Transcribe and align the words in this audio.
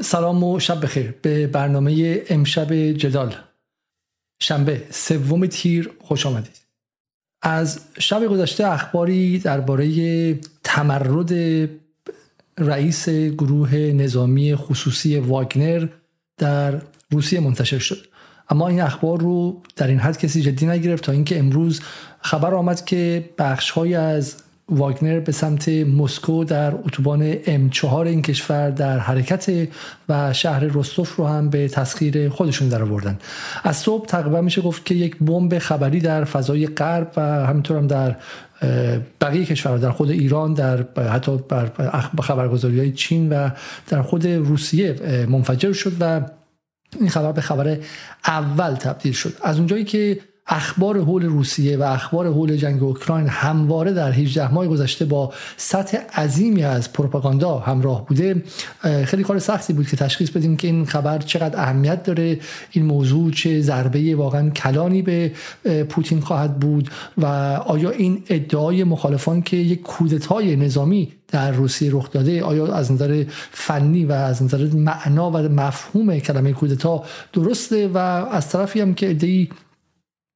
سلام 0.00 0.44
و 0.44 0.60
شب 0.60 0.84
بخیر. 0.84 1.14
به 1.22 1.46
برنامه 1.46 2.22
امشب 2.28 2.74
جدال. 2.74 3.34
شنبه 4.40 4.82
سوم 4.90 5.46
تیر 5.46 5.90
خوش 6.00 6.26
آمدید. 6.26 6.60
از 7.42 7.80
شب 7.98 8.26
گذشته 8.26 8.66
اخباری 8.66 9.38
درباره 9.38 10.34
تمرد 10.64 11.32
رئیس 12.58 13.08
گروه 13.08 13.74
نظامی 13.76 14.54
خصوصی 14.54 15.18
واگنر 15.18 15.88
در 16.38 16.82
روسیه 17.10 17.40
منتشر 17.40 17.78
شد. 17.78 18.06
اما 18.48 18.68
این 18.68 18.80
اخبار 18.80 19.20
رو 19.20 19.62
در 19.76 19.86
این 19.86 19.98
حد 19.98 20.18
کسی 20.18 20.42
جدی 20.42 20.66
نگرفت 20.66 21.04
تا 21.04 21.12
اینکه 21.12 21.38
امروز 21.38 21.80
خبر 22.20 22.54
آمد 22.54 22.84
که 22.84 23.30
بخشهایی 23.38 23.94
از 23.94 24.43
واگنر 24.68 25.20
به 25.20 25.32
سمت 25.32 25.68
مسکو 25.68 26.44
در 26.44 26.74
اتوبان 26.74 27.34
M4 27.42 27.84
این 27.84 28.22
کشور 28.22 28.70
در 28.70 28.98
حرکت 28.98 29.68
و 30.08 30.32
شهر 30.32 30.64
رستوف 30.64 31.16
رو 31.16 31.26
هم 31.26 31.50
به 31.50 31.68
تسخیر 31.68 32.28
خودشون 32.28 32.68
در 32.68 32.82
آوردن. 32.82 33.18
از 33.64 33.76
صبح 33.76 34.06
تقریبا 34.06 34.40
میشه 34.40 34.62
گفت 34.62 34.84
که 34.84 34.94
یک 34.94 35.16
بمب 35.16 35.58
خبری 35.58 36.00
در 36.00 36.24
فضای 36.24 36.66
غرب 36.66 37.12
و 37.16 37.20
همینطور 37.46 37.76
هم 37.76 37.86
در 37.86 38.16
بقیه 39.20 39.44
کشورها 39.44 39.78
در 39.78 39.90
خود 39.90 40.10
ایران 40.10 40.54
در 40.54 40.84
حتی 40.96 41.36
بر 41.36 41.70
خبرگزاری 42.22 42.78
های 42.78 42.92
چین 42.92 43.28
و 43.28 43.50
در 43.88 44.02
خود 44.02 44.26
روسیه 44.26 45.26
منفجر 45.28 45.72
شد 45.72 45.92
و 46.00 46.20
این 47.00 47.08
خبر 47.08 47.32
به 47.32 47.40
خبر 47.40 47.78
اول 48.26 48.74
تبدیل 48.74 49.12
شد. 49.12 49.34
از 49.42 49.58
اونجایی 49.58 49.84
که 49.84 50.18
اخبار 50.46 51.00
حول 51.00 51.24
روسیه 51.24 51.76
و 51.76 51.82
اخبار 51.82 52.26
حول 52.26 52.56
جنگ 52.56 52.82
اوکراین 52.82 53.26
همواره 53.28 53.92
در 53.92 54.12
18 54.12 54.54
ماه 54.54 54.66
گذشته 54.66 55.04
با 55.04 55.32
سطح 55.56 55.98
عظیمی 56.14 56.62
از 56.62 56.92
پروپاگاندا 56.92 57.58
همراه 57.58 58.06
بوده. 58.06 58.42
خیلی 59.04 59.22
کار 59.22 59.38
سختی 59.38 59.72
بود 59.72 59.88
که 59.88 59.96
تشخیص 59.96 60.30
بدیم 60.30 60.56
که 60.56 60.68
این 60.68 60.84
خبر 60.84 61.18
چقدر 61.18 61.60
اهمیت 61.60 62.02
داره 62.02 62.38
این 62.70 62.84
موضوع 62.84 63.30
چه 63.30 63.60
ضربه 63.60 64.16
واقعا 64.16 64.50
کلانی 64.50 65.02
به 65.02 65.32
پوتین 65.88 66.20
خواهد 66.20 66.60
بود 66.60 66.90
و 67.18 67.26
آیا 67.66 67.90
این 67.90 68.22
ادعای 68.28 68.84
مخالفان 68.84 69.42
که 69.42 69.56
یک 69.56 69.82
کودتای 69.82 70.56
نظامی 70.56 71.12
در 71.28 71.50
روسیه 71.52 71.90
رخ 71.92 72.10
داده 72.10 72.42
آیا 72.42 72.74
از 72.74 72.92
نظر 72.92 73.24
فنی 73.50 74.04
و 74.04 74.12
از 74.12 74.42
نظر 74.42 74.66
معنا 74.66 75.30
و 75.30 75.36
مفهوم 75.36 76.18
کلمه 76.18 76.52
کودتا 76.52 77.04
درسته 77.32 77.88
و 77.88 77.98
از 77.98 78.48
طرفی 78.48 78.80
هم 78.80 78.94
که 78.94 79.10
ادعی 79.10 79.48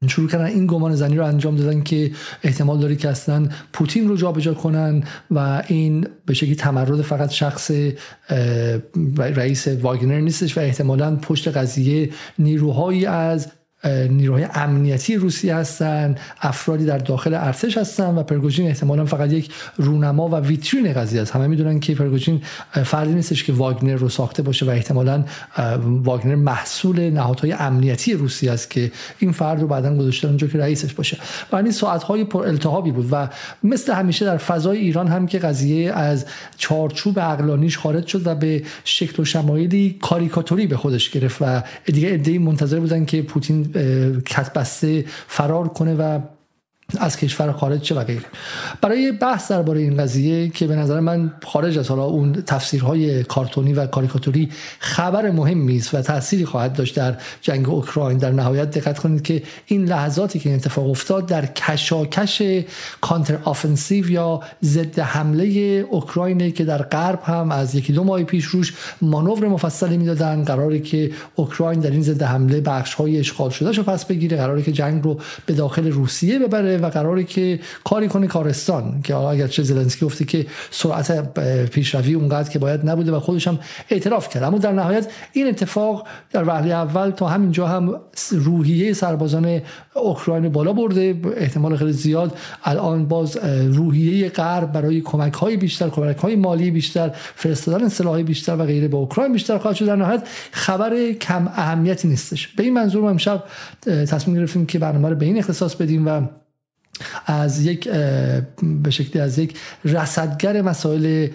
شروع 0.07 0.29
کردن 0.29 0.45
این 0.45 0.67
گمان 0.67 0.95
زنی 0.95 1.17
رو 1.17 1.25
انجام 1.25 1.57
دادن 1.57 1.83
که 1.83 2.11
احتمال 2.43 2.81
داره 2.81 2.97
که 2.97 3.09
اصلا 3.09 3.49
پوتین 3.73 4.09
رو 4.09 4.17
جابجا 4.17 4.55
کنن 4.55 5.03
و 5.31 5.63
این 5.69 6.07
به 6.27 6.35
شکلی 6.35 6.55
تمرد 6.55 7.03
فقط 7.03 7.31
شخص 7.31 7.71
رئیس 9.19 9.69
واگنر 9.69 10.21
نیستش 10.21 10.59
و 10.59 10.61
احتمالا 10.61 11.17
پشت 11.17 11.49
قضیه 11.49 12.11
نیروهایی 12.39 13.07
از 13.07 13.49
نیروهای 13.85 14.47
امنیتی 14.55 15.17
روسیه 15.17 15.55
هستن 15.55 16.15
افرادی 16.41 16.85
در 16.85 16.99
داخل 16.99 17.35
ارتش 17.35 17.79
هستن 17.79 18.15
و 18.15 18.23
پرگوژین 18.23 18.67
احتمالا 18.67 19.05
فقط 19.05 19.33
یک 19.33 19.51
رونما 19.77 20.29
و 20.29 20.35
ویترین 20.35 20.93
قضیه 20.93 21.23
است. 21.23 21.33
همه 21.33 21.47
می‌دونن 21.47 21.81
که 21.81 21.95
پرگوژین 21.95 22.43
فردی 22.85 23.15
نیستش 23.15 23.45
که 23.45 23.53
واگنر 23.53 23.97
رو 23.97 24.09
ساخته 24.09 24.43
باشه 24.43 24.67
و 24.67 24.71
احتمالا 24.71 25.25
واگنر 25.85 26.35
محصول 26.35 27.11
نهادهای 27.11 27.53
امنیتی 27.53 28.15
روسیه 28.15 28.53
است 28.53 28.71
که 28.71 28.93
این 29.19 29.33
فرد 29.33 29.61
رو 29.61 29.67
بعدا 29.69 29.97
گذاشته 29.97 30.29
اونجا 30.29 30.47
که 30.47 30.59
رئیسش 30.59 30.95
باشه. 30.95 31.17
و 31.53 31.57
این 31.57 31.73
ساعت 31.73 32.03
های 32.03 32.25
پر 32.25 32.47
التهابی 32.47 32.91
بود 32.91 33.09
و 33.11 33.29
مثل 33.65 33.93
همیشه 33.93 34.25
در 34.25 34.37
فضای 34.37 34.79
ایران 34.79 35.09
هم 35.09 35.27
که 35.27 35.39
قضیه 35.39 35.93
از 35.93 36.27
چارچوب 36.57 37.21
عقلانیش 37.21 37.79
خارج 37.79 38.07
شد 38.07 38.27
و 38.27 38.35
به 38.35 38.63
شکل 38.85 39.23
و 39.23 39.25
شمایلی 39.25 39.99
کاریکاتوری 40.01 40.67
به 40.67 40.77
خودش 40.77 41.11
گرفت 41.11 41.37
و 41.41 41.63
دیگه 41.85 42.09
ادعی 42.13 42.39
منتظر 42.39 42.81
بودن 42.81 43.05
که 43.05 43.23
پوتین 43.23 43.68
کت 44.27 44.53
بسته 44.53 45.05
فرار 45.27 45.69
کنه 45.69 45.95
و 45.95 46.21
از 46.97 47.17
کشور 47.17 47.53
خارج 47.53 47.81
چه 47.81 47.95
و 47.95 48.05
غیره. 48.05 48.25
برای 48.81 49.13
بحث 49.13 49.51
درباره 49.51 49.81
این 49.81 49.97
قضیه 49.97 50.49
که 50.49 50.67
به 50.67 50.77
نظر 50.77 51.01
من 51.01 51.33
خارج 51.45 51.79
از 51.79 51.89
حالا 51.89 52.05
اون 52.05 52.33
تفسیرهای 52.33 53.25
کارتونی 53.25 53.73
و 53.73 53.87
کاریکاتوری 53.87 54.49
خبر 54.79 55.31
مهمی 55.31 55.77
است 55.77 55.95
و 55.95 56.03
تأثیری 56.03 56.45
خواهد 56.45 56.73
داشت 56.73 56.97
در 56.97 57.17
جنگ 57.43 57.69
اوکراین. 57.69 58.19
در 58.19 58.31
نهایت 58.31 58.71
دقت 58.71 58.99
کنید 58.99 59.23
که 59.23 59.43
این 59.67 59.85
لحظاتی 59.85 60.39
که 60.39 60.49
این 60.49 60.59
اتفاق 60.59 60.91
افتاد 60.91 61.27
در 61.27 61.47
کشاکش 61.47 62.43
counter 63.01 63.39
offensive 63.45 64.11
یا 64.11 64.41
ضد 64.65 64.99
حمله 64.99 65.45
اوکراین 65.91 66.53
که 66.53 66.65
در 66.65 66.83
غرب 66.83 67.23
هم 67.23 67.53
از 67.53 67.75
یکی 67.75 67.93
دو 67.93 68.05
ماه 68.05 68.23
پیش 68.23 68.45
روش 68.45 68.75
مانور 69.03 69.49
مفصلی 69.49 69.97
می‌دادن 69.97 70.45
قراری 70.45 70.81
که 70.81 71.11
اوکراین 71.35 71.81
در 71.81 71.91
این 71.91 72.03
ضد 72.03 72.23
حمله 72.23 72.61
بخش 72.61 72.95
های 72.95 73.19
اشغال 73.19 73.51
شده 73.51 73.73
شو 73.73 73.83
پس 73.83 74.05
بگیره 74.05 74.37
قراری 74.37 74.63
که 74.63 74.73
جنگ 74.73 75.05
رو 75.05 75.21
به 75.47 75.55
داخل 75.55 75.91
روسیه 75.91 76.39
ببره 76.39 76.78
و 76.79 76.87
قراری 76.87 77.25
که 77.25 77.61
کاری 77.85 78.09
کنه 78.09 78.27
کارستان 78.27 79.01
که 79.05 79.17
اگر 79.17 79.47
چه 79.47 79.63
زلنسکی 79.63 80.07
گفته 80.07 80.25
که 80.25 80.47
سرعت 80.71 81.39
پیشروی 81.71 82.15
اونقدر 82.15 82.51
که 82.51 82.59
باید 82.59 82.89
نبوده 82.89 83.13
و 83.13 83.21
خودش 83.21 83.49
هم 83.49 83.59
اعتراف 83.91 84.29
کرد. 84.29 84.43
اما 84.43 84.59
در 84.59 84.73
نهایت 84.73 85.07
این 85.33 85.49
اتفاق 85.49 86.07
در 86.31 86.45
وهله 86.45 86.75
اول 86.75 87.11
تا 87.11 87.29
همینجا 87.29 87.67
هم 87.67 88.01
روحیه 88.31 88.93
سربازان 88.93 89.61
اوکراین 89.95 90.49
بالا 90.49 90.73
برده. 90.73 91.15
احتمال 91.37 91.77
خیلی 91.77 91.93
زیاد 91.93 92.39
الان 92.65 93.09
باز 93.09 93.37
روحیه 93.73 94.29
غرب 94.29 94.73
برای 94.73 95.01
کمک 95.01 95.35
های 95.35 95.57
بیشتر 95.57 95.89
کمک 95.89 96.17
های 96.17 96.37
مالی 96.37 96.71
بیشتر 96.71 97.11
فرستادن 97.35 97.89
سلاح 97.89 98.23
بیشتر 98.23 98.57
و 98.57 98.65
غیره 98.65 98.89
به 98.89 98.97
اوکراین 98.97 99.33
بیشتر 99.33 99.59
خواهد 99.59 99.77
شد. 99.77 99.87
در 99.87 99.97
نهایت 99.97 100.29
خبر 100.51 101.13
کم 101.13 101.47
اهمیتی 101.47 102.09
نیستش. 102.09 102.49
به 102.49 102.63
این 102.63 102.75
منظور 102.75 103.03
ما 103.03 103.11
امشب 103.11 103.45
تصمیم 103.87 104.37
گرفتیم 104.37 104.67
که 104.67 104.79
برنامه 104.79 105.09
رو 105.09 105.15
به 105.15 105.27
این 105.27 105.39
اختصاص 105.39 105.75
بدیم 105.75 106.07
و 106.07 106.21
از 107.27 107.67
یک 107.67 107.89
به 108.63 108.91
شکلی 108.91 109.23
از 109.23 109.39
یک 109.39 109.59
رصدگر 109.85 110.63
مسائل 110.63 111.29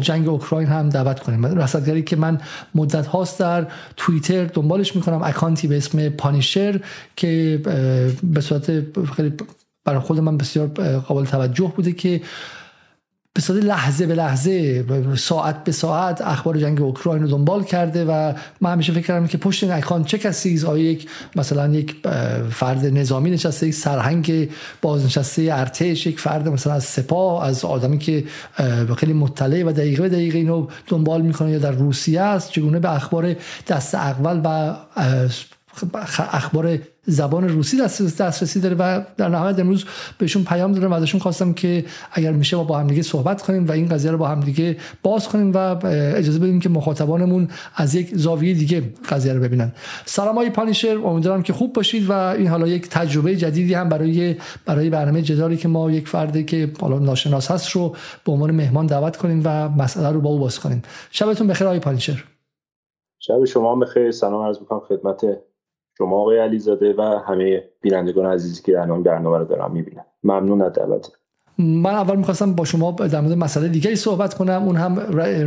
جنگ 0.00 0.28
اوکراین 0.28 0.68
هم 0.68 0.88
دعوت 0.88 1.20
کنیم. 1.20 1.46
رصدگری 1.46 2.02
که 2.02 2.16
من 2.16 2.40
مدت 2.74 3.06
هاست 3.06 3.40
در 3.40 3.66
توییتر 3.96 4.44
دنبالش 4.44 4.96
می‌کنم. 4.96 5.22
اکانتی 5.22 5.68
به 5.68 5.76
اسم 5.76 6.08
پانیشر 6.08 6.80
که 7.16 7.60
به 8.22 8.40
صورت 8.40 8.66
خیلی 9.16 9.32
برای 9.84 10.00
خود 10.00 10.20
من 10.20 10.36
بسیار 10.36 10.66
قابل 10.98 11.24
توجه 11.24 11.72
بوده 11.76 11.92
که 11.92 12.20
به 13.36 13.40
صورت 13.40 13.64
لحظه 13.64 14.06
به 14.06 14.14
لحظه 14.14 14.84
ساعت 15.16 15.64
به 15.64 15.72
ساعت 15.72 16.20
اخبار 16.20 16.58
جنگ 16.58 16.82
اوکراین 16.82 17.22
رو 17.22 17.28
دنبال 17.28 17.64
کرده 17.64 18.04
و 18.04 18.32
من 18.60 18.72
همیشه 18.72 18.92
فکر 18.92 19.06
کردم 19.06 19.26
که 19.26 19.38
پشت 19.38 19.64
این 19.64 20.04
چه 20.04 20.18
کسی 20.18 20.66
آیا 20.66 20.90
یک 20.90 21.08
مثلا 21.36 21.74
یک 21.74 21.96
فرد 22.50 22.86
نظامی 22.86 23.30
نشسته 23.30 23.68
یک 23.68 23.74
سرهنگ 23.74 24.50
بازنشسته 24.82 25.48
ارتش 25.52 26.06
یک 26.06 26.20
فرد 26.20 26.48
مثلا 26.48 26.72
از 26.72 26.84
سپاه 26.84 27.46
از 27.46 27.64
آدمی 27.64 27.98
که 27.98 28.24
خیلی 28.98 29.12
مطلع 29.12 29.62
و 29.62 29.72
دقیقه 29.72 30.02
به 30.02 30.08
دقیقه 30.08 30.38
اینو 30.38 30.66
دنبال 30.86 31.22
می‌کنه 31.22 31.50
یا 31.50 31.58
در 31.58 31.72
روسیه 31.72 32.20
است؟ 32.20 32.50
چگونه 32.50 32.78
به 32.78 32.94
اخبار 32.94 33.36
دست 33.68 33.94
اول 33.94 34.40
و 34.44 34.76
اخبار 36.18 36.78
زبان 37.06 37.48
روسی 37.48 37.80
دست 37.80 38.22
دسترسی 38.22 38.60
داره 38.60 38.74
و 38.74 39.04
در 39.16 39.28
نهایت 39.28 39.58
امروز 39.58 39.84
بهشون 40.18 40.44
پیام 40.44 40.72
دادم 40.72 40.90
و 40.90 40.94
ازشون 40.94 41.20
خواستم 41.20 41.52
که 41.52 41.84
اگر 42.12 42.32
میشه 42.32 42.56
ما 42.56 42.64
با 42.64 42.78
هم 42.78 42.86
دیگه 42.86 43.02
صحبت 43.02 43.42
کنیم 43.42 43.66
و 43.66 43.72
این 43.72 43.88
قضیه 43.88 44.10
رو 44.10 44.18
با 44.18 44.28
هم 44.28 44.40
دیگه 44.40 44.76
باز 45.02 45.28
کنیم 45.28 45.52
و 45.52 45.86
اجازه 45.86 46.38
بدیم 46.38 46.60
که 46.60 46.68
مخاطبانمون 46.68 47.48
از 47.74 47.94
یک 47.94 48.16
زاویه 48.16 48.54
دیگه 48.54 48.82
قضیه 49.08 49.32
رو 49.32 49.40
ببینن. 49.40 49.72
سلام 50.04 50.34
های 50.34 50.50
پانیشر 50.50 50.98
امیدوارم 51.04 51.42
که 51.42 51.52
خوب 51.52 51.72
باشید 51.72 52.10
و 52.10 52.12
این 52.12 52.48
حالا 52.48 52.68
یک 52.68 52.88
تجربه 52.88 53.36
جدیدی 53.36 53.74
هم 53.74 53.88
برای 53.88 54.36
برای 54.66 54.90
برنامه 54.90 55.22
جدالی 55.22 55.56
که 55.56 55.68
ما 55.68 55.90
یک 55.90 56.08
فردی 56.08 56.44
که 56.44 56.72
حالا 56.80 56.98
ناشناس 56.98 57.50
هست 57.50 57.70
رو 57.70 57.96
به 58.24 58.32
عنوان 58.32 58.50
مهمان 58.50 58.86
دعوت 58.86 59.16
کنیم 59.16 59.42
و 59.44 59.68
مسئله 59.68 60.10
رو 60.10 60.20
با 60.20 60.30
او 60.30 60.38
باز 60.38 60.60
کنیم. 60.60 60.82
شبتون 61.10 61.46
بخیر 61.46 61.66
آقای 61.66 61.80
پانیشر. 61.80 62.24
شب 63.18 63.44
شما 63.44 63.76
بخیر. 63.76 64.10
سلام 64.10 64.46
عرض 64.46 64.58
می‌کنم 64.58 64.80
خدمت 64.80 65.24
شما 65.98 66.20
آقای 66.20 66.38
علیزاده 66.38 66.94
و 66.98 67.02
همه 67.02 67.64
بینندگان 67.80 68.26
عزیزی 68.26 68.62
که 68.62 68.80
الان 68.80 69.02
برنامه 69.02 69.38
رو 69.38 69.44
دارم 69.44 69.72
می‌بینن. 69.72 70.04
ممنون 70.24 70.62
از 70.62 70.72
دعوت 70.72 71.12
من 71.58 71.90
اول 71.90 72.16
می‌خواستم 72.16 72.52
با 72.52 72.64
شما 72.64 72.92
در 72.92 73.20
مورد 73.20 73.38
مسئله 73.38 73.68
دیگری 73.68 73.96
صحبت 73.96 74.34
کنم. 74.34 74.62
اون 74.62 74.76
هم 74.76 74.98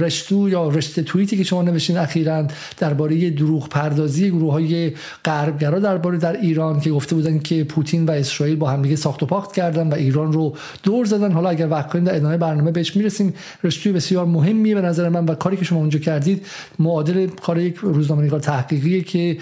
رشتو 0.03 0.49
یا 0.49 0.67
رشته 0.67 1.01
توییتی 1.01 1.37
که 1.37 1.43
شما 1.43 1.61
نوشتین 1.61 1.97
اخیرا 1.97 2.47
درباره 2.77 3.29
دروغ 3.29 3.69
پردازی 3.69 4.31
گروه 4.31 4.53
های 4.53 4.91
غربگرا 5.25 5.79
درباره 5.79 6.17
در 6.17 6.41
ایران 6.41 6.79
که 6.79 6.91
گفته 6.91 7.15
بودن 7.15 7.39
که 7.39 7.63
پوتین 7.63 8.05
و 8.05 8.11
اسرائیل 8.11 8.55
با 8.55 8.69
همدیگه 8.69 8.95
ساخت 8.95 9.23
و 9.23 9.25
پاخت 9.25 9.53
کردن 9.53 9.89
و 9.89 9.93
ایران 9.93 10.33
رو 10.33 10.55
دور 10.83 11.05
زدن. 11.05 11.31
حالا 11.31 11.49
اگر 11.49 11.69
وقت 11.69 11.89
کنیم 11.89 12.03
در 12.03 12.15
ادامه 12.15 12.37
برنامه 12.37 12.71
بهش 12.71 12.95
می‌رسیم. 12.95 13.33
رشتوی 13.63 13.91
بسیار 13.91 14.25
مهمیه 14.25 14.75
به 14.75 14.81
نظر 14.81 15.09
من 15.09 15.25
و 15.25 15.35
کاری 15.35 15.57
که 15.57 15.65
شما 15.65 15.79
اونجا 15.79 15.99
کردید 15.99 16.45
معادل 16.79 17.27
کار 17.27 17.59
یک 17.59 17.75
روزنامه‌نگار 17.75 18.39
تحقیقیه 18.39 19.01
که 19.01 19.37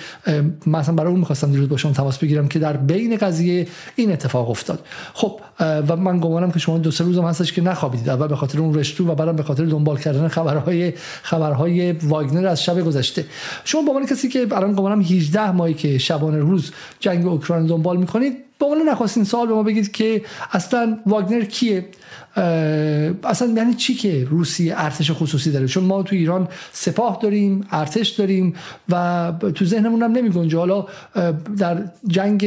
مثلا 0.67 0.95
برای 0.95 1.11
اون 1.11 1.19
می‌خواستم 1.19 1.51
دیروز 1.51 1.69
با 1.69 1.77
شما 1.77 1.91
تماس 1.91 2.17
بگیرم 2.17 2.47
که 2.47 2.59
در 2.59 2.77
بین 2.77 3.17
قضیه 3.17 3.67
این 3.95 4.11
اتفاق 4.11 4.49
افتاد. 4.49 4.85
خب 5.13 5.39
و 5.59 5.95
من 5.95 6.19
گمانم 6.19 6.51
که 6.55 6.59
شما 6.59 6.77
دو 6.77 6.91
سه 6.91 7.03
روز 7.03 7.17
هم 7.17 7.23
هستش 7.23 7.53
که 7.53 7.61
نخوابیدید. 7.61 8.09
اول 8.09 8.27
به 8.27 8.35
خاطر 8.35 8.59
اون 8.59 8.73
رشتو 8.73 9.07
و 9.07 9.15
بعدم 9.15 9.35
به 9.35 9.43
خاطر 9.43 9.65
دنبال 9.65 9.97
کردن 9.97 10.27
خبرهای 10.27 10.93
خبرهای 11.23 11.91
واگنر 11.91 12.47
از 12.47 12.63
شب 12.63 12.81
گذشته. 12.81 13.25
شما 13.63 13.81
به 13.81 13.89
عنوان 13.89 14.05
کسی 14.05 14.29
که 14.29 14.47
الان 14.51 14.73
گمانم 14.73 15.01
18 15.01 15.51
ماهی 15.51 15.73
که 15.73 15.97
شبانه 15.97 16.39
روز 16.39 16.71
جنگ 16.99 17.27
اوکراین 17.27 17.65
دنبال 17.65 17.97
می‌کنید 17.97 18.44
به 18.59 18.65
عنوان 18.65 18.89
نخواستین 18.89 19.23
سوال 19.23 19.47
به 19.47 19.53
ما 19.53 19.63
بگید 19.63 19.91
که 19.91 20.21
اصلا 20.51 20.97
واگنر 21.05 21.43
کیه؟ 21.43 21.85
اصلا 23.23 23.53
یعنی 23.55 23.73
چی 23.73 23.93
که 23.93 24.27
روسیه 24.29 24.73
ارتش 24.77 25.11
خصوصی 25.11 25.51
داره؟ 25.51 25.67
چون 25.67 25.83
ما 25.83 26.03
تو 26.03 26.15
ایران 26.15 26.47
سپاه 26.71 27.19
داریم 27.21 27.67
ارتش 27.71 28.09
داریم 28.09 28.53
و 28.89 29.33
تو 29.55 29.65
ذهنمون 29.65 30.03
هم 30.03 30.11
نمی 30.11 30.29
گنجه 30.29 30.57
حالا 30.57 30.85
در 31.57 31.83
جنگ 32.07 32.45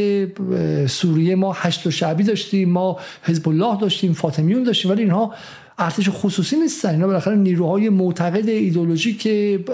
سوریه 0.87 1.37
ما 1.37 1.53
هشت 1.53 1.87
و 1.87 1.91
شعبی 1.91 2.25
داشتیم 2.25 2.71
ما 2.71 2.99
حزب 3.23 3.49
الله 3.49 3.81
داشتیم 3.81 4.13
فاطمیون 4.13 4.63
داشتیم 4.63 4.91
ولی 4.91 5.03
اینها 5.03 5.35
ارتش 5.79 6.09
خصوصی 6.11 6.57
نیستن. 6.57 6.91
اینا 6.91 7.07
بالاخره 7.07 7.37
نیروهای 7.37 7.89
معتقد 7.89 8.47
که 9.19 9.65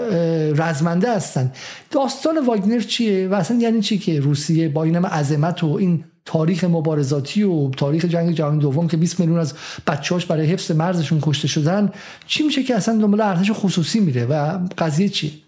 رزمنده 0.55 1.15
هستن. 1.15 1.51
داستان 1.91 2.45
واگنر 2.45 2.79
چیه 2.79 3.27
و 3.27 3.33
اصلا 3.33 3.57
یعنی 3.57 3.81
چی 3.81 3.97
که 3.97 4.19
روسیه 4.19 4.69
با 4.69 4.83
این 4.83 4.95
عظمت 4.95 5.63
و 5.63 5.67
این 5.67 6.03
تاریخ 6.25 6.63
مبارزاتی 6.63 7.43
و 7.43 7.69
تاریخ 7.69 8.05
جنگ 8.05 8.31
جهانی 8.31 8.59
دوم 8.59 8.87
که 8.87 8.97
20 8.97 9.19
میلیون 9.19 9.39
از 9.39 9.53
بچه‌هاش 9.87 10.25
برای 10.25 10.45
حفظ 10.45 10.71
مرزشون 10.71 11.19
کشته 11.21 11.47
شدن 11.47 11.91
چی 12.27 12.43
میشه 12.43 12.63
که 12.63 12.75
اصلا 12.75 13.01
دنبال 13.01 13.21
ارتش 13.21 13.51
خصوصی 13.53 13.99
میره 13.99 14.25
و 14.25 14.59
قضیه 14.77 15.09
چی 15.09 15.43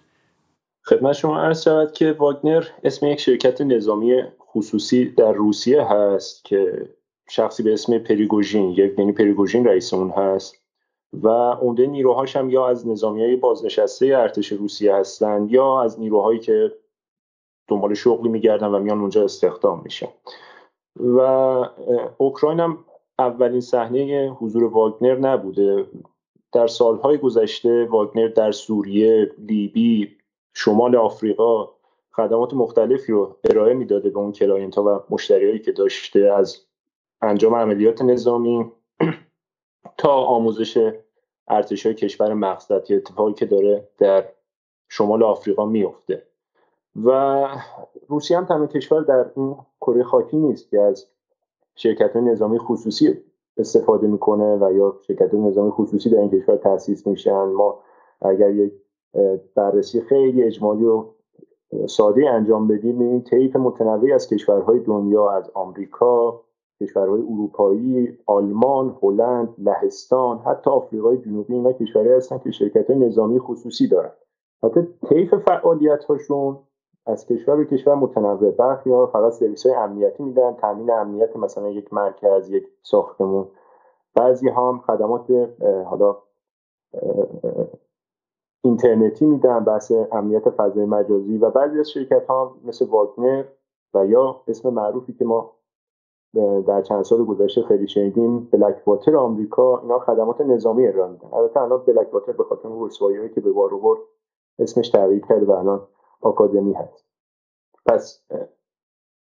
خدمت 0.85 1.13
شما 1.13 1.41
عرض 1.41 1.63
شود 1.63 1.91
که 1.91 2.11
واگنر 2.11 2.63
اسم 2.83 3.07
یک 3.07 3.19
شرکت 3.19 3.61
نظامی 3.61 4.23
خصوصی 4.51 5.05
در 5.05 5.31
روسیه 5.31 5.83
هست 5.83 6.45
که 6.45 6.89
شخصی 7.29 7.63
به 7.63 7.73
اسم 7.73 7.97
پریگوژین 7.97 8.69
یعنی 8.97 9.11
پریگوژین 9.11 9.65
رئیس 9.65 9.93
اون 9.93 10.09
هست 10.09 10.55
و 11.13 11.27
عمده 11.51 11.87
نیروهاش 11.87 12.35
هم 12.35 12.49
یا 12.49 12.67
از 12.67 12.87
نظامی 12.87 13.21
های 13.21 13.35
بازنشسته 13.35 14.05
ارتش 14.05 14.51
روسیه 14.51 14.95
هستند 14.95 15.51
یا 15.51 15.81
از 15.81 15.99
نیروهایی 15.99 16.39
که 16.39 16.71
دنبال 17.67 17.93
شغلی 17.93 18.29
میگردن 18.29 18.67
و 18.67 18.79
میان 18.79 18.99
اونجا 18.99 19.23
استخدام 19.23 19.81
میشن. 19.83 20.07
و 20.99 21.19
اوکراین 22.17 22.59
هم 22.59 22.77
اولین 23.19 23.61
صحنه 23.61 24.29
حضور 24.29 24.63
واگنر 24.63 25.15
نبوده. 25.15 25.85
در 26.51 26.67
سالهای 26.67 27.17
گذشته 27.17 27.85
واگنر 27.85 28.27
در 28.27 28.51
سوریه، 28.51 29.31
لیبی، 29.37 30.17
شمال 30.53 30.95
آفریقا 30.95 31.69
خدمات 32.11 32.53
مختلفی 32.53 33.11
رو 33.11 33.37
ارائه 33.43 33.73
می‌داده 33.73 34.09
به 34.09 34.19
اون 34.19 34.31
client 34.31 34.75
ها 34.75 34.83
و 34.83 35.13
مشتریایی 35.13 35.59
که 35.59 35.71
داشته 35.71 36.19
از 36.19 36.65
انجام 37.21 37.55
عملیات 37.55 38.01
نظامی. 38.01 38.71
تا 39.97 40.13
آموزش 40.13 40.93
ارتش 41.47 41.85
های 41.85 41.95
کشور 41.95 42.33
مقصد 42.33 42.73
اتفاقی 42.89 43.33
که 43.33 43.45
داره 43.45 43.87
در 43.97 44.25
شمال 44.89 45.23
آفریقا 45.23 45.65
میفته 45.65 46.23
و 47.03 47.47
روسیه 48.07 48.37
هم 48.37 48.45
تنها 48.45 48.67
کشور 48.67 49.01
در 49.01 49.25
این 49.35 49.55
کره 49.87 50.03
خاکی 50.03 50.37
نیست 50.37 50.69
که 50.69 50.81
از 50.81 51.07
شرکت 51.75 52.15
های 52.15 52.25
نظامی 52.25 52.59
خصوصی 52.59 53.17
استفاده 53.57 54.07
می‌کنه 54.07 54.55
و 54.55 54.73
یا 54.73 54.95
شرکت 55.07 55.33
های 55.33 55.43
نظامی 55.43 55.71
خصوصی 55.71 56.09
در 56.09 56.19
این 56.19 56.29
کشور 56.29 56.55
تاسیس 56.55 57.07
میشن. 57.07 57.43
ما 57.43 57.79
اگر 58.21 58.51
یک 58.55 58.73
بررسی 59.55 60.01
خیلی 60.01 60.43
اجمالی 60.43 60.85
و 60.85 61.05
ساده 61.87 62.29
انجام 62.29 62.67
بدیم 62.67 62.99
این 62.99 63.23
طیف 63.23 63.55
متنوعی 63.55 64.13
از 64.13 64.29
کشورهای 64.29 64.79
دنیا 64.79 65.29
از 65.29 65.51
آمریکا 65.53 66.41
کشورهای 66.81 67.21
اروپایی 67.21 68.17
آلمان 68.25 68.97
هلند 69.03 69.55
لهستان 69.57 70.37
حتی 70.37 70.69
آفریقای 70.69 71.17
جنوبی 71.17 71.53
اینا 71.53 71.73
کشورهایی 71.73 72.17
هستن 72.17 72.37
که 72.37 72.51
شرکت 72.51 72.89
های 72.89 72.99
نظامی 72.99 73.39
خصوصی 73.39 73.87
دارن. 73.87 74.11
حتی 74.63 74.87
طیف 75.09 75.35
فعالیت 75.35 76.03
هاشون 76.03 76.57
از 77.07 77.25
کشور 77.25 77.55
به 77.55 77.65
کشور 77.65 77.95
متنوع. 77.95 78.51
برخی 78.51 78.91
ها 78.91 79.07
فقط 79.07 79.31
سرویس 79.31 79.65
های 79.65 79.75
امنیتی 79.75 80.23
میدن. 80.23 80.53
تامین 80.53 80.91
امنیت 80.91 81.35
مثلا 81.35 81.69
یک 81.69 81.93
مرکز 81.93 82.49
یک 82.49 82.67
ساختمون. 82.81 83.47
بعضی 84.15 84.49
ها 84.49 84.69
هم 84.71 84.79
خدمات 84.79 85.31
حالا 85.85 86.17
اینترنتی 88.63 89.25
میدن 89.25 89.63
بحث 89.63 89.91
امنیت 90.11 90.49
فضای 90.49 90.85
مجازی. 90.85 91.37
و 91.37 91.49
بعضی 91.49 91.79
از 91.79 91.89
شرکت 91.89 92.25
ها 92.25 92.55
مثل 92.65 92.85
واگنر 92.89 93.43
و 93.93 94.05
یا 94.05 94.41
اسم 94.47 94.69
معروفی 94.69 95.13
که 95.13 95.25
ما 95.25 95.51
در 96.67 96.81
چند 96.81 97.03
سال 97.03 97.25
گذشته 97.25 97.61
خیلی 97.61 97.87
شنیدیم 97.87 98.39
بلک 98.39 98.87
واتر 98.87 99.15
آمریکا 99.15 99.79
اینا 99.79 99.99
خدمات 99.99 100.41
نظامی 100.41 100.87
ارائه 100.87 101.11
میدن. 101.11 101.27
البته 101.33 101.61
الان 101.61 101.83
بلک 101.87 102.13
واتر 102.13 102.31
به 102.31 102.43
خاطر 102.43 102.69
رسوایی 102.79 103.29
که 103.29 103.41
به 103.41 103.51
بار 103.51 103.97
اسمش 104.59 104.89
تغییر 104.89 105.25
کرده 105.25 105.45
و 105.45 105.51
الان 105.51 105.87
آکادمی 106.21 106.73
هست. 106.73 107.05
پس 107.85 108.23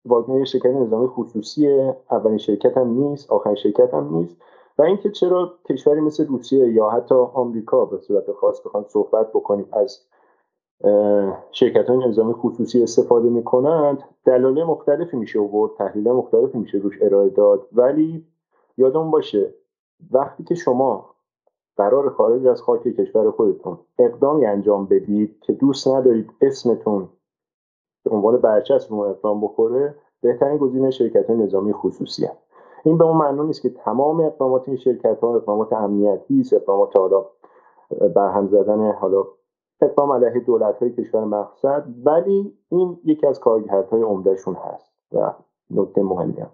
واگنر 0.05 0.45
شرکت 0.45 0.67
نظامی 0.67 1.07
خصوصیه. 1.07 1.97
اولین 2.11 2.39
شرکت 2.39 2.77
هم 2.77 2.89
نیست 2.89 3.31
آخرین 3.31 3.57
شرکت 3.57 3.95
هم 3.95 4.17
نیست. 4.17 4.37
و 4.79 4.83
اینکه 4.83 5.11
چرا 5.11 5.55
کشوری 5.69 6.01
مثل 6.01 6.27
روسیه 6.27 6.73
یا 6.73 6.91
حتی 6.91 7.15
آمریکا 7.15 7.85
به 7.85 7.99
صورت 7.99 8.33
خاص 8.33 8.67
بخوان 8.67 8.85
صحبت 8.89 9.31
بکنیم 9.31 9.69
از 9.73 10.07
شرکت 11.53 11.91
های 11.91 12.09
نظامی 12.09 12.33
خصوصی 12.33 12.83
استفاده 12.83 13.29
می‌کنند 13.31 14.03
دلایل 14.25 14.65
مختلفی 14.65 15.17
میشه 15.17 15.41
آورد 15.41 15.73
تحلیل 15.79 16.09
مختلفی 16.13 16.59
میشه 16.59 16.79
روش 16.79 16.99
ارائه 17.03 17.29
داد. 17.29 17.69
ولی 17.73 18.27
یادم 18.77 19.11
باشه 19.11 19.55
وقتی 20.11 20.45
که 20.45 20.55
شما 20.55 21.12
قرار 21.77 22.11
خارج 22.11 22.47
از 22.47 22.63
خاک 22.63 22.83
کشور 22.83 23.31
خودتون 23.31 23.79
اقدامی 23.99 24.47
انجام 24.47 24.87
بدید 24.87 25.41
که 25.41 25.53
دوست 25.53 25.89
ندارید 25.89 26.31
اسمتون 26.41 27.09
به 28.05 28.11
عنوان 28.11 28.37
برچسب 28.37 28.93
رو 28.93 28.99
اقدام 28.99 29.41
بخوره 29.41 29.95
بهترین 30.21 30.59
گزینه 30.59 30.91
شرکت 30.91 31.31
های 31.31 31.37
نظامی 31.37 31.73
خصوصی 31.73 32.27
هم. 32.27 32.35
این 32.85 32.99
به 32.99 33.05
اون 33.05 33.17
معنی 33.17 33.47
نیست 33.47 33.63
که 33.63 33.71
تمام 33.71 34.21
اقدامات 34.21 34.69
این 34.69 34.77
شرکت 34.77 35.21
ها 35.21 35.37
اقدامات 35.37 35.73
امنیتی 35.73 36.41
است 36.41 36.53
اقدامات 36.53 36.97
حالا 36.97 37.25
برهم 38.15 38.49
زدن 38.49 38.93
حالا 38.93 39.25
اقدام 39.83 40.13
علیه 40.13 40.41
دولت 40.41 40.79
های 40.79 40.93
کشور 40.93 41.25
مقصد 41.25 41.85
ولی 42.05 42.59
این 42.69 42.99
یکی 43.05 43.27
از 43.27 43.41
کارکردهای 43.41 44.03
عمدهشون 44.03 44.55
هست 44.55 44.93
و 45.13 45.33
نکته 45.77 46.03
مهمی 46.03 46.41
هم 46.41 46.49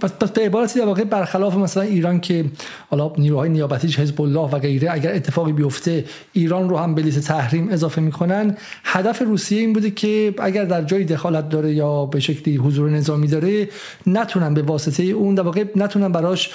پس 0.00 0.12
پس 0.12 0.30
به 0.30 0.42
عبارتی 0.42 0.78
در 0.78 0.86
واقع 0.86 1.04
برخلاف 1.04 1.56
مثلا 1.56 1.82
ایران 1.82 2.20
که 2.20 2.44
حالا 2.90 3.12
نیروهای 3.18 3.48
نیابتیش 3.48 3.98
حزب 3.98 4.20
الله 4.20 4.40
و 4.40 4.58
غیره 4.58 4.92
اگر 4.92 5.14
اتفاقی 5.14 5.52
بیفته 5.52 6.04
ایران 6.32 6.68
رو 6.68 6.76
هم 6.76 6.94
به 6.94 7.02
لیست 7.02 7.28
تحریم 7.28 7.68
اضافه 7.68 8.00
می‌کنن. 8.00 8.56
هدف 8.84 9.22
روسیه 9.22 9.60
این 9.60 9.72
بوده 9.72 9.90
که 9.90 10.34
اگر 10.38 10.64
در 10.64 10.82
جایی 10.82 11.04
دخالت 11.04 11.48
داره 11.48 11.74
یا 11.74 12.06
به 12.06 12.20
شکلی 12.20 12.56
حضور 12.56 12.90
نظامی 12.90 13.26
داره 13.26 13.68
نتونن 14.06 14.54
به 14.54 14.62
واسطه 14.62 15.02
اون 15.02 15.34
در 15.34 15.42
واقع 15.42 15.64
نتونن 15.76 16.12
براش 16.12 16.50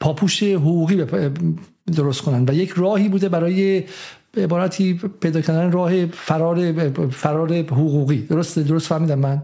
پاپوش 0.00 0.42
حقوقی 0.42 1.04
درست 1.96 2.22
کنن. 2.22 2.44
و 2.48 2.54
یک 2.54 2.72
راهی 2.76 3.08
بوده 3.08 3.28
برای 3.28 3.84
عبارتی 4.36 5.00
پیدا 5.20 5.40
کردن 5.40 5.72
راه 5.72 6.06
فرار 6.06 6.90
فرار 7.08 7.52
حقوقی. 7.52 8.18
درست 8.18 8.58
درست 8.58 8.86
فهمیدم 8.86 9.18
من؟ 9.18 9.42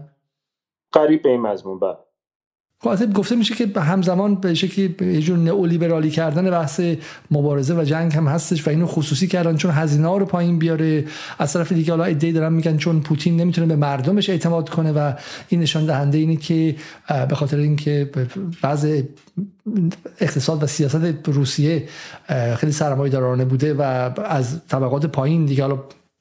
قریب 0.93 1.21
به 1.21 1.29
این 1.29 1.41
مضمون 1.41 1.79
بعد 1.79 1.97
خب 2.83 3.13
گفته 3.13 3.35
میشه 3.35 3.55
که 3.55 3.79
همزمان 3.79 4.35
به 4.35 4.53
شکلی 4.53 4.95
یه 5.01 5.21
جور 5.21 5.37
نئولیبرالی 5.37 6.09
کردن 6.09 6.51
بحث 6.51 6.81
مبارزه 7.31 7.75
و 7.75 7.83
جنگ 7.83 8.13
هم 8.13 8.27
هستش 8.27 8.67
و 8.67 8.69
اینو 8.69 8.85
خصوصی 8.85 9.27
کردن 9.27 9.55
چون 9.55 9.71
هزینه 9.71 10.17
رو 10.17 10.25
پایین 10.25 10.59
بیاره. 10.59 11.05
از 11.39 11.53
طرف 11.53 11.71
دیگه 11.71 11.91
حالا 11.91 12.03
ایده 12.03 12.31
دارن 12.31 12.53
میگن 12.53 12.77
چون 12.77 13.01
پوتین 13.01 13.37
نمی‌تونه 13.37 13.67
به 13.67 13.75
مردمش 13.75 14.29
اعتماد 14.29 14.69
کنه 14.69 14.91
و 14.91 15.13
این 15.49 15.61
نشان 15.61 15.85
دهنده 15.85 16.17
اینه 16.17 16.35
که 16.35 16.75
به 17.29 17.35
خاطر 17.35 17.57
اینکه 17.57 18.11
بعض 18.61 19.01
اقتصاد 20.19 20.63
و 20.63 20.67
سیاست 20.67 21.29
روسیه 21.29 21.87
خیلی 22.55 22.71
سرمایه 22.71 23.11
دارانه 23.11 23.45
بوده 23.45 23.73
و 23.73 23.81
از 24.25 24.67
طبقات 24.67 25.05
پایین 25.05 25.45
دیگه 25.45 25.63
حالا 25.63 25.79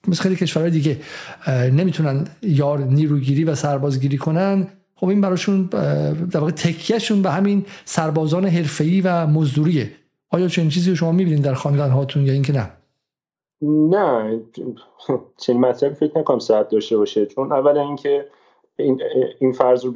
مثل 0.09 0.23
خیلی 0.23 0.37
کشورهای 0.37 0.71
دیگه 0.71 0.97
نمی‌تونن 1.73 2.27
یار 2.43 2.79
نیروگیری 2.79 3.45
و 3.45 3.55
سربازگیری 3.55 4.19
کنن. 4.19 4.69
خب 4.95 5.09
این 5.09 5.21
براشون 5.21 5.67
در 6.31 6.41
واقع 6.41 6.51
تکیهشون 6.51 7.23
به 7.23 7.31
همین 7.31 7.65
سربازان 7.85 8.45
حرفه‌ای 8.45 9.01
و 9.01 9.27
مزدوریه. 9.27 9.91
آیا 10.31 10.49
چنین 10.49 10.69
چیزی 10.69 10.91
رو 10.91 10.97
شما 10.97 11.13
می‌بینید 11.13 11.43
در 11.43 11.55
خاندان 11.55 11.91
هاتون 11.91 12.27
یا 12.27 12.33
اینکه 12.33 12.53
نه؟ 12.53 12.71
نه 13.63 14.41
چنین 15.37 15.61
مطلبی 15.61 15.95
فکر 15.95 16.19
نکنم 16.19 16.39
ساعت 16.39 16.69
داشته 16.69 16.97
باشه. 16.97 17.27
چون 17.27 17.53
اولا 17.53 17.81
اینکه 17.81 18.27
این, 18.77 19.01
این 19.39 19.53
فرض 19.53 19.85
رو 19.85 19.93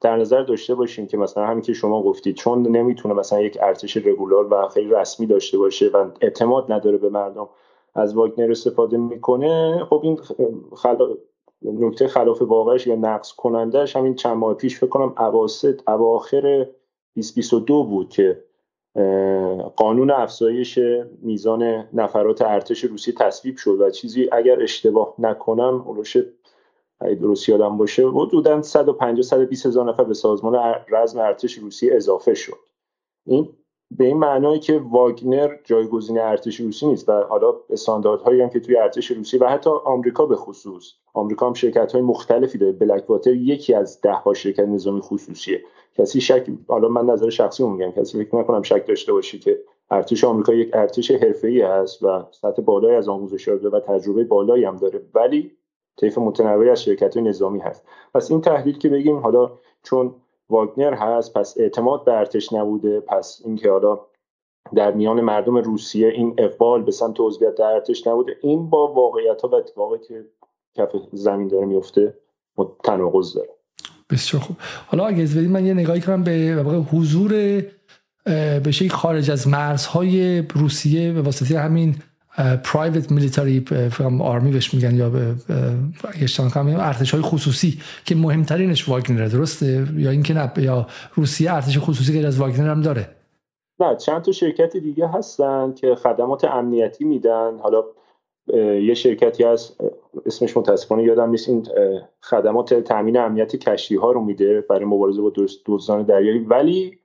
در 0.00 0.16
نظر 0.16 0.42
داشته 0.42 0.74
باشیم 0.74 1.06
که 1.06 1.16
مثلا 1.16 1.46
همین 1.46 1.62
که 1.62 1.72
شما 1.72 2.02
گفتید 2.02 2.36
چون 2.36 2.76
نمی‌تونه 2.76 3.14
مثلا 3.14 3.40
یک 3.40 3.58
ارتش 3.62 3.96
رگولار 3.96 4.52
و 4.52 4.68
خیلی 4.68 4.90
رسمی 4.90 5.26
داشته 5.26 5.58
باشه 5.58 5.88
و 5.88 6.10
اعتماد 6.20 6.72
نداره 6.72 6.98
به 6.98 7.08
مردم. 7.08 7.48
از 7.94 8.14
واگنر 8.14 8.50
استفاده 8.50 8.96
می‌کنه 8.96 9.84
خب 9.84 10.00
این 10.04 10.16
خلا... 10.76 11.08
نکته 11.62 12.08
خلاف 12.08 12.42
واقعش 12.42 12.86
یا 12.86 12.94
نقص 12.94 13.32
کنندهش 13.32 13.96
همین 13.96 14.14
چند 14.14 14.36
ماه 14.36 14.54
پیش 14.54 14.78
فکر 14.78 14.86
کنم 14.86 15.14
اواسط 15.18 15.88
اواخر 15.88 16.66
2022 17.14 17.84
بود 17.84 18.08
که 18.08 18.44
قانون 19.76 20.10
افزایش 20.10 20.78
میزان 21.22 21.62
نفرات 21.92 22.42
ارتش 22.42 22.84
روسی 22.84 23.12
تصویب 23.12 23.56
شد 23.56 23.80
و 23.80 23.90
چیزی 23.90 24.28
اگر 24.32 24.62
اشتباه 24.62 25.14
نکنم 25.18 25.84
اولش 25.86 26.16
درست 27.20 27.48
یادم 27.48 27.76
باشه 27.76 28.08
حدودا 28.08 28.62
150 28.62 29.22
120 29.22 29.66
هزار 29.66 29.88
نفر 29.88 30.04
به 30.04 30.14
سازمان 30.14 30.74
رزم 30.88 31.18
ارتش 31.18 31.54
روسی 31.54 31.90
اضافه 31.90 32.34
شد. 32.34 32.58
این 33.26 33.48
به 33.90 34.04
این 34.04 34.16
معنایی 34.16 34.60
که 34.60 34.78
واگنر 34.78 35.56
جایگزین 35.64 36.18
ارتش 36.18 36.60
روسی 36.60 36.86
نیست 36.86 37.08
و 37.08 37.12
حالا 37.12 37.54
استانداردهایی 37.70 38.40
هم 38.40 38.48
که 38.50 38.60
توی 38.60 38.76
ارتش 38.76 39.10
روسی 39.10 39.38
و 39.38 39.46
حتی 39.46 39.70
آمریکا 39.70 40.26
به 40.26 40.36
خصوص. 40.36 40.92
آمریکا 41.14 41.46
هم 41.46 41.54
شرکت 41.54 41.92
های 41.92 42.02
مختلفی 42.02 42.58
داره. 42.58 42.72
بلک 42.72 43.10
واتر 43.10 43.34
یکی 43.34 43.74
از 43.74 44.00
ده 44.00 44.12
ها 44.12 44.34
شرکت 44.34 44.68
نظامی 44.68 45.00
خصوصیه. 45.00 45.62
کسی 45.94 46.20
شک 46.20 46.46
حالا 46.68 46.88
من 46.88 47.06
نظر 47.06 47.30
شخصی 47.30 47.64
میگم. 47.64 47.90
کسی 47.90 48.24
فکر 48.24 48.36
نکنم 48.36 48.62
شک 48.62 48.86
داشته 48.86 49.12
باشی 49.12 49.38
که 49.38 49.60
ارتش 49.90 50.24
آمریکا 50.24 50.54
یک 50.54 50.70
ارتش 50.72 51.10
حرفه‌ای 51.10 51.62
است 51.62 52.02
و 52.02 52.24
سطح 52.30 52.62
بالایی 52.62 52.96
از 52.96 53.08
آموزش 53.08 53.48
داره 53.48 53.68
و 53.68 53.80
تجربه 53.80 54.24
بالایی 54.24 54.64
هم 54.64 54.76
داره. 54.76 55.02
ولی 55.14 55.52
طیف 55.96 56.18
متنوعی 56.18 56.68
از 56.68 56.82
شرکت 56.82 57.16
نظامی 57.16 57.58
هست. 57.58 57.84
پس 58.14 58.30
این 58.30 58.40
تحلیل 58.40 58.78
که 58.78 58.88
بگیم 58.88 59.16
حالا 59.16 59.50
چون 59.82 60.14
واگنر 60.50 60.94
هست 60.94 61.34
پس 61.34 61.54
اعتماد 61.58 62.04
به 62.04 62.12
ارتش 62.12 62.52
نبوده 62.52 63.00
پس 63.00 63.42
اینکه 63.44 63.70
حالا 63.70 64.00
در 64.74 64.92
میان 64.92 65.20
مردم 65.20 65.56
روسیه 65.56 66.08
این 66.08 66.34
اقبال 66.38 66.82
به 66.82 66.90
سمت 66.90 67.16
عضویت 67.18 67.54
در 67.54 67.64
ارتش 67.64 68.06
نبوده 68.06 68.36
این 68.42 68.70
با 68.70 68.92
واقعیت 68.92 69.42
ها 69.42 69.48
و 69.48 69.54
اتفاقی 69.54 69.98
که 69.98 70.24
کف 70.74 70.88
زمین 71.12 71.48
داره 71.48 71.66
میفته 71.66 72.14
تناقض 72.84 73.34
داره. 73.34 73.48
بسیار 74.10 74.42
خوب. 74.42 74.56
حالا 74.86 75.06
اگه 75.06 75.22
از 75.22 75.36
من 75.36 75.66
یه 75.66 75.74
نگاهی 75.74 76.00
کنم 76.00 76.24
به 76.24 76.64
حضور 76.92 77.62
به 78.64 78.72
خارج 78.90 79.30
از 79.30 79.48
مرزهای 79.48 80.42
روسیه 80.42 81.12
به 81.12 81.22
واسطه 81.22 81.58
همین 81.58 81.94
پرایوت 82.64 83.12
میلیتاری 83.12 83.64
آرمی 84.20 84.50
بهش 84.50 84.74
میگن 84.74 84.94
یا 84.94 85.10
به 85.10 85.34
ارتش 86.78 87.10
های 87.10 87.22
خصوصی 87.22 87.80
که 88.04 88.14
مهمترینش 88.14 88.88
واگنر 88.88 89.26
درسته؟ 89.26 89.86
یا 89.96 90.10
اینکه 90.10 90.34
نه 90.34 90.52
یا 90.56 90.86
روسیه 91.14 91.54
ارتش 91.54 91.78
خصوصی 91.78 92.12
غیر 92.12 92.26
از 92.26 92.38
واگنر 92.38 92.70
هم 92.70 92.80
داره. 92.80 93.08
نه 93.80 93.96
چند 93.96 94.22
تا 94.22 94.32
شرکت 94.32 94.76
دیگه 94.76 95.08
هستن 95.08 95.72
که 95.72 95.94
خدمات 95.94 96.44
امنیتی 96.44 97.04
میدن. 97.04 97.58
حالا 97.62 97.84
یه 98.82 98.94
شرکتی 98.94 99.44
هست 99.44 99.80
اسمش 100.26 100.56
متاسفانه 100.56 101.02
یادم 101.02 101.30
نیست. 101.30 101.48
این 101.48 101.66
خدمات 102.20 102.74
تامین 102.74 103.18
امنیتی 103.18 103.58
کشتی 103.58 103.96
ها 103.96 104.12
رو 104.12 104.24
میده 104.24 104.60
برای 104.60 104.84
مبارزه 104.84 105.22
با 105.22 105.32
دزدان 105.66 106.02
دریایی. 106.02 106.38
ولی 106.38 106.98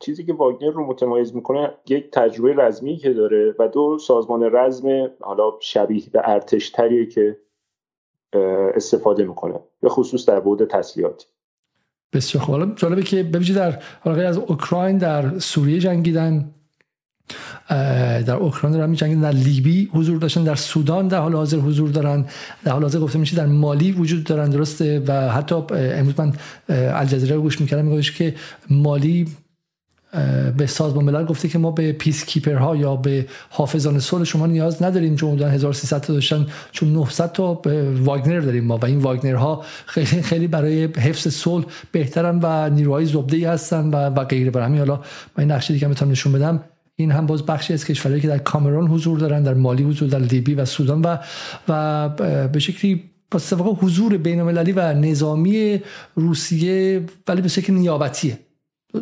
چیزی 0.00 0.24
که 0.24 0.32
واگنر 0.32 0.70
رو 0.70 0.86
متمایز 0.86 1.34
می‌کنه 1.34 1.70
یک 1.88 2.10
تجربه 2.10 2.54
رزمی 2.54 2.96
که 2.96 3.12
داره 3.12 3.54
و 3.58 3.68
دو 3.68 3.98
سازمان 3.98 4.42
رزم 4.52 5.10
حالا 5.20 5.52
شبیه 5.60 6.02
به 6.12 6.20
ارتش 6.24 6.70
تریه 6.70 7.06
که 7.06 7.36
استفاده 8.74 9.24
می‌کنه 9.24 9.60
به 9.80 9.88
خصوص 9.88 10.28
در 10.28 10.40
بعد 10.40 10.64
تسلیحاتی 10.64 11.26
بسیار 12.12 12.44
خوب. 12.44 12.54
حالا 12.54 12.72
جالبه 12.76 13.02
که 13.02 13.22
ببینید 13.22 13.54
در 13.54 13.82
حالا 14.00 14.28
از 14.28 14.38
اوکراین 14.38 14.98
در 14.98 15.38
سوریه 15.38 15.78
جنگیدن 15.78 16.50
در 18.26 18.34
اوکراین 18.34 18.76
دارن 18.76 18.90
میجنگن 18.90 19.20
در 19.20 19.30
لیبی 19.30 19.90
حضور 19.94 20.18
داشتن 20.18 20.44
در 20.44 20.54
سودان 20.54 21.08
در 21.08 21.18
حال 21.18 21.34
حاضر 21.34 21.56
حضور 21.56 21.90
دارن 21.90 22.26
در 22.64 22.72
حال 22.72 22.82
حاضر 22.82 22.98
گفته 22.98 23.18
میشه 23.18 23.36
در 23.36 23.46
مالی 23.46 23.92
وجود 23.92 24.24
دارن 24.24 24.50
درسته؟ 24.50 25.02
و 25.06 25.12
حتی 25.12 25.54
امروز 25.70 26.20
من 26.20 26.32
الجزیره 26.68 27.36
رو 27.36 27.42
گوش 27.42 27.60
می‌کردم 27.60 27.84
میگوش 27.84 28.18
که 28.18 28.34
مالی 28.70 29.26
به 30.56 30.66
سازمان 30.66 31.04
ملل 31.04 31.24
گفته 31.24 31.48
که 31.48 31.58
ما 31.58 31.70
به 31.70 31.92
پیس 31.92 32.24
کیپر 32.24 32.54
ها 32.54 32.76
یا 32.76 32.96
به 32.96 33.26
حافظان 33.50 33.98
صلح 33.98 34.24
شما 34.24 34.46
نیاز 34.46 34.82
نداریم 34.82 35.16
چون 35.16 35.30
حدود 35.30 35.42
1300 35.42 36.00
تا 36.00 36.12
داشتن 36.12 36.46
چون 36.72 36.92
900 36.92 37.32
تا 37.32 37.62
واگنر 38.02 38.40
داریم 38.40 38.64
ما. 38.64 38.76
و 38.76 38.84
این 38.84 38.98
واگنر 38.98 39.34
ها 39.34 39.64
خیلی 39.86 40.22
خیلی 40.22 40.46
برای 40.46 40.84
حفظ 40.84 41.28
صلح 41.28 41.64
بهترن 41.92 42.40
و 42.42 42.70
نیروهای 42.70 43.06
زبده 43.06 43.36
ای 43.36 43.44
هستن 43.44 43.90
و 43.90 43.96
و 43.96 44.24
غیره. 44.24 44.50
برای 44.50 44.66
همین 44.66 44.78
حالا 44.78 45.00
من 45.38 45.44
نقشه 45.44 45.74
دیگه 45.74 45.88
بهتون 45.88 46.10
نشون 46.10 46.32
بدم 46.32 46.64
این 46.96 47.10
هم 47.10 47.26
باز 47.26 47.46
بخشی 47.46 47.72
از 47.72 47.84
کشورهایی 47.84 48.22
که 48.22 48.28
در 48.28 48.38
کامرون 48.38 48.88
حضور 48.88 49.18
دارن 49.18 49.42
در 49.42 49.54
مالی 49.54 49.82
حضور 49.82 50.08
در 50.08 50.18
لیبی 50.18 50.54
و 50.54 50.64
سودان 50.64 51.02
و 51.02 51.18
و 51.68 52.08
به 52.48 52.58
شکلی 52.58 53.10
با 53.32 53.38
حضور 53.80 54.16
بین 54.16 54.40
المللی 54.40 54.72
و 54.72 54.92
نظامی 54.92 55.80
روسیه 56.14 57.06
ولی 57.28 57.42
به 57.42 57.48
شکل 57.48 57.72
نیابتیه. 57.72 58.38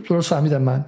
درست 0.09 0.31
فهمیدم 0.31 0.63
من؟ 0.63 0.85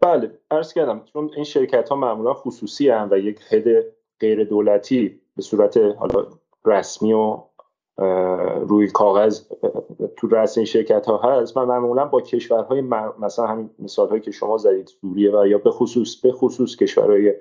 بله 0.00 0.38
عرض 0.50 0.72
کردم 0.72 1.04
چون 1.12 1.30
این 1.34 1.44
شرکت 1.44 1.88
ها 1.88 1.96
معمولا 1.96 2.34
خصوصی 2.34 2.88
هم 2.88 3.08
و 3.10 3.18
یک 3.18 3.40
هد 3.50 3.84
غیر 4.20 4.44
دولتی 4.44 5.20
به 5.36 5.42
صورت 5.42 5.76
حالا 5.76 6.26
رسمی 6.64 7.12
و 7.12 7.42
روی 8.68 8.88
کاغذ 8.88 9.42
تو 10.16 10.28
رأس 10.28 10.58
این 10.58 10.66
شرکت 10.66 11.06
ها 11.06 11.16
هست 11.18 11.56
و 11.56 11.66
معمولا 11.66 12.04
با 12.04 12.20
کشورهای 12.20 12.80
مثلا 13.20 13.46
همین 13.46 13.70
مثال 13.78 14.08
هایی 14.08 14.20
که 14.20 14.30
شما 14.30 14.56
زدید 14.56 14.86
سوریه 14.86 15.38
و 15.38 15.46
یا 15.46 15.58
به 15.58 15.70
خصوص 15.70 16.20
به 16.20 16.32
خصوص 16.32 16.76
کشورهای 16.76 17.34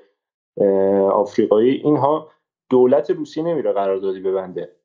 آفریقایی 1.12 1.72
اینها 1.72 2.32
دولت 2.70 3.10
روسیه 3.10 3.44
نمیره 3.44 3.72
قراردادی 3.72 4.20
ببنده. 4.20 4.77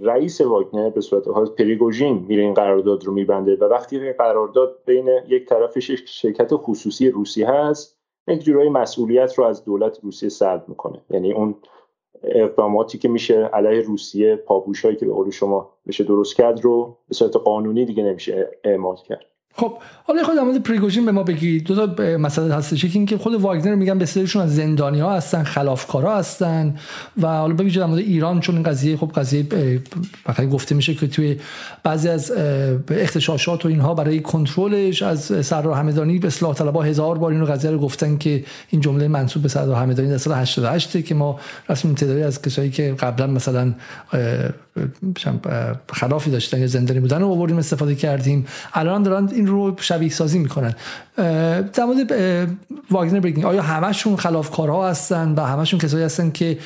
رئیس 0.00 0.40
واگنر 0.40 0.90
به 0.90 1.00
صورت 1.00 1.30
خاص 1.30 1.50
پریگوژین 1.50 2.24
میره 2.28 2.42
این 2.42 2.54
قرارداد 2.54 3.04
رو 3.04 3.12
میبنده 3.12 3.56
و 3.56 3.64
وقتی 3.64 4.12
قرارداد 4.12 4.78
بین 4.84 5.08
یک 5.28 5.46
طرفش 5.46 5.90
شرکت 5.90 6.50
خصوصی 6.52 7.10
روسی 7.10 7.42
هست 7.42 7.98
یک 8.28 8.42
جورایی 8.42 8.70
مسئولیت 8.70 9.38
رو 9.38 9.44
از 9.44 9.64
دولت 9.64 9.98
روسیه 10.02 10.28
سلب 10.28 10.64
می‌کنه. 10.68 11.04
یعنی 11.10 11.32
اون 11.32 11.54
اقداماتی 12.22 12.98
که 12.98 13.08
میشه 13.08 13.44
علیه 13.44 13.80
روسیه 13.80 14.36
پاپوشایی 14.36 14.96
که 14.96 15.06
به 15.06 15.12
قول 15.12 15.30
شما 15.30 15.72
بشه 15.86 16.04
درست 16.04 16.36
کرد 16.36 16.60
رو 16.60 16.96
به 17.08 17.14
صورت 17.14 17.36
قانونی 17.36 17.84
دیگه 17.84 18.02
نمیشه 18.02 18.50
اعمال 18.64 18.96
کرد. 18.96 19.35
خب 19.58 19.78
حالا 20.04 20.22
خود 20.22 20.36
در 20.36 20.58
پریگوژین 20.58 21.06
به 21.06 21.12
ما 21.12 21.22
بگی. 21.22 21.60
دو 21.60 21.86
تا 21.86 22.16
مسئله 22.18 22.54
هستش. 22.54 22.84
که 22.84 22.90
اینکه 22.94 23.18
خود 23.18 23.34
واگنر 23.34 23.74
میگن 23.74 23.98
بسیارشون 23.98 24.42
از 24.42 24.56
زندانی 24.56 25.00
ها 25.00 25.14
هستن 25.16 25.42
خلافکارا 25.42 26.16
هستن 26.16 26.74
و 27.22 27.26
حالا 27.26 27.54
ببینید 27.54 27.74
در 27.74 27.86
مورد 27.86 27.98
ایران 27.98 28.40
چون 28.40 28.54
این 28.54 28.64
قضیه 28.64 28.96
خب 28.96 29.12
قضیه 29.14 29.46
بخاطر 30.26 30.46
گفته 30.46 30.74
میشه 30.74 30.94
که 30.94 31.06
توی 31.06 31.36
بعضی 31.82 32.08
از 32.08 32.32
اختشاشات 32.90 33.64
و 33.64 33.68
اینها 33.68 33.94
برای 33.94 34.20
کنترلش 34.20 35.02
از 35.02 35.46
سردار 35.46 35.74
همدانی 35.74 36.18
به 36.18 36.26
اصلاح 36.26 36.54
طلبها 36.54 36.82
هزار 36.82 37.18
بار 37.18 37.32
اینو 37.32 37.46
قضیه 37.46 37.70
رو 37.70 37.78
گفتن 37.78 38.18
که 38.18 38.44
این 38.70 38.80
جمله 38.80 39.08
منسوب 39.08 39.42
به 39.42 39.48
سردار 39.48 39.76
همدانی 39.76 40.08
در 40.08 40.18
سال 40.18 40.34
88 40.34 41.04
که 41.04 41.14
ما 41.14 41.40
رسمی 41.68 41.94
تعدادی 41.94 42.22
از 42.22 42.42
کسایی 42.42 42.70
که 42.70 42.94
قبلا 42.98 43.26
مثلا 43.26 43.74
خلافی 45.92 46.30
داشتن 46.30 46.66
زندانی 46.66 47.00
بودن 47.00 47.20
رو 47.20 47.28
آوردیم 47.28 47.58
استفاده 47.58 47.94
کردیم. 47.94 48.46
الان 48.74 49.02
دارن 49.02 49.28
این 49.28 49.46
رو 49.46 49.76
شبیه 49.80 50.10
سازی 50.10 50.38
می‌کنن. 50.38 50.74
در 51.72 51.84
مورد 51.84 52.12
واگنر 52.90 53.20
بگین 53.20 53.44
آیا 53.44 53.62
همشون 53.62 54.16
خلافکارها 54.16 54.88
هستن 54.88 55.34
و 55.36 55.40
همشون 55.40 55.80
کسایی 55.80 56.04
هستن 56.04 56.30
که 56.30 56.58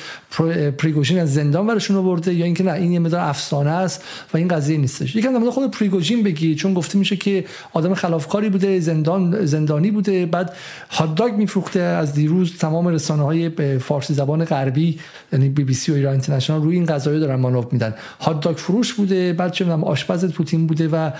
پریگوژین 0.77 1.19
از 1.19 1.33
زندان 1.33 1.67
برشون 1.67 1.97
آورده 1.97 2.33
یا 2.33 2.45
اینکه 2.45 2.63
نه 2.63 2.71
این 2.71 2.91
یه 2.91 2.99
مقدار 2.99 3.19
افسانه 3.19 3.69
است 3.69 4.03
و 4.33 4.37
این 4.37 4.47
قضیه 4.47 4.77
نیستش؟ 4.77 5.15
یکم 5.15 5.33
در 5.33 5.37
مورد 5.37 5.53
خود 5.53 5.71
پریگوژین 5.71 6.23
بگی 6.23 6.55
چون 6.55 6.73
گفته 6.73 6.97
میشه 6.97 7.15
که 7.15 7.45
آدم 7.73 7.93
خلافکاری 7.93 8.49
بوده 8.49 8.79
زندان 8.79 9.45
زندانی 9.45 9.91
بوده 9.91 10.25
بعد 10.25 10.53
هات 10.91 11.15
داگ 11.15 11.33
میفروخته 11.33 11.79
از 11.79 12.13
دیروز 12.13 12.57
تمام 12.57 12.87
رسانه 12.87 13.23
های 13.23 13.49
فارسی 13.79 14.13
زبان 14.13 14.45
غربی 14.45 14.99
یعنی 15.33 15.49
بی 15.49 15.63
بی 15.63 15.73
سی 15.73 15.91
و 15.91 15.95
ایران 15.95 16.11
اینترنشنال 16.11 16.63
روی 16.63 16.75
این 16.75 16.85
قضايا 16.85 17.19
دارن 17.19 17.35
مانور 17.35 17.67
میدن. 17.71 17.93
هات 18.21 18.39
داگ 18.39 18.55
فروش 18.55 18.93
بوده 18.93 19.33
بعد 19.33 19.51
چه 19.51 19.71
آشپز 19.71 20.33
پوتین 20.33 20.67
بوده 20.67 20.87
و 20.87 21.11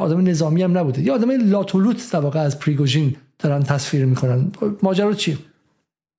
آدم 0.00 0.26
نظامی 0.26 0.62
هم 0.62 0.78
نبوده. 0.78 1.02
یا 1.02 1.14
آدم 1.14 1.50
لاتولوت 1.50 2.12
در 2.12 2.20
واقع 2.20 2.40
از 2.40 2.58
پریگوژین 2.58 3.16
دارن 3.38 3.62
تصویر 3.62 4.04
می‌کنن. 4.04 4.52
ماجرا 4.82 5.12
چیه؟ 5.12 5.38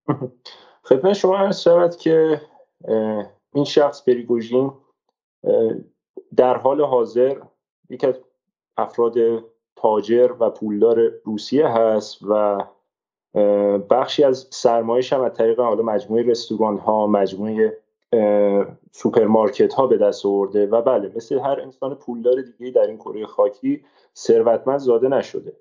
خدمت 0.89 1.13
شما 1.13 1.37
عرض 1.37 1.61
شود 1.61 1.95
که 1.95 2.41
این 3.53 3.63
شخص 3.65 4.03
پریگوژین 4.05 4.71
در 6.35 6.57
حال 6.57 6.81
حاضر 6.81 7.35
یکی 7.89 8.07
از 8.07 8.15
افراد 8.77 9.13
تاجر 9.75 10.31
و 10.39 10.49
پولدار 10.49 11.11
روسیه 11.23 11.67
هست 11.67 12.19
و 12.29 12.63
بخشی 13.89 14.23
از 14.23 14.47
سرمایش 14.49 15.13
هم 15.13 15.21
از 15.21 15.33
طریق 15.33 15.59
حالا 15.59 15.83
مجموعه 15.83 16.23
رستوران 16.23 16.77
ها 16.77 17.07
مجموعه 17.07 17.77
سوپرمارکت 18.91 19.73
ها 19.73 19.87
به 19.87 19.97
دست 19.97 20.25
آورده 20.25 20.67
و 20.67 20.81
بله 20.81 21.11
مثل 21.15 21.39
هر 21.39 21.61
انسان 21.61 21.95
پولدار 21.95 22.41
دیگه 22.41 22.71
در 22.71 22.87
این 22.87 22.97
کره 22.97 23.25
خاکی 23.25 23.85
ثروتمند 24.15 24.79
زاده 24.79 25.07
نشده. 25.07 25.53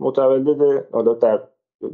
متولد 0.00 0.86
حالا 0.92 1.14
در 1.14 1.42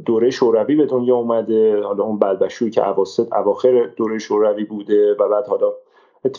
دوره 0.05 0.29
شوروی 0.29 0.75
به 0.75 0.85
دنیا 0.85 1.15
اومده 1.15 1.81
حالا 1.81 2.03
اون 2.03 2.19
بلبشوی 2.19 2.69
که 2.69 2.89
اواسط 2.89 3.33
اواخر 3.33 3.87
دوره 3.95 4.17
شوروی 4.17 4.63
بوده 4.63 5.13
و 5.13 5.29
بعد 5.29 5.47
حالا 5.47 5.73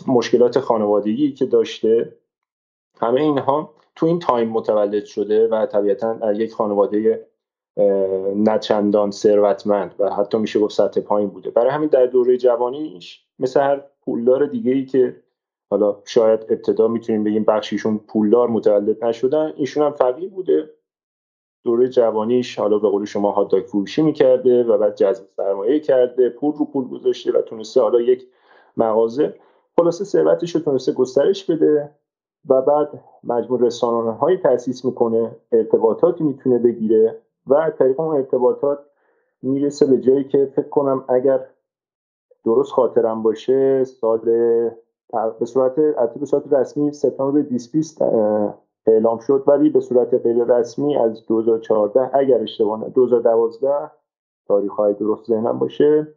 مشکلات 0.06 0.60
خانوادگی 0.60 1.32
که 1.32 1.46
داشته. 1.46 2.16
همه 3.00 3.20
اینها 3.20 3.74
تو 3.96 4.06
این 4.06 4.18
time 4.18 4.48
متولد 4.48 5.04
شده 5.04 5.48
و 5.48 5.66
طبیعتا 5.66 6.32
یک 6.32 6.52
خانواده 6.52 7.26
نه 8.36 8.58
چندان 8.58 9.10
ثروتمند 9.10 9.94
و 9.98 10.10
حتی 10.10 10.38
میشه 10.38 10.60
گفت 10.60 10.74
سطح 10.74 11.00
پایین 11.00 11.28
بوده. 11.28 11.50
برای 11.50 11.70
همین 11.70 11.88
در 11.88 12.06
دوره 12.06 12.36
جوانیش 12.36 13.27
مثل 13.38 13.60
هر 13.60 13.82
پولدار 14.04 14.46
دیگه 14.46 14.72
ای 14.72 14.84
که 14.84 15.22
حالا 15.70 15.96
شاید 16.04 16.40
ابتدا 16.48 16.88
می‌تونیم 16.88 17.24
بگیم 17.24 17.44
بخشیشون 17.44 17.98
پولدار 17.98 18.48
متولد 18.48 19.04
نشدن 19.04 19.52
ایشون 19.56 19.82
هم 19.82 19.92
فقیر 19.92 20.30
بوده. 20.30 20.70
دوره 21.64 21.88
جوانیش 21.88 22.58
حالا 22.58 22.78
به 22.78 22.88
قول 22.88 23.04
شما 23.04 23.30
هاداک 23.30 23.66
فروشی 23.66 24.02
می‌کرده 24.02 24.64
و 24.64 24.78
بعد 24.78 24.94
جذب 24.96 25.24
سرمایه 25.36 25.80
کرده 25.80 26.30
پول 26.30 26.54
رو 26.54 26.64
پول 26.64 26.88
گذاشته 26.88 27.32
و 27.32 27.42
تونسته 27.42 27.80
حالا 27.80 28.00
یک 28.00 28.26
مغازه. 28.76 29.34
خلاصه 29.76 30.04
ثروتش 30.04 30.54
رو 30.54 30.60
تونسته 30.60 30.92
گسترش 30.92 31.50
بده 31.50 31.90
و 32.48 32.62
بعد 32.62 33.04
مجموع 33.24 33.60
رسانه 33.62 34.12
هایی 34.12 34.36
تاسیس 34.36 34.84
می‌کنه 34.84 35.36
ارتباطاتی 35.52 36.24
می‌تونه 36.24 36.58
بگیره 36.58 37.18
و 37.46 37.70
طریق 37.78 38.00
اون 38.00 38.16
ارتباطات 38.16 38.78
می‌رسه 39.42 39.86
به 39.86 40.00
جایی 40.00 40.24
که 40.24 40.52
فکر 40.56 40.68
کنم 40.68 41.04
اگر 41.08 41.46
درست 42.48 42.72
خاطرم 42.72 43.22
باشه 43.22 43.84
سال 43.84 44.18
به 45.38 45.44
صورت 45.44 45.74
به 46.20 46.26
صورت 46.26 46.52
رسمی 46.52 46.92
سپتامبر 46.92 47.40
2020 47.40 48.02
اعلام 48.86 49.18
شد 49.18 49.44
ولی 49.46 49.70
به 49.70 49.80
صورت 49.80 50.14
غیر 50.14 50.44
رسمی 50.44 50.96
از 50.96 51.26
2014 51.26 52.10
اگر 52.14 52.42
اشتباه 52.42 52.88
2012 52.88 53.90
تاریخ 54.46 54.72
های 54.72 54.94
درست 54.94 55.26
ذهنم 55.26 55.58
باشه 55.58 56.14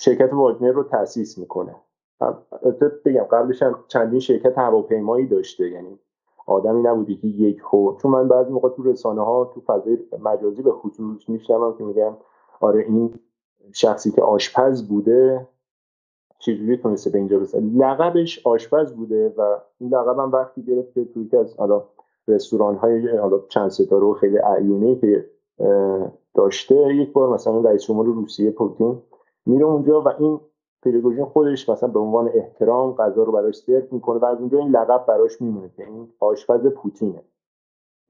شرکت 0.00 0.32
واگنر 0.32 0.72
رو 0.72 0.82
تأسیس 0.82 1.38
می‌کنه. 1.38 1.74
بگم 3.04 3.22
قبلش 3.22 3.62
هم 3.62 3.84
چندین 3.88 4.20
شرکت 4.20 4.58
هواپیمایی 4.58 5.26
داشته 5.26 5.70
یعنی 5.70 5.98
آدمی 6.46 6.82
نبودی 6.82 7.16
که 7.16 7.28
یک 7.28 7.60
هو 7.64 7.96
چون 7.96 8.10
من 8.10 8.28
بعضی 8.28 8.52
موقع 8.52 8.68
تو 8.68 8.82
رسانه 8.82 9.24
ها 9.24 9.50
تو 9.54 9.60
فضای 9.60 9.98
مجازی 10.22 10.62
به 10.62 10.72
خصوص 10.72 11.28
میشنوم 11.28 11.76
که 11.78 11.84
میگم 11.84 12.16
آره 12.60 12.84
این 12.88 13.20
شخصی 13.72 14.10
که 14.10 14.22
آشپز 14.22 14.88
بوده 14.88 15.48
چجوری 16.38 16.76
تونسته 16.76 17.10
به 17.10 17.18
اینجا 17.18 17.38
برسه؟ 17.38 17.60
لقبش 17.60 18.46
آشپز 18.46 18.92
بوده 18.92 19.34
و 19.36 19.58
این 19.78 19.94
لقب 19.94 20.18
هم 20.18 20.32
وقتی 20.32 20.62
گرفته 20.62 21.04
توی 21.04 21.28
که 21.28 21.38
از 21.38 21.56
حالا 21.56 21.84
رستوران 22.28 22.76
های 22.76 23.16
حالا 23.16 23.40
چند 23.48 23.70
ستاره 23.70 24.04
و 24.04 24.14
خیلی 24.14 24.38
عیونی 24.38 24.96
که 24.96 25.30
داشته 26.34 26.94
یک 26.94 27.12
بار 27.12 27.34
مثلا 27.34 27.60
رئیس 27.60 27.82
جمهور 27.82 28.06
روسیه 28.06 28.50
پوتین 28.50 29.02
میره 29.46 29.64
اونجا 29.64 30.00
و 30.00 30.08
این 30.08 30.40
پریگوژین 30.82 31.24
خودش 31.24 31.68
مثلا 31.68 31.88
به 31.88 31.98
عنوان 31.98 32.30
احترام 32.34 32.94
غذا 32.94 33.22
رو 33.22 33.32
براش 33.32 33.56
سرو 33.56 33.82
می‌کنه 33.90 34.18
و 34.18 34.24
از 34.24 34.38
اونجا 34.38 34.58
این 34.58 34.70
لقب 34.70 35.06
براش 35.06 35.42
میمونه 35.42 35.70
که 35.76 35.84
این 35.84 36.08
آشپز 36.20 36.66
پوتینه. 36.66 37.22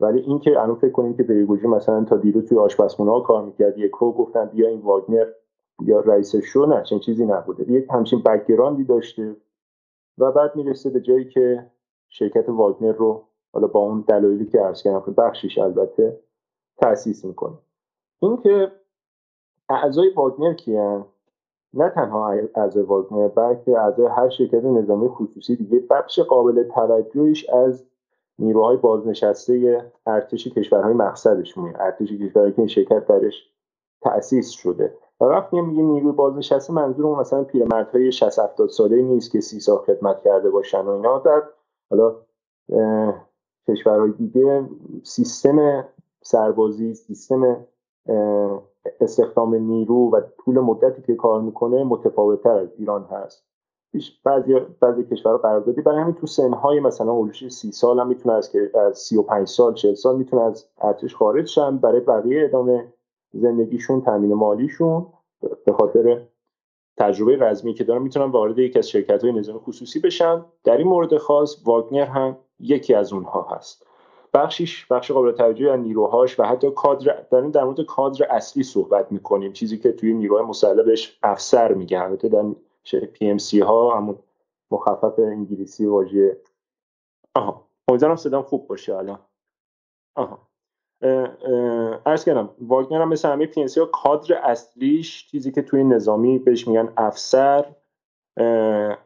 ولی 0.00 0.20
اینکه 0.20 0.62
الان 0.62 0.74
فکر 0.74 0.92
کنیم 0.92 1.16
که 1.16 1.22
پریگوژین 1.22 1.70
مثلا 1.70 2.04
تا 2.04 2.16
دیروز 2.16 2.48
توی 2.48 2.58
آشپزخونه 2.58 3.10
ها 3.10 3.20
کار 3.20 3.44
می‌کرد 3.44 3.78
یکو 3.78 4.12
گفتن 4.12 4.44
بیا 4.44 4.68
این 4.68 4.80
واگنر 4.80 5.26
یا 5.80 6.00
رئیس 6.00 6.36
شو 6.36 6.66
نه 6.66 6.82
چنین 6.82 7.00
چیزی 7.00 7.26
نبوده. 7.26 7.72
یک 7.72 7.86
همچین 7.90 8.22
بکگراندی 8.22 8.84
داشته 8.84 9.36
و 10.18 10.32
بعد 10.32 10.56
می‌رسه 10.56 10.90
به 10.90 11.00
جایی 11.00 11.24
که 11.24 11.66
شرکت 12.08 12.48
واگنر 12.48 12.92
رو 12.92 13.24
حالا 13.52 13.66
با 13.66 13.80
اون 13.80 14.04
دلایلی 14.08 14.46
که 14.46 14.60
عرض 14.60 14.82
کردم 14.82 15.14
بخشیش 15.18 15.58
البته 15.58 16.20
تاسیس 16.78 17.24
می‌کنه. 17.24 17.54
اینکه 18.20 18.72
اعضای 19.68 20.10
واگنر 20.10 20.54
کیان 20.54 21.06
نه 21.74 21.88
تنها 21.88 22.34
اعضای 22.54 22.82
واگنر 22.82 23.28
بلکه 23.28 23.78
اعضای 23.78 24.06
هر 24.06 24.28
شرکت 24.28 24.64
نظامی 24.64 25.08
خصوصی 25.08 25.56
دیگه. 25.56 25.82
بخش 25.90 26.20
قابل 26.20 26.62
توجهش 26.62 27.48
از 27.48 27.84
نیروهای 28.38 28.76
بازنشسته 28.76 29.84
ارتش 30.06 30.48
کشورهای 30.48 30.94
مقصدش 30.94 31.58
میاد 31.58 31.76
ارتش 31.80 32.12
کشورهایی 32.12 32.52
که 32.52 32.58
این 32.58 32.68
شرکت 32.68 33.06
درش 33.06 33.50
تأسیس 34.00 34.50
شده. 34.50 34.94
وقتی 35.20 35.60
میگیم 35.60 35.90
نیروی 35.90 36.12
بازنشسته 36.12 36.72
منظور 36.72 37.20
مثلا 37.20 37.44
پیرمردهای 37.44 38.12
60 38.12 38.38
70 38.38 38.68
ساله 38.68 39.02
نیست 39.02 39.30
که 39.30 39.40
سی 39.40 39.60
سال 39.60 39.78
خدمت 39.78 40.20
کرده 40.20 40.50
باشن 40.50 40.80
و 40.80 40.88
اینا. 40.88 41.18
در 41.18 41.42
حالا 41.90 42.16
کشورهای 43.68 44.12
دیگه 44.12 44.68
سیستم 45.02 45.84
سربازی 46.22 46.94
سیستم 46.94 47.66
استخدام 49.00 49.54
نیرو 49.54 50.10
و 50.10 50.20
طول 50.38 50.60
مدتی 50.60 51.02
که 51.02 51.14
کار 51.14 51.40
می‌کنه 51.40 51.84
متفاوتتر 51.84 52.50
از 52.50 52.68
ایران 52.78 53.04
هست. 53.04 53.44
بعضی 54.24 54.60
بعضی 54.80 55.04
کشورها 55.04 55.38
قراردادی 55.38 55.80
برای 55.82 56.00
همین 56.00 56.14
تو 56.14 56.26
سنهای 56.26 56.80
مثلا 56.80 57.12
اولش 57.12 57.48
سی 57.48 57.72
سال 57.72 58.00
هم 58.00 58.08
می‌تونه 58.08 58.34
از 58.34 58.52
که 58.52 58.70
از 58.74 58.98
35 58.98 59.48
سال 59.48 59.74
40 59.74 59.94
سال 59.94 60.16
می‌تونه 60.16 60.42
از 60.42 60.68
ارتش 60.80 61.14
خارج 61.14 61.46
شن 61.46 61.76
برای 61.76 62.00
بقیه 62.00 62.44
ادامه 62.44 62.92
زندگیشون 63.32 64.00
تامین 64.02 64.34
مالیشون 64.34 65.06
به 65.66 65.72
خاطر 65.72 66.26
تجربه 66.96 67.36
رزمی 67.36 67.74
که 67.74 67.84
دارن 67.84 68.02
می‌تونن 68.02 68.30
وارد 68.30 68.58
یکی 68.58 68.78
از 68.78 68.88
شرکت 68.88 69.24
های 69.24 69.32
نظام 69.32 69.58
خصوصی 69.58 70.00
بشن. 70.00 70.44
در 70.64 70.76
این 70.76 70.86
مورد 70.86 71.16
خاص 71.16 71.62
واگنر 71.64 72.04
هم 72.04 72.36
یکی 72.58 72.94
از 72.94 73.12
اونها 73.12 73.42
هست. 73.42 73.86
بخشیش 74.34 74.86
بخش 74.86 75.10
قابل 75.10 75.32
توجهی 75.32 75.68
از 75.68 75.80
نیروهاش 75.80 76.40
و 76.40 76.42
حتی 76.42 76.70
کادر 76.70 77.26
در 77.30 77.40
در 77.40 77.64
مورد 77.64 77.80
کادر 77.80 78.26
اصلی 78.30 78.62
صحبت 78.62 79.12
می‌کنیم. 79.12 79.52
چیزی 79.52 79.78
که 79.78 79.92
توی 79.92 80.14
نیروهای 80.14 80.44
مسلح 80.44 80.82
بهش 80.82 81.18
افسر 81.22 81.74
میگن. 81.74 81.98
البته 81.98 82.28
در 82.28 82.44
PMC 83.06 83.60
ها 83.60 83.96
همون 83.96 84.18
مخفف 84.70 85.18
انگلیسی 85.18 85.86
واژه. 85.86 86.40
آها. 87.34 87.68
امیدوارم 87.88 88.16
صدام 88.16 88.42
خوب 88.42 88.66
باشه 88.66 88.96
الان. 88.96 89.18
آها. 90.16 90.47
عرض 92.06 92.24
کردم 92.24 92.50
واگنر 92.60 93.02
هم 93.02 93.08
مثل 93.08 93.28
همه 93.28 93.46
پی 93.46 93.66
ها 93.76 93.86
کادر 93.86 94.34
اصلیش 94.34 95.26
چیزی 95.26 95.52
که 95.52 95.62
توی 95.62 95.84
نظامی 95.84 96.38
بهش 96.38 96.68
میگن 96.68 96.92
افسر 96.96 97.64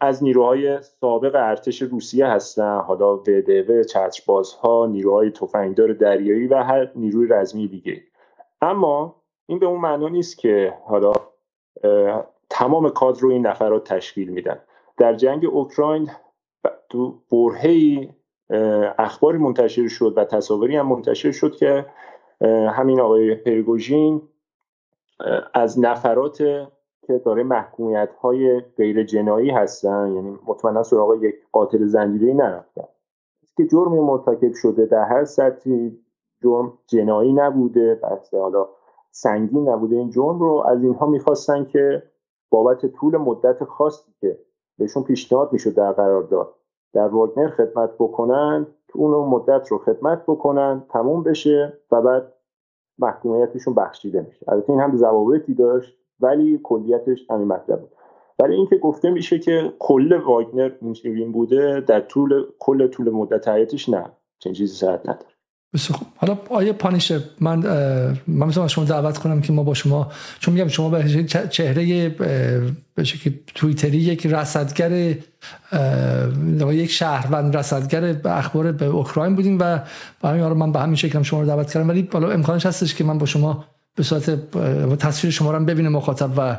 از 0.00 0.22
نیروهای 0.22 0.82
سابق 0.82 1.34
ارتش 1.34 1.82
روسیه 1.82 2.26
هستن 2.26 2.80
حالا 2.80 3.16
VDV 3.16 3.84
چتربازها 3.84 4.86
نیروهای 4.86 5.30
تفنگدار 5.30 5.92
دریایی 5.92 6.46
و 6.46 6.62
هر 6.62 6.90
نیروی 6.94 7.28
رزمی 7.30 7.68
دیگه. 7.68 8.02
اما 8.62 9.22
این 9.46 9.58
به 9.58 9.66
اون 9.66 9.80
معنا 9.80 10.08
نیست 10.08 10.38
که 10.38 10.74
حالا 10.84 11.12
تمام 12.50 12.88
کادر 12.88 13.20
رو 13.20 13.30
این 13.30 13.46
نفرات 13.46 13.92
تشکیل 13.92 14.28
میدن. 14.28 14.58
در 14.96 15.14
جنگ 15.14 15.44
اوکراین 15.44 16.10
تو 16.88 17.22
برهی 17.30 18.14
اخباری 18.98 19.38
منتشر 19.38 19.88
شد 19.88 20.12
و 20.16 20.24
تصاویری 20.24 20.76
هم 20.76 20.86
منتشر 20.86 21.32
شد 21.32 21.56
که 21.56 21.86
همین 22.70 23.00
آقای 23.00 23.34
پریگوژین 23.34 24.22
از 25.54 25.80
نفرات 25.80 26.38
که 27.06 27.18
داره 27.24 27.42
محکومیت 27.42 28.08
های 28.20 28.60
غیر 28.60 29.04
جنایی 29.04 29.50
هستن 29.50 30.12
یعنی 30.12 30.38
مطمئنا 30.46 30.82
سراغ 30.82 31.22
یک 31.22 31.34
قاتل 31.52 31.86
زنجیره 31.86 32.34
نرفتن. 32.34 32.84
که 33.56 33.66
جرمی 33.66 34.00
مرتکب 34.00 34.52
شده 34.54 34.86
در 34.86 35.04
هر 35.04 35.24
سطحی 35.24 35.98
جرم 36.42 36.78
جنایی 36.86 37.32
نبوده 37.32 37.94
بس 37.94 38.34
حالا 38.34 38.68
سنگین 39.10 39.68
نبوده 39.68 39.96
این 39.96 40.10
جرم 40.10 40.38
رو 40.40 40.64
از 40.66 40.82
اینها 40.82 41.06
می‌خواستن 41.06 41.64
که 41.64 42.02
بابت 42.50 42.86
طول 42.86 43.16
مدت 43.16 43.64
خاصی 43.64 44.12
که 44.20 44.38
بهشون 44.78 45.02
پیشنهاد 45.02 45.52
می‌شد 45.52 45.74
در 45.74 45.92
قرارداد 45.92 46.54
در 46.92 47.08
واگنر 47.08 47.50
خدمت 47.50 47.90
بکنن 47.98 48.66
اون 48.94 49.28
مدت 49.28 49.68
رو 49.68 49.78
خدمت 49.78 50.22
بکنن 50.26 50.84
تموم 50.88 51.22
بشه 51.22 51.78
و 51.92 52.02
بعد 52.02 52.32
محکومیتشون 52.98 53.74
بخشیده 53.74 54.20
میشه. 54.20 54.46
البته 54.48 54.70
این 54.70 54.80
هم 54.80 54.96
ضوابطی 54.96 55.54
داشت 55.54 55.96
ولی 56.20 56.60
کلیتش 56.62 57.30
همین 57.30 57.48
مطلب 57.48 57.80
بود. 57.80 57.90
ولی 58.38 58.54
اینکه 58.54 58.76
گفته 58.76 59.10
میشه 59.10 59.38
که 59.38 59.72
کل 59.78 60.12
واگنر 60.16 60.70
این 61.04 61.32
بوده 61.32 61.80
در 61.80 62.00
طول 62.00 62.46
کل 62.58 62.86
طول 62.86 63.10
مدت 63.10 63.48
حیاتش 63.48 63.88
نه. 63.88 64.12
چنین 64.38 64.54
چیزی 64.54 64.74
صحت 64.74 65.00
نداره. 65.00 65.31
حالا 66.16 66.38
آیه 66.50 66.72
پانیشر 66.72 67.20
من 67.40 67.58
من 68.26 68.46
می‌تونم 68.46 68.66
شما 68.66 68.84
دعوت 68.84 69.18
کنم 69.18 69.40
که 69.40 69.52
ما 69.52 69.62
با 69.62 69.74
شما 69.74 70.12
چون 70.38 70.54
میگم 70.54 70.68
شما 70.68 70.88
به 70.88 71.24
چهره 71.50 72.08
به 72.94 73.04
شکل 73.04 73.30
توییتری 73.54 73.96
یک 73.96 74.26
رصدگر 74.26 75.14
یک 76.72 76.90
شهروند 76.90 77.56
رصدگر 77.56 78.16
اخبار 78.24 78.72
به 78.72 78.86
اوکراین 78.86 79.36
بودیم 79.36 79.58
و 79.60 79.78
با 80.20 80.28
همین 80.28 80.44
من 80.44 80.72
به 80.72 80.80
همین 80.80 80.96
شکل 80.96 81.22
شما 81.22 81.40
رو 81.40 81.46
دعوت 81.46 81.72
کردم. 81.72 81.88
ولی 81.88 82.02
بالا 82.02 82.30
امکانش 82.30 82.66
هستش 82.66 82.94
که 82.94 83.04
من 83.04 83.18
با 83.18 83.26
شما 83.26 83.64
به 83.96 84.02
صورت 84.02 84.30
تصویر 84.98 85.32
شما 85.32 85.52
رو 85.52 85.64
ببینه 85.64 85.88
مخاطب 85.88 86.30
و 86.36 86.56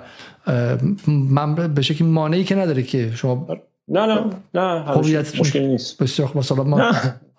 من 1.08 1.56
به 1.56 1.82
شکل 1.82 2.06
مانعی 2.06 2.44
که 2.44 2.56
نداره 2.56 2.84
که 2.84 3.12
شما 3.16 3.48
نه 3.88 4.06
نه 4.06 4.26
نه 4.54 4.84
هویت 4.84 5.40
مشکلی 5.40 5.68
نیست. 5.68 6.04
بسیار 6.04 6.32
مثلا 6.36 6.64
ما 6.64 6.92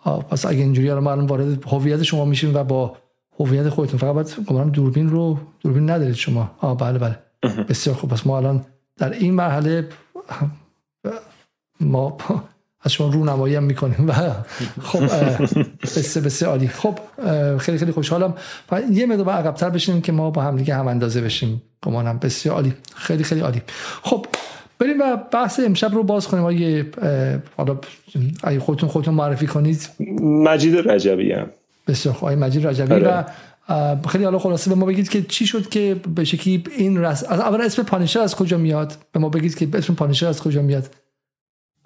پس 0.04 0.46
اگه 0.46 0.58
اینجوری 0.58 0.90
الان 0.90 1.04
ما 1.04 1.26
وارد 1.26 1.64
هویت 1.66 2.02
شما 2.02 2.24
میشیم 2.24 2.54
و 2.54 2.64
با 2.64 2.96
هویت 3.40 3.68
خودتون 3.68 3.98
فقط 3.98 4.14
باید 4.14 4.46
گمان 4.46 4.68
دوربین 4.68 5.08
رو 5.08 5.38
دوربین 5.60 5.90
ندارید 5.90 6.14
شما. 6.14 6.50
آه 6.60 6.76
بله 6.76 6.98
بله. 6.98 7.18
بسیار 7.68 7.96
خوب. 7.96 8.10
پس 8.10 8.26
ما 8.26 8.36
الان 8.36 8.64
در 8.96 9.12
این 9.12 9.34
مرحله 9.34 9.88
ما 11.80 12.16
از 12.80 12.92
شما 12.92 13.08
رونمایی 13.08 13.54
هم 13.54 13.64
می‌کنیم 13.64 14.08
و 14.08 14.12
خب 14.82 15.00
بسیار 15.82 16.24
بسیار 16.24 16.50
عالی. 16.50 16.68
خب 16.68 16.98
خیلی 17.58 17.78
خیلی 17.78 17.92
خوشحالم. 17.92 18.34
و 18.72 18.80
یه 18.80 19.06
مقدار 19.06 19.28
عقبتر 19.28 19.70
بشیم 19.70 20.00
که 20.00 20.12
ما 20.12 20.30
با 20.30 20.42
هم 20.42 20.56
دیگه 20.56 20.74
هم 20.74 20.88
اندازه 20.88 21.20
بشیم. 21.20 21.62
گمانم. 21.82 22.18
بسیار 22.18 22.54
عالی. 22.54 22.74
خیلی 22.94 23.24
خیلی 23.24 23.40
عالی. 23.40 23.62
خب 24.02 24.26
بریم 24.84 25.00
و 25.00 25.16
بحث 25.32 25.60
امشب 25.60 25.94
رو 25.94 26.02
باز 26.02 26.28
کنیم. 26.28 26.44
اگه 26.44 26.86
حالا 27.56 27.78
اگه 28.42 28.60
خودتون 28.60 28.88
خودتون 28.88 29.14
معرفی 29.14 29.46
کنید. 29.46 29.88
مجید 30.22 30.90
رجبی 30.90 31.32
هم. 31.32 31.46
بسیار 31.88 32.14
خوب. 32.14 32.28
مجید 32.28 32.66
رجبی 32.66 32.94
و 32.94 33.24
آره. 33.68 33.98
خیلی 34.08 34.24
حالا 34.24 34.38
خلاصه 34.38 34.70
به 34.70 34.76
ما 34.76 34.86
بگید 34.86 35.08
که 35.08 35.22
چی 35.22 35.46
شد 35.46 35.68
که 35.68 35.96
به 36.14 36.24
شکلی 36.24 36.64
این 36.78 36.98
رس 36.98 37.24
اول 37.24 37.60
اسم 37.60 37.82
پانیشر 37.82 38.20
از 38.20 38.36
کجا 38.36 38.58
میاد؟ 38.58 38.96
به 39.12 39.20
ما 39.20 39.28
بگید 39.28 39.54
که 39.54 39.68
اسم 39.74 39.94
پانیشر 39.94 40.26
از 40.26 40.42
کجا 40.42 40.62
میاد؟ 40.62 40.90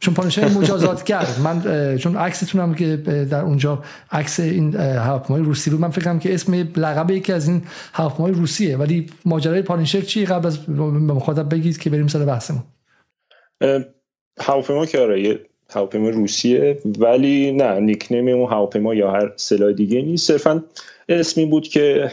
چون 0.01 0.15
پانیشر 0.15 0.49
مجازاتگر 0.49 1.27
من 1.45 1.63
چون 1.97 2.17
عکستون 2.17 2.61
هم 2.61 2.75
که 2.75 2.97
در 3.31 3.41
اونجا 3.41 3.83
عکس 4.13 4.41
این 4.41 4.77
هواپیمای 4.77 5.43
روسی 5.43 5.71
بود 5.71 5.81
من 5.81 5.91
فکرم 5.91 6.19
که 6.19 6.35
اسم 6.35 6.55
لقب 6.55 7.11
یکی 7.11 7.33
از 7.33 7.49
این 7.49 7.63
هواپیمای 7.93 8.33
روسیه. 8.33 8.77
ولی 8.77 9.07
ماجرای 9.25 9.63
پانیشر 9.63 10.01
چی؟ 10.01 10.27
قبل 10.27 10.47
از 10.47 10.71
مخاطب 10.71 11.55
بگید 11.55 11.79
که 11.79 11.91
بریم 11.91 12.07
سر 12.07 12.25
بحثمون. 12.25 12.63
هواپیما 14.41 14.87
که 14.87 14.99
آره 14.99 15.23
یه 15.23 15.41
هواپیما 15.71 16.09
روسیه 16.09 16.79
ولی 16.99 17.53
نه 17.53 17.81
نیکنیم 17.81 18.29
اون 18.29 18.51
هواپیما 18.53 18.95
یا 18.95 19.11
هر 19.11 19.33
سلاح 19.37 19.73
دیگه 19.73 20.03
نیست. 20.03 20.27
صرفا 20.27 20.65
اسمی 21.09 21.47
بود 21.47 21.69
که 21.69 22.13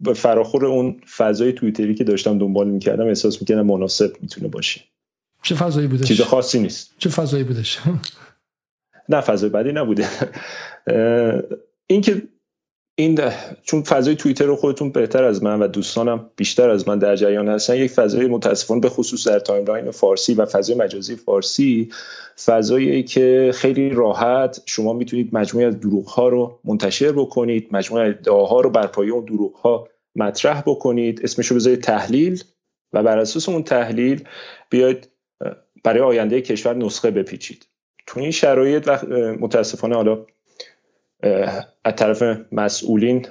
به 0.00 0.14
فراخور 0.14 0.66
اون 0.66 1.00
فضای 1.16 1.52
تویتری 1.52 1.94
که 1.94 2.04
داشتم 2.04 2.38
دنبال 2.38 2.68
می‌کردم 2.68 3.06
احساس 3.06 3.40
می‌کردم 3.40 3.66
مناسب 3.66 4.12
می‌تونه 4.20 4.48
باشه. 4.48 4.80
چه 5.42 5.54
فضایی 5.54 5.86
بودش؟ 5.86 6.08
چیز 6.08 6.20
خاصی 6.20 6.60
نیست. 6.60 6.94
چه 6.98 7.10
فضایی 7.10 7.44
بودش؟ 7.44 7.78
نه 9.08 9.20
فضای 9.20 9.50
بدی 9.50 9.72
نبوده. 9.72 10.08
این 11.86 12.00
که 12.00 12.22
این 13.00 13.20
چون 13.62 13.82
فضای 13.82 14.16
توییتر 14.16 14.44
رو 14.44 14.56
خودتون 14.56 14.90
بهتر 14.90 15.24
از 15.24 15.42
من 15.42 15.62
و 15.62 15.66
دوستانم 15.66 16.30
بیشتر 16.36 16.70
از 16.70 16.88
من 16.88 16.98
در 16.98 17.16
جریان 17.16 17.48
هستن 17.48 17.76
یک 17.76 17.90
فضای 17.90 18.26
متاسفانه 18.26 18.80
به 18.80 18.88
خصوص 18.88 19.28
در 19.28 19.38
timeline 19.38 19.90
فارسی 19.90 20.34
و 20.34 20.46
فضای 20.46 20.76
مجازی 20.76 21.16
فارسی 21.16 21.90
فضایی 22.44 23.02
که 23.02 23.50
خیلی 23.54 23.90
راحت 23.90 24.62
شما 24.66 24.92
می‌تونید 24.92 25.28
مجموعه 25.32 25.66
از 25.66 25.80
دروغ 25.80 26.06
ها 26.06 26.28
رو 26.28 26.58
منتشر 26.64 27.12
بکنید 27.12 27.68
مجموعه 27.72 28.08
ادعاها 28.08 28.60
رو 28.60 28.70
بر 28.70 28.86
پایه 28.86 29.12
اون 29.12 29.24
دروغ 29.24 29.54
ها 29.54 29.88
مطرح 30.16 30.60
بکنید. 30.60 31.20
اسمش 31.24 31.46
رو 31.46 31.56
بذارید 31.56 31.82
تحلیل 31.82 32.42
و 32.92 33.02
بر 33.02 33.18
اساس 33.18 33.48
اون 33.48 33.62
تحلیل 33.62 34.24
بیاید 34.70 35.08
برای 35.84 36.00
آینده 36.00 36.40
کشور 36.40 36.74
نسخه 36.74 37.10
بپیچید. 37.10 37.66
تو 38.06 38.20
این 38.20 38.30
شرایط 38.30 38.84
و 38.88 38.98
متاسفانه 39.40 39.96
حالا 39.96 40.26
از 41.84 41.94
طرف 41.96 42.22
مسئولین 42.52 43.26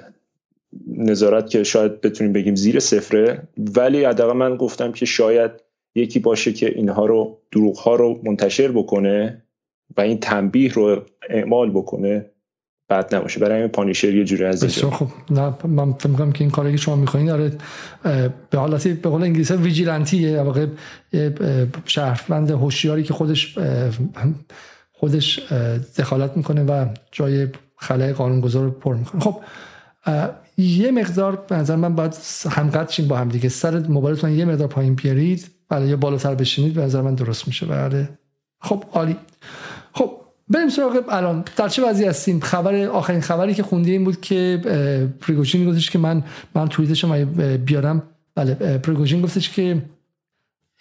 نظارت 0.96 1.50
که 1.50 1.62
شاید 1.62 2.00
بتونیم 2.00 2.32
بگیم 2.32 2.54
زیر 2.54 2.78
صفره 2.78 3.48
ولی 3.58 4.04
حداقل 4.04 4.36
من 4.36 4.56
گفتم 4.56 4.92
که 4.92 5.06
شاید 5.06 5.50
یکی 5.94 6.18
باشه 6.18 6.52
که 6.52 6.66
اینها 6.66 7.06
رو 7.06 7.38
دروغ 7.52 7.78
ها 7.78 7.94
رو 7.94 8.20
منتشر 8.24 8.72
بکنه 8.72 9.42
و 9.96 10.00
این 10.00 10.20
تنبیه 10.20 10.72
رو 10.72 11.02
اعمال 11.28 11.70
بکنه 11.70 12.30
بعد 12.88 13.14
نباشه. 13.14 13.40
برای 13.40 13.60
این 13.60 13.68
پانیشر 13.68 14.14
یه 14.14 14.24
جوری 14.24 14.44
از 14.44 14.62
اینجا. 14.62 14.90
خب 14.90 15.06
نه 15.30 15.54
من 15.66 15.92
فکر 15.92 16.32
که 16.32 16.44
این 16.44 16.50
کاری 16.50 16.70
که 16.70 16.76
شما 16.76 16.96
می‌کنید 16.96 17.26
داره 17.26 17.52
به 18.50 18.58
حالتی 18.58 18.92
به 18.92 19.08
قول 19.08 19.22
انگلیسی 19.22 19.54
ویجیلنتیه. 19.54 20.42
واقع 20.42 20.66
شهروند 21.84 22.50
هوشیاری 22.50 23.02
که 23.02 23.14
خودش 23.14 23.58
خودش 24.92 25.52
دخالت 25.98 26.36
می‌کنه 26.36 26.64
و 26.64 26.86
جای 27.12 27.48
خلای 27.78 28.12
قانونگذار 28.12 28.64
رو 28.64 28.70
پر 28.70 28.94
می‌کنه 28.94 29.20
خب 29.20 29.40
یه 30.56 30.90
مقدار 30.90 31.36
به 31.36 31.56
نظر 31.56 31.76
من 31.76 31.94
باید 31.94 32.14
همقدر 32.50 33.04
با 33.04 33.16
هم 33.16 33.28
دیگه. 33.28 33.48
سر 33.48 33.78
موبایلتون 33.78 34.30
یه 34.30 34.44
مقدار 34.44 34.68
پایین 34.68 34.94
بیارید 34.94 35.50
بله 35.68 35.86
یا 35.86 35.96
بالاتر 35.96 36.34
بشینید 36.34 36.74
به 36.74 36.82
نظر 36.82 37.00
من 37.00 37.14
درست 37.14 37.46
میشه. 37.46 37.66
بله. 37.66 38.08
خب 38.60 38.84
عالی. 38.92 39.16
خب 39.92 40.12
بریم 40.48 40.68
سراغ 40.68 41.04
الان. 41.08 41.44
در 41.56 41.68
چه 41.68 41.88
وضعی 41.88 42.06
هستیم؟ 42.06 42.40
خبر 42.40 42.84
آخرین 42.84 43.20
خبری 43.20 43.54
که 43.54 43.62
خوندی 43.62 43.92
این 43.92 44.04
بود 44.04 44.20
که 44.20 44.60
پریگوژین 45.20 45.70
گفتش 45.70 45.90
که 45.90 45.98
من 45.98 46.24
من 46.54 46.68
توییتش 46.68 47.04
بیارم؟ 47.64 48.02
بله 48.34 48.54
پریگوژین 48.78 49.22
گفتش 49.22 49.50
که 49.50 49.82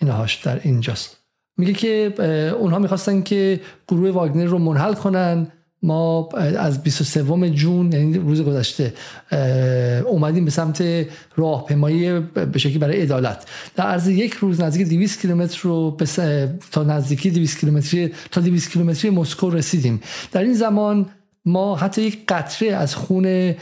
اینهاش 0.02 0.36
در 0.36 0.60
اینجاست. 0.64 1.18
میگه 1.58 1.74
که 1.74 2.14
اونها 2.60 2.80
می‌خواستن 2.80 3.22
که 3.22 3.60
گروه 3.88 4.10
واگنر 4.10 4.46
رو 4.46 4.58
منحل 4.58 4.94
کنن. 4.94 5.52
ما 5.84 6.30
از 6.58 6.84
23 6.84 7.50
جون 7.50 7.92
یعنی 7.92 8.18
روز 8.18 8.42
گذشته 8.42 8.94
اومدیم 10.06 10.46
به 10.46 10.52
سمت 10.52 10.84
راهپیمایی 11.36 12.20
به 12.20 12.60
شکلی 12.60 12.78
برای 12.78 13.02
عدالت. 13.02 13.46
در 13.76 13.84
عرض 13.84 14.08
یک 14.08 14.34
روز 14.34 14.62
نزدیک 14.62 14.88
200 14.88 15.22
کیلومتر 15.22 15.60
رو 15.64 15.98
تا 16.72 16.84
نزدیکی 16.84 17.30
200 17.30 17.60
کیلومتری 17.60 18.14
تا 18.32 18.42
200 18.42 18.72
کیلومتری 18.72 19.12
مسکو 19.12 19.50
رسیدیم. 19.50 20.02
در 20.32 20.42
این 20.42 20.54
زمان 20.54 21.06
ما 21.46 21.76
حتی 21.76 22.02
یک 22.02 22.20
قطره 22.28 22.76
از 22.76 22.96
خون 22.96 23.56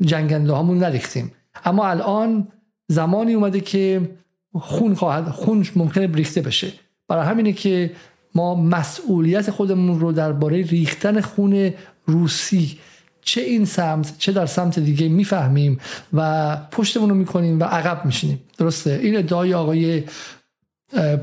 جنگنده 0.00 0.52
هامون 0.52 0.78
نریختیم. 0.78 1.32
اما 1.64 1.88
الان 1.88 2.48
زمانی 2.88 3.34
اومده 3.34 3.60
که 3.60 4.10
خون 4.54 4.94
خواهد 4.94 5.28
خون 5.28 5.66
ممکنه 5.76 6.06
ریخته 6.06 6.40
بشه. 6.40 6.72
برای 7.08 7.26
همینه 7.26 7.52
که 7.52 7.90
ما 8.34 8.54
مسئولیت 8.54 9.50
خودمون 9.50 10.00
رو 10.00 10.12
درباره 10.12 10.62
ریختن 10.62 11.20
خون 11.20 11.72
روسی 12.06 12.78
چه 13.22 13.40
این 13.40 13.64
سمت 13.64 14.18
چه 14.18 14.32
در 14.32 14.46
سمت 14.46 14.78
دیگه 14.78 15.08
می‌فهمیم 15.08 15.78
و 16.12 16.56
پشتمون 16.72 17.08
رو 17.08 17.14
می‌کنیم 17.14 17.60
و 17.60 17.64
عقب 17.64 18.04
میشینیم. 18.04 18.40
درسته؟ 18.58 19.00
این 19.02 19.16
ادعای 19.16 19.54
آقای 19.54 20.02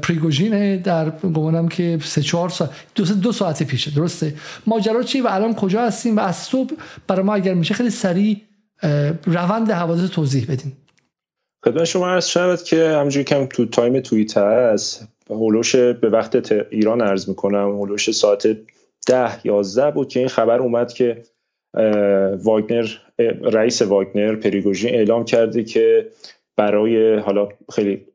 پریگوژینه 0.01 0.77
در 0.77 1.09
گمانم 1.09 1.67
که 1.67 1.99
سه 2.03 2.21
چهار 2.21 2.49
ساعت 2.49 2.71
دو, 2.95 3.05
دو 3.05 3.31
ساعت 3.31 3.63
پیشه. 3.63 3.91
درسته؟ 3.91 4.35
ماجرا 4.67 5.03
چی 5.03 5.21
و 5.21 5.27
الان 5.27 5.55
کجا 5.55 5.81
هستیم 5.81 6.17
و 6.17 6.19
از 6.19 6.35
صبح 6.35 6.73
برای 7.07 7.23
ما 7.23 7.35
اگر 7.35 7.53
میشه 7.53 7.73
خیلی 7.73 7.89
سریع 7.89 8.41
روند 9.25 9.71
حوادث 9.71 10.09
توضیح 10.09 10.45
بدیم 10.49 10.77
خدمت 11.65 11.83
شما 11.83 12.09
عرض 12.09 12.27
شود 12.27 12.63
که 12.63 12.97
همجوری 13.01 13.23
کم 13.23 13.45
تو 13.45 13.65
time 13.65 13.99
توییتر 13.99 14.73
هست 14.73 15.07
حول 15.29 15.46
و 15.46 15.52
حوش 15.52 15.75
به 15.75 16.09
وقت 16.09 16.51
ایران 16.69 17.01
عرض 17.01 17.29
می‌کنم 17.29 17.69
حول 17.71 17.86
و 17.86 17.91
حوش 17.91 18.11
ساعت 18.11 18.57
ده 19.07 19.45
یازده 19.45 19.91
بود 19.91 20.07
که 20.09 20.19
این 20.19 20.29
خبر 20.29 20.59
اومد 20.59 20.93
که 20.93 21.23
واگنر 22.43 22.87
رئیس 23.41 23.81
واگنر 23.81 24.35
پریگوژین 24.35 24.95
اعلام 24.95 25.25
کرده 25.25 25.63
که 25.63 26.07
برای 26.57 27.15
حالا 27.15 27.49
خیلی 27.71 28.05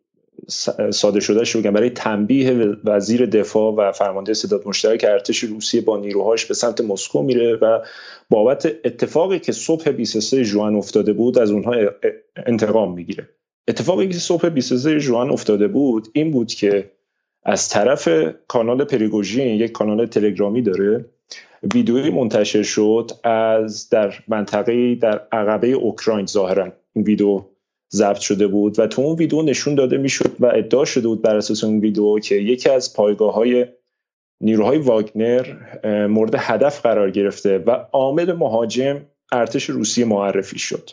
ساده 0.90 1.20
شده 1.20 1.44
شو 1.44 1.62
برای 1.62 1.90
تنبیه 1.90 2.76
وزیر 2.84 3.26
دفاع 3.26 3.74
و 3.74 3.92
فرمانده 3.92 4.34
ستاد 4.34 4.68
مشترک 4.68 5.04
ارتش 5.08 5.38
روسیه 5.38 5.80
با 5.80 5.96
نیروهاش 5.96 6.46
به 6.46 6.54
سمت 6.54 6.80
مسکو 6.80 7.22
میره 7.22 7.54
و 7.54 7.78
بابت 8.30 8.66
اتفاقی 8.84 9.38
که 9.38 9.52
صبح 9.52 9.90
23 9.90 10.42
ژوئن 10.42 10.74
افتاده 10.74 11.12
بود 11.12 11.38
از 11.38 11.50
اونها 11.50 11.74
انتقام 12.46 12.94
می‌گیره. 12.94 13.28
اتفاقی 13.68 14.08
که 14.08 14.18
صبح 14.18 14.48
23 14.48 14.98
ژوئن 14.98 15.30
افتاده 15.30 15.68
بود 15.68 16.08
این 16.12 16.30
بود 16.30 16.48
که 16.48 16.90
از 17.44 17.68
طرف 17.68 18.08
کانال 18.48 18.84
پریگوژین 18.84 19.60
یک 19.60 19.72
کانال 19.72 20.06
تلگرامی 20.06 20.62
داره. 20.62 21.04
ویدیویی 21.74 22.10
منتشر 22.10 22.62
شد 22.62 23.10
از 23.24 23.88
در 23.88 24.14
منطقه 24.28 24.94
در 24.94 25.20
عقبه 25.32 25.68
اوکراین 25.68 26.26
ظاهرا. 26.26 26.72
این 26.92 27.04
ویدیو 27.04 27.42
ضبط 27.92 28.18
شده 28.18 28.46
بود 28.46 28.78
و 28.78 28.86
تو 28.86 29.02
اون 29.02 29.16
ویدیو 29.16 29.42
نشون 29.42 29.74
داده 29.74 29.96
می‌شد 29.96 30.36
و 30.40 30.46
ادعا 30.46 30.84
شده 30.84 31.08
بود 31.08 31.22
بر 31.22 31.36
اساس 31.36 31.64
اون 31.64 31.80
ویدیو 31.80 32.18
که 32.18 32.34
یکی 32.34 32.70
از 32.70 32.94
پایگاه 32.94 33.34
های 33.34 33.66
نیروهای 34.40 34.78
واگنر 34.78 35.46
مورد 36.06 36.34
هدف 36.38 36.82
قرار 36.82 37.10
گرفته 37.10 37.58
و 37.58 37.70
عامل 37.92 38.32
مهاجم 38.32 39.00
ارتش 39.32 39.70
روسیه 39.70 40.04
معرفی 40.04 40.58
شد. 40.58 40.90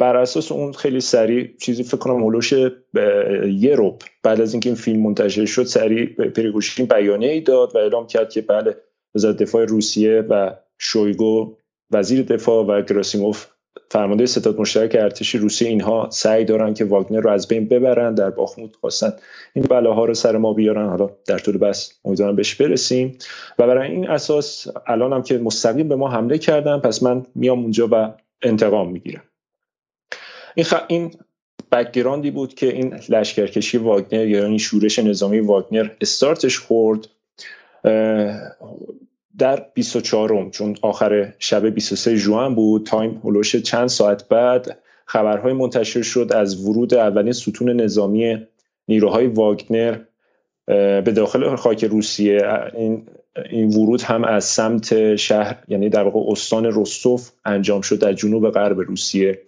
بر 0.00 0.16
اساس 0.16 0.52
اون 0.52 0.72
خیلی 0.72 1.00
سریع 1.00 1.50
چیزی 1.60 1.82
فکر 1.82 1.96
کنم 1.96 2.24
هلوش 2.24 2.52
یه 2.52 3.74
روب 3.74 4.02
بعد 4.22 4.40
از 4.40 4.54
اینکه 4.54 4.68
این 4.68 4.76
فیلم 4.76 5.02
منتشر 5.02 5.44
شد 5.44 5.64
سریع 5.64 6.06
پریگوشین 6.06 6.86
بیانیه 6.86 7.30
ای 7.30 7.40
داد 7.40 7.74
و 7.74 7.78
اعلام 7.78 8.06
کرد 8.06 8.30
که 8.30 8.40
بله 8.40 8.76
وزارت 9.14 9.36
دفاع 9.36 9.64
روسیه 9.64 10.20
و 10.20 10.50
شویگو 10.78 11.56
وزیر 11.90 12.22
دفاع 12.22 12.64
و 12.64 12.82
گراسیموف 12.82 13.46
فرمانده 13.90 14.26
ستاد 14.26 14.60
مشترک 14.60 14.96
ارتش 15.00 15.34
روسیه 15.34 15.68
اینها 15.68 16.08
سعی 16.10 16.44
دارن 16.44 16.74
که 16.74 16.84
واگنر 16.84 17.20
رو 17.20 17.30
از 17.30 17.48
بین 17.48 17.68
ببرن 17.68 18.14
در 18.14 18.30
باخموت 18.30 18.76
خواستن 18.76 19.12
این 19.54 19.64
بلاها 19.70 20.04
رو 20.04 20.14
سر 20.14 20.36
ما 20.36 20.52
بیارن. 20.52 20.88
حالا 20.88 21.10
در 21.26 21.38
طول 21.38 21.58
بحث 21.58 21.92
امیدوارم 22.04 22.36
بهش 22.36 22.54
برسیم. 22.54 23.18
و 23.58 23.66
برای 23.66 23.90
این 23.90 24.08
اساس 24.08 24.66
الان 24.86 25.12
هم 25.12 25.22
که 25.22 25.38
مستقیم 25.38 25.88
به 25.88 25.96
ما 25.96 26.08
حمله 26.08 26.38
کردن 26.38 26.78
پس 26.78 27.02
من 27.02 27.26
میام 27.34 27.58
اونجا 27.58 27.88
و 27.92 28.14
انتقام 28.42 28.92
می‌گیرم. 28.92 29.22
این, 30.54 30.64
خ... 30.64 30.74
این 30.88 31.14
background 31.72 32.25
ی 32.25 32.30
بود 32.30 32.54
که 32.54 32.66
این 32.66 32.94
لشکرکشی 33.08 33.78
واگنر 33.78 34.26
یا 34.26 34.46
این 34.46 34.58
شورش 34.58 34.98
نظامی 34.98 35.40
واگنر 35.40 35.90
استارتش 36.00 36.58
خورد 36.58 37.08
در 39.38 39.66
24 39.74 40.50
June 40.50 40.76
آخر 40.82 41.32
شب 41.38 41.66
23 41.66 42.16
June 42.16 42.54
بود. 42.54 42.86
تایم 42.86 43.20
هلوش 43.24 43.56
چند 43.56 43.88
ساعت 43.88 44.28
بعد 44.28 44.78
خبرهای 45.06 45.52
منتشر 45.52 46.02
شد 46.02 46.32
از 46.34 46.66
ورود 46.66 46.94
اولین 46.94 47.32
ستون 47.32 47.80
نظامی 47.80 48.46
نیروهای 48.88 49.26
واگنر 49.26 49.98
به 50.66 51.12
داخل 51.16 51.56
خاک 51.56 51.84
روسیه. 51.84 52.42
این 52.74 53.06
این 53.50 53.68
ورود 53.68 54.02
هم 54.02 54.24
از 54.24 54.44
سمت 54.44 55.16
شهر 55.16 55.58
یعنی 55.68 55.88
در 55.88 56.02
واقع 56.02 56.32
استان 56.32 56.70
رستوف 56.74 57.30
انجام 57.44 57.80
شد 57.80 57.98
در 57.98 58.12
جنوب 58.12 58.50
غرب 58.50 58.80
روسیه. 58.80 59.38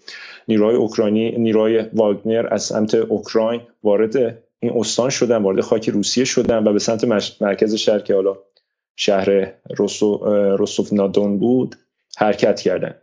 نیروهای 0.48 0.76
اوکراینی 0.76 1.30
نیروهای 1.38 1.84
واگنر 1.92 2.48
از 2.50 2.62
سمت 2.62 2.94
اوکراین 2.94 3.60
وارد 3.82 4.16
این 4.60 4.72
استان 4.76 5.10
شدن 5.10 5.42
وارد 5.42 5.60
خاک 5.60 5.88
روسیه 5.88 6.24
شدن 6.24 6.64
و 6.64 6.72
به 6.72 6.78
سمت 6.78 7.04
مرکز 7.40 7.74
شهر 7.74 7.98
که 7.98 8.14
حالا 8.14 8.38
شهر 8.96 9.52
رستوف 10.58 10.92
نادون 10.92 11.38
بود 11.38 11.76
حرکت 12.16 12.60
کردن. 12.60 12.94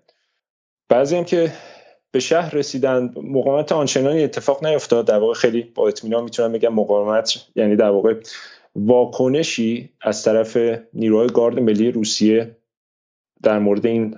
بعضی 0.90 1.16
هم 1.16 1.24
که 1.24 1.52
به 2.12 2.20
شهر 2.20 2.56
رسیدن 2.56 3.14
مقاومت 3.24 3.72
آنچنانی 3.72 4.24
اتفاق 4.24 4.66
نیفتاد. 4.66 5.08
در 5.08 5.18
واقع 5.18 5.34
خیلی 5.34 5.64
با 5.64 5.88
اطمینان 5.88 6.24
می‌تونم 6.24 6.52
بگم 6.52 6.74
مقاومت 6.74 7.46
یعنی 7.56 7.76
در 7.76 7.90
واقع 7.90 8.16
واکنشی 8.76 9.90
از 10.02 10.24
طرف 10.24 10.58
نیروهای 10.94 11.28
گارد 11.28 11.60
ملی 11.60 11.92
روسیه 11.92 12.56
در 13.44 13.60
مورد 13.60 13.86
این 13.86 14.16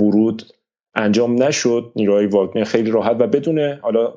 ورود 0.00 0.42
انجام 0.94 1.42
نشد 1.42 1.92
نیروهای 1.96 2.26
واگنر 2.26 2.64
خیلی 2.64 2.90
راحت 2.90 3.16
و 3.20 3.26
بدون 3.26 3.72
حالا 3.72 4.14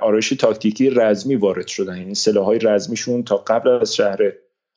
آرایش 0.00 0.28
تاکتیکی 0.28 0.90
رزمی 0.90 1.36
وارد 1.36 1.66
شدن. 1.66 1.96
یعنی 1.96 2.14
سلاحهای 2.14 2.58
رزمیشون 2.58 3.22
تا 3.22 3.36
قبل 3.36 3.68
از 3.68 3.96
شهر 3.96 4.18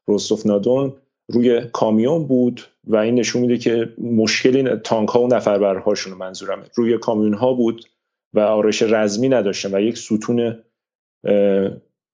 روستوف 0.08 0.46
نادون 0.46 0.94
روی 1.28 1.62
کامیون 1.74 2.28
بود 2.28 2.62
و 2.84 2.96
این 2.96 3.16
نشون 3.16 3.42
میده 3.42 3.58
که 3.58 3.94
مشکلی 3.98 4.76
تانک 4.76 5.10
ها 5.10 5.22
و 5.22 5.28
نفربرهاشون 5.28 6.14
منظورم 6.14 6.66
روی 6.76 6.98
کامیون 6.98 7.34
ها 7.34 7.54
بود 7.54 7.86
و 8.34 8.40
آرایش 8.40 8.82
رزمی 8.82 9.30
نداشتن 9.30 9.76
و 9.76 9.82
یک 9.82 9.98
ستون 9.98 10.58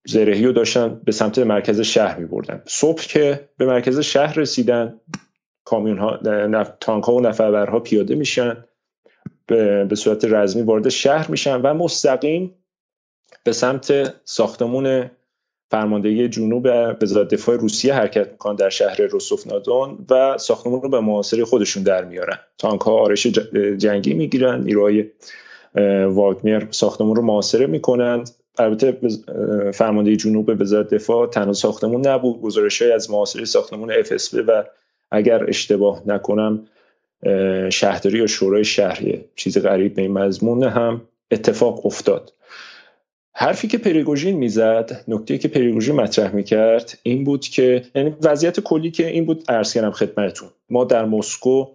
زرهی 0.07 0.45
رو 0.45 0.51
داشتن 0.51 1.01
به 1.03 1.11
سمت 1.11 1.39
مرکز 1.39 1.81
شهر 1.81 2.19
می 2.19 2.25
بردن 2.25 2.61
صبح 2.65 3.01
که 3.01 3.49
به 3.57 3.65
مرکز 3.65 3.99
شهر 3.99 4.39
رسیدن 4.39 4.99
کامیون 5.63 5.97
ها 5.97 6.17
تانک 6.63 7.03
ها 7.03 7.13
و 7.15 7.21
نفربرها 7.21 7.79
پیاده 7.79 8.15
میشن. 8.15 8.65
به 9.85 9.95
صورت 9.95 10.25
رزمی 10.25 10.61
وارد 10.61 10.89
شهر 10.89 11.31
میشن 11.31 11.61
و 11.61 11.73
مستقیم 11.73 12.55
به 13.43 13.51
سمت 13.51 14.13
ساختمون 14.25 15.11
فرماندهی 15.71 16.29
جنوب 16.29 16.67
وزارت 17.01 17.27
دفاع 17.27 17.55
روسیه 17.55 17.93
حرکت 17.93 18.31
می‌کنن 18.31 18.55
در 18.55 18.69
شهر 18.69 19.01
روسوف 19.01 19.47
نادون 19.47 20.05
و 20.09 20.37
ساختمون 20.37 20.81
رو 20.81 20.89
به 20.89 20.99
محاصره 20.99 21.45
خودشون 21.45 21.83
در 21.83 22.05
میارن. 22.05 22.37
تانک 22.57 22.81
ها 22.81 22.91
آرش 22.91 23.27
جنگی 23.77 24.13
می‌گیرن 24.13 24.63
نیروهای 24.63 25.05
واگنر 26.05 26.63
ساختمون 26.71 27.15
رو 27.15 27.21
محاصره 27.21 27.67
می‌کنند 27.67 28.29
البته 28.57 28.97
فرمانده 29.73 30.15
جنوب 30.15 30.61
وزارت 30.61 30.89
دفاع 30.89 31.27
تنها 31.27 31.53
ساختمون 31.53 32.07
نبود 32.07 32.41
گزارش 32.41 32.81
های 32.81 32.91
از 32.91 33.11
محاصره 33.11 33.45
ساختمون 33.45 34.03
FSB 34.03 34.33
و 34.47 34.63
اگر 35.11 35.49
اشتباه 35.49 36.01
نکنم 36.05 36.67
شهرداری 37.69 38.17
یا 38.17 38.27
شورای 38.27 38.63
شهری 38.63 39.25
چیز 39.35 39.57
غریب 39.57 39.95
به 39.95 40.01
این 40.01 40.11
مضمون 40.11 40.63
هم 40.63 41.01
اتفاق 41.31 41.85
افتاد. 41.85 42.33
حرفی 43.33 43.67
که 43.67 43.77
پریگوژین 43.77 44.37
می‌زد 44.37 45.03
نکته 45.07 45.37
که 45.37 45.47
پریگوژین 45.47 45.95
مطرح 45.95 46.35
می‌کرد 46.35 46.97
این 47.03 47.23
بود 47.23 47.41
که 47.41 47.85
یعنی 47.95 48.15
وضعیت 48.21 48.59
کلی 48.59 48.91
که 48.91 49.07
این 49.07 49.25
بود 49.25 49.43
عرض 49.49 49.73
کردم 49.73 49.91
خدمتتون. 49.91 50.49
ما 50.69 50.83
در 50.83 51.05
مسکو 51.05 51.65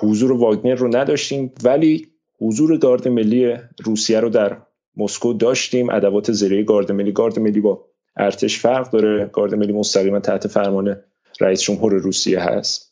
حضور 0.00 0.32
واگنر 0.32 0.74
رو 0.74 0.96
نداشتیم 0.96 1.52
ولی 1.64 2.08
حضور 2.40 2.78
گارد 2.78 3.08
ملی 3.08 3.56
روسیه 3.84 4.20
رو 4.20 4.28
در 4.28 4.56
مسکو 4.96 5.32
داشتیم. 5.32 5.90
ادوات 5.90 6.32
زیره 6.32 6.62
گارد 6.62 6.92
ملی. 6.92 7.12
گارد 7.12 7.38
ملی 7.38 7.60
با 7.60 7.84
ارتش 8.16 8.58
فرق 8.58 8.90
داره. 8.90 9.30
گارد 9.32 9.54
ملی 9.54 9.72
مستقیما 9.72 10.20
تحت 10.20 10.46
فرمان 10.46 10.96
رئیس 11.40 11.62
جمهور 11.62 11.92
روسیه 11.92 12.40
هست. 12.40 12.87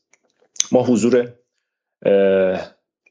ما 0.73 0.83
حضور 0.83 1.33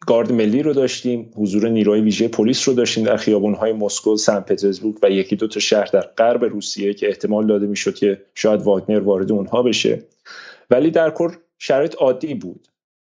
گارد 0.08 0.32
ملی 0.32 0.63
رو 0.63 0.74
داشتیم 0.74 1.32
حضور 1.36 1.70
نیروی 1.70 2.02
ویژه 2.02 2.28
پلیس 2.28 2.68
رو 2.68 2.74
داشتیم 2.74 3.04
در 3.04 3.18
خیابان‌های 3.18 3.74
مسکو 3.74 4.18
سن 4.18 4.39
پترزبورگ 4.39 4.96
و 5.02 5.10
یکی 5.10 5.36
دو 5.36 5.48
تا 5.48 5.60
شهر 5.60 5.86
در 5.86 6.02
غرب 6.02 6.44
روسیه 6.46 6.94
که 6.94 7.08
احتمال 7.08 7.48
داده 7.48 7.68
می‌شد 7.68 7.96
که 7.96 8.22
شاید 8.36 8.62
واگنر 8.62 9.00
وارد 9.00 9.32
اونها 9.32 9.63
بشه. 9.63 10.04
ولی 10.70 10.91
در 10.91 11.10
کل 11.10 11.30
شرایط 11.60 11.96
عادی 11.96 12.34
بود. 12.34 12.68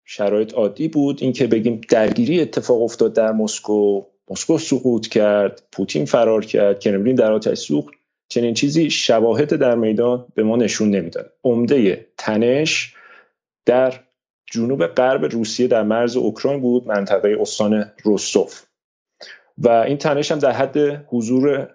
شرایط 0.04 0.54
عادی 0.54 0.88
بود 0.88 1.18
اینکه 1.20 1.46
بگیم 1.46 1.80
درگیری 1.88 2.40
اتفاق 2.40 2.82
افتاد 2.82 3.12
در 3.12 3.32
مسکو. 3.32 4.02
مسکو 4.30 4.58
سقوط 4.58 5.08
کرد 5.08 5.62
پوتین 5.72 6.04
فرار 6.04 6.44
کرد 6.44 6.80
کرملین 6.80 7.14
در 7.14 7.32
آتش 7.32 7.58
سوخت. 7.58 7.94
چنین 8.28 8.54
چیزی 8.54 8.90
شواهد 8.90 9.54
در 9.54 9.74
میدان 9.74 10.26
به 10.34 10.42
ما 10.42 10.56
نشون 10.56 10.90
نمی‌داد. 10.90 11.32
عمده 11.44 12.06
تنش 12.18 12.94
در 13.66 14.00
جنوب 14.52 14.86
غرب 14.86 15.24
روسیه 15.24 15.66
در 15.66 15.82
مرز 15.82 16.16
اوکراین 16.16 16.60
بود 16.60 16.86
منطقه 16.86 17.36
استان 17.40 17.92
روستوف. 18.02 18.64
و 19.58 19.68
این 19.68 19.98
تنش 19.98 20.32
هم 20.32 20.38
در 20.38 20.52
حد 20.52 20.78
حضور 21.08 21.68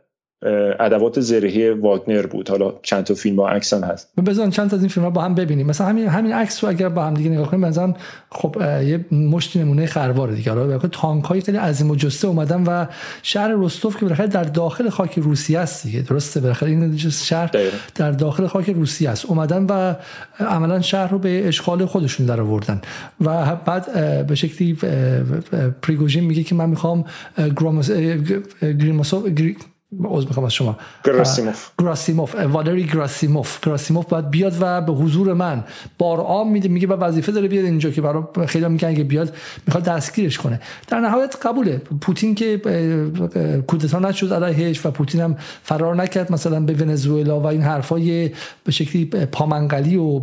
ادوات 0.80 1.20
زرهی 1.20 1.70
واگنر 1.70 2.26
بود. 2.26 2.50
حالا 2.50 2.74
چند 2.84 3.04
تا 3.04 3.14
فیلم 3.14 3.36
با 3.36 3.50
عکس 3.50 3.74
هم 3.74 3.84
هست. 3.84 4.10
بزن 4.26 4.50
چند 4.50 4.70
تا 4.70 4.76
از 4.76 4.82
این 4.82 4.90
فیلم 4.90 5.04
ها 5.04 5.10
با 5.10 5.22
هم 5.22 5.36
ببینیم. 5.36 5.68
مثلا 5.68 5.88
همین 5.88 6.08
همین 6.08 6.34
عکس 6.34 6.64
رو 6.64 6.70
اگر 6.70 6.90
با 6.90 7.04
هم 7.04 7.14
دیگه 7.14 7.30
نگاه 7.30 7.52
کنیم 7.52 7.66
مثلا 7.66 7.94
خب 8.30 8.56
یه 8.62 9.06
مشت 9.12 9.58
نمونه 9.58 9.86
خروار 9.86 10.32
دیگه. 10.32 10.52
حالا 10.52 10.78
تانک 10.78 11.24
های 11.24 11.42
خیلی 11.42 11.58
عظیم 11.58 11.92
و 11.92 11.96
جسته 11.96 12.28
اومدن 12.28 12.64
و 12.64 12.86
شهر 13.24 13.56
رستوف 13.58 13.98
که 13.98 14.02
بالاخره 14.02 14.28
در 14.28 14.44
داخل 14.44 14.90
خاک 14.90 15.20
روسیه 15.20 15.60
است 15.60 15.84
دیگه. 15.84 16.02
درسته؟ 16.02 16.40
بالاخره 16.40 16.70
این 16.70 16.98
شهر 16.98 17.52
در 17.96 18.12
داخل 18.12 18.48
خاک 18.48 18.70
روسیه 18.70 19.10
است. 19.10 19.26
اومدن 19.26 19.66
و 19.70 19.96
عملا 20.40 20.82
شهر 20.82 21.08
رو 21.08 21.20
به 21.20 21.48
اشغال 21.48 21.86
خودشون 21.86 22.26
در 22.26 22.42
آوردن 22.42 22.82
و 23.22 23.56
بعد 23.56 24.28
به 24.28 24.36
شکلی 24.36 24.78
پریگوژین 25.82 26.24
میگه 26.24 26.44
که 26.44 26.56
من 26.56 26.70
می‌خوام 26.70 27.06
گراموس 27.60 27.90
عوض 30.06 30.26
می‌خوام 30.26 30.46
از 30.46 30.54
شما. 30.54 30.78
گراسیموف. 31.06 31.70
گراسیموف. 31.80 32.36
والری 32.36 32.84
گراسیموف. 32.84 33.60
گراسیموف 33.66 34.06
باید 34.06 34.30
بیاد 34.30 34.58
و 34.60 34.82
به 34.82 34.92
حضور 34.92 35.34
من 35.34 35.64
بار 35.98 36.22
آم 36.22 36.52
میده. 36.52 36.70
میگه 36.70 36.88
با 36.88 36.98
وظیفه 37.00 37.32
داره 37.32 37.48
بیاد 37.48 37.66
اینجا 37.66 37.90
که 37.90 38.02
برای 38.02 38.24
خیلی 38.48 38.68
میگن 38.68 38.96
که 38.96 39.04
بیاد 39.04 39.36
می‌خواد 39.68 39.84
دستگیرش 39.84 40.38
کنه. 40.38 40.62
در 40.88 41.00
نهایت 41.00 41.36
قبوله. 41.42 41.82
پوتین 42.02 42.36
که 42.36 42.58
کودتا 43.68 44.00
نشد 44.00 44.34
علیهش 44.34 44.86
و 44.86 44.92
پوتین 44.92 45.22
هم 45.22 45.36
فرار 45.64 45.96
نکرد. 45.96 46.32
مثلا 46.32 46.60
به 46.60 46.74
ونزوئلا 46.74 47.40
و 47.40 47.46
این 47.46 47.62
حرفای 47.62 48.32
به 48.64 48.72
شکلی 48.72 49.06
پامنقلی 49.06 49.96
و 49.96 50.20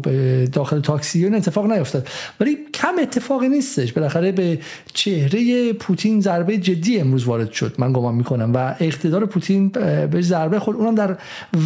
داخل 0.47 0.81
تاکسی 0.81 1.25
این 1.25 1.35
اتفاق 1.35 1.67
نیفتاد. 1.67 2.09
ولی 2.41 2.59
کم 2.75 2.95
اتفاقی 3.03 3.49
نیستش. 3.49 3.93
بالاخره 3.93 4.33
به 4.33 4.59
چهره 4.93 5.73
پوتین 5.73 6.21
ضربه 6.21 6.59
جدی 6.59 7.01
امروز 7.01 7.25
وارد 7.25 7.53
شد. 7.53 7.75
من 7.79 7.93
گمان 7.93 8.15
می‌کنم. 8.15 8.53
و 8.55 8.75
اقتدار 8.81 9.27
پوتین 9.27 9.54
به 9.61 10.07
بهش 10.07 10.25
ضربه 10.25 10.59
خورد. 10.59 10.79
اونم 10.79 10.95
در 10.95 11.17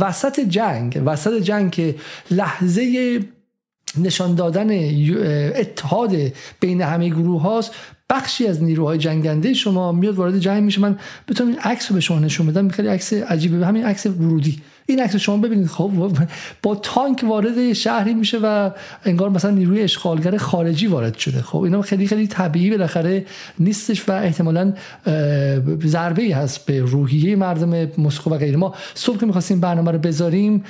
وسط 0.01 0.41
جنگ 0.41 1.03
وسط 1.05 1.43
جنگ 1.43 1.71
که 1.71 1.95
لحظه 2.31 3.21
نشان 3.99 4.35
دادن 4.35 4.71
اتحاد 5.57 6.17
بین 6.61 6.81
همه 6.83 7.09
گروه 7.09 7.43
هاست 7.43 7.75
بخشی 8.11 8.47
از 8.47 8.63
نیروهای 8.63 8.99
جنگنده 8.99 9.55
شما 9.55 9.93
میاد 9.93 10.15
وارد 10.15 10.39
جنگ 10.39 10.63
میشه. 10.63 10.81
من 10.81 10.99
بتونم 11.29 11.51
این 11.51 11.59
عکس 11.59 11.91
رو 11.91 11.95
به 11.95 12.01
شما 12.01 12.19
نشون 12.19 12.47
بدم. 12.47 12.69
خیلی 12.69 12.89
عکس 12.89 13.13
عجیبه 13.13 13.67
همین 13.67 13.85
عکس 13.85 14.07
ورودی. 14.07 14.63
این 14.91 15.01
عکس 15.01 15.17
شما 15.17 15.37
ببینید. 15.37 15.67
خب 15.67 15.91
با 16.63 16.75
تانک 16.75 17.25
وارد 17.29 17.73
شهری 17.73 18.15
میشه 18.15 18.39
و 18.43 18.71
انگار 19.05 19.31
مثلا 19.31 19.51
نیروی 19.51 19.81
اشغالگر 19.83 20.37
خارجی 20.37 20.87
وارد 20.87 21.19
شده. 21.19 21.43
خب 21.43 21.59
اینا 21.59 21.83
خیلی 21.83 22.07
خیلی 22.07 22.27
طبیعی 22.27 22.71
بالاخره 22.71 23.25
نیستش 23.59 24.09
و 24.09 24.13
احتمالا 24.13 24.73
ضربه 25.85 26.23
ای 26.23 26.33
هست 26.33 26.67
به 26.67 26.81
روحیه 26.81 27.37
مردم 27.37 27.89
مسکو 27.99 28.31
و 28.31 28.39
غیره. 28.39 28.57
ما 28.57 28.75
صبح 28.95 29.19
که 29.19 29.27
می‌خواستیم 29.27 29.61
برنامه 29.61 29.91
رو 29.91 29.99
بذاریم 29.99 30.65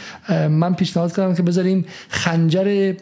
من 0.51 0.75
پیشنهاد 0.75 1.17
کردم 1.17 1.35
که 1.35 1.43
بذاریم 1.43 1.85
خنجر 2.09 2.93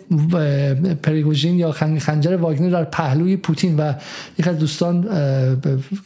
پریگوژین 1.03 1.59
یا 1.59 1.73
خنجر 1.73 2.37
واگنر 2.37 2.71
در 2.71 2.85
پهلوی 2.85 3.37
پوتین. 3.37 3.77
و 3.77 3.93
یک 4.39 4.49
از 4.49 4.59
دوستان 4.59 5.09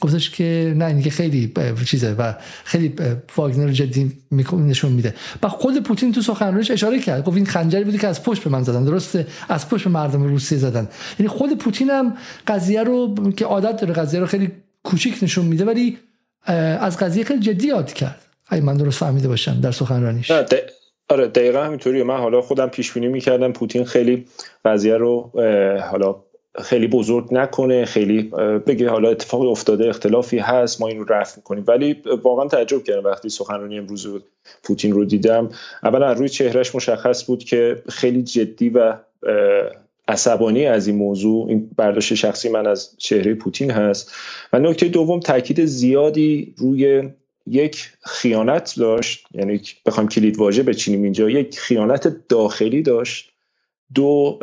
گفتش 0.01 0.31
که 0.31 0.75
نه 0.77 0.85
اینکه 0.85 1.11
خیلی 1.11 1.53
چیزه 1.87 2.13
و 2.13 2.35
خیلی 2.65 2.95
واگنر 3.37 3.73
جدی 3.73 4.13
نشون 4.53 5.00
میده. 5.01 5.15
و 5.43 5.49
خود 5.49 5.83
پوتین 5.83 6.13
تو 6.13 6.23
سخنرانیش 6.23 6.71
اشاره 6.71 6.99
کرد. 6.99 7.25
گفت 7.25 7.37
این 7.37 7.47
خنجری 7.47 7.85
بودی 7.85 7.99
که 7.99 8.09
از 8.09 8.23
پشت 8.23 8.45
به 8.45 8.51
من 8.51 8.63
زدن. 8.63 8.85
درسته؟ 8.85 9.27
از 9.49 9.69
پشت 9.69 9.85
به 9.85 9.91
مردم 9.91 10.23
روسیه 10.23 10.59
زدن. 10.59 10.89
یعنی 11.19 11.29
خود 11.29 11.59
پوتین 11.59 11.91
هم 11.91 12.17
قضیه 12.47 12.83
رو 12.83 13.15
که 13.37 13.45
عادت 13.45 13.81
داره 13.81 13.95
قضیه 13.95 14.21
رو 14.21 14.27
خیلی 14.27 14.53
کوچیک 14.85 15.19
نشون 15.23 15.45
میده 15.45 15.65
ولی 15.65 15.99
از 16.81 16.99
قضیه 16.99 17.25
خیلی 17.25 17.41
جدی 17.41 17.67
یاد 17.67 17.93
کرد. 17.93 18.21
اگه 18.49 18.63
من 18.63 18.77
درست 18.77 18.99
فهمیده 18.99 19.29
باشم 19.29 19.61
در 19.61 19.73
سخنرانیش. 19.73 20.31
آره 21.09 21.29
دقیقا 21.29 21.65
همینطوریه. 21.65 22.05
من 22.05 22.17
حالا 22.17 22.41
خودم 22.41 22.69
پیش 22.69 22.93
بینی 22.93 23.09
می‌کردم. 23.09 23.53
پوتین 23.53 23.85
خیلی 23.85 24.27
قضیه 24.65 24.97
رو 24.97 25.31
حالا 25.91 26.17
خیلی 26.63 26.87
بزرگ 26.87 27.29
نکنه 27.35 27.85
خیلی 27.85 28.23
بگه 28.67 28.89
حالا 28.89 29.11
اتفاقی 29.11 29.47
افتاده 29.47 29.89
اختلافی 29.89 30.39
هست 30.39 30.81
ما 30.81 30.89
این 30.89 30.99
رو 30.99 31.05
رفت 31.05 31.37
می‌کنیم. 31.37 31.65
ولی 31.67 31.97
واقعا 32.23 32.49
تعجب 32.49 32.85
کردم 32.85 33.05
وقتی 33.05 33.29
سخنرانی 33.29 33.79
امروز 33.79 34.07
پوتین 34.63 34.93
رو 34.93 35.05
دیدم. 35.05 35.51
اولا 35.83 36.13
روی 36.13 36.29
چهرش 36.29 36.75
مشخص 36.75 37.27
بود 37.27 37.45
که 37.45 37.83
خیلی 37.89 38.23
جدی 38.23 38.69
و 38.69 38.95
عصبانی 40.09 40.67
از 40.67 40.87
این 40.87 40.97
موضوع 40.97 41.49
این 41.49 41.71
برداشت 41.77 42.15
شخصی 42.15 42.49
من 42.49 42.67
از 42.67 42.97
چهره 42.99 43.35
پوتین 43.35 43.71
هست. 43.71 44.13
و 44.53 44.59
نکته 44.59 44.89
دوم 44.89 45.21
تاکید 45.21 45.65
زیادی 45.65 46.55
روی 46.59 47.09
یک 47.47 47.91
خیانت 48.03 48.75
داشت 48.79 49.27
یعنی 49.35 49.61
بخوام 49.87 50.09
کلید 50.09 50.39
واژه 50.39 50.63
بچینیم 50.63 51.03
اینجا 51.03 51.31
یک 51.31 51.59
خیانت 51.59 52.29
داخلی 52.29 52.83
داشت. 52.83 53.30
دو 53.95 54.39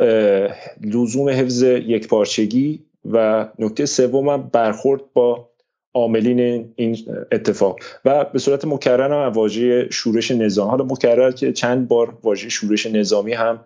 لزوم 0.84 1.28
حفظ 1.28 1.62
یک 1.62 2.08
پارچگی 2.08 2.84
و 3.12 3.48
نکته 3.58 3.86
سوم 3.86 4.36
برخورد 4.52 5.00
با 5.14 5.48
عاملین 5.94 6.72
این 6.76 6.96
اتفاق. 7.32 7.78
و 8.04 8.24
به 8.24 8.38
صورت 8.38 8.64
مکرر 8.64 9.12
هم 9.12 9.32
واژه 9.32 9.90
شورش 9.90 10.30
نظامی 10.30 10.70
حالا 10.70 10.84
مکرر 10.84 11.30
که 11.30 11.52
چند 11.52 11.88
بار 11.88 12.18
واژه 12.22 12.48
شورش 12.48 12.86
نظامی 12.86 13.32
هم 13.32 13.64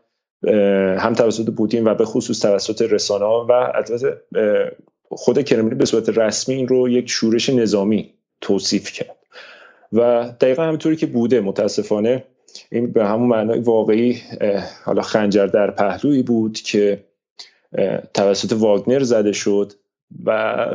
هم 0.98 1.14
توسط 1.14 1.50
پوتین 1.50 1.84
و 1.84 1.94
به 1.94 2.04
خصوص 2.04 2.40
توسط 2.40 2.82
رسانه 2.82 3.24
و 3.24 3.52
البته 3.52 4.16
خود 5.08 5.42
کرملین 5.42 5.78
به 5.78 5.84
صورت 5.84 6.08
رسمی 6.08 6.54
این 6.54 6.68
رو 6.68 6.88
یک 6.88 7.10
شورش 7.10 7.50
نظامی 7.50 8.14
توصیف 8.40 8.92
کرد. 8.92 9.16
و 9.92 10.32
دقیقا 10.40 10.62
همینطوری 10.62 10.96
که 10.96 11.06
بوده 11.06 11.40
متاسفانه 11.40 12.24
این 12.70 12.92
به 12.92 13.06
همون 13.06 13.28
معنای 13.28 13.58
واقعی 13.58 14.18
حالا 14.84 15.02
خنجر 15.02 15.46
در 15.46 15.70
پهلویی 15.70 16.22
بود 16.22 16.58
که 16.58 17.04
توسط 18.14 18.52
واگنر 18.52 19.02
زده 19.02 19.32
شد 19.32 19.72
و 20.24 20.66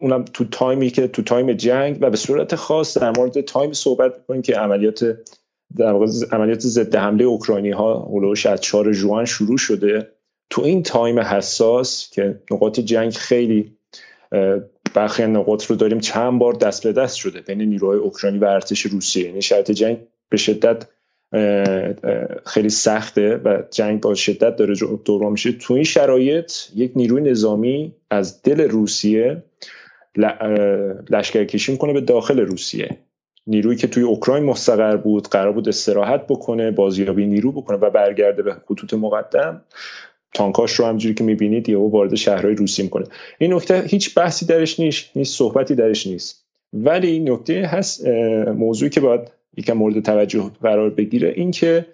اونم 0.00 0.24
تو 0.24 0.44
time 0.44 0.81
ی 0.81 0.90
که 0.90 1.08
تو 1.08 1.22
time 1.22 1.52
جنگ 1.52 1.98
و 2.00 2.10
به 2.10 2.16
صورت 2.16 2.54
خاص 2.54 2.98
در 2.98 3.12
مورد 3.16 3.40
time 3.40 3.72
صحبت 3.72 4.18
می‌کنیم 4.18 4.42
که 4.42 4.56
عملیات 4.56 5.04
در 5.76 5.92
واقع 5.92 6.06
عملیات 6.32 6.60
ضد 6.60 6.94
حمله 6.94 7.24
اوکراینی 7.24 7.70
ها 7.70 7.94
حول 7.94 8.13
و 8.13 8.20
حوش 8.20 8.46
از 8.46 8.60
4 8.60 8.92
June 8.92 9.24
شروع 9.24 9.58
شده. 9.58 10.08
تو 10.50 10.62
این 10.62 10.82
تایم 10.82 11.20
حساس 11.20 12.10
که 12.10 12.40
نقاط 12.50 12.80
جنگ 12.80 13.12
خیلی 13.12 13.76
برخی 14.94 15.26
نقاط 15.26 15.64
رو 15.64 15.76
داریم 15.76 16.00
چند 16.00 16.38
بار 16.38 16.52
دست 16.52 16.84
به 16.86 16.92
دست 16.92 17.16
شده 17.16 17.40
بین 17.40 17.60
نیروهای 17.60 17.98
اوکراینی 17.98 18.38
و 18.38 18.44
ارتش 18.44 18.80
روسیه. 18.80 19.24
یعنی 19.24 19.42
شرط 19.42 19.70
جنگ 19.70 19.98
به 20.30 20.36
شدت 20.36 20.86
خیلی 22.46 22.68
سخته 22.68 23.36
و 23.36 23.62
جنگ 23.70 24.00
با 24.00 24.14
شدت 24.14 24.56
داره 24.56 24.74
دوران 25.04 25.32
میشه. 25.32 25.52
تو 25.52 25.74
این 25.74 25.84
شرایط 25.84 26.52
یک 26.74 26.92
نیروی 26.96 27.22
نظامی 27.22 27.94
از 28.10 28.42
دل 28.42 28.60
روسیه 28.60 29.42
لشکرکشی 31.10 31.72
می‌کنه 31.72 31.92
به 31.92 32.00
داخل 32.00 32.40
روسیه. 32.40 32.98
نیرویی 33.46 33.76
که 33.76 33.86
توی 33.86 34.02
اوکراین 34.02 34.44
مستقر 34.44 34.96
بود 34.96 35.28
قرار 35.28 35.52
بود 35.52 35.68
استراحت 35.68 36.26
بکنه 36.26 36.70
بازیابی 36.70 37.26
نیرو 37.26 37.52
بکنه 37.52 37.76
و 37.76 37.90
برگرده 37.90 38.42
به 38.42 38.52
خطوط 38.52 38.94
مقدم. 38.94 39.64
تانکاش 40.34 40.72
رو 40.72 40.84
همجوری 40.84 41.14
که 41.14 41.24
می‌بینید 41.24 41.68
یهو 41.68 41.90
وارد 41.90 42.14
شهرهای 42.14 42.54
روسی 42.54 42.82
می‌کنه. 42.82 43.06
این 43.38 43.54
نکته 43.54 43.80
هیچ 43.80 44.14
بحثی 44.14 44.46
درش 44.46 44.80
نیست 44.80 45.04
نیست 45.16 45.38
صحبتی 45.38 45.74
درش 45.74 46.06
نیست. 46.06 46.46
ولی 46.72 47.18
نکته 47.18 47.66
هست 47.66 48.06
موضوعی 48.48 48.90
که 48.90 49.00
باید 49.00 49.20
یکم 49.60 49.72
مورد 49.72 50.00
توجه 50.00 50.50
قرار 50.62 50.90
بگیره 50.90 51.32
این 51.36 51.50
که 51.50 51.86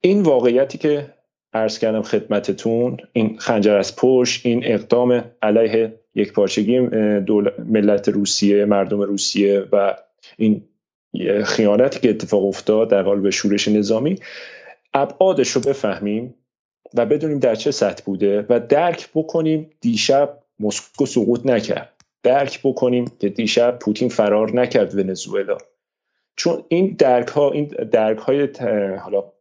این 0.00 0.22
واقعیتی 0.22 0.78
که 0.78 1.14
عرض 1.52 1.78
کردم 1.78 2.02
خدمتتون 2.02 2.96
این 3.12 3.38
خنجر 3.38 3.76
از 3.76 3.96
پشت 3.96 4.46
این 4.46 4.60
اقدام 4.64 5.24
علیه 5.42 6.00
یک 6.14 6.32
پارچگی 6.32 6.78
ملت 7.58 8.08
روسیه 8.08 8.64
مردم 8.64 9.00
روسیه 9.00 9.64
و 9.72 9.96
این 10.36 10.62
خیانتی 11.44 12.00
که 12.00 12.10
اتفاق 12.10 12.44
افتاد 12.44 12.90
در 12.90 13.02
قالب 13.02 13.30
شورش 13.30 13.68
نظامی 13.68 14.16
ابعادش 14.94 15.50
رو 15.50 15.60
بفهمیم 15.60 16.34
و 16.94 17.06
بدونیم 17.06 17.38
در 17.38 17.54
چه 17.54 17.70
سطح 17.70 18.04
بوده 18.04 18.46
و 18.48 18.60
درک 18.60 19.08
بکنیم 19.14 19.70
دیشب 19.80 20.38
مسکو 20.60 21.06
سقوط 21.06 21.46
نکرد. 21.46 21.92
درک 22.22 22.60
بکنیم 22.64 23.12
که 23.18 23.28
دیشب 23.28 23.78
پوتین 23.78 24.08
فرار 24.08 24.52
نکرد 24.52 24.94
ونزوئلا. 24.94 25.58
چون 26.36 26.64
این 26.68 26.96
درک 26.98 27.28
ها 27.28 27.50
این 27.50 27.64
درک 27.92 28.18
های 28.18 28.48
حالا 28.96 29.32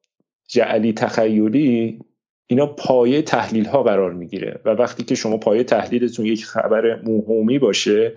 جعلی 0.47 0.93
تخیلی 0.93 1.99
اینا 2.47 2.65
پایه 2.65 3.21
تحلیل 3.21 3.65
ها 3.65 3.83
قرار 3.83 4.13
می‌گیره 4.13 4.59
و 4.65 4.69
وقتی 4.69 5.03
که 5.03 5.15
شما 5.15 5.37
پایه 5.37 5.63
تحلیلتون 5.63 6.25
یک 6.25 6.45
خبر 6.45 7.01
موهومی 7.03 7.59
باشه 7.59 8.13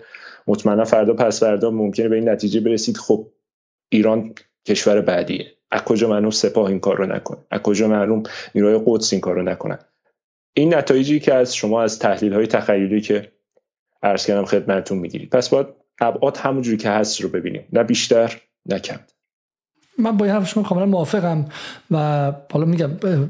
مطمئنا 0.47 0.83
فردا 0.83 1.13
پس 1.13 1.39
فردا 1.39 1.71
ممکنه 1.71 2.07
به 2.07 2.15
این 2.15 2.29
نتیجه 2.29 2.59
برسید 2.59 2.97
خب 2.97 3.27
ایران 3.89 4.33
کشور 4.65 5.01
بعدیه. 5.01 5.45
از 5.71 5.83
کجا 5.83 6.09
معلوم 6.09 6.29
سپاه 6.29 6.67
این 6.67 6.79
کار 6.79 6.97
رو 6.97 7.05
نکنه؟ 7.05 7.37
از 7.51 7.61
کجا 7.61 7.87
معلوم 7.87 8.23
نیروهای 8.55 8.81
قدس 8.85 9.13
این 9.13 9.21
کار 9.21 9.35
رو 9.35 9.43
نکنن؟ 9.43 9.79
این 10.53 10.73
نتایجی 10.73 11.19
که 11.19 11.33
از 11.33 11.55
شما 11.55 11.81
از 11.81 11.99
تحلیل 11.99 12.33
های 12.33 12.47
تخیلی 12.47 13.01
که 13.01 13.31
عرض 14.03 14.25
کردم 14.25 14.45
خدمتتون 14.45 14.97
می‌گیرید. 14.97 15.29
پس 15.29 15.49
باید 15.49 15.67
ابعاد 16.01 16.37
همونجوری 16.37 16.77
که 16.77 16.89
هست 16.89 17.21
رو 17.21 17.29
ببینیم. 17.29 17.67
نه 17.73 17.83
بیشتر 17.83 18.41
کم 18.77 18.99
من 19.99 20.17
با 20.17 20.25
این 20.25 20.33
حرف 20.33 20.49
شما 20.49 20.63
کاملا 20.63 20.85
موافقم 20.85 21.45
و 21.91 21.97
حالا 22.51 22.65
میگم 22.65 22.89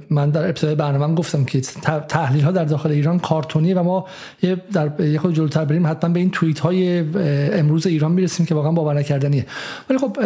من 0.10 0.30
در 0.30 0.44
ابتدای 0.46 0.76
برنامه 0.76 1.16
گفتم 1.16 1.46
که 1.46 1.62
تحلیل 2.08 2.44
ها 2.44 2.52
در 2.52 2.66
داخل 2.66 2.92
ایران 2.92 3.20
کارتونی 3.20 3.74
و 3.74 3.84
ما 3.84 4.08
یه 4.42 4.56
در 4.74 5.06
یه 5.06 5.20
خود 5.20 5.34
جلوتر 5.34 5.66
بریم 5.66 5.88
حتما 5.88 6.10
به 6.10 6.20
این 6.20 6.32
توییت 6.32 6.60
های 6.60 7.00
امروز 7.60 7.88
ایران 7.88 8.12
می‌رسیم 8.12 8.46
که 8.46 8.56
واقعا 8.56 8.72
باور 8.72 8.94
نکردنیه. 8.94 9.46
ولی 9.90 10.00
خب 10.00 10.18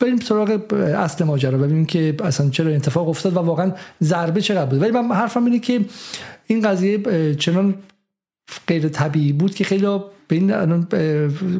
بریم 0.00 0.16
سراغ 0.16 0.60
اصل 0.72 1.24
ماجرا 1.24 1.58
ببینیم 1.58 1.86
که 1.86 2.16
اصلا 2.24 2.50
چرا 2.50 2.70
اتفاق 2.70 3.08
افتاد 3.08 3.36
و 3.36 3.40
واقعا 3.40 3.72
ضربه 4.02 4.40
چقدر 4.40 4.66
بود. 4.66 4.82
ولی 4.82 4.90
من 4.90 5.16
حرفم 5.16 5.44
اینه 5.44 5.58
که 5.58 5.80
این 6.46 6.68
قضیه 6.68 7.34
چنان 7.34 7.74
غیر 8.68 8.88
طبیعی 8.88 9.32
بود 9.32 9.54
که 9.54 9.64
خیلی 9.64 9.86
به 10.28 10.36
این 10.36 10.86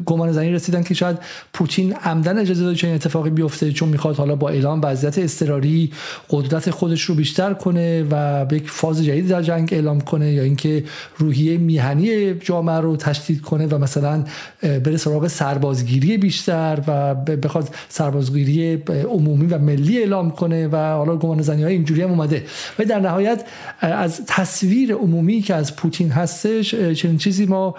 گمان 0.05 0.31
زنی 0.31 0.51
رسیدن 0.51 0.83
که 0.83 0.93
شاید 0.93 1.17
پوتین 1.53 1.93
عمدن 1.93 2.37
اجازه 2.37 2.63
داده 2.63 2.75
چنین 2.75 2.95
اتفاقی 2.95 3.29
بیفته 3.29 3.71
چون 3.71 3.89
می‌خواد 3.89 4.15
حالا 4.15 4.35
با 4.35 4.49
اعلام 4.49 4.81
وضعیت 4.83 5.17
اضطراری 5.17 5.91
قدرت 6.29 6.69
خودش 6.69 7.01
رو 7.01 7.15
بیشتر 7.15 7.53
کنه 7.53 8.05
و 8.11 8.45
به 8.45 8.55
یک 8.55 8.69
فاز 8.69 9.05
جدید 9.05 9.27
در 9.27 9.41
جنگ 9.41 9.69
اعلام 9.71 10.01
کنه 10.01 10.31
یا 10.31 10.43
اینکه 10.43 10.83
روحیه 11.17 11.57
میهنی 11.57 12.33
جامعه 12.33 12.75
رو 12.75 12.97
تشدید 12.97 13.41
کنه 13.41 13.67
و 13.67 13.77
مثلا 13.77 14.23
بره 14.61 14.97
سراغ 14.97 15.27
سربازگیری 15.27 16.17
بیشتر 16.17 16.83
و 16.87 17.15
بخواد 17.15 17.69
سربازگیری 17.89 18.83
عمومی 18.87 19.47
و 19.47 19.57
ملی 19.57 19.97
اعلام 19.97 20.31
کنه 20.31 20.67
و 20.67 20.75
حالا 20.75 21.15
گمان 21.15 21.41
زنی 21.41 21.63
های 21.63 21.73
اینجوری 21.73 22.01
هم 22.01 22.09
اومده. 22.09 22.45
و 22.79 22.85
در 22.85 22.99
نهایت 22.99 23.43
از 23.81 24.21
تصویر 24.27 24.93
عمومی 24.93 25.41
که 25.41 25.55
از 25.55 25.75
پوتین 25.75 26.11
هستش 26.11 26.75
چنین 26.75 27.17
چیزی 27.17 27.45
ما 27.45 27.75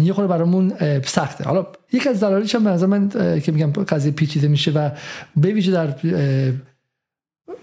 یه 0.00 0.12
خورده 0.12 0.28
برامون 0.28 0.72
سخته. 1.04 1.44
حالا 1.44 1.66
یک 1.92 2.06
از 2.06 2.20
دلایلش 2.20 2.54
هم 2.54 2.64
به 2.64 2.86
من 2.86 3.08
که 3.40 3.52
میگم 3.52 3.70
قضیه 3.70 4.12
پیچیده 4.12 4.48
میشه 4.48 4.70
و 4.70 4.90
به 5.36 5.52
ویژه 5.52 5.72
در 5.72 5.94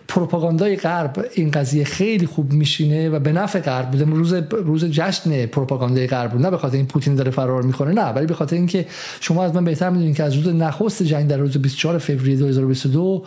پروپاگاندای 0.07 0.75
غرب 0.75 1.25
این 1.33 1.51
قضیه 1.51 1.83
خیلی 1.83 2.25
خوب 2.25 2.53
میشینه 2.53 3.09
و 3.09 3.19
به 3.19 3.31
نفع 3.31 3.59
غرب 3.59 3.91
بوده. 3.91 4.05
روز 4.05 4.33
روز 4.51 4.85
جشن 4.85 5.45
پروپاگاندای 5.45 6.07
غرب 6.07 6.31
بود. 6.31 6.41
نه 6.41 6.51
به 6.51 6.57
خاطر 6.57 6.77
این 6.77 6.85
پوتین 6.85 7.15
داره 7.15 7.31
فرار 7.31 7.61
می‌کنه 7.61 7.93
نه. 7.93 8.05
ولی 8.05 8.25
به 8.25 8.33
خاطر 8.33 8.55
اینکه 8.55 8.85
شما 9.19 9.43
از 9.43 9.55
من 9.55 9.65
بهتر 9.65 9.89
می‌دونید 9.89 10.15
که 10.15 10.23
از 10.23 10.33
روز 10.33 10.47
نخست 10.47 11.03
جنگ 11.03 11.27
در 11.27 11.37
روز 11.37 11.57
24 11.57 11.97
فوریه 11.97 12.35
2022 12.35 13.25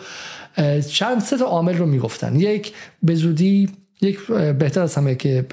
چند 0.89 1.21
سه 1.21 1.37
تا 1.37 1.45
عامل 1.45 1.77
رو 1.77 1.85
می‌گفتن. 1.85 2.35
یک 2.35 2.73
به 3.03 3.15
زودی 3.15 3.69
یک 4.01 4.31
بهتر 4.59 4.81
از 4.81 4.95
همه 4.95 5.15
که 5.15 5.45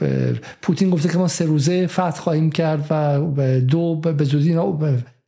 پوتین 0.62 0.90
گفته 0.90 1.08
که 1.08 1.18
ما 1.18 1.28
سه 1.28 1.44
روزه 1.44 1.86
فتح 1.86 2.20
خواهیم 2.20 2.50
کرد 2.50 2.86
و 3.36 3.60
دو 3.60 3.96
به 3.96 4.24
زودی 4.24 4.58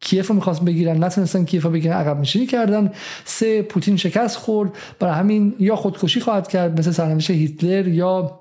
کیف 0.01 0.29
رو 0.29 0.35
می‌خواست 0.35 0.63
بگیرن. 0.63 1.05
نتونستن 1.05 1.45
کیف 1.45 1.65
رو 1.65 1.71
بگیرن 1.71 1.97
عقب 1.97 2.21
نشینی 2.21 2.47
کردن. 2.47 2.93
سه 3.25 3.63
پوتین 3.63 3.97
شکست 3.97 4.37
خورد. 4.37 4.71
برای 4.99 5.15
همین 5.15 5.55
یا 5.59 5.77
خودکشی 5.77 6.21
خواهد 6.21 6.49
کرد 6.49 6.79
مثل 6.79 6.91
سرنوشت 6.91 7.31
هیتلر 7.31 7.89
یا 7.89 8.41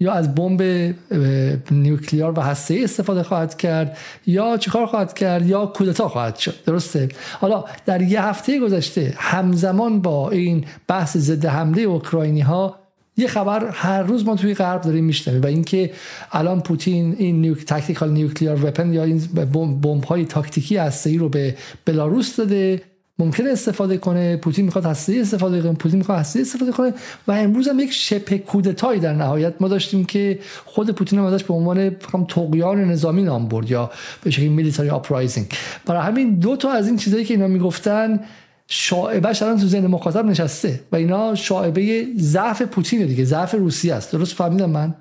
یا 0.00 0.12
از 0.12 0.34
بمب 0.34 0.62
نیوکلیار 1.70 2.38
و 2.38 2.42
هسته 2.42 2.80
استفاده 2.82 3.22
خواهد 3.22 3.56
کرد. 3.56 3.96
یا 4.26 4.56
چیکار 4.56 4.86
خواهد 4.86 5.14
کرد؟ 5.14 5.46
یا 5.46 5.66
کودتا 5.66 6.08
خواهد 6.08 6.36
شد. 6.36 6.54
درسته؟ 6.66 7.08
حالا 7.40 7.64
در 7.86 8.02
یه 8.02 8.24
هفته 8.24 8.60
گذشته 8.60 9.14
همزمان 9.16 10.02
با 10.02 10.30
این 10.30 10.64
بحث 10.88 11.16
ضد 11.16 11.46
حمله 11.46 11.82
اوکراینی 11.82 12.40
ها 12.40 12.85
یه 13.16 13.26
خبر 13.26 13.70
هر 13.72 14.02
روز 14.02 14.26
ما 14.26 14.36
توی 14.36 14.54
غرب 14.54 14.80
داریم 14.80 15.04
میشنویم 15.04 15.42
و 15.42 15.46
اینکه 15.46 15.90
الان 16.32 16.60
پوتین 16.60 17.16
این 17.18 17.40
نیوک 17.40 17.64
تاکتیکال 17.64 18.10
نیوکلیار 18.10 18.66
وپن 18.66 18.92
یا 18.92 19.04
این 19.04 19.18
بمب 19.82 20.04
های 20.04 20.24
تاکتیکی 20.24 20.76
هسته‌ای 20.76 21.18
رو 21.18 21.28
به 21.28 21.56
بلاروس 21.84 22.36
داده 22.36 22.82
ممکنه 23.18 23.50
استفاده 23.50 23.96
کنه 23.96 24.36
پوتین 24.36 24.64
می‌خواد 24.64 24.84
هسته 24.84 25.16
استفاده 25.20 25.62
کنه 25.62 25.72
پوتین 25.72 25.98
می‌خواد 25.98 26.18
هسته 26.18 26.40
استفاده 26.40 26.72
کنه 26.72 26.94
و 27.28 27.32
امروز 27.32 27.68
هم 27.68 27.80
یک 27.80 27.92
شبه 27.92 28.38
کودتایی 28.38 29.00
در 29.00 29.12
نهایت 29.12 29.54
ما 29.60 29.68
داشتیم 29.68 30.04
که 30.04 30.38
خود 30.64 30.90
پوتین 30.90 31.18
هم 31.18 31.24
ازش 31.24 31.44
به 31.44 31.54
عنوان 31.54 31.90
طغیان 32.28 32.84
نظامی 32.84 33.22
نام 33.22 33.48
برد 33.48 33.70
یا 33.70 33.90
به 34.24 34.30
شکلی 34.30 34.48
military 34.48 34.90
uprising 34.90 35.46
برای 35.86 36.02
همین 36.02 36.38
دو 36.38 36.56
تا 36.56 36.70
از 36.70 36.86
این 36.86 36.96
چیزایی 36.96 37.24
که 37.24 37.34
اینا 37.34 37.46
می‌گفتن 37.46 38.20
شائبه 38.68 39.42
الان 39.42 39.58
تو 39.60 39.66
ذهن 39.66 39.86
مخاطب 39.86 40.24
نشسته 40.24 40.80
و 40.92 40.96
اینا 40.96 41.34
شائبه 41.34 42.06
ضعف 42.18 42.62
پوتین 42.62 43.06
دیگه 43.06 43.24
ضعف 43.24 43.54
روسیه 43.54 43.94
است. 43.94 44.12
درست 44.12 44.34
فهمیدم 44.34 44.70
من؟ 44.70 44.94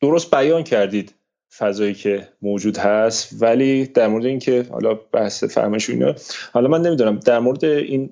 درست 0.00 0.30
بیان 0.30 0.62
کردید. 0.62 1.14
فضایی 1.58 1.94
که 1.94 2.28
موجود 2.42 2.76
هست 2.76 3.42
ولی 3.42 3.86
در 3.86 4.08
مورد 4.08 4.26
اینکه 4.26 4.66
حالا 4.70 4.94
بحث 4.94 5.44
فهمش 5.44 5.90
اینا 5.90 6.14
حالا 6.52 6.68
من 6.68 6.82
نمی‌دونم 6.82 7.16
در 7.18 7.38
مورد 7.38 7.64
این 7.64 8.10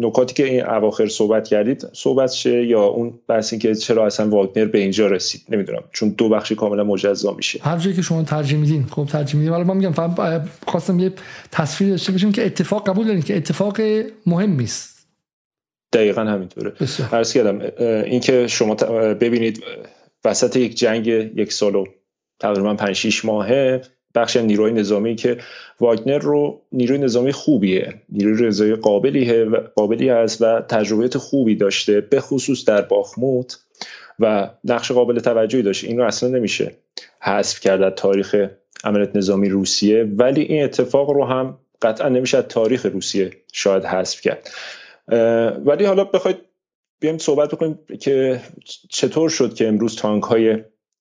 نکاتی 0.00 0.34
که 0.34 0.44
این 0.44 0.64
اواخر 0.66 1.08
صحبت 1.08 1.48
کردید 1.48 1.86
صحبت 1.92 2.32
شه 2.32 2.66
یا 2.66 2.82
اون 2.82 3.18
بحث 3.28 3.54
که 3.54 3.74
چرا 3.74 4.06
اصلا 4.06 4.28
واگنر 4.28 4.64
به 4.64 4.78
اینجا 4.78 5.06
رسید؟ 5.06 5.42
نمی‌دونم 5.48 5.82
چون 5.92 6.08
دو 6.08 6.28
بخشی 6.28 6.54
کاملا 6.54 6.84
مجزا 6.84 7.32
میشه. 7.32 7.60
هر 7.62 7.78
جایی 7.78 7.96
که 7.96 8.02
شما 8.02 8.22
ترجمه 8.22 8.60
میدین 8.60 8.86
خب 8.86 9.04
ترجمه 9.04 9.38
میدین. 9.38 9.52
حالا 9.52 9.64
من 9.64 9.76
میگم 9.76 9.92
فهم 9.92 10.48
خواستم 10.66 10.98
یه 10.98 11.12
تصویر 11.52 11.90
داشته 11.90 12.12
باشیم 12.12 12.32
که 12.32 12.46
اتفاق 12.46 12.88
قبول 12.88 13.06
دارین 13.06 13.22
که 13.22 13.36
اتفاق 13.36 13.80
مهم 14.26 14.58
است 14.60 15.06
دقیقا 15.92 16.24
همینطوره. 16.24 16.72
عرض 17.12 17.32
کردم 17.32 17.60
اینکه 18.04 18.46
شما 18.46 18.74
ببینید 19.14 19.62
وسط 20.24 20.56
یک 20.56 20.74
جنگ 20.74 21.06
یک 21.06 21.52
سالو 21.52 21.84
تقریبا 22.40 22.74
5 22.74 22.96
6 22.96 23.24
ماهه. 23.24 23.82
بخش 24.14 24.36
نیروی 24.36 24.72
نظامی 24.72 25.16
که 25.16 25.38
واگنر 25.80 26.18
رو 26.18 26.60
نیروی 26.72 26.98
نظامی 26.98 27.32
خوبیه 27.32 27.94
نیروی 28.08 28.46
نظامی 28.46 28.74
قابلیه 28.74 29.44
و 29.44 29.60
قابلی 29.76 30.08
هست 30.08 30.42
و 30.42 30.60
تجربیات 30.60 31.18
خوبی 31.18 31.54
داشته 31.54 32.00
به 32.00 32.20
خصوص 32.20 32.64
در 32.64 32.82
باخموت 32.82 33.58
و 34.18 34.50
نقش 34.64 34.92
قابل 34.92 35.18
توجهی 35.18 35.62
داشته. 35.62 35.86
این 35.86 35.98
رو 35.98 36.04
اصلا 36.04 36.28
نمیشه 36.28 36.76
حذف 37.20 37.60
کرد 37.60 37.80
در 37.80 37.90
تاریخ 37.90 38.46
عملیات 38.84 39.16
نظامی 39.16 39.48
روسیه. 39.48 40.04
ولی 40.04 40.42
این 40.42 40.64
اتفاق 40.64 41.10
رو 41.10 41.24
هم 41.24 41.58
قطعا 41.82 42.08
نمیشه 42.08 42.42
تاریخ 42.42 42.86
روسیه 42.86 43.30
شاید 43.52 43.84
حذف 43.84 44.20
کرد. 44.20 44.50
ولی 45.66 45.84
حالا 45.84 46.04
بخواید 46.04 46.36
بیایم 47.00 47.18
صحبت 47.18 47.50
بکنیم 47.50 47.78
که 48.00 48.40
چطور 48.88 49.30
شد 49.30 49.54
که 49.54 49.68
امروز 49.68 49.96
تانک 49.96 50.22
های 50.22 50.58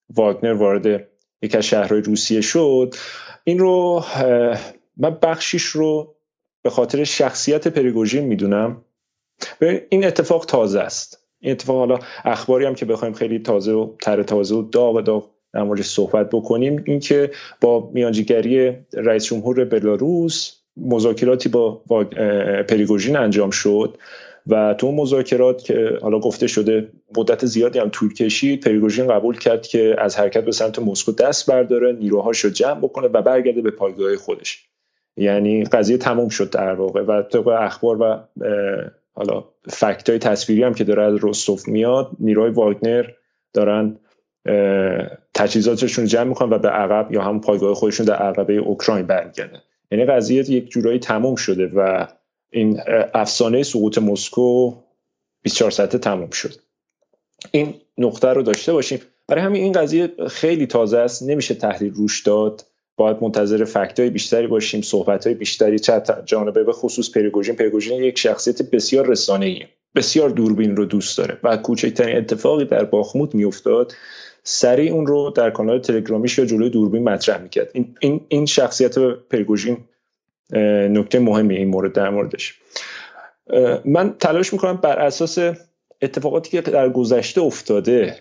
واگنر 0.10 0.54
وارد 0.54 1.08
یکی 1.42 1.58
از 1.58 1.66
شهرهای 1.66 2.02
روسیه 2.02 2.42
شد. 2.42 2.96
این 3.44 3.60
رو 3.60 4.04
من 4.98 5.18
بخشیش 5.22 5.64
رو 5.64 6.16
به 6.64 6.70
خاطر 6.70 7.04
شخصیت 7.04 7.68
پریگوژین 7.68 8.24
می‌دونم. 8.24 8.82
این 9.90 10.06
اتفاق 10.06 10.46
تازه 10.46 10.80
است. 10.80 11.20
این 11.40 11.52
اتفاق 11.52 11.78
حالا 11.78 12.00
اخباری 12.26 12.66
هم 12.66 12.76
که 12.76 12.86
بخوایم 12.86 13.14
خیلی 13.14 13.40
تازه 13.40 13.72
و 13.72 13.96
تر 14.02 14.24
تازه 14.24 14.56
و 14.56 14.62
داغ 14.62 14.96
و 14.96 15.02
داغ 15.02 15.30
در 15.54 15.82
صحبت 15.82 16.30
بکنیم 16.30 16.84
اینکه 16.86 17.32
با 17.62 17.90
میانجیگری 17.94 18.78
رئیس 18.94 19.26
جمهور 19.26 19.66
بلاروس 19.66 20.56
مذاکراتی 20.78 21.50
با 21.50 21.82
پریگوژین 22.70 23.18
انجام 23.18 23.50
شد. 23.50 23.98
و 24.50 24.74
تو 24.74 24.92
مذاکرات 24.92 25.64
که 25.64 25.98
حالا 26.02 26.20
گفته 26.20 26.48
شده 26.48 26.92
مدت 27.18 27.46
زیادی 27.46 27.80
هم 27.80 27.90
طول 27.90 28.14
کشید 28.14 28.64
پریگوژین 28.64 29.08
قبول 29.08 29.38
کرد 29.38 29.68
که 29.68 29.96
از 29.98 30.20
حرکت 30.20 30.46
به 30.46 30.52
سمت 30.52 30.80
مسکو 30.80 31.12
دست 31.12 31.50
برداره 31.50 31.92
نیروهاش 31.92 32.40
رو 32.40 32.50
جمع 32.50 32.80
بکنه 32.80 33.08
و 33.08 33.22
برگرده 33.22 33.62
به 33.62 33.72
پایگاه 33.72 34.16
خودش. 34.16 34.66
یعنی 35.18 35.64
قضیه 35.64 35.98
تموم 35.98 36.30
شد 36.30 36.50
در 36.50 36.74
واقع 36.74 37.02
و 37.02 37.22
طبق 37.22 37.48
اخبار 37.48 38.02
و 38.02 38.20
حالا 39.14 39.44
فکت 39.70 40.10
های 40.10 40.20
تصویری 40.20 40.64
هم 40.64 40.74
که 40.74 40.84
داره 40.84 41.04
از 41.04 41.20
رستوف 41.24 41.68
میاد 41.68 42.10
نیروهای 42.20 42.52
واگنر 42.52 43.06
دارن 43.54 44.00
تجهیزاتشون 45.34 46.06
جمع 46.06 46.24
می‌کنن 46.24 46.50
و 46.50 46.60
به 46.60 46.70
عقب 46.70 47.12
یا 47.12 47.22
هم 47.22 47.42
پایگاه 47.42 47.74
خودشون 47.74 48.06
در 48.06 48.16
عقبه 48.16 48.54
اوکراین 48.54 49.06
برمیگردن. 49.06 49.60
یعنی 49.92 50.06
قضیه 50.06 50.52
یک 50.52 50.70
جورایی 50.70 51.00
تموم 51.00 51.36
شده 51.36 51.72
و 51.76 52.08
این 52.52 52.82
افسانه 53.14 53.64
سقوط 53.64 53.98
مسکو 53.98 54.74
24 55.42 55.72
ساعته 55.72 55.98
تمام 55.98 56.30
شد. 56.30 56.54
این 57.52 57.74
نقطه 57.98 58.28
رو 58.28 58.44
داشته 58.44 58.74
باشیم. 58.74 59.00
برای 59.28 59.44
همین 59.44 59.64
این 59.64 59.72
قضیه 59.72 60.10
خیلی 60.30 60.68
تازه 60.68 60.98
است. 60.98 61.24
نمیشه 61.24 61.54
تحلیل 61.54 61.94
روش 61.94 62.22
داد. 62.22 62.66
باید 62.96 63.18
منتظر 63.22 63.64
فکت 63.64 64.00
های 64.00 64.10
بیشتری 64.10 64.48
باشیم 64.48 64.82
صحبت 64.82 65.28
های 65.28 65.36
بیشتری. 65.36 65.80
چه 65.80 66.02
جانبه 66.26 66.64
به 66.64 66.74
خصوص 66.74 67.12
پریگوژین. 67.12 67.56
پریگوژین 67.56 68.04
یک 68.04 68.20
شخصیت 68.20 68.62
بسیار 68.62 69.08
رسانه‌ای 69.08 69.64
بسیار 69.96 70.30
دوربین 70.30 70.76
رو 70.76 70.86
دوست 70.86 71.18
داره 71.18 71.38
و 71.44 71.58
کوچکترین 71.58 72.18
اتفاقی 72.18 72.66
در 72.66 72.84
باخموت 72.84 73.36
میافتاد. 73.36 73.94
سریع 74.44 74.94
اون 74.94 75.08
رو 75.08 75.34
در 75.36 75.50
کانال 75.50 75.80
تلگرامیش 75.80 76.38
یا 76.38 76.46
جلوی 76.46 76.70
دوربین 76.70 77.04
مطرح 77.04 77.42
می‌کرد. 77.42 77.70
این, 77.74 77.96
این, 78.00 78.22
این 78.28 78.46
شخصیت 78.46 79.00
پریگوژین 79.00 79.78
نکته 80.90 81.20
مهمی 81.20 81.56
این 81.56 81.68
مورد 81.68 81.94
در 81.94 82.10
موردش. 82.10 82.60
من 83.86 84.16
تلاش 84.20 84.54
می‌کنم 84.54 84.78
بر 84.78 85.00
اساس 85.00 85.38
اتفاقاتی 86.02 86.50
که 86.50 86.62
در 86.62 86.90
گذشته 86.90 87.42
افتاده 87.42 88.16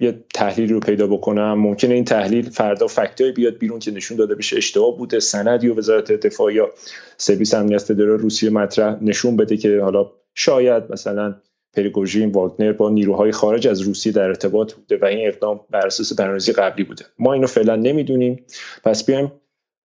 یه 0.00 0.24
تحلیلی 0.34 0.72
رو 0.72 0.80
پیدا 0.80 1.06
بکنم. 1.06 1.54
ممکنه 1.54 1.94
این 1.94 2.04
تحلیل 2.04 2.50
فردا 2.50 2.86
فکتایی 2.86 3.32
بیاد 3.32 3.58
بیرون 3.58 3.78
که 3.78 3.90
نشون 3.90 4.16
داده 4.16 4.34
بشه 4.34 4.56
اشتباه 4.56 4.96
بوده 4.96 5.20
سندی 5.20 5.68
و 5.68 5.74
وزارت 5.74 6.12
دفاع 6.12 6.54
یا 6.54 6.70
سرویس 7.16 7.54
امنیت 7.54 7.82
فدرال 7.82 8.18
روسیه 8.18 8.50
مطرح 8.50 9.04
نشون 9.04 9.36
بده 9.36 9.56
که 9.56 9.80
حالا 9.80 10.10
شاید 10.34 10.82
مثلا 10.90 11.34
پریگوژین 11.76 12.30
واگنر 12.30 12.72
با 12.72 12.90
نیروهای 12.90 13.32
خارج 13.32 13.68
از 13.68 13.80
روسیه 13.80 14.12
در 14.12 14.22
ارتباط 14.22 14.72
بوده 14.72 14.96
و 14.96 15.04
این 15.04 15.28
اقدام 15.28 15.60
بر 15.70 15.86
اساس 15.86 16.12
برنامه‌ریزی 16.12 16.52
قبلی 16.52 16.84
بوده. 16.84 17.04
ما 17.18 17.32
اینو 17.32 17.46
فعلا 17.46 17.76
نمی‌دونیم. 17.76 18.44
پس 18.84 19.04
بیایم 19.04 19.32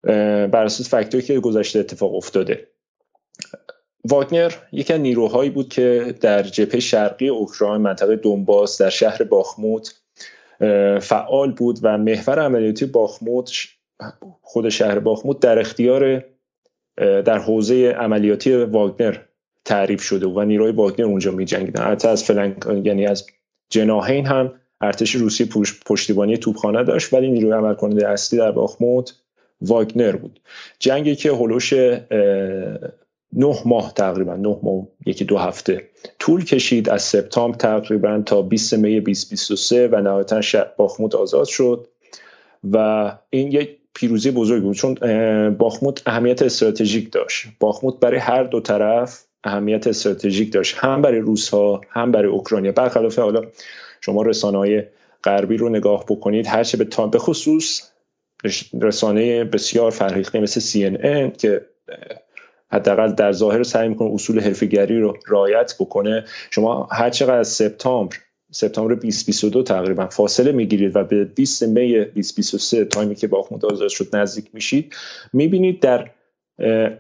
بر 0.03 0.65
اساس 0.65 0.95
فکتوری 0.95 1.25
که 1.25 1.41
گذشته 1.41 1.79
اتفاق 1.79 2.15
افتاده. 2.15 2.69
واگنر 4.05 4.53
یکی 4.73 4.93
از 4.93 5.01
نیروهایی 5.01 5.51
بود 5.51 5.69
که 5.69 6.15
در 6.21 6.43
جبهه 6.43 6.81
شرقی 6.81 7.29
اوکراین 7.29 7.83
منطقه 7.83 8.17
دونباس 8.17 8.83
در 8.83 8.91
شهر 8.91 9.25
باخموت 9.25 9.95
فعال 11.01 11.53
بود 11.53 11.79
و 11.83 11.99
محور 11.99 12.39
عملیاتی 12.39 12.87
باخموت 12.87 13.53
خود 14.43 14.69
شهر 14.69 14.99
باخموت 14.99 15.41
در 15.41 15.59
اختیار 15.59 16.25
در 16.97 17.39
حوزه 17.39 17.89
عملیاتی 17.99 18.55
واگنر 18.55 19.17
تعریف 19.65 20.03
شده 20.03 20.27
و 20.27 20.41
نیروی 20.41 20.73
واگنر 20.73 21.07
اونجا 21.07 21.31
می 21.31 21.45
جنگیدن 21.45 21.83
حتی 21.83 22.09
از 22.09 22.25
فلنک 22.25 22.67
یعنی 22.85 23.07
از 23.07 23.27
جناهین 23.71 24.27
هم 24.27 24.53
ارتش 24.81 25.15
روسی 25.15 25.49
پشتیبانی 25.87 26.37
توپخانه 26.37 26.85
داشت 26.85 27.13
ولی 27.13 27.31
نیروی 27.31 27.53
عمل 27.53 27.75
کننده 27.75 28.09
اصلی 28.09 28.39
در 28.39 28.51
باخموت 28.51 29.15
واگنر 29.63 30.17
بود. 30.17 30.41
جنگی 30.79 31.17
که 31.17 31.33
هلوش 31.33 31.73
نه 33.33 33.57
ماه 33.65 33.93
تقریبا 33.97 34.37
نه 34.37 34.59
ماه 34.63 34.87
یکی 35.07 35.25
دو 35.25 35.39
هفته. 35.39 35.89
طول 36.19 36.45
کشید 36.45 36.89
از 36.89 37.03
سپتامبر 37.03 37.57
تقریبا 37.57 38.23
تا 38.27 38.43
20 38.43 38.75
می 38.75 39.01
2023 39.01 39.89
و 39.89 40.01
نهایتا 40.01 40.41
باخموت 40.77 41.15
آزاد 41.15 41.47
شد. 41.47 41.89
و 42.73 43.13
این 43.31 43.53
یک 43.53 43.79
پیروزی 43.95 44.31
بزرگ 44.31 44.63
بود 44.63 44.77
چون 44.77 44.95
باخموت 45.51 46.03
اهمیت 46.07 46.43
استراتژیک 46.43 47.13
داشت. 47.13 47.47
باخموت 47.61 48.01
برای 48.01 48.19
هر 48.19 48.43
دو 48.43 48.61
طرف 48.61 49.25
اهمیت 49.45 49.87
استراتژیک 49.87 50.53
داشت 50.53 50.77
هم 50.79 51.03
برای 51.03 51.19
روس 51.19 51.49
ها 51.49 51.81
هم 51.91 52.13
برای 52.13 52.29
اوکراینیا. 52.29 52.73
برخلاف 52.73 53.19
حالا 53.19 53.43
شما 54.01 54.23
رسانه 54.23 54.59
های 54.59 54.83
غربی 55.25 55.57
رو 55.57 55.69
نگاه 55.69 56.05
بکنید 56.09 56.47
هرچه 56.47 56.79
به 56.79 56.85
تام 56.85 57.11
به 57.11 57.19
خصوص 57.19 57.91
رسانه 58.82 59.45
بسیار 59.45 59.90
فرهیخته 59.90 60.40
مثل 60.40 60.61
CNN 60.61 61.36
که 61.36 61.66
حداقل 62.72 63.12
در 63.12 63.32
ظاهر 63.32 63.62
سعی 63.62 63.88
می‌کنه 63.88 64.11
اصول 64.14 64.40
حرفگری 64.40 65.01
رو 65.01 65.16
رعایت 65.28 65.74
بکنه. 65.80 66.24
شما 66.51 66.88
هر 66.93 67.11
چقدر 67.11 67.38
از 67.38 67.49
سپتامبر 67.49 68.16
سپتامبر 68.51 68.95
2022 68.95 69.62
تقریبا 69.62 70.07
فاصله 70.07 70.53
می‌گیرید 70.53 70.97
و 70.97 71.05
به 71.05 71.24
20 71.24 71.62
می 71.62 71.93
2023 71.93 72.84
تایمی 72.84 73.14
که 73.14 73.26
باخمود 73.26 73.64
آزاد 73.66 73.88
شد 73.88 74.16
نزدیک 74.16 74.47
میشید 74.53 74.95
می‌بینید 75.32 75.80
در 75.80 76.11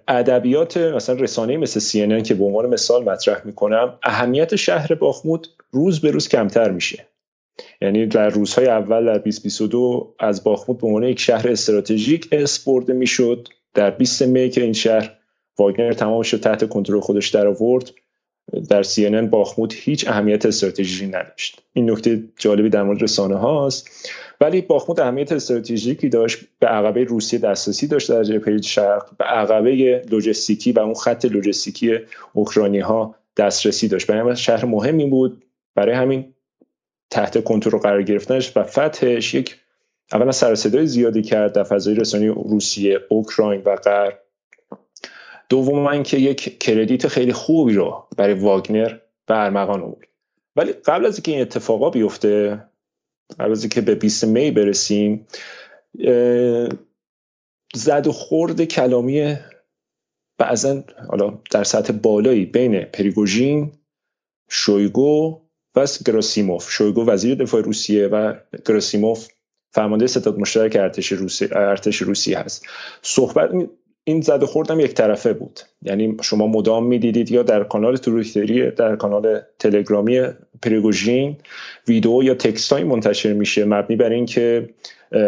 ادبیات 0.08 0.76
مثلا 0.76 1.16
رسانه 1.16 1.56
مثل 1.56 1.80
CNN 1.80 2.22
که 2.22 2.34
به 2.34 2.44
عنوان 2.44 2.66
مثال 2.66 3.04
مطرح 3.04 3.46
می‌کنم 3.46 3.98
اهمیت 4.02 4.56
شهر 4.56 4.94
باخمود 4.94 5.48
روز 5.70 6.00
به 6.00 6.10
روز 6.10 6.28
کمتر 6.28 6.70
میشه. 6.70 7.06
یعنی 7.80 8.06
در 8.06 8.28
روزهای 8.28 8.66
اول 8.66 9.06
در 9.06 9.18
2022 9.18 10.14
از 10.18 10.44
باخمود 10.44 10.78
به 10.78 10.86
عنوان 10.86 11.02
یک 11.02 11.20
شهر 11.20 11.48
استراتژیک 11.48 12.30
برده 12.66 12.92
می‌شد. 12.92 13.48
در 13.74 13.90
20 13.90 14.22
می 14.22 14.50
که 14.50 14.62
این 14.62 14.72
شهر 14.72 15.10
واگنر 15.58 15.92
تمام 15.92 16.22
شد 16.22 16.40
تحت 16.40 16.68
کنترل 16.68 17.00
خودش 17.00 17.28
در 17.28 17.46
آورد 17.46 17.90
در 18.68 18.82
CNN 18.82 19.28
باخمود 19.30 19.72
هیچ 19.76 20.08
اهمیت 20.08 20.46
استراتژیکی 20.46 21.06
نداشت. 21.06 21.62
این 21.72 21.90
نکته 21.90 22.24
جالبی 22.38 22.68
در 22.68 22.82
مورد 22.82 23.02
رسانه 23.02 23.36
هاست. 23.36 24.08
ولی 24.40 24.60
باخمود 24.60 25.00
اهمیت 25.00 25.32
استراتژیکی 25.32 26.08
داشت 26.08 26.38
به 26.58 26.66
عقبه 26.66 27.04
روسیه 27.04 27.38
دسترسی 27.38 27.86
داشت 27.86 28.12
در 28.12 28.24
جبهه 28.24 28.60
شرق 28.60 29.16
به 29.18 29.24
عقبه 29.24 30.02
لوجستیکی 30.10 30.72
و 30.72 30.78
اون 30.78 30.94
خط 30.94 31.24
لوجستیکی 31.24 31.98
اوکراینی 32.32 32.80
ها 32.80 33.14
دسترسی 33.36 33.88
داشت. 33.88 34.06
برای 34.06 34.36
شهر 34.36 34.64
مهمی 34.64 35.06
بود. 35.06 35.44
برای 35.74 35.94
همین 35.94 36.34
تحت 37.12 37.44
کنترل 37.44 37.78
قرار 37.78 38.02
گرفتنش 38.02 38.56
و 38.56 38.62
فتحش 38.62 39.34
یک 39.34 39.56
اولا 40.12 40.32
سر 40.32 40.54
صدای 40.54 40.86
زیادی 40.86 41.22
کرد 41.22 41.52
در 41.52 41.62
فضای 41.62 41.94
رسانه 41.94 42.26
روسیه 42.26 43.00
اوکراین 43.08 43.62
و 43.64 43.76
غرب. 43.76 44.18
دوم 45.48 45.86
اینکه 45.86 46.16
یک 46.16 46.58
کردیت 46.58 47.08
خیلی 47.08 47.32
خوبی 47.32 47.74
رو 47.74 48.08
برای 48.16 48.34
واگنر 48.34 48.98
به 49.26 49.38
ارمغان 49.38 49.82
آورد. 49.82 50.08
ولی 50.56 50.72
قبل 50.72 51.06
از 51.06 51.16
اینکه 51.16 51.32
این 51.32 51.40
اتفاقا 51.40 51.90
بیفته 51.90 52.62
قبل 53.40 53.50
از 53.50 53.62
اینکه 53.62 53.80
به 53.80 53.94
20 53.94 54.24
می 54.24 54.50
برسیم 54.50 55.26
زد 57.74 58.06
و 58.06 58.12
خورد 58.12 58.64
کلامی 58.64 59.36
بعضا 60.38 60.82
حالا 61.08 61.38
در 61.50 61.64
سطح 61.64 61.92
بالایی 61.92 62.46
بین 62.46 62.84
پریگوژین 62.84 63.72
شویگو 64.48 65.41
و 65.76 65.86
گراسیموف 66.06 66.70
شویگو 66.70 67.04
وزیر 67.04 67.34
دفاع 67.34 67.62
روسیه 67.62 68.06
و 68.06 68.34
گراسیموف 68.66 69.28
فرمانده 69.70 70.06
ستاد 70.06 70.38
مشترک 70.38 70.76
ارتش 70.76 71.12
روسیه 71.12 71.48
ارتش 71.52 71.96
روسیه 71.96 72.38
هست. 72.38 72.66
صحبت 73.02 73.50
این 74.04 74.20
زده 74.20 74.46
خوردم 74.46 74.80
یک 74.80 74.94
طرفه 74.94 75.32
بود. 75.32 75.60
یعنی 75.82 76.16
شما 76.22 76.46
مدام 76.46 76.86
می‌دیدید 76.86 77.30
یا 77.30 77.42
در 77.42 77.64
کانال 77.64 77.96
توییتری 77.96 78.70
در 78.70 78.96
کانال 78.96 79.40
تلگرامی 79.58 80.20
پریگوژین 80.62 81.36
ویدیو 81.88 82.22
یا 82.22 82.34
تکست 82.34 82.72
منتشر 82.72 83.32
میشه 83.32 83.64
مبنی 83.64 83.96
بر 83.96 84.10
اینکه 84.10 84.68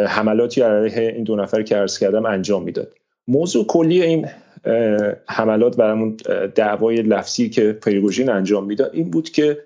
حملاتی 0.06 0.60
علیه 0.60 1.12
این 1.14 1.24
دو 1.24 1.36
نفر 1.36 1.62
که 1.62 1.76
عرض 1.76 1.98
کردم 1.98 2.26
انجام 2.26 2.62
می‌داد. 2.62 2.92
موضوع 3.28 3.66
کلی 3.66 4.02
این 4.02 4.26
حملات 5.28 5.76
برامون 5.76 6.16
دعوای 6.54 6.96
لفظی 6.96 7.48
که 7.50 7.72
پریگوژین 7.72 8.30
انجام 8.30 8.66
می‌داد 8.66 8.90
این 8.94 9.10
بود 9.10 9.30
که 9.30 9.58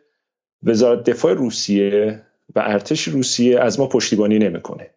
وزارت 0.63 1.11
دفاع 1.11 1.33
روسیه 1.33 2.21
و 2.55 2.63
ارتش 2.67 3.03
روسیه 3.03 3.61
از 3.61 3.81
ما 3.81 3.87
پشتیبانی 3.87 4.39
نمی‌کنه. 4.39 4.91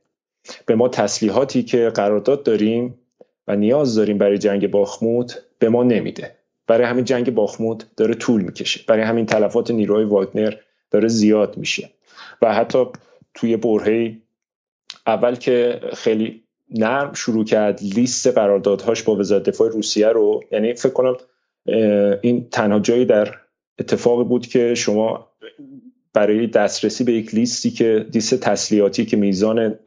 به 0.66 0.76
ما 0.76 0.90
تسلیحاتی 0.90 1.64
که 1.64 1.90
قرارداد 1.90 2.44
داریم 2.44 3.00
و 3.48 3.56
نیاز 3.56 3.96
داریم 3.96 4.18
برای 4.18 4.38
جنگ 4.38 4.72
باخمود 4.72 5.32
به 5.60 5.70
ما 5.70 5.84
نمیده. 5.84 6.36
برای 6.68 6.88
همین 6.88 7.06
جنگ 7.06 7.34
باخمود 7.34 7.84
داره 7.98 8.14
طول 8.14 8.42
می‌کشه. 8.42 8.82
برای 8.88 9.04
همین 9.04 9.26
تلفات 9.26 9.72
نیروهای 9.72 10.06
واگنر 10.06 10.54
داره 10.92 11.08
زیاد 11.08 11.58
میشه. 11.58 11.90
و 12.42 12.54
حتی 12.54 12.86
توی 13.34 13.58
برهه 13.58 14.18
اول 15.08 15.36
که 15.36 15.82
خیلی 15.94 16.44
نرم 16.70 17.14
شروع 17.14 17.46
کرد 17.46 17.80
لیست 17.82 18.28
قراردادهاش 18.28 19.04
با 19.04 19.16
وزارت 19.16 19.44
دفاع 19.44 19.70
روسیه 19.70 20.08
رو 20.08 20.44
یعنی 20.52 20.74
فکر 20.74 20.94
کنم 20.94 21.18
این 22.22 22.48
تنها 22.52 22.80
جایی 22.80 23.06
در 23.06 23.36
اتفاقی 23.82 24.24
بود 24.24 24.48
که 24.48 24.76
شما 24.76 25.28
برای 26.14 26.48
دسترسی 26.48 27.04
به 27.04 27.14
یک 27.14 27.36
لیستی 27.36 27.72
که 27.72 28.06
لیست 28.14 28.36
تسلیحاتی 28.36 29.06
که 29.06 29.18
میزان 29.18 29.80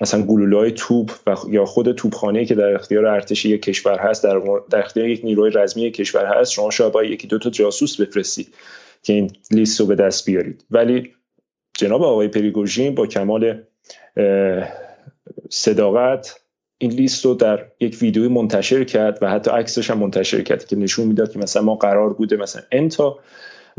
مثلا 0.00 0.22
گلولای 0.22 0.72
توپ 0.72 1.10
و 1.26 1.36
یا 1.48 1.64
خود 1.64 1.92
توپخانه 1.92 2.44
که 2.44 2.54
در 2.54 2.74
اختیار 2.74 3.06
ارتش 3.06 3.44
یک 3.44 3.62
کشور 3.62 3.98
هست 3.98 4.24
در, 4.24 4.40
در 4.70 4.78
اختیار 4.78 5.08
یک 5.08 5.24
نیروی 5.24 5.50
رزمی 5.54 5.90
کشور 5.90 6.26
هست 6.26 6.52
شما 6.52 6.70
شاید 6.70 6.92
باید 6.92 7.10
یکی 7.10 7.26
دو 7.26 7.38
تا 7.38 7.50
جاسوس 7.50 8.00
بفرستید 8.00 8.54
که 9.02 9.12
این 9.12 9.30
لیست 9.50 9.80
رو 9.80 9.86
به 9.86 9.94
دست 9.94 10.26
بیارید. 10.26 10.64
ولی 10.70 11.12
جناب 11.74 12.02
آقای 12.02 12.28
پریگوژین 12.28 12.94
با 12.94 13.06
کمال 13.06 13.62
صداقت 15.50 16.41
این 16.82 16.90
لیست 16.90 17.24
رو 17.24 17.34
در 17.34 17.66
یک 17.80 17.98
ویدیوی 18.02 18.28
منتشر 18.28 18.84
کرد 18.84 19.18
و 19.22 19.30
حتی 19.30 19.50
عکسش 19.50 19.90
هم 19.90 19.98
منتشر 19.98 20.42
کرد 20.42 20.66
که 20.66 20.76
نشون 20.76 21.06
می‌داد 21.06 21.32
که 21.32 21.38
مثلا 21.38 21.62
ما 21.62 21.74
قرار 21.74 22.12
بوده 22.12 22.36
مثلا 22.36 22.62
انتا 22.72 23.18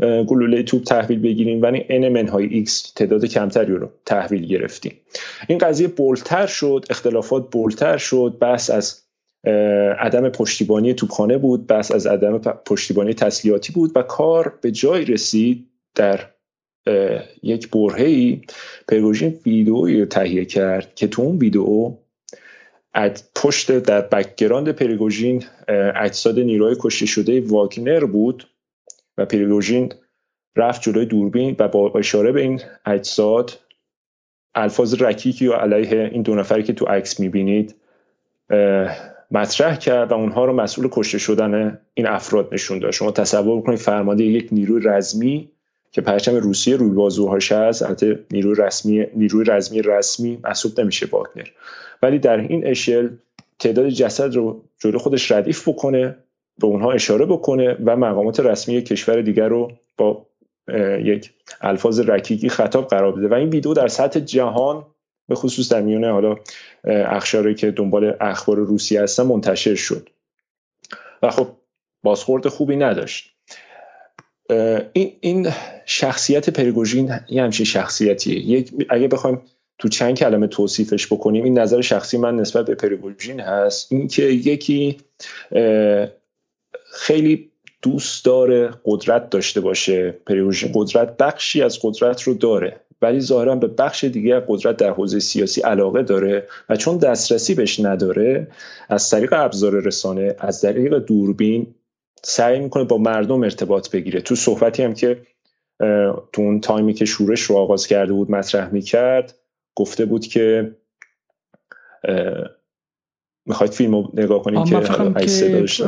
گلوله 0.00 0.62
توپ 0.62 0.82
تحویل 0.82 1.18
بگیریم 1.18 1.62
ولی 1.62 1.84
ان 1.88 2.08
منهای 2.08 2.66
x 2.66 2.70
تعداد 2.96 3.24
کمتری 3.24 3.74
رو 3.74 3.88
تحویل 4.06 4.46
گرفتیم. 4.46 4.92
این 5.48 5.58
قضیه 5.58 5.88
بولتر 5.88 6.46
شد 6.46 6.84
اختلافات 6.90 7.50
بولتر 7.50 7.96
شد 7.96 8.36
بحث 8.40 8.70
از 8.70 9.02
عدم 9.98 10.28
پشتیبانی 10.28 10.94
توپخانه 10.94 11.38
بود 11.38 11.66
بحث 11.66 11.92
از 11.92 12.06
عدم 12.06 12.38
پشتیبانی 12.38 13.14
تسلیحاتی 13.14 13.72
بود 13.72 13.92
و 13.94 14.02
کار 14.02 14.58
به 14.62 14.70
جای 14.70 15.04
رسید 15.04 15.66
در 15.94 16.20
یک 17.42 17.70
برهه‌ای 17.70 18.42
پریگوژین 18.88 19.40
ویدئویی 19.46 20.00
رو 20.00 20.06
تهیه 20.06 20.44
کرد 20.44 20.94
که 20.94 21.06
تو 21.06 21.22
اون 21.22 21.38
ویدئو 21.38 22.03
پشت 23.34 23.78
در 23.78 24.00
background 24.00 24.68
پریگوژین 24.68 25.44
اجساد 25.96 26.38
نیروهای 26.38 26.76
کشته 26.80 27.06
شده 27.06 27.40
واگنر 27.40 28.04
بود 28.04 28.48
و 29.18 29.26
پریگوژین 29.26 29.92
رفت 30.56 30.82
جلوی 30.82 31.06
دوربین 31.06 31.56
و 31.58 31.68
با 31.68 31.92
اشاره 31.98 32.32
به 32.32 32.40
این 32.40 32.60
اجساد 32.86 33.58
الفاظ 34.54 35.02
رکیکی 35.02 35.46
و 35.46 35.52
علیه 35.52 36.10
این 36.12 36.22
دو 36.22 36.34
نفری 36.34 36.62
که 36.62 36.72
تو 36.72 36.84
عکس 36.84 37.20
می‌بینید 37.20 37.74
مطرح 39.30 39.76
کرد 39.76 40.12
و 40.12 40.14
اونها 40.14 40.44
رو 40.44 40.52
مسئول 40.52 40.88
کشته 40.92 41.18
شدن 41.18 41.80
این 41.94 42.06
افراد 42.06 42.48
نشون 42.52 42.78
داد. 42.78 42.90
شما 42.90 43.10
تصور 43.10 43.62
کنید 43.62 43.78
فرمانده 43.78 44.24
یک 44.24 44.48
نیروی 44.52 44.82
رزمی 44.84 45.50
که 45.92 46.00
پرچم 46.00 46.34
روسیه 46.34 46.76
روی 46.76 46.90
بازوهاش 46.90 47.52
هست 47.52 47.82
البته 47.82 48.18
نیروی 48.30 48.54
رسمی 48.58 49.06
نیروی 49.14 49.44
رزمی 49.44 49.82
رسمی 49.82 50.38
محسوب 50.44 50.80
نمیشه 50.80 51.06
واگنر. 51.06 51.48
ولی 52.04 52.18
در 52.18 52.36
این 52.36 52.66
اشل 52.66 53.08
تعداد 53.58 53.88
جسد 53.88 54.34
رو 54.34 54.64
جلو 54.78 54.98
خودش 54.98 55.32
ردیف 55.32 55.68
بکنه 55.68 56.16
به 56.58 56.66
اونها 56.66 56.92
اشاره 56.92 57.26
بکنه 57.26 57.76
و 57.84 57.96
مقامات 57.96 58.40
رسمی 58.40 58.82
کشور 58.82 59.22
دیگر 59.22 59.48
رو 59.48 59.72
با 59.96 60.26
یک 61.04 61.30
الفاظ 61.60 62.00
رکیکی 62.00 62.48
خطاب 62.48 62.86
قرار 62.88 63.12
بده. 63.12 63.28
و 63.28 63.34
این 63.34 63.48
ویدیو 63.48 63.74
در 63.74 63.88
سطح 63.88 64.20
جهان 64.20 64.86
به 65.28 65.34
خصوص 65.34 65.72
در 65.72 65.80
میونه 65.80 66.12
حالا 66.12 66.36
اخشاری 66.84 67.54
که 67.54 67.70
دنبال 67.70 68.16
اخبار 68.20 68.56
روسیه 68.56 69.02
هستن 69.02 69.22
منتشر 69.22 69.74
شد. 69.74 70.08
و 71.22 71.30
خب 71.30 71.48
بازخورد 72.02 72.48
خوبی 72.48 72.76
نداشت. 72.76 73.30
این 74.92 75.12
این 75.20 75.50
شخصیت 75.86 76.50
پریگوژین 76.50 77.20
یه 77.28 77.42
همچین 77.42 77.66
شخصیتیه. 77.66 78.38
یک 78.38 78.72
اگه 78.88 79.08
بخوایم 79.08 79.42
تو 79.78 79.88
چند 79.88 80.18
کلمه 80.18 80.46
توصیفش 80.46 81.06
بکنیم 81.06 81.44
این 81.44 81.58
نظر 81.58 81.80
شخصی 81.80 82.18
من 82.18 82.36
نسبت 82.36 82.66
به 82.66 82.74
پریگوژین 82.74 83.40
هست. 83.40 83.92
اینکه 83.92 84.22
یکی 84.22 84.96
خیلی 86.92 87.50
دوست 87.82 88.24
داره 88.24 88.70
قدرت 88.84 89.30
داشته 89.30 89.60
باشه 89.60 90.10
پریگوژین 90.26 90.70
قدرت 90.74 91.16
بخشی 91.16 91.62
از 91.62 91.78
قدرت 91.82 92.22
رو 92.22 92.34
داره 92.34 92.80
ولی 93.02 93.20
ظاهرا 93.20 93.56
به 93.56 93.66
بخش 93.66 94.04
دیگه 94.04 94.42
قدرت 94.48 94.76
در 94.76 94.90
حوزه 94.90 95.20
سیاسی 95.20 95.60
علاقه 95.60 96.02
داره 96.02 96.48
و 96.68 96.76
چون 96.76 96.96
دسترسی 96.96 97.54
بهش 97.54 97.80
نداره 97.80 98.48
از 98.88 99.10
طریق 99.10 99.32
ابزار 99.32 99.72
رسانه 99.80 100.34
از 100.38 100.60
طریق 100.60 100.98
دوربین 100.98 101.74
سعی 102.22 102.58
می‌کنه 102.60 102.84
با 102.84 102.98
مردم 102.98 103.42
ارتباط 103.42 103.90
بگیره. 103.90 104.20
تو 104.20 104.34
صحبتی 104.34 104.82
هم 104.82 104.94
که 104.94 105.20
تو 106.32 106.42
اون 106.42 106.60
تایمی 106.60 106.94
که 106.94 107.04
شورش 107.04 107.40
رو 107.40 107.56
آغاز 107.56 107.86
کرده 107.86 108.12
بود 108.12 108.30
مطرح 108.30 108.72
می‌کرد 108.72 109.34
گفته 109.74 110.04
بود 110.04 110.26
که 110.26 110.76
می‌خواید 113.46 113.72
فیلم 113.72 113.94
رو 113.94 114.10
نگاه 114.14 114.42
کنید 114.42 114.64
که 114.64 114.80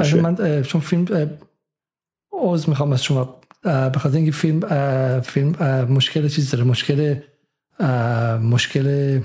که 0.02 0.16
من 0.16 0.62
چون 0.62 0.80
فیلم 0.80 1.30
اوز 2.30 2.68
می‌خوام 2.68 2.92
از 2.92 3.04
شما 3.04 3.40
بخاطر 3.64 4.16
اینکه 4.16 4.32
فیلم 4.32 4.60
فیلم 5.20 5.50
مشکل 5.90 6.28
چیز 6.28 6.50
داره 6.50 6.64
مشکل 6.64 7.16
مشکل 8.42 9.20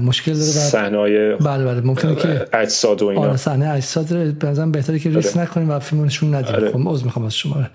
مشکل 0.00 0.32
داره 0.32 0.44
صحنه 0.44 1.36
بله 1.36 1.64
بله 1.64 1.80
ممکنه 1.80 2.14
که 2.14 2.46
اجساد 2.52 3.02
و 3.02 3.06
اینا. 3.06 3.22
آره 3.22 3.36
صحنه 3.36 3.70
اجساد 3.70 4.06
به 4.34 4.48
نظرم 4.48 4.72
بهتره 4.72 4.98
که 4.98 5.10
ریس 5.10 5.36
آره. 5.36 5.46
نکنیم 5.46 5.70
و 5.70 5.78
فیلم 5.78 6.04
نشون 6.04 6.34
ندیم. 6.34 6.54
آره. 6.54 6.72
خب 6.72 6.80
عذر 6.86 7.04
می‌خوام 7.04 7.24
از 7.24 7.34
شما. 7.34 7.66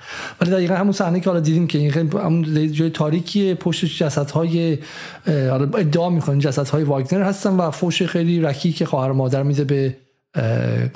ولی 0.42 0.52
دقیقا 0.52 0.76
همون 0.76 0.92
صحنه 0.92 1.20
که 1.20 1.30
حالا 1.30 1.40
دیدیم 1.40 1.68
که 1.68 1.78
این 1.78 1.92
خیلی 1.92 2.10
همون 2.18 2.72
جای 2.72 2.90
تاریکی 2.90 3.54
پشت 3.54 3.86
جسدهای 3.86 4.78
حالا 5.28 5.78
ادعا 5.78 6.10
می‌کنن 6.10 6.40
جسدهای 6.40 6.84
واگنر 6.84 7.24
هستن 7.24 7.50
و 7.50 7.72
فوش 7.72 8.04
خیلی 8.04 8.42
رکی 8.42 8.72
که 8.72 8.86
خواهر 8.86 9.12
مادر 9.12 9.44
میده 9.44 9.64
به 9.64 9.98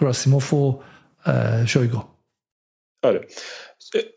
گراسیموف 0.02 0.54
و 0.54 0.80
شویگو. 1.66 2.04
آره. 3.04 3.22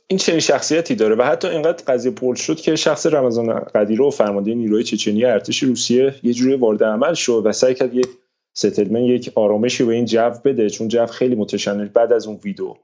این 0.07 0.19
چنین 0.19 0.41
شخصیتی 0.41 0.95
داره 0.95 1.15
و 1.15 1.23
حتی 1.23 1.49
اینقدر 1.49 1.85
قضیه 1.85 2.13
پول 2.13 2.35
شد 2.35 2.57
که 2.57 2.77
شخص 2.77 3.07
رمضان 3.07 3.61
قدیرو 3.61 4.07
و 4.07 4.11
فرمانده 4.11 4.55
نیروی 4.55 4.85
چچنی 4.85 5.25
ارتش 5.25 5.63
روسیه 5.63 6.15
یه 6.23 6.33
جوری 6.33 6.55
وارد 6.55 6.85
عمل 6.85 7.15
شد 7.15 7.43
و 7.45 7.53
سعی 7.53 7.75
کرد 7.75 7.95
یک 7.95 8.07
ستلمن 8.55 9.05
یک 9.05 9.33
آرامشی 9.35 9.85
به 9.85 9.95
این 9.95 10.05
جو 10.05 10.31
بده 10.45 10.71
چون 10.71 10.89
جو 10.89 11.07
خیلی 11.07 11.35
متشنج 11.35 11.91
بعد 11.95 12.13
از 12.13 12.27
اون 12.27 12.41
ویدیو. 12.45 12.75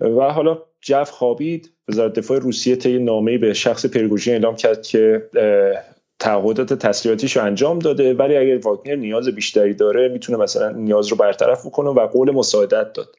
و 0.00 0.20
حالا 0.20 0.58
جو 0.80 1.04
خوابید 1.04 1.70
وزارت 1.88 2.12
دفاع 2.12 2.38
روسیه 2.38 2.76
طی 2.76 2.98
نامه‌ای 2.98 3.38
به 3.38 3.54
شخص 3.54 3.86
پرگوژین 3.86 4.34
اعلام 4.34 4.56
کرد 4.56 4.82
که 4.82 5.28
تعهدات 6.18 6.72
تسلیحاتیش 6.72 7.36
رو 7.36 7.44
انجام 7.44 7.78
داده 7.78 8.14
ولی 8.14 8.36
اگر 8.36 8.58
واگنر 8.58 8.94
نیاز 8.94 9.28
بیشتری 9.28 9.74
داره 9.74 10.08
می‌تونه 10.08 10.38
مثلا 10.38 10.70
نیاز 10.70 11.08
رو 11.08 11.16
برطرف 11.16 11.66
بکنه 11.66 11.90
و 11.90 12.06
قول 12.06 12.30
مساعدت 12.30 12.92
داد. 12.92 13.16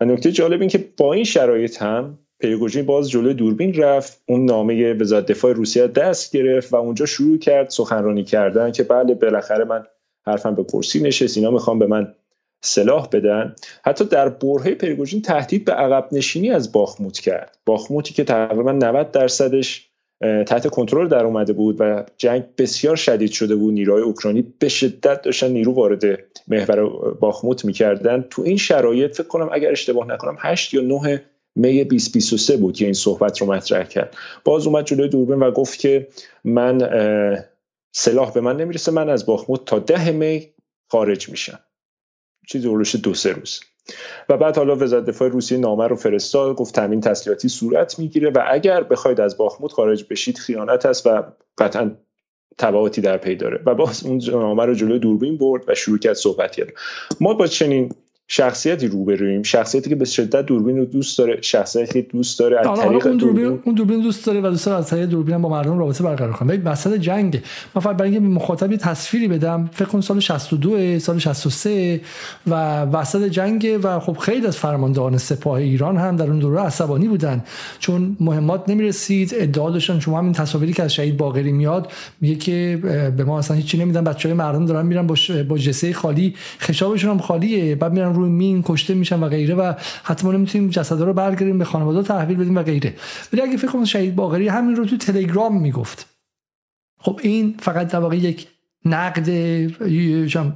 و 0.00 0.04
نکته 0.04 0.32
جالب 0.32 0.60
این 0.60 0.70
که 0.70 0.84
با 0.96 1.12
این 1.12 1.24
شرایط 1.24 1.82
هم 1.82 2.18
پریگوژین 2.40 2.86
باز 2.86 3.10
جلوی 3.10 3.34
دوربین 3.34 3.74
رفت. 3.74 4.22
اون 4.26 4.44
نامه 4.44 4.92
وزارت 4.92 5.26
دفاع 5.26 5.52
روسیه 5.52 5.86
دست 5.86 6.36
گرفت 6.36 6.72
و 6.72 6.76
اونجا 6.76 7.06
شروع 7.06 7.38
کرد 7.38 7.70
سخنرانی 7.70 8.24
کردن 8.24 8.72
که 8.72 8.82
بله 8.82 9.14
بالاخره 9.14 9.64
من 9.64 9.84
حرفم 10.26 10.54
به 10.54 10.64
کرسی 10.64 11.00
نشست 11.02 11.36
اینا 11.36 11.50
می‌خوام 11.50 11.78
به 11.78 11.86
من 11.86 12.14
سلاح 12.60 13.08
بدن. 13.12 13.54
حتی 13.84 14.04
در 14.04 14.28
برهه 14.28 14.74
پریگوژین 14.74 15.22
تهدید 15.22 15.64
به 15.64 15.72
عقب 15.72 16.08
نشینی 16.12 16.50
از 16.50 16.72
باخموت 16.72 17.18
کرد. 17.18 17.58
باخموتی 17.66 18.14
که 18.14 18.24
تقریبا 18.24 18.72
90 18.72 19.10
درصدش 19.10 19.88
تحت 20.20 20.66
کنترل 20.66 21.08
در 21.08 21.24
اومده 21.24 21.52
بود 21.52 21.76
و 21.78 22.04
جنگ 22.16 22.44
بسیار 22.58 22.96
شدید 22.96 23.30
شده 23.30 23.56
بود. 23.56 23.74
نیروهای 23.74 24.02
اوکراینی 24.02 24.54
به 24.58 24.68
شدت 24.68 25.22
داشتن 25.22 25.50
نیرو 25.50 25.72
وارد 25.72 26.04
محور 26.48 26.88
باخموت 27.14 27.64
می‌کردن. 27.64 28.24
تو 28.30 28.42
این 28.42 28.56
شرایط 28.56 29.14
فکر 29.16 29.26
کنم 29.26 29.48
اگر 29.52 29.70
اشتباه 29.70 30.06
نکنم 30.06 30.36
8 30.38 30.74
یا 30.74 30.80
9 30.80 31.20
می 31.58 31.84
2023 31.84 32.56
بود 32.56 32.76
که 32.76 32.84
این 32.84 32.94
صحبت 32.94 33.40
رو 33.40 33.52
مطرح 33.52 33.84
کرد. 33.84 34.16
باز 34.44 34.66
اومد 34.66 34.84
جلوی 34.84 35.08
دوربین 35.08 35.38
و 35.38 35.50
گفت 35.50 35.78
که 35.78 36.08
من 36.44 36.78
سلاح 37.92 38.32
به 38.32 38.40
من 38.40 38.56
نمی‌رسه 38.56 38.92
من 38.92 39.08
از 39.08 39.26
باخموت 39.26 39.64
تا 39.64 39.78
ده 39.78 40.10
می 40.10 40.48
خارج 40.90 41.28
میشم. 41.28 41.58
چیزی 42.48 42.68
اولوش 42.68 42.96
دو 42.96 43.14
سه 43.14 43.32
روز. 43.32 43.60
و 44.28 44.36
بعد 44.36 44.56
حالا 44.56 44.76
وزارت 44.76 45.04
دفاع 45.04 45.28
روسیه 45.28 45.58
نامه 45.58 45.86
رو 45.86 45.96
فرستاد 45.96 46.56
گفت 46.56 46.74
تامین 46.74 47.00
تسلیحاتی 47.00 47.48
صورت 47.48 47.98
می‌گیره 47.98 48.30
و 48.30 48.44
اگر 48.50 48.82
بخواید 48.82 49.20
از 49.20 49.36
باخموت 49.36 49.72
خارج 49.72 50.04
بشید 50.10 50.38
خیانت 50.38 50.86
است 50.86 51.06
و 51.06 51.22
قطعا 51.58 51.90
تبعاتی 52.58 53.00
در 53.00 53.16
پی 53.16 53.36
داره. 53.36 53.60
و 53.66 53.74
باز 53.74 54.06
اون 54.06 54.20
نامه 54.30 54.64
رو 54.64 54.74
جلوی 54.74 54.98
دوربین 54.98 55.38
برد 55.38 55.64
و 55.68 55.74
شروع 55.74 55.98
کرد 55.98 56.14
صحبت 56.14 56.56
کرد. 56.56 56.68
ما 57.20 57.34
با 57.34 57.46
چنین 57.46 57.92
شخصیتی 58.30 58.88
روبرویم 58.88 59.42
شخصیتی 59.42 59.90
که 59.90 59.96
به 59.96 60.04
شدت 60.04 60.46
دوربین 60.46 60.76
رو 60.76 60.84
دوست 60.84 61.18
داره 61.18 61.38
شخصیتی 61.42 61.92
که 61.92 62.08
دوست 62.08 62.38
داره 62.38 62.70
از 62.70 62.80
طریق 62.80 63.06
اون 63.06 63.16
دوربین 63.16 63.60
اون 63.64 63.74
دوربین 63.74 64.00
دوست 64.00 64.26
داره 64.26 64.40
و 64.40 64.50
دوست 64.50 64.66
داره 64.66 64.78
از 64.78 64.86
طریق 64.86 65.04
دوربین 65.04 65.42
با 65.42 65.48
مردم 65.48 65.78
رابطه 65.78 66.04
برقرار 66.04 66.32
کنه. 66.32 66.48
ولی 66.48 66.62
وسط 66.62 66.94
جنگ 66.94 67.42
من 67.74 67.82
فقط 67.82 67.96
برای 67.96 68.10
اینکه 68.10 68.28
مخاطب 68.28 68.76
تصویری 68.76 69.28
بدم 69.28 69.70
فکر 69.72 69.84
کن 69.84 70.00
سال 70.00 70.20
62 70.20 70.98
سال 70.98 71.18
63 71.18 72.00
و 72.46 72.82
وسط 72.82 73.24
جنگ 73.24 73.78
و 73.82 74.00
خب 74.00 74.16
خیلی 74.16 74.46
از 74.46 74.56
فرماندهان 74.56 75.18
سپاه 75.18 75.54
ایران 75.54 75.96
هم 75.96 76.16
در 76.16 76.26
اون 76.26 76.38
دوره 76.38 76.60
عصبانی 76.60 77.08
بودن. 77.08 77.44
چون 77.78 78.16
مهمات 78.20 78.68
نمی‌رسید 78.68 79.34
ادعا 79.36 79.70
داشتن 79.70 80.00
شما 80.00 80.18
همین 80.18 80.32
تصاویری 80.32 80.72
که 80.72 80.82
از 80.82 80.94
شهید 80.94 81.16
باقری 81.16 81.52
میاد 81.52 81.92
میگه 82.20 82.34
که 82.34 82.78
به 83.16 83.24
ما 83.24 83.38
اصلا 83.38 83.56
هیچی 83.56 83.78
نمیدن 83.78 84.04
بچهای 84.04 84.34
مردم 84.34 84.66
دارن 84.66 84.86
میرن 84.86 85.06
با 85.06 85.14
با 85.48 85.58
جسه 85.58 85.92
خالی 85.92 86.34
خشابشون 86.60 87.10
هم 87.10 87.18
خالیه 87.18 87.74
بعد 87.74 87.92
میرن 87.92 88.17
روی 88.18 88.30
مین 88.30 88.62
کشته 88.66 88.94
میشن 88.94 89.20
و 89.20 89.28
غیره 89.28 89.54
و 89.54 89.72
حتی 90.04 90.26
ما 90.26 90.32
نمی‌تونیم 90.32 90.70
جسدا 90.70 91.04
رو 91.04 91.12
برگردیم 91.12 91.58
به 91.58 91.64
خانواده 91.64 92.02
تحویل 92.02 92.36
بدیم 92.36 92.56
و 92.56 92.62
غیره. 92.62 92.94
ولی 93.32 93.42
اگه 93.42 93.56
فکر 93.56 93.70
کنم 93.70 93.84
شهید 93.84 94.16
باقری 94.16 94.48
همین 94.48 94.76
رو 94.76 94.84
تو 94.84 94.96
تلگرام 94.96 95.60
می‌گفت. 95.60 96.06
خب 97.00 97.20
این 97.22 97.54
فقط 97.58 97.88
در 97.88 97.98
واقع 97.98 98.16
یک 98.16 98.48
نقد 98.84 99.28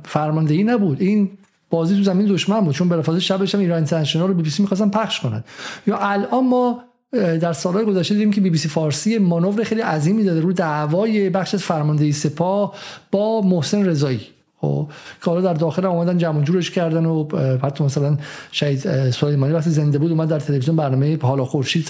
فرماندهی 0.04 0.64
نبود. 0.64 1.00
این 1.00 1.30
بازی 1.70 1.96
تو 1.96 2.02
زمین 2.02 2.26
دشمن 2.26 2.60
بود. 2.60 2.74
چون 2.74 2.88
بلافاصله 2.88 3.20
شبش 3.20 3.54
هم 3.54 3.60
ایران 3.60 3.76
اینترنشنال 3.76 4.28
رو 4.28 4.34
بی 4.34 4.42
بی 4.42 4.50
سی 4.50 4.62
می‌خواستن 4.62 4.88
پخش 4.88 5.20
کنن. 5.20 5.44
یا 5.86 5.96
الان 5.96 6.46
ما 6.46 6.82
در 7.12 7.52
سالهای 7.52 7.84
گذشته 7.84 8.14
دیدیم 8.14 8.30
که 8.30 8.40
بی 8.40 8.50
بی 8.50 8.58
سی 8.58 8.68
فارسی 8.68 9.18
مانور 9.18 9.64
خیلی 9.64 9.80
عظیمی 9.80 10.24
داده 10.24 10.40
رو 10.40 10.52
دعوای 10.52 11.30
بخش 11.30 11.56
فرماندهی 11.56 12.12
سپاه 12.12 12.74
با 13.10 13.40
محسن 13.40 13.86
رضایی. 13.86 14.20
خب 14.62 14.88
که 15.24 15.30
در 15.40 15.54
داخل 15.54 15.84
اومدن 15.84 16.18
جمع 16.18 16.42
جورش 16.42 16.70
کردن 16.70 17.06
و 17.06 17.28
حتی 17.62 17.84
مثلا 17.84 18.16
شهید 18.52 19.10
سلیمانی 19.10 19.52
وقتی 19.52 19.70
زنده 19.70 19.98
بود 19.98 20.10
اومد 20.10 20.28
در 20.28 20.40
تلویزیون 20.40 20.76
برنامه 20.76 21.18
حالا 21.22 21.44
خورشید 21.44 21.86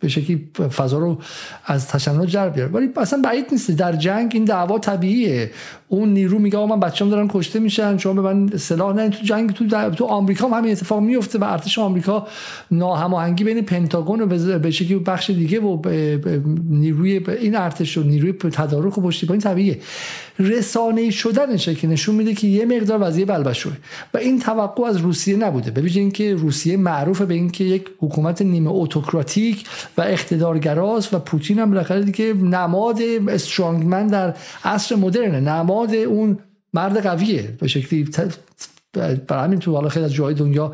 به 0.00 0.08
شکلی 0.08 0.50
فضا 0.76 0.98
رو 0.98 1.18
از 1.66 1.88
تشنج 1.88 2.34
در 2.34 2.48
بیاره 2.48 2.72
ولی 2.72 2.88
اصلا 2.96 3.22
بعید 3.24 3.46
نیست. 3.52 3.70
در 3.70 3.92
جنگ 3.92 4.30
این 4.34 4.44
دعوا 4.44 4.78
طبیعیه. 4.78 5.50
اون 5.88 6.08
نیرو 6.08 6.38
میگه 6.38 6.66
من 6.66 6.80
بچه‌ام 6.80 7.10
دارن 7.10 7.28
کشته 7.30 7.58
میشن 7.58 7.98
شما 7.98 8.12
به 8.12 8.22
من 8.22 8.56
سلاح 8.56 8.96
نه 8.96 9.08
تو 9.08 9.24
جنگ 9.24 9.50
تو 9.50 9.90
تو 9.90 10.04
آمریکا 10.04 10.48
هم 10.48 10.54
همین 10.54 10.72
اتفاق 10.72 11.00
میفته 11.00 11.38
و 11.38 11.44
ارتش 11.44 11.78
آمریکا 11.78 12.26
ناهماهنگی 12.70 13.44
بین 13.44 13.62
پنتاگون 13.62 14.20
و 14.20 14.26
به 14.58 14.70
شکلی 14.70 14.98
بخش 14.98 15.30
دیگه 15.30 15.60
و 15.60 15.82
نیروی 16.70 17.20
این 17.40 17.56
ارتش 17.56 17.98
و 17.98 18.02
نیروی 18.02 18.32
تدارک 18.32 18.98
و 18.98 19.00
پشتیبانی 19.00 19.40
طبیعیه. 19.40 19.78
رسانه 20.38 21.10
شدنشه 21.10 21.74
که 21.74 21.86
نشون 21.86 22.14
میده 22.14 22.34
که 22.34 22.46
یه 22.46 22.66
مقدار 22.66 23.02
وضعیه 23.02 23.26
بلبشوه 23.26 23.72
و 24.14 24.18
این 24.18 24.38
توقع 24.38 24.84
از 24.84 24.96
روسیه 24.96 25.36
نبوده. 25.36 25.70
ببینید 25.70 25.96
اینکه 25.96 26.34
روسیه 26.34 26.76
معروفه 26.76 27.24
به 27.26 27.34
اینکه 27.34 27.64
یک 27.64 27.86
حکومت 27.98 28.42
نیمه 28.42 28.70
اتوکراتیک 28.70 29.64
و 29.98 30.02
اقتدارگراست 30.02 31.14
و 31.14 31.18
پوتین 31.18 31.58
هم 31.58 31.70
بالاخره 31.70 32.02
دیگه 32.02 32.34
نماد 32.34 32.98
استرانگمن 33.28 34.06
در 34.06 34.34
عصر 34.64 34.96
مدرنه. 34.96 35.40
نماد 35.40 35.77
اون 35.86 36.38
مرد 36.74 37.02
قویه. 37.02 37.42
به 37.42 37.68
شکلی 37.68 38.08
برای 38.92 39.44
همین 39.44 39.58
تو 39.58 39.74
حالا 39.74 39.88
خیلی 39.88 40.04
از 40.04 40.12
جای 40.12 40.34
دنیا 40.34 40.72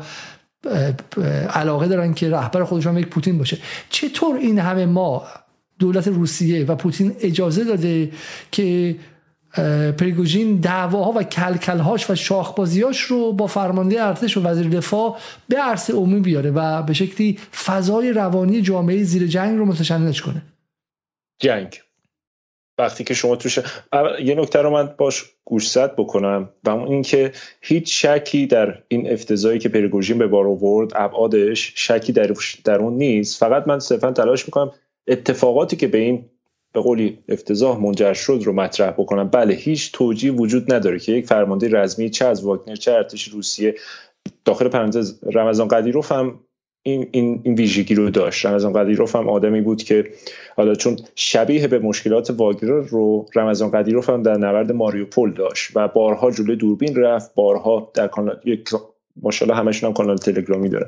علاقه 1.49 1.87
دارن 1.87 2.13
که 2.13 2.29
رهبر 2.29 2.63
خودشون 2.63 2.97
یک 2.97 3.07
پوتین 3.07 3.37
باشه. 3.37 3.57
چطور 3.89 4.35
این 4.35 4.59
همه 4.59 4.85
ما 4.85 5.23
دولت 5.79 6.07
روسیه 6.07 6.65
و 6.65 6.75
پوتین 6.75 7.15
اجازه 7.19 7.63
داده 7.63 8.11
که 8.51 8.95
پریگوژین 9.97 10.55
دعواها 10.55 11.11
و 11.11 11.23
کلکلهاش 11.23 12.09
و 12.09 12.15
شاخبازیاش 12.15 13.01
رو 13.01 13.33
با 13.33 13.47
فرمانده 13.47 14.03
ارتش 14.03 14.37
و 14.37 14.41
وزیر 14.41 14.69
دفاع 14.69 15.17
به 15.49 15.57
عرصه 15.57 15.93
عمومی 15.93 16.19
بیاره 16.19 16.51
و 16.51 16.83
به 16.83 16.93
شکلی 16.93 17.39
فضای 17.65 18.13
روانی 18.13 18.61
جامعه 18.61 19.03
زیر 19.03 19.27
جنگ 19.27 19.57
رو 19.57 19.65
متشنج 19.65 20.21
کنه؟ 20.21 20.41
جنگ. 21.39 21.81
وقتی 22.77 23.03
که 23.03 23.13
شما 23.13 23.35
توش 23.35 23.59
یه 24.23 24.35
نکته 24.35 24.59
رو 24.59 24.69
من 24.69 24.93
باش 24.97 25.23
گوشزد 25.43 25.95
بکنم 25.95 26.49
و 26.63 26.69
اون 26.69 26.87
اینکه 26.87 27.31
هیچ 27.61 28.05
شکی 28.05 28.47
در 28.47 28.83
این 28.87 29.11
افتضایی 29.11 29.59
که 29.59 29.69
پریگوژین 29.69 30.17
به 30.17 30.27
بار 30.27 30.47
آورد 30.47 30.91
ابعادش 30.95 31.73
شکی 31.75 32.11
در, 32.11 32.33
در 32.63 32.79
اون 32.79 32.93
نیست. 32.93 33.39
فقط 33.39 33.67
من 33.67 33.79
صرفا 33.79 34.11
تلاش 34.11 34.45
می‌کنم 34.45 34.71
اتفاقاتی 35.07 35.75
که 35.75 35.87
به 35.87 35.97
این 35.97 36.25
به 36.73 36.81
قولی 36.81 37.19
افتضاح 37.29 37.79
منجر 37.79 38.13
شد 38.13 38.41
رو 38.45 38.53
مطرح 38.53 38.91
بکنم. 38.91 39.29
بله 39.29 39.53
هیچ 39.53 39.91
توجیه 39.91 40.31
وجود 40.31 40.73
نداره 40.73 40.99
که 40.99 41.11
یک 41.11 41.25
فرمانده 41.25 41.69
رزمی 41.71 42.09
چه 42.09 42.25
از 42.25 42.43
واگنر 42.43 42.75
چه 42.75 42.91
ارتش 42.91 43.27
روسیه 43.27 43.75
داخل 44.45 44.67
پرانتز 44.67 45.19
رمضان 45.23 45.67
قدیروف 45.67 46.11
هم 46.11 46.39
این, 46.87 47.07
این, 47.11 47.41
این 47.43 47.55
ویژگی 47.55 47.95
رو 47.95 48.09
داشت 48.09 48.45
رمضان 48.45 48.73
قدیروف 48.73 49.15
هم 49.15 49.29
آدمی 49.29 49.61
بود 49.61 49.83
که 49.83 50.11
حالا 50.55 50.75
چون 50.75 50.97
شبیه 51.15 51.67
به 51.67 51.79
مشکلات 51.79 52.29
واگنر 52.29 52.81
رو 52.81 53.25
رمضان 53.35 53.71
قدیروف 53.71 54.09
هم 54.09 54.23
در 54.23 54.37
نبرد 54.37 54.71
ماریوپول 54.71 55.33
داشت 55.33 55.71
و 55.75 55.87
بارها 55.87 56.31
جلوی 56.31 56.55
دوربین 56.55 56.95
رفت 56.95 57.35
بارها 57.35 57.91
در 57.93 58.07
کانال 58.07 58.39
یک 58.45 58.69
ماشاءالله 59.21 59.59
همشون 59.59 59.87
هم 59.87 59.93
کانال 59.93 60.17
تلگرامی 60.17 60.69
داره. 60.69 60.87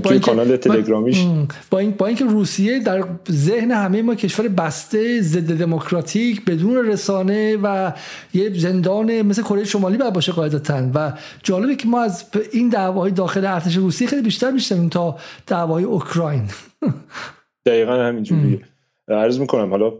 توی 0.00 0.18
کانال 0.18 0.56
تلگرامیش 0.56 1.26
با 1.70 1.78
این 1.78 1.90
با 1.90 2.06
اینکه 2.06 2.24
روسیه 2.24 2.78
در 2.78 3.04
ذهن 3.30 3.70
همه 3.70 4.02
ما 4.02 4.14
کشور 4.14 4.48
بسته 4.48 5.20
ضد 5.20 5.58
دموکراتیک 5.58 6.44
بدون 6.44 6.86
رسانه 6.86 7.56
و 7.62 7.92
یه 8.34 8.58
زندان 8.58 9.22
مثل 9.22 9.42
کره 9.42 9.64
شمالی 9.64 9.96
باید 9.96 10.12
باشه 10.12 10.32
قاعدتا. 10.32 10.90
و 10.94 11.12
جالبه 11.42 11.76
که 11.76 11.88
ما 11.88 12.02
از 12.02 12.24
این 12.52 12.68
دعوای 12.68 13.10
داخل 13.10 13.44
ارتش 13.44 13.76
روسیه 13.76 14.08
خیلی 14.08 14.22
بیشتر 14.22 14.50
میشنویم 14.50 14.88
تا 14.88 15.18
دعوای 15.46 15.84
اوکراین. 15.84 16.42
دقیقا 17.66 17.92
همینجوریه 17.92 18.60
عرض 19.08 19.38
می‌کنم 19.38 19.70
حالا 19.70 19.92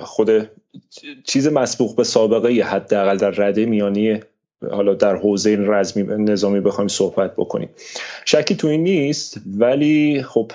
خود 0.00 0.50
چیز 1.24 1.48
مسبوق 1.48 1.96
به 1.96 2.04
سابقه 2.04 2.62
حداقل 2.62 3.16
در 3.16 3.30
رده 3.30 3.66
میانی 3.66 4.20
حالا 4.70 4.94
در 4.94 5.16
حوزه 5.16 5.56
رزمی 5.60 6.02
نظامی 6.02 6.60
بخوایم 6.60 6.88
صحبت 6.88 7.36
بکنیم. 7.36 7.68
شکی 8.24 8.56
تو 8.56 8.68
این 8.68 8.82
نیست 8.82 9.40
ولی 9.58 10.22
خب 10.22 10.52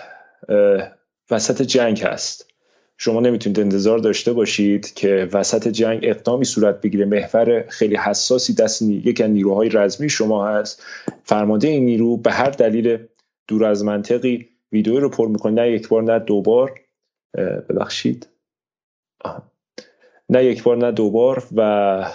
وسط 1.32 1.62
جنگ 1.62 2.02
هست. 2.02 2.45
شما 2.97 3.20
نمی‌تونید 3.20 3.60
انتظار 3.60 3.97
داشته 4.00 4.34
باشید 4.34 4.93
که 4.93 5.30
وسط 5.34 5.68
جنگ 5.68 6.00
اقدامی 6.04 6.45
صورت 6.45 6.82
بگیره. 6.82 7.06
محور 7.06 7.66
خیلی 7.68 7.95
حساسی 7.95 8.54
دست 8.54 8.82
یک 8.82 9.22
از 9.22 9.30
نیروهای 9.30 9.70
رزمی 9.70 10.10
شما 10.10 10.47
هست. 10.47 10.84
فرمانده 11.24 11.68
این 11.68 11.86
نیرو 11.86 12.18
به 12.18 12.32
هر 12.32 12.50
دلیل 12.50 12.97
دور 13.47 13.66
از 13.66 13.84
منطقی 13.84 14.50
ویدیو 14.72 15.00
رو 15.00 15.10
پر 15.10 15.28
می‌کنه. 15.28 15.62
نه 15.62 15.72
یک 15.72 15.88
بار 15.88 16.04
نه 16.04 16.20
دو 16.20 16.41
بار. 16.41 16.80
ببخشید. 17.70 18.28
نه 20.30 20.45
یک 20.45 20.64
بار 20.64 20.78
نه 20.78 20.91
دو 20.91 21.10
بار 21.10 21.43
و 21.56 22.12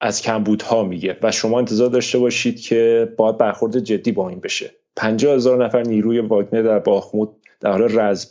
از 0.00 0.22
کمبودها 0.22 0.82
میگه 0.82 1.16
و 1.22 1.30
شما 1.30 1.58
انتظار 1.58 1.88
داشته 1.88 2.18
باشید 2.18 2.60
که 2.60 3.12
باید 3.16 3.38
برخورد 3.38 3.78
جدی 3.78 4.12
با 4.12 4.28
این 4.28 4.40
بشه. 4.40 4.70
50 4.96 5.34
هزار 5.34 5.64
نفر 5.64 5.82
نیروی 5.82 6.20
واگنر 6.20 6.62
در 6.62 6.78
باخمود 6.78 7.36
در 7.60 7.70
حال 7.70 7.98
رزم. 7.98 8.28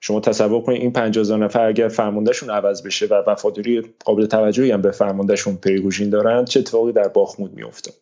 شما 0.00 0.20
تصور 0.20 0.62
کنید 0.62 0.80
این 0.80 0.92
50 0.92 1.22
هزار 1.22 1.38
نفر 1.38 1.66
اگر 1.66 1.88
فرماندهشون 1.88 2.50
عوض 2.50 2.82
بشه 2.82 3.06
و 3.06 3.14
وفاداری 3.26 3.82
قابل 4.04 4.26
توجهی 4.26 4.70
هم 4.70 4.82
به 4.82 4.90
فرماندهشون 4.90 5.56
پریگوژین 5.56 6.10
دارن 6.10 6.44
چه 6.44 6.60
اتفاقی 6.60 6.92
در 6.92 7.08
باخمود 7.08 7.54
میافتاد؟ 7.54 7.94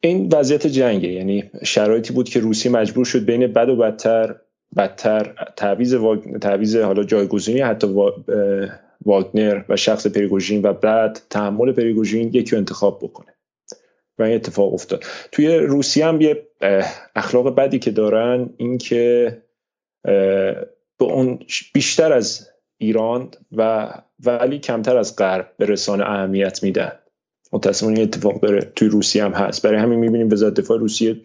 این 0.00 0.28
وضعیت 0.32 0.66
جنگه. 0.66 1.08
یعنی 1.08 1.50
شرایطی 1.64 2.12
بود 2.12 2.28
که 2.28 2.40
روسیه 2.40 2.72
مجبور 2.72 3.04
شد 3.04 3.24
بین 3.24 3.46
بد 3.46 3.68
و 3.68 3.76
بدتر 3.76 4.36
بدتر 4.76 5.34
تعویض 5.56 5.96
تعویض 6.40 6.76
حالا 6.76 7.04
جایگزینی 7.04 7.60
حتی 7.60 7.86
واگنر 9.06 9.62
و 9.68 9.76
شخص 9.76 10.06
پریگوژین 10.06 10.62
و 10.62 10.72
بعد 10.72 11.20
تحمل 11.30 11.72
پریگوژین 11.72 12.30
یکی 12.32 12.56
انتخاب 12.56 12.98
بکنه. 13.02 13.34
و 14.18 14.22
این 14.22 14.34
اتفاق 14.34 14.74
افتاد. 14.74 15.04
توی 15.32 15.56
روسیه 15.56 16.06
هم 16.06 16.20
یه 16.20 16.46
اخلاق 17.16 17.54
بدی 17.54 17.78
که 17.78 17.90
دارن 17.90 18.50
این 18.56 18.78
که 18.78 19.42
به 20.98 21.04
اون 21.04 21.38
بیشتر 21.74 22.12
از 22.12 22.48
ایران 22.78 23.30
و 23.56 23.90
ولی 24.24 24.58
کمتر 24.58 24.96
از 24.96 25.16
غرب 25.16 25.52
به 25.58 25.66
رسانه 25.66 26.04
اهمیت 26.04 26.62
میدن. 26.62 26.92
متاسفانه 27.52 27.98
این 27.98 28.02
اتفاق 28.02 28.40
داره 28.40 28.72
توی 28.76 28.88
روسیه 28.88 29.24
هم 29.24 29.32
هست. 29.32 29.66
برای 29.66 29.78
همین 29.78 29.98
می‌بینیم 29.98 30.32
وزارت 30.32 30.54
دفاع 30.54 30.78
روسیه 30.78 31.16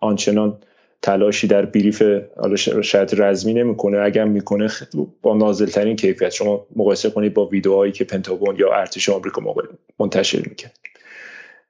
آنچنان 0.00 0.58
تلاشی 1.01 1.47
در 1.47 1.65
بریف 1.65 2.03
حالا 2.37 2.55
شاید 2.55 3.21
رزمی 3.21 3.53
نمیکنه 3.53 3.99
اگر 3.99 4.25
میکنه 4.25 4.69
با 5.21 5.37
نازلترین 5.37 5.95
کیفیت 5.95 6.29
شما 6.29 6.65
مقایسه 6.75 7.09
کنید 7.09 7.33
با 7.33 7.45
ویدیوهایی 7.45 7.91
که 7.91 8.03
پنتاگون 8.03 8.55
یا 8.59 8.73
ارتش 8.73 9.09
آمریکا 9.09 9.41
منتشر 9.99 10.41
میکرد 10.49 10.79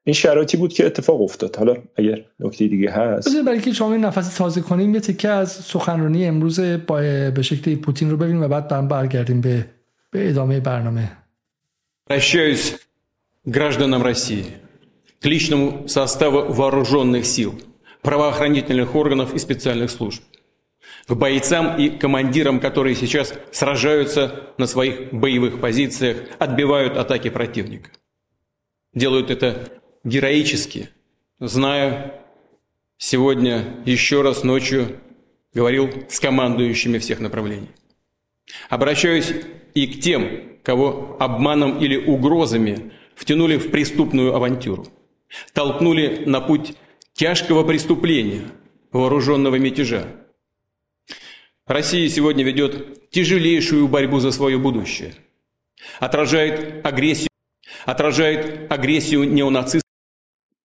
این 0.04 0.14
شرایطی 0.14 0.58
بود 0.58 0.74
که 0.74 0.86
اتفاق 0.86 1.22
افتاد 1.22 1.56
حالا 1.56 1.76
اگر 1.96 2.22
نکته 2.40 2.68
دیگه 2.68 2.92
هست 2.92 3.28
بذار 3.28 3.44
برای 3.44 3.60
که 3.60 3.74
شما 3.74 3.98
نفس 3.98 4.36
تازه 4.38 4.62
کنیم 4.62 4.94
یه 4.94 5.00
تکه 5.00 5.30
از 5.30 5.52
سخنرانی 5.52 6.26
امروز 6.26 6.60
با 6.60 6.96
به 7.36 7.42
شکل 7.42 7.76
پوتین 7.76 8.12
رو 8.12 8.18
ببینیم 8.18 8.42
و 8.42 8.48
بعد 8.48 8.88
برگردیم 8.88 9.42
به 9.42 9.66
به 10.12 10.30
ادامه 10.30 10.60
برنامه 10.60 11.12
Прощаюсь 12.10 12.76
гражданам 13.46 14.02
России, 14.04 14.46
к 15.22 15.26
личному 15.26 15.88
составу 15.88 16.52
вооруженных 16.52 17.26
сил, 17.26 17.54
Правоохранительных 18.03 18.95
органов 18.95 19.35
и 19.35 19.39
специальных 19.39 19.91
служб, 19.91 20.23
к 21.07 21.15
бойцам 21.15 21.79
и 21.79 21.91
командирам, 21.91 22.61
которые 22.61 22.95
сейчас 22.95 23.35
сражаются 23.53 24.53
на 24.59 24.67
своих 24.67 25.13
боевых 25.13 25.61
позициях, 25.61 26.19
отбивают 26.39 26.97
атаки 26.97 27.31
противника. 27.31 27.91
Делают 28.95 29.31
это 29.31 29.69
героически, 30.05 30.91
зная, 31.39 32.23
сегодня 32.99 33.83
еще 33.85 34.23
раз 34.23 34.43
ночью 34.43 35.01
говорил 35.55 35.91
с 36.09 36.21
командующими 36.21 36.99
всех 36.99 37.21
направлений. 37.21 37.71
Обращаюсь 38.69 39.33
и 39.75 39.87
к 39.87 40.01
тем, 40.01 40.59
кого 40.63 41.17
обманом 41.21 41.79
или 41.79 41.97
угрозами 41.97 42.93
втянули 43.15 43.57
в 43.57 43.71
преступную 43.71 44.35
авантюру, 44.35 44.87
толкнули 45.53 46.25
на 46.27 46.41
путь 46.41 46.75
тяжкого 47.16 47.64
преступления, 47.64 48.44
вооруженного 48.92 49.56
мятежа. 49.56 50.06
Россия 51.68 52.10
сегодня 52.10 52.44
ведет 52.44 53.10
тяжелейшую 53.12 53.88
борьбу 53.88 54.20
за 54.20 54.32
свое 54.32 54.58
будущее, 54.58 55.14
отражает 56.00 56.86
агрессию, 56.86 57.30
отражает 57.86 58.72
агрессию 58.72 59.24
неонацистов. 59.24 59.82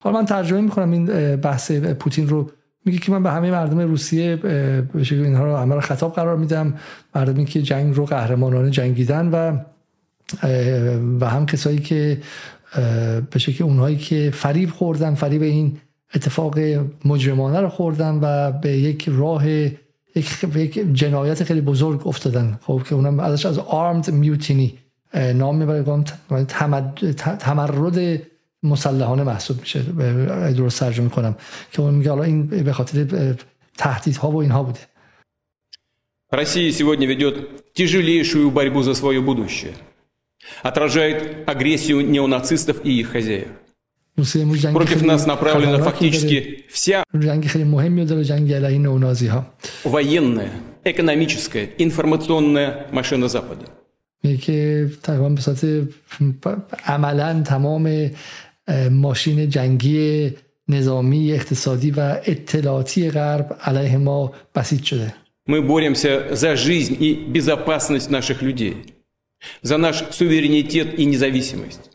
حالا 0.03 0.19
من 0.19 0.25
ترجمه 0.25 0.61
میکنم 0.61 0.91
این 0.91 1.35
بحث 1.35 1.71
پوتین 1.71 2.29
رو 2.29 2.51
میگه 2.85 2.97
که 2.97 3.11
من 3.11 3.23
به 3.23 3.31
همه 3.31 3.51
مردم 3.51 3.79
روسیه 3.79 4.35
به 4.35 5.03
شکل 5.03 5.21
اینها 5.21 5.45
رو 5.45 5.55
همه 5.55 5.75
رو 5.75 5.81
خطاب 5.81 6.13
قرار 6.13 6.37
میدم 6.37 6.79
مردمی 7.15 7.45
که 7.45 7.61
جنگ 7.61 7.95
رو 7.95 8.05
قهرمانانه 8.05 8.69
جنگیدن 8.69 9.27
و 9.27 9.57
و 11.19 11.29
هم 11.29 11.45
کسایی 11.45 11.79
که 11.79 12.21
به 13.31 13.39
شکل 13.39 13.63
اونهایی 13.63 13.97
که 13.97 14.31
فریب 14.33 14.69
خوردن 14.69 15.15
فریب 15.15 15.41
این 15.41 15.77
اتفاق 16.15 16.59
مجرمانه 17.05 17.59
رو 17.59 17.69
خوردن 17.69 18.19
و 18.21 18.51
به 18.51 18.69
یک 18.69 19.09
راه 19.09 19.47
یک, 20.15 20.93
جنایت 20.93 21.43
خیلی 21.43 21.61
بزرگ 21.61 22.07
افتادن 22.07 22.59
خب 22.61 22.81
که 22.89 22.95
اونم 22.95 23.19
ازش 23.19 23.45
از 23.45 23.57
آرمد 23.57 24.11
میوتینی 24.11 24.77
نام 25.13 25.57
میبره 25.57 26.03
تمرد 27.39 28.21
مسلحانه 28.63 29.23
محسوب 29.23 29.59
میشه 29.59 29.81
درست 30.57 30.79
ترجمه 30.79 31.09
کنم 31.09 31.35
که 31.71 31.81
اون 31.81 31.93
میگه 31.93 32.09
حالا 32.09 32.23
این 32.23 32.47
به 32.47 32.73
خاطر 32.73 33.35
تهدیدها 33.77 34.31
و 34.31 34.37
اینها 34.41 34.63
بوده 34.63 34.79
Россия 36.33 36.71
сегодня 36.71 37.05
ведет 37.05 37.73
тяжелейшую 37.75 38.49
борьбу 38.49 38.81
за 38.81 38.95
свое 38.95 39.21
будущее. 39.21 39.75
Отражает 40.63 41.47
агрессию 41.47 42.01
неонацистов 42.01 42.83
и 42.83 42.91
их 43.01 43.11
хозяев. 43.11 43.49
Против 44.17 45.01
нас 45.01 45.25
направлена 45.25 45.79
фактически 45.79 46.65
вся 46.71 47.03
военная, 49.83 50.51
экономическая, 50.83 51.69
информационная 51.79 52.87
машина 52.91 53.27
Запада. 53.27 53.65
که 54.41 54.91
تقریبا 55.03 55.29
به 55.29 55.41
صورت 55.41 55.65
عملا 56.85 57.43
تمام 57.45 58.11
ماشین 58.91 59.49
جنگی 59.49 60.33
نظامی 60.67 61.33
اقتصادی 61.33 61.91
و 61.91 62.15
اطلاعاتی 62.25 63.09
غرب 63.09 63.57
علیه 63.61 63.97
ما 63.97 64.33
بسیج 64.55 64.83
شده 64.83 65.13
Мы 65.45 65.61
боремся 65.61 66.33
за 66.35 66.55
жизнь 66.55 66.95
и 67.01 67.15
безопасность 67.15 68.09
наших 68.09 68.41
людей, 68.41 68.93
за 69.61 69.77
наш 69.77 70.03
суверенитет 70.11 70.97
и 70.97 71.03
независимость. 71.03 71.91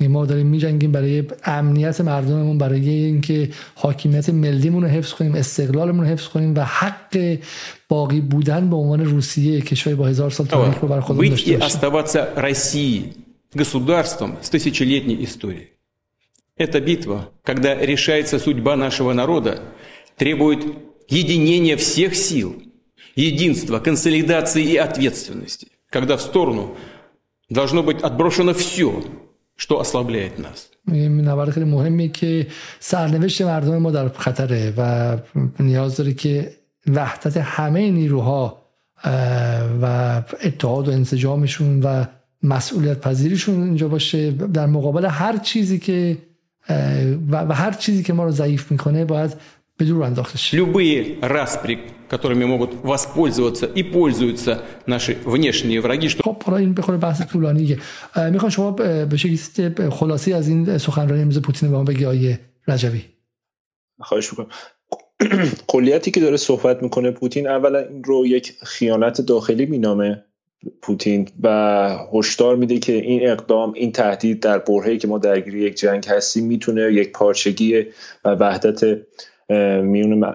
ما 0.00 0.26
داریم 0.26 0.46
میجنگیم 0.46 0.92
برای 0.92 1.24
امنیت 1.44 2.00
مردممون 2.00 2.58
برای 2.58 2.88
اینکه 2.90 3.50
حاکمیت 3.74 4.28
ملیمون 4.28 4.82
رو 4.82 4.88
حفظ 4.88 5.12
کنیم 5.12 5.34
استقلالمون 5.34 6.00
رو 6.00 6.06
حفظ 6.06 6.28
کنیم 6.28 6.54
و 6.56 6.60
حق 6.60 7.38
باقی 7.88 8.20
بودن 8.20 8.70
به 8.70 8.76
عنوان 8.76 9.04
روسیه 9.04 9.60
کشوری 9.60 9.96
با 9.96 10.06
هزار 10.06 10.30
سال 10.30 10.46
تاریخ 10.46 10.80
رو 10.80 10.88
بر 10.88 11.00
خودمون 11.00 11.28
داشته 11.28 11.58
باشیم 11.58 11.68
оставаться 11.68 12.28
Россией, 12.36 13.12
государством 13.54 14.36
с 14.42 14.50
тысячелетней 14.50 15.24
историей. 15.24 15.68
Эта 16.58 16.80
битва, 16.80 17.30
когда 17.42 17.74
решается 17.74 18.38
судьба 18.38 18.76
нашего 18.76 19.12
народа, 19.12 19.62
требует 20.16 20.64
единения 21.08 21.76
всех 21.76 22.14
сил, 22.14 22.62
единства, 23.14 23.78
консолидации 23.78 24.64
и 24.64 24.76
ответственности, 24.76 25.68
когда 25.90 26.16
в 26.16 26.22
сторону 26.22 26.76
должно 27.48 27.82
быть 27.82 28.00
отброшено 28.02 28.52
все, 28.54 29.04
что 29.60 29.80
ослабляет 29.80 30.38
нас. 30.38 30.70
نبرد 30.88 31.50
خیلی 31.50 31.66
مهمی 31.66 32.08
که 32.08 32.46
سرنوشت 32.80 33.42
مردم 33.42 33.76
ما 33.76 33.90
در 33.90 34.08
خطره 34.08 34.74
و 34.76 35.16
نیاز 35.60 35.96
داره 35.96 36.14
که 36.14 36.52
وحدت 36.86 37.36
همه 37.36 37.90
نیروها 37.90 38.62
و 39.82 40.22
اتحاد 40.42 40.88
و 40.88 40.92
انسجامشون 40.92 41.82
و 41.82 42.04
مسئولیت 42.42 43.00
پذیریشون 43.00 43.62
اینجا 43.62 43.88
باشه 43.88 44.30
در 44.30 44.66
مقابل 44.66 45.04
هر 45.04 45.36
چیزی 45.36 45.78
که 45.78 46.18
و 47.30 47.54
هر 47.54 47.72
چیزی 47.72 48.02
که 48.02 48.12
ما 48.12 48.24
رو 48.24 48.30
ضعیف 48.30 48.72
میکنه 48.72 49.04
باید 49.04 49.36
به 49.80 49.84
دور 49.84 50.02
انداخته 50.02 50.38
شه 50.38 50.56
Любые 50.56 51.18
распри, 51.22 51.78
которыми 52.08 52.44
могут 52.44 52.74
воспользоваться 52.74 53.66
и 53.66 53.82
пользуются 53.82 54.62
наши 54.86 55.18
внешние 55.24 55.80
враги. 55.80 56.08
Что... 56.08 56.22
خب 56.22 56.42
حالا 56.42 56.56
این 56.56 56.74
بخوره 56.74 56.98
بحث 56.98 57.22
طولانیه 57.22 57.78
میخوام 58.32 58.50
شما 58.50 58.70
به 58.70 59.16
شکلی 59.16 59.90
خلاصی 59.90 60.32
از 60.32 60.48
این 60.48 60.78
سخنرانی 60.78 61.22
امروز 61.22 61.42
پوتین 61.42 61.70
به 61.70 61.76
ما 61.76 61.84
بگی 61.84 62.04
آیه 62.04 62.40
رجبی 62.68 63.04
خواهش 64.00 64.30
میکنم 64.30 64.48
کلیتی 65.66 66.10
که 66.10 66.20
داره 66.20 66.36
صحبت 66.36 66.82
میکنه 66.82 67.10
پوتین 67.10 67.48
اولا 67.48 67.78
این 67.78 68.04
رو 68.04 68.26
یک 68.26 68.52
خیانت 68.62 69.20
داخلی 69.20 69.66
مینامه 69.66 70.24
پوتین 70.82 71.28
و 71.42 71.48
هشدار 72.12 72.56
میده 72.56 72.78
که 72.78 72.92
این 72.92 73.30
اقدام 73.30 73.72
این 73.72 73.92
تهدید 73.92 74.40
در 74.40 74.58
برهه‌ای 74.58 74.98
که 74.98 75.08
ما 75.08 75.18
درگیری 75.18 75.60
یک 75.60 75.74
جنگ 75.74 76.06
هستیم 76.06 76.46
میتونه 76.46 76.92
یک 76.92 77.12
پارچگی 77.12 77.86
و 78.24 78.28
وحدت 78.28 78.98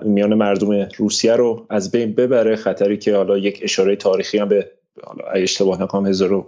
میان 0.04 0.34
مردم 0.34 0.88
روسیه 0.96 1.32
رو 1.32 1.66
از 1.70 1.90
بین 1.90 2.12
ببره. 2.12 2.56
خطری 2.56 2.98
که 2.98 3.16
حالا 3.16 3.38
یک 3.38 3.60
اشاره 3.62 3.96
تاریخی 3.96 4.38
هم 4.38 4.48
به 4.48 4.70
حالا 5.04 5.24
اشتباه 5.34 5.82
نکنم 5.82 6.06
هزار 6.06 6.46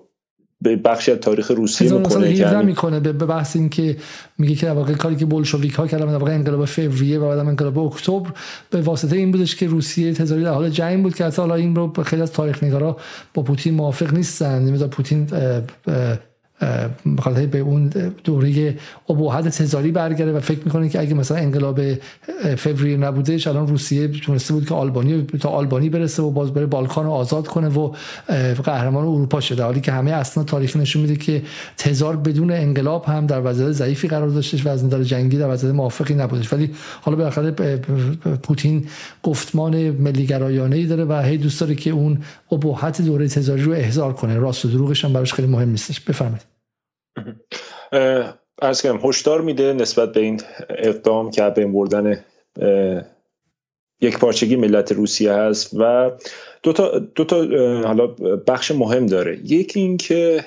به 0.60 0.76
بخشی 0.76 1.12
از 1.12 1.18
تاریخ 1.18 1.50
روسیه 1.50 1.92
می‌کنه 1.92 2.34
که 2.34 2.46
می‌کنه 2.46 3.00
به 3.00 3.12
بحث 3.12 3.56
این 3.56 3.68
که 3.68 3.96
میگه 4.38 4.54
که 4.54 4.70
واقعا 4.70 4.94
کاری 4.94 5.16
که 5.16 5.24
بولشویک 5.26 5.72
ها 5.72 5.86
کردن 5.86 6.04
واقعا 6.04 6.34
انقلاب 6.34 6.64
فوریه 6.64 7.18
و 7.18 7.28
بعد 7.28 7.38
انقلاب 7.38 7.78
اکتبر 7.78 8.30
به 8.70 8.80
واسطه 8.80 9.16
این 9.16 9.30
بودش 9.30 9.56
که 9.56 9.66
روسیه 9.66 10.12
تزاری 10.12 10.42
در 10.42 10.52
حال 10.52 10.70
جنگ 10.70 11.02
بود 11.02 11.14
که 11.14 11.24
حالا 11.24 11.54
این 11.54 11.76
رو 11.76 11.92
خیلی 12.02 12.22
از 12.22 12.32
تاریخ 12.32 12.64
نگارا 12.64 12.96
با 13.34 13.42
پوتین 13.42 13.74
موافق 13.74 14.14
نیستن. 14.14 14.62
نمی‌دونم 14.62 14.90
پوتین 14.90 15.26
بخاطر 17.16 17.46
به 17.46 17.58
اون 17.58 17.88
دوره 18.24 18.76
ابهت 19.08 19.48
تزاری 19.48 19.92
برگرده 19.92 20.32
و 20.32 20.40
فکر 20.40 20.58
می‌کنه 20.64 20.88
که 20.88 21.00
اگه 21.00 21.14
مثلا 21.14 21.36
انقلاب 21.36 21.80
فوریه 22.56 22.96
نبودش 22.96 23.46
الان 23.46 23.66
روسیه 23.66 24.08
تونسته 24.08 24.54
بود 24.54 24.68
که 24.68 24.74
آلبانی 24.74 25.26
تا 25.40 25.48
آلبانی 25.48 25.88
برسه 25.88 26.22
و 26.22 26.30
باز 26.30 26.54
بره 26.54 26.66
بالکان 26.66 27.04
رو 27.04 27.10
آزاد 27.10 27.46
کنه 27.46 27.68
و 27.68 27.92
قهرمان 28.64 29.04
اروپا 29.04 29.40
شده 29.40 29.62
حالی 29.62 29.80
که 29.80 29.92
همه 29.92 30.10
اصلا 30.10 30.44
تاریخی 30.44 30.78
نشون 30.78 31.02
میده 31.02 31.16
که 31.16 31.42
تزار 31.76 32.16
بدون 32.16 32.50
انقلاب 32.50 33.04
هم 33.04 33.26
در 33.26 33.40
وضعیت 33.44 33.72
ضعیفی 33.72 34.08
قرار 34.08 34.28
داشتش 34.28 34.66
و 34.66 34.68
از 34.68 34.84
نظر 34.84 35.02
جنگی 35.02 35.38
در 35.38 35.52
وضعیت 35.52 35.74
موافقی 35.74 36.14
نبودش 36.14 36.52
ولی 36.52 36.70
حالا 37.00 37.16
بالاخره 37.16 37.50
پوتین 38.42 38.86
گفتمان 39.22 39.90
ملیگرایانه 39.90 40.76
ای 40.76 40.86
داره 40.86 41.04
و 41.04 41.22
هی 41.22 41.38
دوست 41.38 41.60
داره 41.60 41.74
که 41.74 41.90
اون 41.90 42.18
ابهت 42.52 43.02
دوره 43.02 43.28
تزاری 43.28 43.62
رو 43.62 43.72
احضار 43.72 44.12
کنه. 44.12 44.38
راست 44.38 44.64
و 44.64 44.68
دروغش 44.68 45.04
هم 45.04 45.12
براش 45.12 45.34
خیلی 45.34 45.48
مهم 45.48 45.68
نیستش. 45.70 46.00
بفرمایید. 46.00 46.47
ارز 48.62 48.82
کنم 48.82 49.00
هشدار 49.04 49.40
میده 49.40 49.72
نسبت 49.72 50.12
به 50.12 50.20
این 50.20 50.40
اقدام 50.68 51.30
که 51.30 51.50
به 51.50 51.66
بردن 51.66 52.24
یک 54.00 54.18
پارچگی 54.18 54.56
ملت 54.56 54.92
روسیه 54.92 55.32
هست 55.32 55.70
و 55.78 56.10
دو 56.62 56.72
تا, 56.72 56.98
دو 56.98 57.24
تا 57.24 57.36
حالا 57.86 58.06
بخش 58.46 58.70
مهم 58.70 59.06
داره. 59.06 59.38
یکی 59.44 59.80
اینکه 59.80 60.44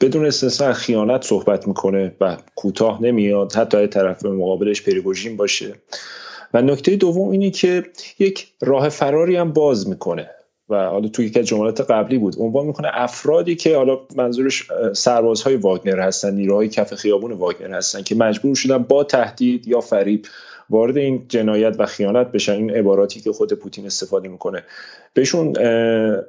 بدون 0.00 0.26
استثنا 0.26 0.72
خیانت 0.72 1.22
صحبت 1.22 1.68
می‌کنه 1.68 2.16
و 2.20 2.36
کوتاه 2.54 3.02
نمیاد 3.02 3.52
حتی 3.52 3.86
طرف 3.86 4.24
مقابلش 4.24 4.82
پریگوژین 4.82 5.36
باشه. 5.36 5.74
و 6.54 6.62
نکته 6.62 6.96
دوم 6.96 7.30
اینه 7.30 7.50
که 7.50 7.82
یک 8.18 8.48
راه 8.60 8.88
فراری 8.88 9.36
هم 9.36 9.52
باز 9.52 9.88
می‌کنه. 9.88 10.30
و 10.68 10.86
حالا 10.86 11.08
توی 11.08 11.26
یکی 11.26 11.38
از 11.40 11.46
جملات 11.46 11.90
قبلی 11.90 12.18
بود. 12.18 12.36
عنوان 12.38 12.66
می‌کنه 12.66 12.88
افرادی 12.92 13.54
که 13.54 13.76
حالا 13.76 13.98
منظورش 14.16 14.68
سربازهای 14.92 15.56
واگنر 15.56 16.00
هستن 16.00 16.34
نیروهای 16.34 16.68
کف 16.68 16.94
خیابون 16.94 17.32
واگنر 17.32 17.76
هستن 17.76 18.02
که 18.02 18.14
مجبور 18.14 18.54
شدن 18.54 18.78
با 18.78 19.04
تهدید 19.04 19.68
یا 19.68 19.80
فریب 19.80 20.26
وارد 20.70 20.96
این 20.96 21.24
جنایت 21.28 21.76
و 21.78 21.86
خیانت 21.86 22.32
بشن. 22.32 22.52
این 22.52 22.70
عباراتی 22.70 23.20
که 23.20 23.32
خود 23.32 23.52
پوتین 23.52 23.86
استفاده 23.86 24.28
می‌کنه. 24.28 24.62
بهشون 25.14 25.56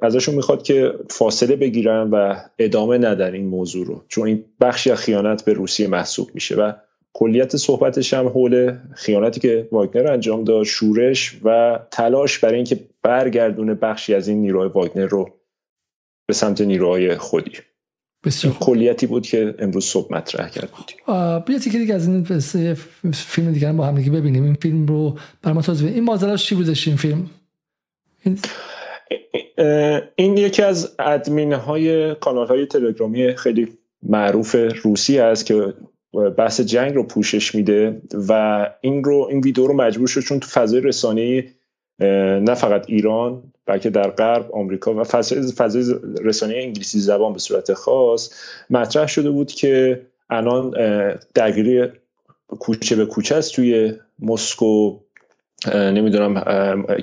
ازشون 0.02 0.34
می‌خواد 0.34 0.62
که 0.62 0.92
فاصله 1.10 1.56
بگیرن 1.56 2.10
و 2.10 2.36
ادامه 2.58 2.98
ندن 2.98 3.32
این 3.34 3.46
موضوع 3.46 3.86
رو. 3.86 4.02
چون 4.08 4.26
این 4.26 4.44
بخشی 4.60 4.90
از 4.90 4.98
خیانت 4.98 5.44
به 5.44 5.52
روسیه 5.52 5.88
محسوب 5.88 6.30
میشه 6.34 6.56
و 6.56 6.72
کلیت 7.12 7.56
صحبتش 7.56 8.14
هم 8.14 8.28
حول 8.28 8.72
خیانتی 8.94 9.40
که 9.40 9.68
واگنر 9.72 10.12
انجام 10.12 10.44
داد 10.44 10.64
شورش 10.64 11.36
و 11.44 11.78
تلاش 11.90 12.38
برای 12.38 12.54
اینکه 12.54 12.80
برگردونه 13.08 13.74
بخشی 13.74 14.14
از 14.14 14.28
این 14.28 14.40
نیروهای 14.40 14.68
واگنر 14.68 15.06
رو 15.06 15.30
به 16.26 16.34
سمت 16.34 16.60
نیروهای 16.60 17.16
خودی. 17.16 17.52
بسیار 18.24 18.54
کلیتی 18.60 19.06
بود 19.06 19.26
که 19.26 19.54
امروز 19.58 19.84
صبح 19.84 20.14
مطرح 20.14 20.48
کرد. 20.48 20.70
بودیم 20.70 21.44
بیا 21.46 21.58
تیکه 21.58 21.78
دیگه 21.78 21.94
از 21.94 22.08
این 22.08 22.24
فیلم 23.12 23.52
دیگه 23.52 23.72
با 23.72 23.86
هم 23.86 23.94
دیگه 23.94 24.10
ببینیم. 24.10 24.44
این 24.44 24.54
فیلم 24.54 24.86
رو 24.86 25.18
بر 25.42 25.52
ما 25.52 25.62
توضیح 25.62 25.92
این 25.92 26.04
ماجراش 26.04 26.46
چی 26.46 26.54
بودش 26.54 26.88
این 26.88 26.96
فیلم؟ 26.96 27.30
این, 28.24 28.38
این 30.16 30.36
یکی 30.36 30.62
از 30.62 30.94
ادمین 30.98 31.52
های 31.52 32.14
کانال 32.14 32.46
های 32.46 32.66
تلگرامی 32.66 33.36
خیلی 33.36 33.68
معروف 34.02 34.56
روسی 34.82 35.18
است 35.18 35.46
که 35.46 35.74
بحث 36.38 36.60
جنگ 36.60 36.94
رو 36.94 37.02
پوشش 37.02 37.54
میده 37.54 38.02
و 38.28 38.66
این 38.80 39.04
رو 39.04 39.26
این 39.30 39.40
ویدیو 39.40 39.66
رو 39.66 39.74
مجبور 39.74 40.08
شد 40.08 40.20
چون 40.20 40.40
تو 40.40 40.48
فضای 40.48 40.80
رسانه‌ای 40.80 41.44
نه 42.00 42.54
فقط 42.54 42.84
ایران 42.88 43.42
بلکه 43.66 43.90
در 43.90 44.10
غرب 44.10 44.52
آمریکا 44.52 44.94
و 44.94 45.04
فضای 45.04 45.94
رسانه 46.24 46.54
انگلیسی 46.56 47.00
زبان 47.00 47.32
به 47.32 47.38
صورت 47.38 47.72
خاص 47.72 48.30
مطرح 48.70 49.06
شده 49.06 49.30
بود 49.30 49.52
که 49.52 50.02
الان 50.30 50.74
درگیری 51.34 51.86
کوچه 52.48 52.96
به 52.96 53.06
کوچه 53.06 53.34
است 53.34 53.54
توی 53.54 53.94
مسکو. 54.18 54.98
نمی‌دونم 55.74 56.34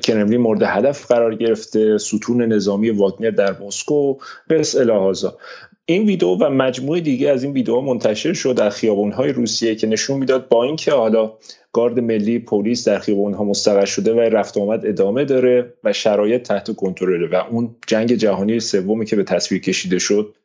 کرملین 0.04 0.41
مورد 0.41 0.64
هدف 0.64 1.06
قرار 1.12 1.36
گرفته 1.36 1.98
ستون 1.98 2.41
نظامی 2.41 2.89
واگنر 2.89 3.30
در 3.30 3.56
مسکو 3.62 4.18
بس 4.50 4.76
الهازا 4.76 5.38
این 5.86 6.06
ویدیو 6.06 6.30
و 6.30 6.50
مجموعه 6.50 7.02
دیگه 7.02 7.30
از 7.30 7.44
این 7.44 7.54
ویدیو 7.54 7.82
منتشر 7.82 8.34
شد 8.34 8.56
در 8.56 8.72
های 9.12 9.32
روسیه 9.32 9.76
که 9.76 9.88
نشون 9.88 10.18
می‌داد 10.18 10.50
با 10.50 10.64
اینکه 10.64 10.92
حالا 10.92 11.34
گارد 11.74 12.00
ملی 12.00 12.40
پلیس 12.40 12.88
در 12.88 13.02
ها 13.08 13.44
مستقر 13.44 13.86
شده 13.86 14.14
و 14.14 14.20
رفت 14.20 14.58
آمد 14.58 14.86
ادامه 14.86 15.26
داره 15.26 15.74
و 15.84 15.94
شرایط 15.94 16.42
تحت 16.42 16.76
کنترله 16.76 17.28
و 17.28 17.44
اون 17.50 17.76
جنگ 17.88 18.14
جهانی 18.14 18.60
سومی 18.60 19.06
که 19.06 19.16
به 19.16 19.24
تصویر 19.24 19.62
کشیده 19.62 20.00
شد 20.00 20.36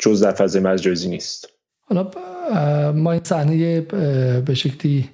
جز 0.00 0.22
در 0.22 0.32
فضای 0.32 0.62
مجازی 0.62 1.08
نیست. 1.08 1.48
حالا 1.80 2.10
ما 2.92 3.12
این 3.12 3.24
صحنه 3.24 3.80
به 4.40 4.54
شکلی 4.54 5.08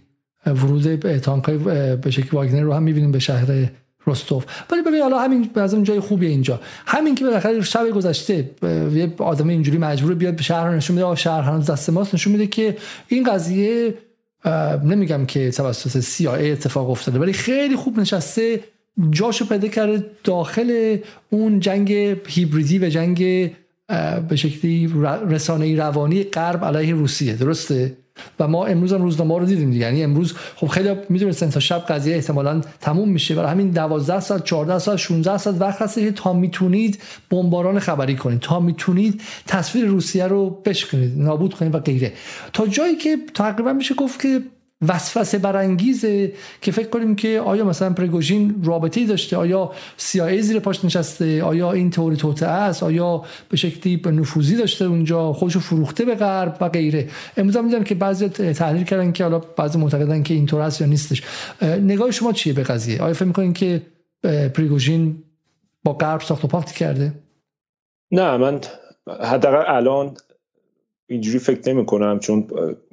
ورود 0.46 1.18
تانک 1.18 1.44
های 1.44 1.58
به 1.96 2.10
شکلی 2.10 2.30
واگنر 2.32 2.60
رو 2.60 2.72
هم 2.72 2.82
می‌بینیم 2.82 3.12
به 3.12 3.18
شهر 3.18 3.68
رستوف. 4.06 4.44
ولی 4.70 4.82
ببین 4.82 5.00
حالا 5.00 5.18
همین 5.18 5.50
از 5.54 5.84
جای 5.84 6.00
خوبی 6.00 6.26
اینجا. 6.26 6.60
همین 6.86 7.14
که 7.14 7.24
بالاخره 7.24 7.60
شب 7.60 7.90
گذشته 7.90 8.50
یه 8.94 9.14
آدم 9.18 9.48
اینجوری 9.48 9.78
مجبور 9.78 10.14
بیاد 10.14 10.36
به 10.36 10.42
شهر 10.42 10.70
نشون 10.70 10.96
میده 10.96 11.14
شهر 11.14 11.40
هنوز 11.42 11.70
دست 11.70 11.90
ماست 11.90 12.14
نشون 12.14 12.32
میده 12.32 12.46
که 12.46 12.76
این 13.08 13.22
قضیه 13.22 13.94
نمیگم 14.84 15.26
که 15.26 15.50
توسط 15.50 16.02
CIA 16.02 16.26
اتفاق 16.26 16.90
افتاده 16.90 17.18
ولی 17.18 17.32
خیلی 17.32 17.76
خوب 17.76 18.00
نشسته 18.00 18.60
جاشو 19.10 19.46
پیدا 19.46 19.68
کرده 19.68 20.06
داخل 20.24 20.96
اون 21.30 21.60
جنگ 21.60 21.92
هیبریدی 22.26 22.78
و 22.78 22.88
جنگ 22.88 23.18
به 24.28 24.36
شکلی 24.36 24.94
رسانه 25.28 25.76
روانی 25.76 26.24
غرب 26.24 26.64
علیه 26.64 26.94
روسیه. 26.94 27.34
درسته؟ 27.34 27.96
و 28.40 28.48
ما 28.48 28.66
امروز 28.66 28.92
هم 28.92 29.02
روزنامه 29.02 29.38
رو 29.38 29.46
دیدیم 29.46 29.72
یعنی 29.72 30.02
امروز 30.02 30.34
خب 30.56 30.66
خیلی 30.66 30.90
می‌دونستن 31.08 31.50
تا 31.50 31.60
شب 31.60 31.78
قضیه 31.78 32.14
احتمالا 32.14 32.60
تموم 32.80 33.08
میشه. 33.08 33.34
برای 33.34 33.50
همین 33.50 33.70
12 33.70 34.20
ساعت 34.20 34.44
14 34.44 34.78
ساعت 34.78 34.98
16 34.98 35.38
ساعت 35.38 35.60
وقت 35.60 35.82
هست 35.82 35.98
که 35.98 36.12
تا 36.12 36.32
می‌تونید 36.32 37.02
بمباران 37.30 37.78
خبری 37.78 38.16
کنید. 38.16 38.40
تا 38.40 38.60
می‌تونید 38.60 39.20
تصویر 39.46 39.86
روسیه 39.86 40.26
رو 40.26 40.50
بشکنید. 40.64 41.18
نابود 41.18 41.54
کنید 41.54 41.74
و 41.74 41.78
غیره. 41.78 42.12
تا 42.52 42.66
جایی 42.66 42.96
که 42.96 43.16
تقریبا 43.34 43.72
میشه 43.72 43.94
گفت 43.94 44.22
که 44.22 44.42
وسوسه 44.88 45.38
برانگیزه 45.38 46.32
که 46.60 46.72
فکر 46.72 46.88
کنیم 46.88 47.16
که 47.16 47.40
آیا 47.40 47.64
مثلا 47.64 47.92
پرگوژین 47.92 48.62
رابطه 48.64 49.00
ای 49.00 49.06
داشته؟ 49.06 49.36
آیا 49.36 49.70
سیایی 49.96 50.42
زیر 50.42 50.58
پاش 50.58 50.84
نشسته؟ 50.84 51.42
آیا 51.42 51.72
این 51.72 51.90
توری 51.90 52.16
توته 52.16 52.46
است؟ 52.46 52.82
آیا 52.82 53.24
به 53.48 53.56
شکلی 53.56 54.02
نفوذی 54.06 54.56
داشته 54.56 54.84
اونجا؟ 54.84 55.32
خودشو 55.32 55.60
فروخته 55.60 56.04
به 56.04 56.14
غرب 56.14 56.56
و 56.60 56.68
غیره. 56.68 57.08
امروز 57.36 57.56
هم 57.56 57.68
دیدم 57.68 57.84
که 57.84 57.94
بعضی 57.94 58.28
تحلیل 58.28 58.84
کردن 58.84 59.12
که 59.12 59.24
حالا 59.24 59.38
بعضی 59.38 59.78
معتقدن 59.78 60.22
که 60.22 60.34
اینطور 60.34 60.60
است 60.60 60.80
یا 60.80 60.86
نیستش. 60.86 61.22
نگاه 61.62 62.10
شما 62.10 62.32
چیه 62.32 62.52
به 62.52 62.62
قضیه؟ 62.62 63.02
آیا 63.02 63.14
فکر 63.14 63.24
می‌کنین 63.24 63.52
که 63.52 63.82
پریگوژین 64.54 65.22
با 65.84 65.92
غرب 65.92 66.20
ساخت 66.20 66.44
و 66.44 66.48
پاکتی 66.48 66.74
کرده؟ 66.74 67.12
نه 68.10 68.36
من 68.36 68.60
حداقل 69.22 69.76
الان 69.76 70.16
اینجوری 71.12 71.38
فکر 71.38 71.72
نمی 71.72 71.86
کنم 71.86 72.18
چون 72.18 72.46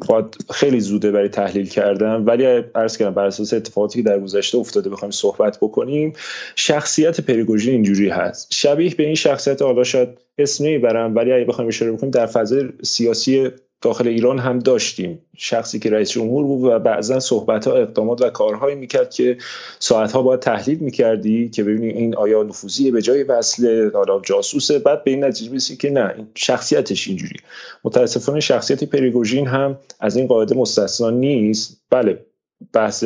باید 0.07 0.25
خیلی 0.51 0.79
زوده 0.79 1.11
برای 1.11 1.29
تحلیل 1.29 1.69
کردم 1.69 2.23
ولی 2.25 2.45
عرض 2.75 2.97
کردم 2.97 3.13
بر 3.13 3.25
اساس 3.25 3.53
اتفاقاتی 3.53 4.03
که 4.03 4.09
در 4.09 4.19
گذشته 4.19 4.57
افتاده 4.57 4.89
بخوایم 4.89 5.11
صحبت 5.11 5.57
بکنیم 5.61 6.13
شخصیت 6.55 7.21
پریگوژین 7.21 7.73
اینجوری 7.73 8.09
هست. 8.09 8.47
شبیه 8.53 8.95
به 8.95 9.03
این 9.03 9.15
شخصیت 9.15 9.61
حالا 9.61 9.83
شاید 9.83 10.09
اسم 10.37 10.65
نمی‌برم 10.65 11.15
ولی 11.15 11.33
اگه 11.33 11.45
بخوایم 11.45 11.67
اشاره 11.67 11.91
بکنیم 11.91 12.11
در 12.11 12.25
فضای 12.25 12.69
سیاسی 12.83 13.49
داخل 13.81 14.07
ایران 14.07 14.39
هم 14.39 14.59
داشتیم. 14.59 15.21
شخصی 15.37 15.79
که 15.79 15.89
رئیس 15.89 16.11
جمهور 16.11 16.43
بود 16.43 16.63
و 16.63 16.79
بعضا 16.79 17.19
صحبت 17.19 17.67
ها 17.67 17.73
اقدامات 17.73 18.21
و 18.21 18.29
کارهایی 18.29 18.75
می‌کرد 18.75 19.09
که 19.09 19.37
ساعت 19.79 20.11
ها 20.11 20.21
باید 20.21 20.39
تحلیل 20.39 20.79
می‌کردی 20.79 21.49
که 21.49 21.63
ببینی 21.63 21.89
این 21.89 22.15
آیا 22.15 22.43
نفوذی 22.43 22.91
به 22.91 23.01
جای 23.01 23.23
وصله 23.23 23.91
حالا 23.93 24.19
جاسوسه. 24.19 24.79
بعد 24.79 25.03
به 25.03 25.11
این 25.11 25.23
نتیجه 25.23 25.51
برسی 25.51 25.77
که 25.77 25.89
نه 25.89 26.13
این 26.17 26.27
شخصیتش 26.35 27.07
اینجوری. 27.07 27.35
متاسفانه 27.83 28.39
شخصیت 28.39 28.83
پریگوژین 28.83 29.47
هم 29.47 29.77
از 29.99 30.17
این 30.17 30.27
قاعده 30.27 30.55
مستثنا 30.55 31.09
نیست. 31.09 31.81
بله 31.89 32.25
بحث 32.73 33.05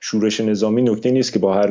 شورش 0.00 0.40
نظامی 0.40 0.82
نکته 0.82 1.10
نیست 1.10 1.32
که 1.32 1.38
با 1.38 1.54
هر, 1.54 1.68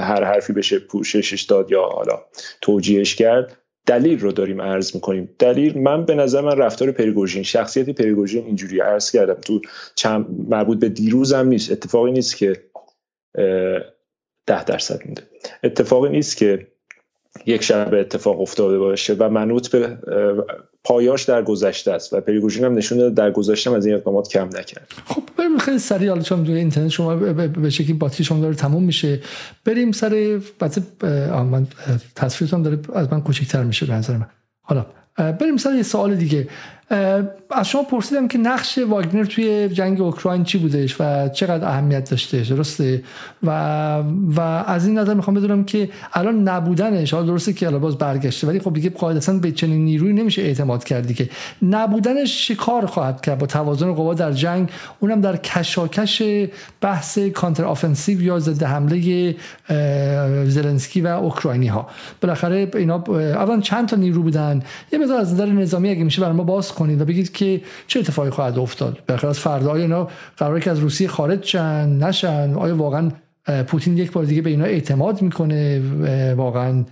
هر 0.00 0.24
حرفی 0.24 0.52
بشه 0.52 0.78
پوششش 0.78 1.42
داد 1.42 1.70
یا 1.70 1.82
حالا 1.82 2.22
توجیهش 2.60 3.14
کرد. 3.14 3.56
دلیل 3.86 4.20
رو 4.20 4.32
داریم 4.32 4.62
عرض 4.62 4.94
می‌کنیم. 4.94 5.28
دلیل 5.38 5.78
من 5.78 6.04
به 6.04 6.14
نظر 6.14 6.40
من 6.40 6.56
رفتار 6.58 6.90
پریگوژین 6.90 7.42
شخصیت 7.42 7.90
پریگوژین 7.90 8.44
اینجوری 8.44 8.80
عرض 8.80 9.10
کردم. 9.10 9.34
تو 9.34 9.60
چند 9.94 10.26
مربوط 10.48 10.78
به 10.78 10.88
دیروزم 10.88 11.46
نیست. 11.48 11.72
اتفاقی 11.72 12.12
نیست 12.12 12.36
که 12.36 12.62
ده 14.46 14.64
درصد 14.64 15.06
میده. 15.06 15.22
اتفاقی 15.64 16.08
نیست 16.08 16.36
که 16.36 16.66
یک 17.46 17.62
شب 17.62 17.94
اتفاق 17.94 18.40
افتاده 18.40 18.78
باشه 18.78 19.14
و 19.14 19.28
منوط 19.28 19.68
به 19.68 19.98
پایاش 20.84 21.22
در 21.22 21.42
گذشته 21.42 21.92
است 21.92 22.12
و 22.12 22.20
پریگوژین 22.20 22.64
هم 22.64 22.74
نشون 22.74 23.14
در 23.14 23.30
گذشته 23.30 23.74
از 23.74 23.86
این 23.86 23.94
اقدامات 23.94 24.28
کم 24.28 24.46
نکرد. 24.46 24.92
خب 25.06 25.22
بریم 25.38 25.58
خیلی 25.58 25.78
سریع 25.78 26.08
حالا 26.08 26.22
چون 26.22 26.46
اینترنت 26.46 26.88
شما 26.88 27.16
به 27.16 27.70
شکلی 27.70 27.92
باتری 27.92 28.24
شما 28.24 28.40
داره 28.40 28.54
تموم 28.54 28.82
میشه 28.82 29.20
بریم 29.64 29.92
سر 29.92 30.40
بعد 30.58 30.78
من 31.32 31.66
تصویرتون 32.14 32.62
داره 32.62 32.78
از 32.94 33.12
من 33.12 33.20
کوچکتر 33.20 33.62
میشه 33.62 33.86
به 33.86 33.92
نظر 33.92 34.16
من. 34.16 34.26
حالا 34.60 34.86
بریم 35.16 35.56
سر 35.56 35.74
یه 35.74 35.82
سوال 35.82 36.14
دیگه. 36.14 36.48
از 36.90 37.68
شما 37.68 37.82
پرسیدم 37.82 38.28
که 38.28 38.38
نقش 38.38 38.78
واگنر 38.78 39.24
توی 39.24 39.68
جنگ 39.68 40.00
اوکراین 40.00 40.44
چی 40.44 40.58
بودش 40.58 41.00
و 41.00 41.28
چقدر 41.28 41.68
اهمیت 41.68 42.10
داشته 42.10 42.42
درسته؟ 42.42 43.02
و 43.42 43.50
و 44.36 44.40
از 44.40 44.86
این 44.86 44.98
نظر 44.98 45.14
می‌خوام 45.14 45.36
بدونم 45.36 45.64
که 45.64 45.88
الان 46.12 46.48
نبودنش 46.48 47.14
حالا 47.14 47.26
درسته 47.26 47.52
که 47.52 47.66
الان 47.66 47.80
باز 47.80 47.98
برگشته 47.98 48.46
ولی 48.46 48.60
خب 48.60 48.74
دیگه 48.74 48.90
قاعدتا 48.90 49.32
به 49.32 49.52
چنین 49.52 49.84
نیروی 49.84 50.12
نمیشه 50.12 50.42
اعتماد 50.42 50.84
کردی 50.84 51.14
که. 51.14 51.28
نبودنش 51.62 52.50
کار 52.50 52.86
خواهد 52.86 53.20
کرد 53.20 53.38
با 53.38 53.46
توازن 53.46 53.92
قوا 53.92 54.14
در 54.14 54.32
جنگ؟ 54.32 54.70
اونم 55.00 55.20
در 55.20 55.36
کشاکش 55.36 56.22
بحث 56.80 57.18
counter 57.18 57.64
offensive 57.64 58.22
یا 58.22 58.38
ضد 58.38 58.62
حمله 58.62 59.36
زلنسکی 60.48 61.00
و 61.00 61.06
اوکراینی 61.06 61.66
ها 61.66 61.88
بالاخره 62.20 62.70
اینا 62.74 63.04
اول 63.08 63.60
چند 63.60 63.88
تا 63.88 63.96
نیرو 63.96 64.22
بودن. 64.22 64.62
یه 64.92 64.98
مقدار 64.98 65.20
از 65.20 65.34
نظر 65.34 65.46
نظامی 65.46 65.90
اگه 65.90 66.04
میشه 66.04 66.22
برای 66.22 66.34
ما 66.34 66.42
باز 66.42 66.73
کنید 66.74 67.00
و 67.00 67.04
بگید 67.04 67.32
که 67.32 67.60
چه 67.86 68.00
اتفاقی 68.00 68.30
خواهد 68.30 68.58
افتاد. 68.58 68.98
بالاخره 69.08 69.30
از 69.30 69.38
فردا 69.38 69.74
اینا 69.74 70.08
قراره 70.36 70.60
که 70.60 70.70
از 70.70 70.78
روسیه 70.78 71.08
خارج 71.08 71.44
شن 71.44 71.98
نشن؟ 71.98 72.54
آیا 72.54 72.76
واقعا 72.76 73.10
پوتین 73.66 73.98
یک 73.98 74.12
بار 74.12 74.24
دیگه 74.24 74.42
به 74.42 74.50
اینا 74.50 74.64
اعتماد 74.64 75.22
می‌کنه؟ 75.22 75.82
واقعا 76.36 76.84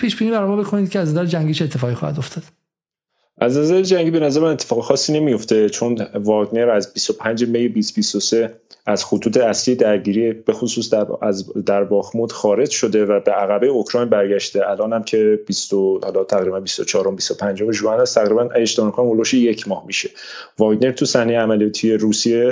پیش 0.00 0.16
بینی 0.16 0.30
برای 0.30 0.48
ما 0.48 0.56
بکنید 0.56 0.90
که 0.90 0.98
از 0.98 1.10
نظر 1.10 1.24
جنگی 1.24 1.54
چه 1.54 1.64
اتفاقی 1.64 1.94
خواهد 1.94 2.18
افتاد. 2.18 2.44
از 3.42 3.58
نظر 3.58 3.82
جنگی 3.82 4.10
به 4.10 4.20
نظر 4.20 4.40
من 4.40 4.50
اتفاق 4.50 4.84
خاصی 4.84 5.12
نمیفته 5.12 5.68
چون 5.68 6.06
واگنر 6.14 6.70
از 6.70 6.92
25 6.92 7.44
می 7.44 7.68
2023 7.68 8.54
از 8.90 9.04
خطوط 9.04 9.36
اصلی 9.36 9.74
درگیری 9.74 10.32
به 10.32 10.52
خصوص 10.52 10.90
در 10.90 11.06
از 11.22 11.52
در 11.66 11.84
باخمود 11.84 12.32
خارج 12.32 12.70
شده 12.70 13.04
و 13.04 13.20
به 13.20 13.32
عقبه 13.32 13.66
اوکراین 13.66 14.08
برگشته. 14.08 14.68
الان 14.68 14.92
هم 14.92 15.02
که 15.02 15.40
20 15.46 15.72
حالا 15.74 16.24
تقریبا 16.24 16.60
24 16.60 17.14
25 17.14 17.72
ژوئن 17.72 18.00
است 18.00 18.14
تقریبا 18.14 18.48
اشتباه 18.54 18.92
کنم 18.92 19.06
اولش 19.06 19.34
یک 19.34 19.68
ماه 19.68 19.84
میشه. 19.86 20.10
واگنر 20.58 20.92
تو 20.92 21.04
صحنه 21.04 21.38
عملیاتی 21.38 21.92
روسیه 21.92 22.50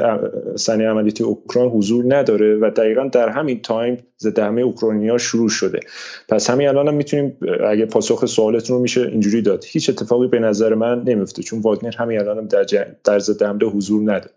صحنه 0.56 0.88
عملیاتی 0.88 1.24
اوکراین 1.24 1.70
حضور 1.70 2.04
نداره 2.16 2.56
و 2.56 2.70
دقیقا 2.70 3.08
در 3.12 3.28
همین 3.28 3.62
تایم 3.62 3.98
ضد 4.18 4.38
همه 4.38 4.60
اوکراینیا 4.62 5.18
شروع 5.18 5.48
شده. 5.48 5.80
پس 6.28 6.50
همین 6.50 6.68
الان 6.68 6.88
هم 6.88 6.94
می‌تونیم 6.94 7.36
اگه 7.66 7.86
پاسخ 7.86 8.26
سوالتون 8.26 8.76
رو 8.76 8.82
میشه 8.82 9.00
اینجوری 9.00 9.42
داد. 9.42 9.64
هیچ 9.66 9.90
اتفاقی 9.90 10.26
به 10.26 10.38
نظر 10.38 10.74
من 10.74 11.02
نمیفته 11.02 11.42
چون 11.42 11.60
واگنر 11.60 11.96
همین 11.96 12.18
الان 12.18 12.38
هم 12.38 12.46
در, 12.46 12.64
در 13.04 13.18
ضد 13.18 13.42
حمله 13.42 13.66
حضور 13.66 14.02
نداره. 14.02 14.30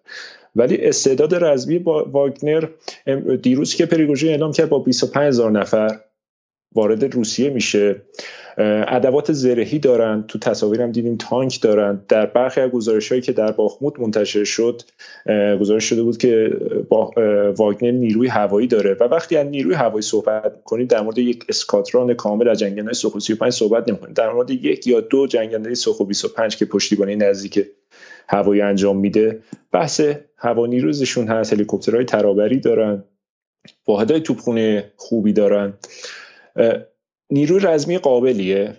ولی 0.55 0.77
استعداد 0.77 1.35
رزمی 1.35 1.79
با 1.79 2.03
واگنر 2.11 2.67
دیروز 3.41 3.75
که 3.75 3.85
پریگوژین 3.85 4.29
اعلام 4.29 4.51
کرد 4.51 4.69
با 4.69 4.79
25 4.79 5.27
هزار 5.27 5.51
نفر 5.51 5.99
وارد 6.75 7.13
روسیه 7.13 7.49
میشه. 7.49 8.01
ادوات 8.87 9.31
زرهی 9.31 9.79
دارن 9.79 10.25
تو 10.27 10.39
تصاویرم 10.39 10.91
دیدیم 10.91 11.15
تانک 11.15 11.61
دارن. 11.61 12.01
در 12.09 12.25
برخی 12.25 12.61
از 12.61 12.71
گزارش 12.71 13.09
هایی 13.09 13.21
که 13.21 13.31
در 13.31 13.51
باخموت 13.51 13.99
منتشر 13.99 14.43
شد 14.43 14.81
گزارش 15.59 15.83
شده 15.83 16.03
بود 16.03 16.17
که 16.17 16.49
با 16.89 17.11
واگنر 17.57 17.91
نیروی 17.91 18.27
هوایی 18.27 18.67
داره. 18.67 18.97
و 18.99 19.03
وقتی 19.03 19.37
از 19.37 19.47
نیروی 19.47 19.73
هوایی 19.73 20.01
صحبت 20.01 20.63
کنید 20.63 20.89
در 20.89 21.01
مورد 21.01 21.17
یک 21.17 21.45
اسکاتران 21.49 22.13
کامل 22.13 22.47
از 22.47 22.59
جنگنده 22.59 22.93
سوخو 22.93 23.19
35 23.19 23.53
صحبت 23.53 23.89
نمی‌کنید 23.89 24.15
در 24.15 24.33
مورد 24.33 24.49
یک 24.49 24.87
یا 24.87 25.01
دو 25.01 25.27
جنگنده 25.27 25.73
سوخو 25.73 26.05
25 26.05 26.57
که 26.57 26.65
پشتیبانی 26.65 27.15
نزدیک 27.15 27.65
هوایی 28.31 28.61
انجام 28.61 28.97
میده. 28.97 29.43
بحث 29.71 30.01
هوا 30.37 30.65
نیروزشون 30.65 31.27
هست. 31.27 31.53
هلیکوپترهای 31.53 32.05
ترابری 32.05 32.59
دارن. 32.59 33.03
واحدهای 33.87 34.21
توپخونه 34.21 34.91
خوبی 34.95 35.33
دارن. 35.33 35.73
نیروی 37.29 37.59
رزمی 37.59 37.97
قابلیه. 37.97 38.77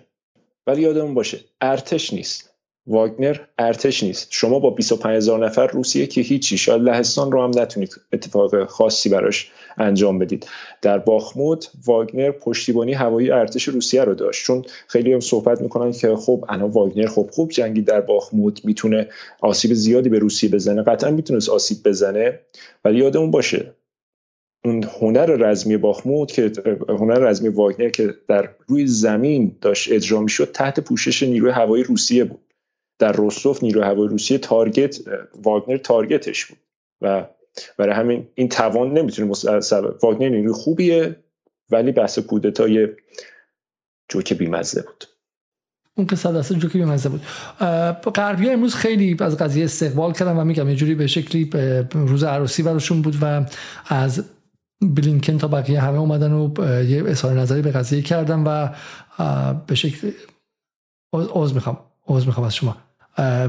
ولی 0.67 0.81
یادمون 0.81 1.13
باشه 1.13 1.39
ارتش 1.61 2.13
نیست. 2.13 2.53
واگنر 2.87 3.37
ارتش 3.59 4.03
نیست. 4.03 4.27
شما 4.29 4.59
با 4.59 4.69
25 4.69 5.17
هزار 5.17 5.45
نفر 5.45 5.67
روسیه 5.67 6.07
که 6.07 6.21
هیچی. 6.21 6.57
شاید 6.57 6.81
لهستان 6.81 7.31
رو 7.31 7.43
هم 7.43 7.51
نتونید 7.59 7.95
اتفاق 8.13 8.65
خاصی 8.65 9.09
براش 9.09 9.51
انجام 9.77 10.19
بدید. 10.19 10.47
در 10.81 10.97
باخمود 10.97 11.65
واگنر 11.85 12.31
پشتیبانی 12.31 12.93
هوایی 12.93 13.31
ارتش 13.31 13.67
روسیه 13.67 14.03
رو 14.03 14.13
داشت. 14.15 14.45
چون 14.45 14.65
خیلی 14.87 15.13
هم 15.13 15.19
صحبت 15.19 15.61
می‌کنن 15.61 15.91
که 15.91 16.15
خب 16.15 16.45
الان 16.49 16.69
واگنر 16.71 17.07
خب 17.07 17.29
خوب 17.31 17.49
جنگی 17.49 17.81
در 17.81 18.01
باخمود 18.01 18.59
می‌تونه 18.63 19.07
آسیب 19.41 19.73
زیادی 19.73 20.09
به 20.09 20.19
روسیه 20.19 20.49
بزنه. 20.49 20.83
قطعا 20.83 21.11
می‌تونست 21.11 21.49
آسیب 21.49 21.77
بزنه 21.85 22.39
ولی 22.85 22.99
یادمون 22.99 23.31
باشه 23.31 23.73
اون 24.65 24.83
هنر 24.83 25.25
رزمی 25.25 25.77
باخمود 25.77 26.31
که 26.31 26.51
هنر 26.89 27.19
رزمی 27.19 27.49
واگنر 27.49 27.89
که 27.89 28.13
در 28.27 28.49
روی 28.67 28.87
زمین 28.87 29.55
داشت 29.61 29.91
اجرا 29.91 30.21
می‌شد 30.21 30.51
تحت 30.51 30.79
پوشش 30.79 31.23
نیروی 31.23 31.51
هوایی 31.51 31.83
روسیه 31.83 32.23
بود. 32.23 32.53
در 32.99 33.11
روستوف 33.11 33.63
نیروی 33.63 33.83
هوایی 33.83 34.09
روسیه 34.09 34.37
تارگت 34.37 34.99
واگنر 35.43 35.77
تارگتش 35.77 36.45
بود. 36.45 36.57
و 37.01 37.25
برای 37.77 37.95
همین 37.95 38.27
این 38.35 38.49
توان 38.49 38.93
نمی‌تونه 38.93 39.31
واگنر 40.03 40.29
نیروی 40.29 40.53
خوبیه 40.53 41.15
ولی 41.69 41.91
بحث 41.91 42.19
کودتای 42.19 42.87
جوک 44.09 44.33
بیمزه 44.33 44.81
بود. 44.81 45.05
اون 45.95 46.07
که 46.07 46.15
صد 46.15 46.41
جو 46.41 46.55
جوکی 46.55 46.77
بیمزه 46.77 47.09
بود. 47.09 47.21
غربی 48.15 48.49
امروز 48.49 48.75
خیلی 48.75 49.17
از 49.19 49.37
قضیه 49.37 49.63
استقبال 49.63 50.13
کردن 50.13 50.37
و 50.37 50.43
میگم 50.43 50.69
یه 50.69 50.75
جوری 50.75 50.95
به 50.95 51.07
شکلی 51.07 51.49
روز 51.93 52.23
عروسی 52.23 52.63
براشون 52.63 53.01
بود 53.01 53.17
و 53.21 53.45
از 53.87 54.23
بلینکن 54.81 55.37
تا 55.37 55.47
بقیه 55.47 55.81
همه 55.81 55.97
اومدن 55.97 56.31
و 56.31 56.53
یه 56.83 57.03
اظهار 57.07 57.39
نظری 57.39 57.61
به 57.61 57.71
قضیه 57.71 58.01
کردن 58.01 58.43
و 58.43 58.69
به 59.67 59.75
شکل 59.75 60.11
عوض 61.13 61.53
می‌خوام 61.53 61.77
عوض 62.07 62.25
می‌خوام 62.25 62.45
از 62.45 62.55
شما. 62.55 62.77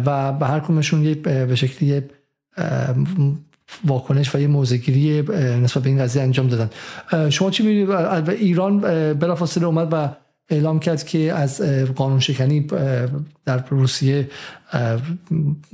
و 0.06 0.32
به 0.32 0.46
هر 0.46 0.60
کمشون 0.60 1.04
یه 1.04 1.14
به 1.14 1.54
شکلی 1.54 2.02
واکنش 3.84 4.34
و 4.34 4.38
یه 4.38 4.46
موزگیری 4.46 5.22
نسبت 5.62 5.82
به 5.82 5.88
این 5.88 5.98
قضیه 5.98 6.22
انجام 6.22 6.48
دادن. 6.48 6.70
شما 7.30 7.50
چی 7.50 7.62
می‌بینید 7.62 7.90
ایران 8.30 8.78
بلافاصله 9.14 9.66
اومد 9.66 9.88
و 9.92 10.08
اعلام 10.48 10.80
کرد 10.80 11.04
که 11.04 11.32
از 11.32 11.62
قانون 11.96 12.20
شکنی 12.20 12.66
در 13.44 13.64
روسیه 13.70 14.28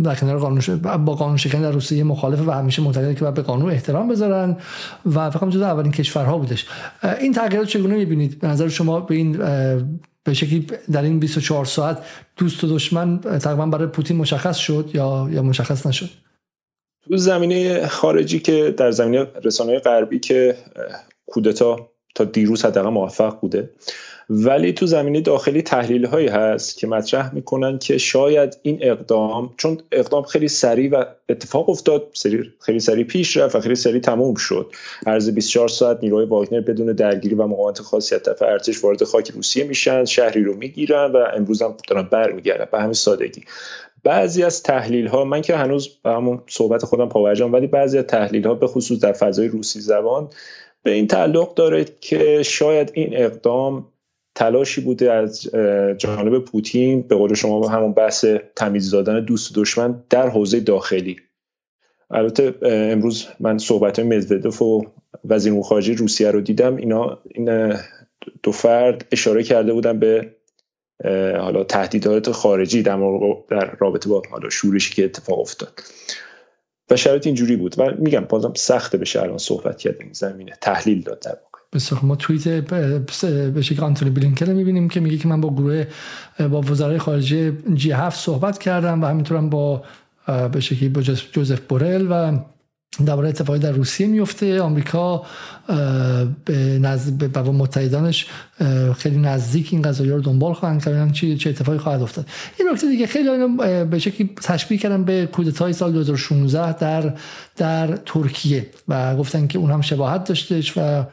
در 0.03 0.15
کنار 0.15 0.39
قانون 0.39 0.61
با 1.05 1.15
قانون 1.15 1.37
شکنی 1.37 1.63
در 1.63 1.71
روسیه 1.71 2.05
مخالفه 2.05 2.43
و 2.43 2.51
همیشه 2.51 2.83
معتقده 2.83 3.15
که 3.15 3.21
باید 3.21 3.35
به 3.35 3.43
قانون 3.43 3.71
احترام 3.71 4.09
بذارن 4.09 4.57
و 5.07 5.31
فقط 5.31 5.49
جدا 5.49 5.67
اولین 5.67 5.93
کشورها 5.93 6.39
بودش. 6.39 6.67
این 7.21 7.33
تغییرات 7.33 7.69
چگونه 7.69 7.97
می‌بینید؟ 7.97 8.39
به 8.39 8.49
نظر 8.49 8.69
شما 8.69 9.01
به 9.01 9.15
این 9.15 9.33
به 10.25 10.35
شکلی 10.35 10.67
در 10.93 11.03
این 11.03 11.19
24 11.19 11.65
ساعت 11.65 11.99
دوست 12.37 12.65
و 12.65 12.67
دشمن 12.67 13.19
تقریبا 13.19 13.67
برای 13.67 13.87
پوتین 13.87 14.17
مشخص 14.17 14.57
شد 14.57 14.91
یا 14.93 15.43
مشخص 15.43 15.87
نشد؟ 15.87 16.11
تو 17.11 17.17
زمینه 17.17 17.87
خارجی 17.87 18.39
که 18.41 18.75
در 18.77 18.91
زمینه 18.91 19.27
رسانه 19.45 19.79
غربی 19.79 20.19
که 20.19 20.57
کودتا 21.27 21.90
تا 22.15 22.25
دیروز 22.25 22.65
حداقل 22.65 22.91
موفق 22.91 23.41
بوده. 23.41 23.71
ولی 24.33 24.73
تو 24.73 24.87
زمینه 24.87 25.21
داخلی 25.21 25.63
تحلیل 25.63 26.07
هایی 26.07 26.29
هست 26.29 26.79
که 26.79 26.87
مطرح 26.87 27.35
می‌کنن 27.35 27.79
که 27.79 27.99
شاید 27.99 28.59
این 28.63 28.79
اقدام 28.83 29.55
چون 29.57 29.79
اقدام 29.93 30.23
خیلی 30.23 30.49
سریع 30.49 30.91
و 30.91 31.05
اتفاق 31.29 31.71
افتاد 31.71 32.07
خیلی 32.61 32.81
سریع 32.81 33.05
پیش 33.05 33.37
رفت 33.37 33.57
و 33.57 33.61
خیلی 33.61 33.75
سریع 33.75 34.01
تموم 34.01 34.35
شد. 34.35 34.73
عرض 35.07 35.31
24 35.31 35.69
ساعت 35.69 35.99
نیروهای 36.03 36.27
واگنر 36.27 36.61
بدون 36.61 36.93
درگیری 36.93 37.35
و 37.35 37.47
مقاومت 37.47 37.81
خاصی 37.81 38.15
از 38.15 38.21
ارتش 38.43 38.85
وارد 38.85 39.05
خاک 39.05 39.31
روسیه 39.31 39.65
میشن 39.65 40.05
شهری 40.05 40.45
رو 40.45 40.57
می‌گیرن 40.57 41.13
و 41.13 41.17
امروز 41.37 41.63
هم 41.63 41.75
دارن 41.89 42.03
برمیگردن. 42.03 42.67
به 42.73 42.81
همین 42.81 42.93
سادگی. 42.93 43.43
بعضی 44.05 44.43
از 44.43 44.63
تحلیل 44.63 45.07
ها 45.07 45.25
من 45.25 45.43
که 45.43 45.57
هنوز 45.57 45.89
به 45.89 46.11
همون 46.11 46.43
صحبت 46.47 46.85
خودم 46.85 47.09
پاورجام 47.09 47.53
ولی 47.53 47.67
بعضی 47.67 47.99
از 47.99 48.05
تحلیل 48.05 48.47
ها 48.47 48.55
به 48.55 48.67
خصوص 48.67 49.01
در 49.01 49.13
فضای 49.13 49.49
روسی 49.49 49.81
زبان 49.81 50.29
به 50.83 50.91
این 50.91 51.07
تعلق 51.07 51.55
داره 51.55 51.85
که 52.01 52.43
شاید 52.43 52.91
این 52.95 53.17
اقدام 53.17 53.93
تلاشی 54.35 54.81
بوده 54.81 55.13
از 55.13 55.43
جانب 55.99 56.39
پوتین 56.39 57.03
به 57.03 57.17
قول 57.17 57.35
شما 57.35 57.69
همون 57.69 57.93
بحث 57.93 58.25
تمیز 58.57 58.91
دادن 58.91 59.25
دوست 59.25 59.59
و 59.59 59.61
دشمن 59.61 60.05
در 60.11 60.29
حوزه 60.29 60.61
داخلی. 60.61 61.17
البته 62.11 62.55
امروز 62.63 63.27
من 63.41 63.59
صحبت 63.59 63.99
مدودوف 63.99 64.63
و 64.63 64.87
وزیر 65.25 65.63
خارجه 65.63 65.95
روسیه 65.95 66.31
رو 66.31 66.41
دیدم. 66.41 66.77
اینا 66.77 67.19
این 67.35 67.75
دو 68.43 68.53
فرد 68.53 69.07
اشاره 69.13 69.43
کرده 69.43 69.73
بودن 69.73 69.99
به 69.99 70.35
حالا 71.41 71.65
تهدیدات 71.65 72.31
خارجی 72.31 72.83
در, 72.83 72.99
در 73.49 73.77
رابطه 73.79 74.09
با 74.09 74.23
حالا 74.31 74.51
شورشی 74.51 74.95
که 74.95 75.05
اتفاق 75.05 75.39
افتاد. 75.39 75.81
و 76.91 76.97
شرایط 76.97 77.27
اینجوری 77.27 77.57
بود. 77.57 77.75
و 77.79 77.91
میگم 77.99 78.25
بازم 78.29 78.53
سخته 78.57 78.99
بشه 78.99 79.23
الان 79.23 79.39
صحبت 79.39 79.79
کرد 79.79 79.97
این 80.01 80.13
زمینه 80.13 80.53
تحلیل 80.61 81.03
داد 81.03 81.21
در 81.21 81.37
بسیار 81.73 82.01
ما 82.05 82.17
توییت 82.17 82.49
به 83.55 83.63
شکل 83.63 83.83
آنتونی 83.83 84.11
بلینکن 84.11 84.51
می‌بینیم 84.51 84.89
که 84.89 85.01
میگه 85.01 85.17
که 85.17 85.29
من 85.29 85.41
با 85.41 85.51
گروه 85.51 85.85
با 86.51 86.61
وزرای 86.61 86.99
خارجه 86.99 87.53
جی 87.75 87.91
هفت 87.91 88.21
صحبت 88.21 88.59
کردم 88.59 89.03
و 89.03 89.07
همینطورم 89.07 89.51
با 89.51 89.83
به 90.53 90.61
شکلی 90.61 90.89
با 90.89 91.03
جوزف 91.03 91.61
بورل 91.61 92.07
و 92.11 92.39
درباره 93.05 93.29
اتفاقی 93.29 93.59
در 93.59 93.73
روسیه 93.73 94.07
میفته. 94.07 94.61
آمریکا 94.61 95.23
به 96.45 96.79
نزد 96.81 97.13
به 97.13 97.43
متحدانش 97.43 98.27
خیلی 98.99 99.19
نزدیک 99.19 99.69
این 99.73 99.83
قضایی 99.83 100.11
رو 100.11 100.21
دنبال 100.21 100.53
خواهند 100.53 100.85
کرد. 100.85 101.13
چه 101.13 101.37
چه 101.37 101.51
اتفاقی 101.51 101.79
خواهد 101.79 102.03
افتاد. 102.03 102.27
این 102.59 102.69
نکته 102.73 102.89
دیگه 102.89 103.07
خیلی 103.07 103.29
اینو 103.29 103.85
به 103.85 103.99
شکلی 103.99 104.31
تشبیه 104.43 104.79
کردن 104.79 105.05
به 105.05 105.27
کودتای 105.27 105.73
سال 105.73 105.93
2016 105.93 106.73
در 106.73 107.15
در 107.57 107.97
ترکیه 108.07 108.67
و 108.89 109.17
گفتن 109.17 109.47
که 109.47 109.59
اون 109.59 109.71
هم 109.71 109.81
شباهت 109.81 110.25
داشتش 110.25 110.73
و 110.77 111.05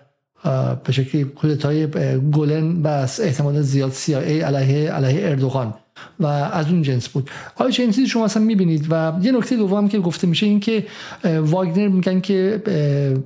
به 0.84 0.92
شکلی 0.92 1.24
کودتای 1.24 1.88
گلن 2.32 2.82
و 2.82 3.08
احتمال 3.22 3.62
زیاد 3.62 3.94
CIA 3.94 4.10
علیه 4.10 4.92
علیه 4.92 5.30
اردوغان. 5.30 5.74
و 6.20 6.26
از 6.26 6.70
اون 6.70 6.82
جنس 6.82 7.10
بود. 7.10 7.30
آیا 7.56 7.72
چه 7.72 7.86
چیزی 7.86 8.08
شما 8.08 8.26
اصلا 8.26 8.44
می‌بینید 8.44 8.88
و 8.90 9.14
یه 9.22 9.32
نکته 9.32 9.56
دوم 9.56 9.90
که 9.90 10.00
گفته 10.00 10.28
میشه 10.28 10.46
این 10.46 10.60
که 10.60 10.86
واگنر 11.24 11.88
میگن 11.88 12.20
که 12.20 12.62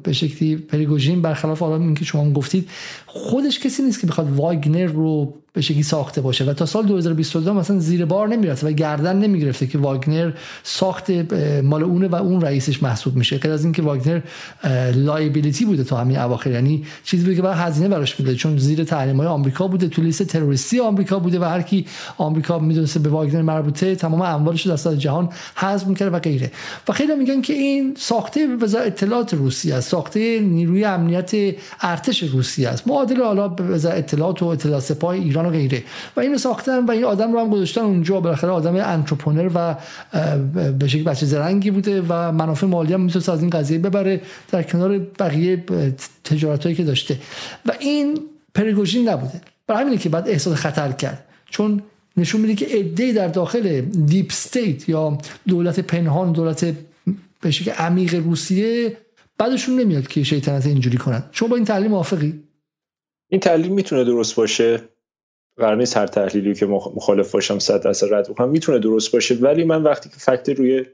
به 0.04 0.14
شکلی 0.14 0.56
پریگوژین 0.56 1.22
برخلاف 1.22 1.60
حالا 1.60 1.76
این 1.76 1.96
که 1.96 2.06
شما 2.06 2.32
گفتید 2.32 2.70
خودش 3.06 3.60
کسی 3.60 3.84
نیست 3.84 4.02
که 4.02 4.08
بخواد 4.08 4.32
واگنر 4.32 4.86
رو 4.86 5.41
به 5.54 5.62
شکلی 5.62 5.84
ساخته 5.84 6.22
باشه 6.22 6.46
و 6.46 6.54
تا 6.54 6.66
سال 6.66 6.86
2022 6.86 7.54
مثلا 7.54 7.80
زیر 7.80 8.06
بار 8.06 8.28
نمی‌رسه 8.28 8.68
و 8.68 8.72
گردن 8.72 9.20
نمی‌گرفته 9.20 9.68
که 9.68 9.78
واگنر 9.78 10.32
ساخت 10.64 11.10
مال 11.64 11.84
اونه 11.84 12.08
و 12.08 12.16
اون 12.16 12.42
رئیسش 12.42 12.84
محسوب 12.84 13.16
میشه. 13.16 13.38
غیر 13.38 13.52
از 13.52 13.64
اینکه 13.64 13.82
واگنر 13.82 14.22
لایبیلیتی 14.96 15.66
بوده 15.66 15.84
تا 15.84 15.98
همین 15.98 16.20
اواخر. 16.20 16.52
یعنی 16.52 16.86
چیزی 17.04 17.24
بوده 17.24 17.36
که 17.36 17.42
بعد 17.42 17.58
هزینه 17.58 17.88
براش 17.88 18.20
میده 18.20 18.36
چون 18.36 18.58
زیر 18.58 18.84
تحریم 18.84 19.18
های 19.18 19.28
آمریکا 19.28 19.68
بوده 19.68 19.88
تو 19.88 20.02
لیست 20.02 20.24
تروریستی 20.24 20.80
آمریکا 20.80 21.20
بوده 21.20 21.40
و 21.40 21.44
هر 21.44 21.62
کی 21.62 21.86
آمریکا 22.18 22.60
می‌دونسته 22.60 23.00
به 23.00 23.10
واگنر 23.10 23.42
مربوطه 23.42 23.96
تمام 23.96 24.22
اموالش 24.22 24.68
در 24.68 24.76
سطح 24.76 24.96
جهان 24.96 25.30
حذف 25.56 25.88
می‌کرده 25.88 26.16
و 26.16 26.20
غیره. 26.20 26.52
و 26.88 26.94
خیلی 26.94 27.16
میگن 27.16 27.42
که 27.42 27.54
این 27.54 27.96
ساخته 27.98 28.48
وزارت 28.62 28.88
اطلاعات 28.88 29.34
روسیه 29.34 29.76
است. 29.76 29.90
ساخته 29.90 30.40
نیروی 30.40 30.84
امنیت 30.84 31.32
ارتش 31.82 32.24
روسیه 32.24 32.70
است. 32.70 32.88
معادل 32.88 33.24
حالا 33.24 33.56
وزارت 33.60 33.98
اطلاعات 33.98 34.44
و 34.44 34.46
اطلاعات 34.46 34.84
سپاه 34.84 35.10
ایران 35.10 35.41
و 35.46 35.50
غیره. 35.50 35.84
و 36.16 36.20
اینو 36.20 36.38
ساختن 36.38 36.86
و 36.86 36.92
این 36.92 37.04
آدم 37.04 37.34
رو 37.34 37.40
هم 37.40 37.50
گذاشتن 37.50 37.82
اونجا. 37.82 38.20
بالاخره 38.20 38.50
آدم 38.50 38.76
entrepreneur 38.76 39.50
و 39.56 39.76
به 40.72 40.88
شکل 40.88 41.04
بچه 41.04 41.26
زرنگی 41.26 41.72
بوده 41.72 42.02
و 42.10 42.32
منافع 42.32 42.68
مالی 42.68 42.94
هم 42.94 43.02
می‌تونه 43.02 43.30
از 43.30 43.42
این 43.42 43.50
قضیه 43.50 43.78
ببره 43.78 44.22
در 44.52 44.64
کنار 44.64 45.00
بقیه 45.00 45.64
تجارت 46.24 46.76
که 46.76 46.84
داشته. 46.84 47.18
و 47.66 47.72
این 47.80 48.20
پریگوژین 48.54 49.10
نبوده. 49.10 49.42
برای 49.68 49.82
همینه 49.82 49.98
که 49.98 50.10
بعد 50.10 50.30
احساس 50.30 50.54
خطر 50.54 50.92
کرد. 50.92 51.26
چون 51.50 51.82
نشون 52.18 52.42
میده 52.42 52.56
که 52.56 52.66
عده 52.66 53.14
در 53.14 53.28
داخل 53.28 53.82
deep 53.82 54.28
state 54.30 54.90
یا 54.90 55.18
دولت 55.48 55.80
پنهان 55.80 56.32
دولت 56.32 56.76
به 57.42 57.52
شکل 57.52 57.72
عمیق 57.72 58.16
روسیه 58.16 58.98
بدشون 59.38 59.80
نمیاد 59.80 60.08
که 60.08 60.24
شیطنت 60.24 60.66
اینجوری 60.66 60.98
کنن. 60.98 61.24
شما 61.32 61.50
با 61.50 61.56
این 61.56 61.66
تحلیل 61.66 61.88
موافقی؟ 61.88 62.44
این 63.30 63.42
تحلیل 63.42 63.72
می‌تونه 63.72 64.04
درست 64.04 64.36
باشه. 64.36 64.82
قرار 65.62 65.76
نیست 65.76 65.98
هر 65.98 66.08
تحلیلی 66.08 66.54
که 66.54 66.66
مخالف 66.66 67.32
باشم 67.32 67.60
صد 67.60 67.84
درصد 67.84 68.14
رد 68.14 68.30
بکنم. 68.30 68.50
می‌تونه 68.50 68.80
درست 68.80 69.12
باشه 69.12 69.36
ولی 69.36 69.64
من 69.64 69.84
وقتی 69.84 70.10
که 70.10 70.16
فکت 70.18 70.50
روی 70.50 70.86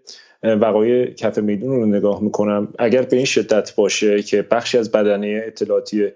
وقایع 0.43 1.13
کف 1.13 1.37
میدون 1.37 1.69
رو 1.69 1.85
نگاه 1.85 2.23
می‌کنم 2.23 2.73
اگر 2.79 3.01
به 3.01 3.15
این 3.15 3.25
شدت 3.25 3.75
باشه 3.75 4.23
که 4.23 4.41
بخشی 4.41 4.77
از 4.77 4.91
بدنه 4.91 5.43
اطلاعاتی 5.45 6.07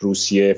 روسیه 0.00 0.54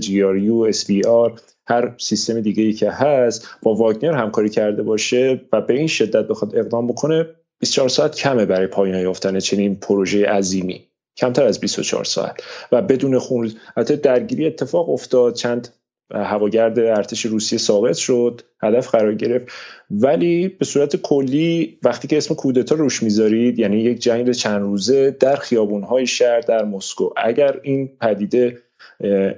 جیاریو 0.00 0.54
اس 0.54 0.86
آر 1.08 1.40
هر 1.66 1.94
سیستم 1.98 2.40
دیگه 2.40 2.62
ای 2.62 2.72
که 2.72 2.90
هست 2.90 3.48
با 3.62 3.74
واگنر 3.74 4.12
همکاری 4.12 4.48
کرده 4.48 4.82
باشه 4.82 5.40
و 5.52 5.60
به 5.60 5.74
این 5.74 5.86
شدت 5.86 6.28
بخواد 6.28 6.56
اقدام 6.56 6.86
بکنه 6.86 7.26
24 7.60 7.88
ساعت 7.88 8.16
کمه 8.16 8.46
برای 8.46 8.66
پایان 8.66 9.00
یافتن 9.00 9.40
چنین 9.40 9.76
پروژه 9.76 10.26
عظیمی. 10.26 10.88
کمتر 11.16 11.44
از 11.44 11.60
24 11.60 12.04
ساعت. 12.04 12.42
و 12.72 12.82
بدون 12.82 13.18
خون 13.18 13.52
حتی 13.76 13.96
درگیری 13.96 14.46
اتفاق 14.46 14.90
افتاد. 14.90 15.34
چند 15.34 15.68
هواگرد 16.10 16.78
ارتش 16.78 17.26
روسیه 17.26 17.58
ثابت 17.58 17.96
شد 17.96 18.40
هدف 18.62 18.88
قرار 18.88 19.14
گرفت. 19.14 19.52
ولی 19.90 20.48
به 20.48 20.64
صورت 20.64 20.96
کلی 20.96 21.78
وقتی 21.82 22.08
که 22.08 22.16
اسم 22.16 22.34
کودتا 22.34 22.74
روش 22.74 23.02
می‌ذارید 23.02 23.58
یعنی 23.58 23.80
یک 23.80 23.98
جنگ 23.98 24.30
چند 24.30 24.62
روزه 24.62 25.10
در 25.10 25.36
خیابونهای 25.36 26.06
شهر 26.06 26.40
در 26.40 26.64
مسکو. 26.64 27.10
اگر 27.16 27.60
این 27.62 27.90
پدیده 28.00 28.58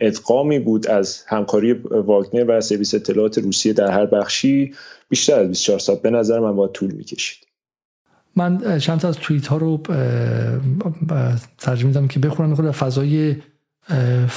ادغامی 0.00 0.58
بود 0.58 0.88
از 0.88 1.24
همکاری 1.26 1.72
واگنر 1.90 2.44
و 2.48 2.60
سرویس 2.60 2.94
اطلاعات 2.94 3.38
روسیه 3.38 3.72
در 3.72 3.90
هر 3.90 4.06
بخشی 4.06 4.74
بیشتر 5.08 5.40
از 5.40 5.48
24 5.48 5.78
ساعت 5.78 6.02
به 6.02 6.10
نظر 6.10 6.40
من 6.40 6.56
باید 6.56 6.72
طول 6.72 6.90
می‌کشید. 6.90 7.46
من 8.36 8.78
چند 8.78 9.00
تا 9.00 9.08
از 9.08 9.16
توییت 9.16 9.46
ها 9.46 9.56
رو 9.56 9.80
ترجمه 11.58 11.86
میدم 11.86 12.08
که 12.08 12.18
بخونم. 12.18 12.48
می‌خوره 12.50 12.70
فضای 12.70 13.36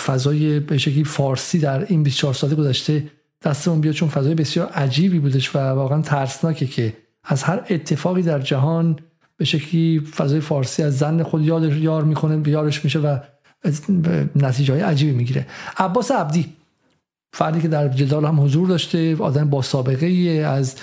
فضای 0.06 0.60
به 0.60 0.78
شکلی 0.78 1.04
فارسی 1.04 1.60
در 1.60 1.86
این 1.86 2.04
24 2.04 2.34
سال 2.34 2.56
گذشته 2.56 3.04
دستمون 3.44 3.82
بیاد 3.82 3.96
چون 3.96 4.10
فضای 4.10 4.36
بسیار 4.36 4.68
عجیبی 4.68 5.20
بودش 5.20 5.56
و 5.56 5.60
واقعا 5.60 6.02
ترسناکه 6.02 6.66
که 6.66 6.94
از 7.24 7.44
هر 7.44 7.66
اتفاقی 7.70 8.22
در 8.22 8.40
جهان 8.40 9.00
به 9.38 9.46
شکلی 9.46 10.00
فضای 10.00 10.40
فارسی 10.40 10.84
از 10.84 10.98
زن 10.98 11.24
خود 11.24 11.46
یاد 11.46 11.74
یار 11.74 12.04
می‌کنه 12.04 12.50
یارش 12.50 12.84
میشه 12.84 13.00
و 13.00 13.18
نتیجه 14.36 14.74
های 14.74 14.82
عجیبی 14.82 15.12
می‌گیره. 15.12 15.48
عباس 15.78 16.12
عبدی 16.12 16.54
فردی 17.34 17.62
که 17.62 17.68
در 17.68 17.88
جدال 17.88 18.26
هم 18.26 18.42
حضور 18.42 18.68
داشته 18.68 19.16
آدم 19.16 19.50
با 19.50 19.62
سابقه 19.62 20.06
ای 20.06 20.40
از 20.40 20.76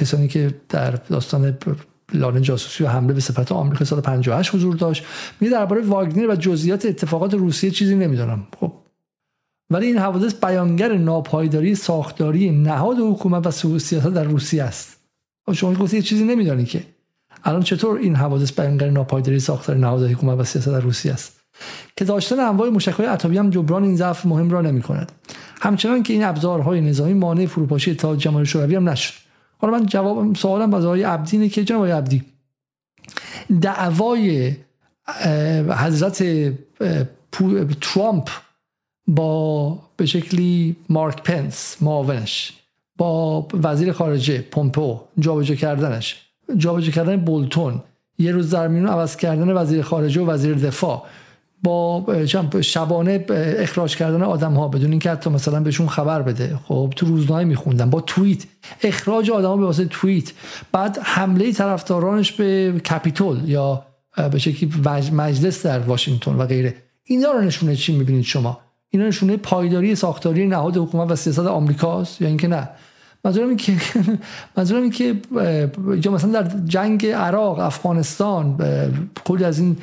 کسانی 0.00 0.28
که 0.28 0.54
در 0.68 0.90
داستان 0.90 1.58
لانه 2.14 2.40
جاسوسی 2.40 2.84
و 2.84 2.88
حمله 2.88 3.12
به 3.12 3.20
سپاه 3.20 3.58
آمریکا 3.58 3.84
سال 3.84 4.00
58 4.00 4.54
حضور 4.54 4.76
داشت. 4.76 5.04
می 5.40 5.48
درباره 5.48 5.82
واگنر 5.82 6.30
و 6.30 6.36
جزئیات 6.36 6.86
اتفاقات 6.86 7.34
روسیه 7.34 7.70
چیزی 7.70 7.94
نمی‌دونم 7.94 8.46
خب. 8.60 8.72
ولی 9.70 9.86
این 9.86 9.98
حوادث 9.98 10.34
بیانگر 10.34 10.92
ناپایداری 10.92 11.74
ساختاری 11.74 12.50
نهاد 12.50 12.96
حکومت 12.98 13.46
و 13.46 13.50
سیاست 13.50 14.06
در 14.06 14.24
روسیه 14.24 14.62
است. 14.62 14.96
خب 15.46 15.52
شما 15.52 15.74
گفتی 15.74 16.02
چیزی 16.02 16.24
نمیدانی 16.24 16.64
که. 16.64 16.82
الان 17.44 17.62
چطور 17.62 17.98
این 17.98 18.16
حوادث 18.16 18.52
بیانگر 18.60 18.90
ناپایداری 18.90 19.40
ساختاری 19.40 19.80
نهاد 19.80 20.10
حکومت 20.10 20.38
و 20.38 20.44
سیاست 20.44 20.68
در 20.68 20.80
روسیه 20.80 21.12
است؟ 21.12 21.40
که 21.96 22.04
داشتن 22.04 22.40
انواع 22.40 22.68
موشک‌های 22.68 23.06
اتمی 23.06 23.38
هم 23.38 23.50
جبران 23.50 23.84
این 23.84 23.96
ضعف 23.96 24.26
مهم 24.26 24.50
را 24.50 24.60
نمی 24.60 24.82
کند 24.82 25.12
همچنان 25.60 26.02
که 26.02 26.12
این 26.12 26.24
ابزارهای 26.24 26.80
نظامی 26.80 27.14
مانع 27.14 27.46
فروپاشی 27.46 27.90
اتحاد 27.90 28.18
جماهیر 28.18 28.48
شوروی 28.48 28.74
هم 28.74 28.88
نشد. 28.88 29.14
حالا 29.60 29.78
من 29.78 29.86
جواب 29.86 30.34
سوالم 30.34 30.74
از 30.74 30.84
آقای 30.84 31.02
عبدی 31.02 31.36
اینه 31.36 31.48
که 31.48 31.64
جناب 31.64 31.86
عبدی 31.86 32.24
دعوای 33.60 34.56
حضرت 35.70 36.24
ترامپ 37.80 38.28
با 39.06 39.78
به 39.96 40.06
شکلی 40.06 40.76
مارک 40.88 41.22
پنس 41.22 41.76
معاونش 41.80 42.52
با 42.96 43.46
وزیر 43.62 43.92
خارجه 43.92 44.38
پومپو 44.38 45.00
جابجا 45.18 45.54
کردنش 45.54 46.26
جابجا 46.56 46.90
کردن 46.92 47.16
بولتون 47.16 47.82
یه 48.18 48.32
روز 48.32 48.50
در 48.50 48.68
میون 48.68 48.86
عوض 48.86 49.16
کردن 49.16 49.50
وزیر 49.56 49.82
خارجه 49.82 50.22
و 50.22 50.30
وزیر 50.30 50.54
دفاع. 50.54 51.06
با 51.62 52.06
شبانه 52.60 53.24
اخراج 53.58 53.96
کردن 53.96 54.22
آدم 54.22 54.54
ها 54.54 54.68
بدون 54.68 54.90
اینکه 54.90 55.10
حتی 55.10 55.30
مثلا 55.30 55.60
بهشون 55.60 55.88
خبر 55.88 56.22
بده. 56.22 56.58
خب 56.64 56.92
تو 56.96 57.06
روزنامه 57.06 57.44
میخوندن 57.44 57.90
با 57.90 58.00
توییت. 58.00 58.44
اخراج 58.82 59.30
آدم 59.30 59.48
ها 59.48 59.56
به 59.56 59.64
واسه 59.64 59.84
توییت. 59.84 60.32
بعد 60.72 60.98
حمله 61.02 61.52
طرفدارانش 61.52 62.32
به 62.32 62.72
کپیتول 62.90 63.48
یا 63.48 63.86
به 64.32 64.38
شکلی 64.38 64.70
مجلس 65.12 65.66
در 65.66 65.78
واشنگتن 65.78 66.34
و 66.34 66.46
غیره. 66.46 66.74
اینا 67.04 67.32
رو 67.32 67.40
نشونه 67.40 67.76
چی 67.76 67.96
می‌بینید 67.96 68.24
شما؟ 68.24 68.60
اینا 68.90 69.06
نشونه 69.06 69.36
پایداری 69.36 69.94
ساختاری 69.94 70.46
نهاد 70.46 70.76
حکومت 70.76 71.10
و 71.10 71.16
سیاست 71.16 71.38
آمریکاست 71.38 72.20
یا 72.20 72.28
اینکه 72.28 72.48
نه؟ 72.48 72.68
منظورم 73.24 73.48
این 73.48 73.56
که 73.56 73.76
منظورم 74.56 74.82
این 74.82 74.90
که 74.90 76.10
مثلا 76.10 76.42
در 76.42 76.48
جنگ 76.64 77.06
عراق 77.06 77.58
افغانستان 77.58 78.58
کلی 79.24 79.44
از 79.44 79.58
این 79.58 79.76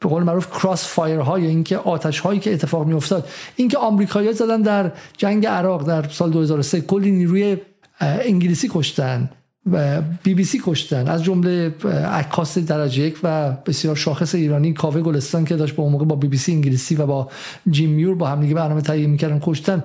به 0.00 0.08
قول 0.08 0.22
معروف 0.22 0.50
cross 0.50 0.86
fire 0.86 1.18
های 1.18 1.46
اینکه 1.46 1.78
آتش 1.78 2.20
هایی 2.20 2.40
که 2.40 2.52
اتفاق 2.52 2.86
می 2.86 2.94
افتاد 2.94 3.28
اینکه 3.56 3.78
آمریکایی‌ها 3.78 4.32
زدن 4.32 4.62
در 4.62 4.92
جنگ 5.16 5.46
عراق 5.46 5.86
در 5.86 6.08
سال 6.08 6.30
2003 6.30 6.80
کلی 6.80 7.10
نیروی 7.10 7.56
انگلیسی 8.00 8.68
کشتن 8.72 9.30
و 9.72 10.02
بی 10.22 10.34
بی 10.34 10.44
سی 10.44 10.60
کشتن. 10.64 11.08
از 11.08 11.24
جمله 11.24 11.74
عکاس 12.12 12.58
درجه 12.58 13.02
یک 13.02 13.18
و 13.22 13.50
بسیار 13.66 13.96
شاخص 13.96 14.34
ایرانی 14.34 14.72
کاوه 14.72 15.00
گلستان 15.00 15.44
که 15.44 15.56
داشت 15.56 15.74
با 15.74 15.82
اون 15.82 15.92
موقع 15.92 16.04
با 16.04 16.16
بی 16.16 16.28
بی 16.28 16.36
سی 16.36 16.52
انگلیسی 16.52 16.94
و 16.94 17.06
با 17.06 17.28
جیم 17.70 17.90
میور 17.90 18.14
با 18.14 18.28
هم 18.28 18.40
دیگه 18.40 18.54
برنامه 18.54 18.80
تهیه 18.80 19.06
می‌کردن 19.06 19.40
کشتن. 19.42 19.82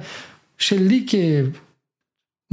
شلیک 0.58 1.16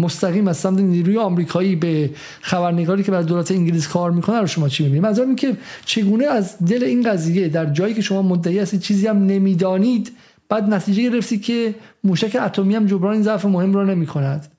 مستقیم 0.00 0.48
از 0.48 0.56
سمت 0.56 0.78
نیروی 0.78 1.18
آمریکایی 1.18 1.76
به 1.76 2.10
خبرنگاری 2.40 3.02
که 3.02 3.10
برای 3.10 3.24
دولت 3.24 3.50
انگلیس 3.50 3.88
کار 3.88 4.10
می‌کنه 4.10 4.40
رو 4.40 4.46
شما 4.46 4.68
چی 4.68 4.82
می‌بینید؟ 4.82 5.02
منظورم 5.02 5.36
که 5.36 5.56
چگونه 5.84 6.24
از 6.24 6.64
دل 6.64 6.84
این 6.84 7.10
قضیه 7.10 7.48
در 7.48 7.66
جایی 7.66 7.94
که 7.94 8.02
شما 8.02 8.22
مدعی 8.22 8.58
هستید 8.58 8.80
چیزی 8.80 9.06
هم 9.06 9.26
نمی‌دانید 9.26 10.12
بعد 10.48 10.64
نتیجه 10.64 11.10
گرفتی 11.10 11.38
که 11.38 11.74
موشک 12.04 12.36
اتمی 12.42 12.74
هم 12.74 12.86
جبران 12.86 13.12
این 13.12 13.22
ضعف 13.22 13.44
مهم 13.44 13.74
را 13.74 13.84
نمی‌کند. 13.84 14.52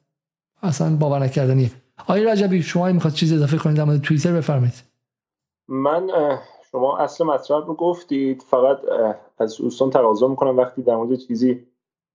اصلا 0.63 0.95
باور 0.95 1.19
نکردنیه. 1.19 1.71
آقای 1.97 2.23
رجبی 2.23 2.63
شما 2.63 2.91
می‌خواد 2.91 3.13
چیزی 3.13 3.35
اضافه 3.35 3.57
کنید 3.57 3.77
در 3.77 3.83
مورد 3.83 4.01
توییتر 4.01 4.33
بفرمایید. 4.33 4.83
من 5.67 6.09
شما 6.71 6.97
اصل 6.97 7.23
مطلب 7.23 7.67
رو 7.67 7.73
گفتید 7.75 8.43
فقط 8.49 8.77
از 9.39 9.57
دوستان 9.57 9.89
تقاضا 9.89 10.27
می‌کنم 10.27 10.57
وقتی 10.57 10.81
در 10.81 10.95
مورد 10.95 11.19
چیزی 11.19 11.59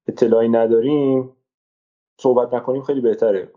اطلاعی 0.09 0.49
نداریم. 0.49 1.29
صحبت 2.19 2.55
نکنیم 2.55 2.83
خیلی 2.83 3.01
بهتره. 3.01 3.49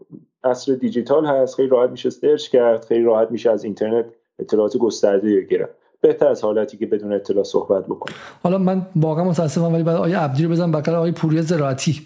اصل 0.43 0.75
دیجیتال 0.75 1.25
هست 1.25 1.55
خیلی 1.55 1.69
راحت 1.69 1.89
میشه 1.89 2.09
سرچ 2.09 2.47
کرد 2.47 2.85
خیلی 2.85 3.03
راحت 3.03 3.31
میشه 3.31 3.51
از 3.51 3.63
اینترنت 3.63 4.05
اطلاعات 4.39 4.77
گسترده 4.77 5.41
گرفت. 5.41 5.78
بهتر 6.01 6.27
از 6.27 6.43
حالتی 6.43 6.77
که 6.77 6.85
بدون 6.85 7.13
اطلاع 7.13 7.43
صحبت 7.43 7.85
بکنیم. 7.85 8.17
حالا 8.43 8.57
من 8.57 8.85
واقعا 8.95 9.23
متاسفم 9.23 9.73
ولی 9.73 9.83
بعد 9.83 9.95
آیه 9.95 10.17
عبدی 10.17 10.43
رو 10.43 10.49
بزنم 10.49 10.71
بغل 10.71 10.95
آیه 10.95 11.11
پوری 11.11 11.41
زراعتی 11.41 12.01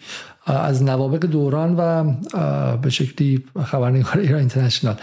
از 0.46 0.84
نوابق 0.84 1.20
دوران 1.20 1.76
و 1.78 2.04
به 2.78 2.90
شکلی 2.90 3.44
خبرنگار 3.66 4.18
ایران 4.18 4.40
اینترنشنال. 4.40 4.96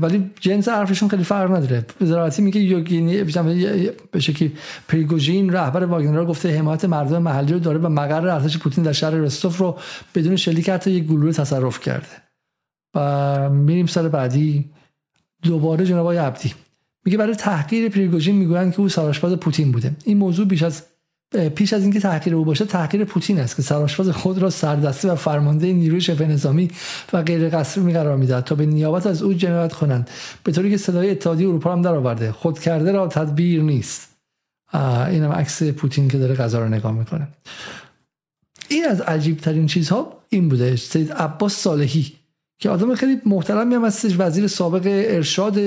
ولی 0.00 0.30
جنس 0.40 0.68
حرفشون 0.68 1.08
خیلی 1.08 1.24
فرق 1.24 1.50
نداره. 1.50 1.86
زراعتی 2.00 2.42
میگه 2.42 2.60
یوگینی 2.60 3.24
به 4.12 4.20
شکلی 4.20 4.52
پریگوژین 4.88 5.52
رهبر 5.52 5.84
واگنر 5.84 6.24
گفته 6.24 6.58
حمایت 6.58 6.84
مردم 6.84 7.22
محلی 7.22 7.52
رو 7.52 7.58
داره 7.58 7.78
و 7.78 7.88
مقر 7.88 8.28
ارتش 8.28 8.58
پوتین 8.58 8.84
در 8.84 8.92
شهر 8.92 9.10
رستوف 9.10 9.58
رو 9.58 9.78
بدون 10.14 10.36
شلیک 10.36 10.68
حتی 10.70 10.90
یک 10.90 11.04
گلوله 11.04 11.32
تصرف 11.32 11.80
کرده. 11.80 12.06
و 12.94 13.50
میریم 13.50 13.86
سر 13.86 14.08
بعدی. 14.08 14.70
دوباره 15.42 15.84
جناب 15.84 16.00
آقای 16.00 16.16
عبدی. 16.16 16.54
میگه 17.04 17.18
برای 17.18 17.34
تحقیر 17.34 17.88
پریگوژین 17.88 18.36
می‌گویند 18.36 18.72
که 18.72 18.80
او 18.80 18.88
سرآشپز 18.88 19.32
پوتین 19.32 19.72
بوده. 19.72 19.96
این 20.04 20.16
موضوع 20.16 20.46
بیش 20.46 20.62
از 20.62 20.82
پیش 21.54 21.72
از 21.72 21.82
اینکه 21.82 22.00
تحقیر 22.00 22.34
او 22.34 22.44
باشه 22.44 22.64
تحقیر 22.64 23.04
پوتین 23.04 23.40
است 23.40 23.56
که 23.56 23.62
سرآشپز 23.62 24.08
خود 24.10 24.38
را 24.38 24.50
سردسته 24.50 25.12
و 25.12 25.14
فرمانده 25.14 25.72
نیروی 25.72 26.00
شبه 26.00 26.26
نظامی 26.26 26.70
و 27.12 27.22
غیر 27.22 27.48
قصری 27.48 27.92
قرار 27.92 28.16
می‌دهد 28.16 28.44
تا 28.44 28.54
به 28.54 28.66
نیابت 28.66 29.06
از 29.06 29.22
او 29.22 29.32
جنایت 29.32 29.72
کنند. 29.72 30.10
به 30.44 30.52
طوری 30.52 30.70
که 30.70 30.76
صدای 30.76 31.10
اتحادیه 31.10 31.48
اروپا 31.48 31.72
هم 31.72 31.82
درآورده. 31.82 32.32
خود 32.32 32.58
کرده 32.58 32.92
را 32.92 33.08
تدبیر 33.08 33.62
نیست. 33.62 34.08
اینم 35.10 35.32
عکس 35.32 35.62
پوتین 35.62 36.08
که 36.08 36.18
داره 36.18 36.34
غذا 36.34 36.58
رو 36.58 36.68
نگاه 36.68 36.92
می‌کنه. 36.92 37.28
این 38.68 38.84
از 38.84 39.00
عجیب 39.00 39.36
ترین 39.36 39.66
چیزها 39.66 40.22
این 40.28 40.48
بوده. 40.48 40.76
سید 40.76 41.12
عباس 41.12 41.56
صالحی 41.56 42.12
که 42.64 42.70
آدم 42.70 42.94
خیلی 42.94 43.20
محترمی 43.26 43.74
هم 43.74 43.84
هستش 43.84 44.14
وزیر 44.18 44.46
سابق 44.46 44.82
ارشاد 44.86 45.58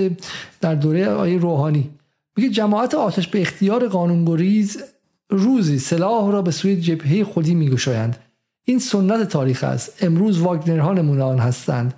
در 0.62 0.76
دوره 0.76 1.10
آیه 1.10 1.38
روحانی. 1.38 1.90
میگه 2.38 2.50
جماعت 2.50 2.96
آتش 2.96 3.28
به 3.28 3.42
اختیار 3.42 3.88
قانونگریز 3.88 4.84
روزی 5.30 5.80
سلاح 5.80 6.32
را 6.32 6.42
به 6.42 6.52
سوی 6.52 6.82
جبهه 6.82 7.24
خودی 7.24 7.56
میگشایند. 7.56 8.18
این 8.64 8.80
سنت 8.80 9.30
تاریخ 9.30 9.64
است. 9.64 10.04
امروز 10.04 10.40
واگنرها 10.40 10.94
نمونه 10.94 11.24
آن 11.24 11.40
هستند. 11.40 11.94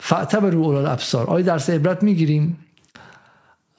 فعتب 0.00 0.46
رو 0.46 0.62
اولال 0.62 0.86
ابصار 0.86 1.26
آیا 1.26 1.46
درس 1.46 1.70
عبرت 1.70 2.02
می‌گیریم. 2.02 2.58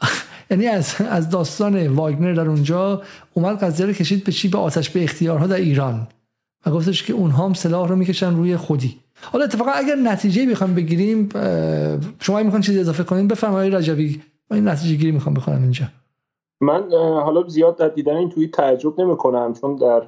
یعنی 0.51 0.67
از 0.67 0.95
از 1.09 1.29
داستان 1.29 1.87
واگنر 1.87 2.33
در 2.33 2.47
اونجا 2.47 3.01
اومد 3.33 3.63
قضیه 3.63 3.85
رو 3.85 3.93
کشید 3.93 4.23
به 4.23 4.31
چی؟ 4.31 4.47
به 4.47 4.57
آتش 4.57 4.89
به 4.89 5.03
اختیارها 5.03 5.47
در 5.47 5.55
ایران. 5.55 6.07
و 6.65 6.71
گفتش 6.71 7.03
که 7.03 7.13
اونها 7.13 7.45
هم 7.45 7.53
سلاح 7.53 7.89
رو 7.89 7.95
می‌کشن 7.95 8.35
روی 8.35 8.57
خودی. 8.57 8.99
حالا 9.23 9.43
اتفاقا 9.45 9.71
اگر 9.71 9.95
نتیجه 9.95 10.51
بخوام 10.51 10.75
بگیریم 10.75 11.29
شما 12.19 12.43
می‌خوان 12.43 12.61
چیزی 12.61 12.79
اضافه 12.79 13.03
کنیم 13.03 13.27
بفرمایید 13.27 13.75
رجبی. 13.75 14.21
من 14.49 14.57
این 14.57 14.67
نتیجه 14.67 14.95
گیری 14.95 15.11
می‌خوام 15.11 15.35
بخونم 15.35 15.61
اینجا. 15.61 15.85
من 16.61 16.91
حالا 17.23 17.47
زیاد 17.47 17.77
در 17.77 17.87
دیدن 17.87 18.15
این 18.15 18.29
توی 18.29 18.47
تعجب 18.47 19.01
نمی 19.01 19.17
کنم 19.17 19.53
چون 19.53 19.75
در 19.75 20.03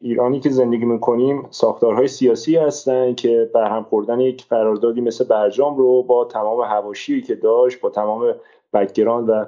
ایرانی 0.00 0.40
که 0.40 0.50
زندگی 0.50 0.84
می‌کنیم 0.84 1.46
ساختارهای 1.50 2.08
سیاسی 2.08 2.56
هستن 2.56 3.14
که 3.14 3.50
برهم 3.54 3.82
خوردن 3.82 4.20
یک 4.20 4.48
قراردادی 4.48 5.00
مثل 5.00 5.24
برجام 5.24 5.76
رو 5.76 6.02
با 6.02 6.24
تمام 6.24 6.60
هواشی 6.60 7.22
که 7.22 7.34
داشت 7.34 7.80
با 7.80 7.90
تمام 7.90 8.34
background 8.72 9.28
و 9.28 9.46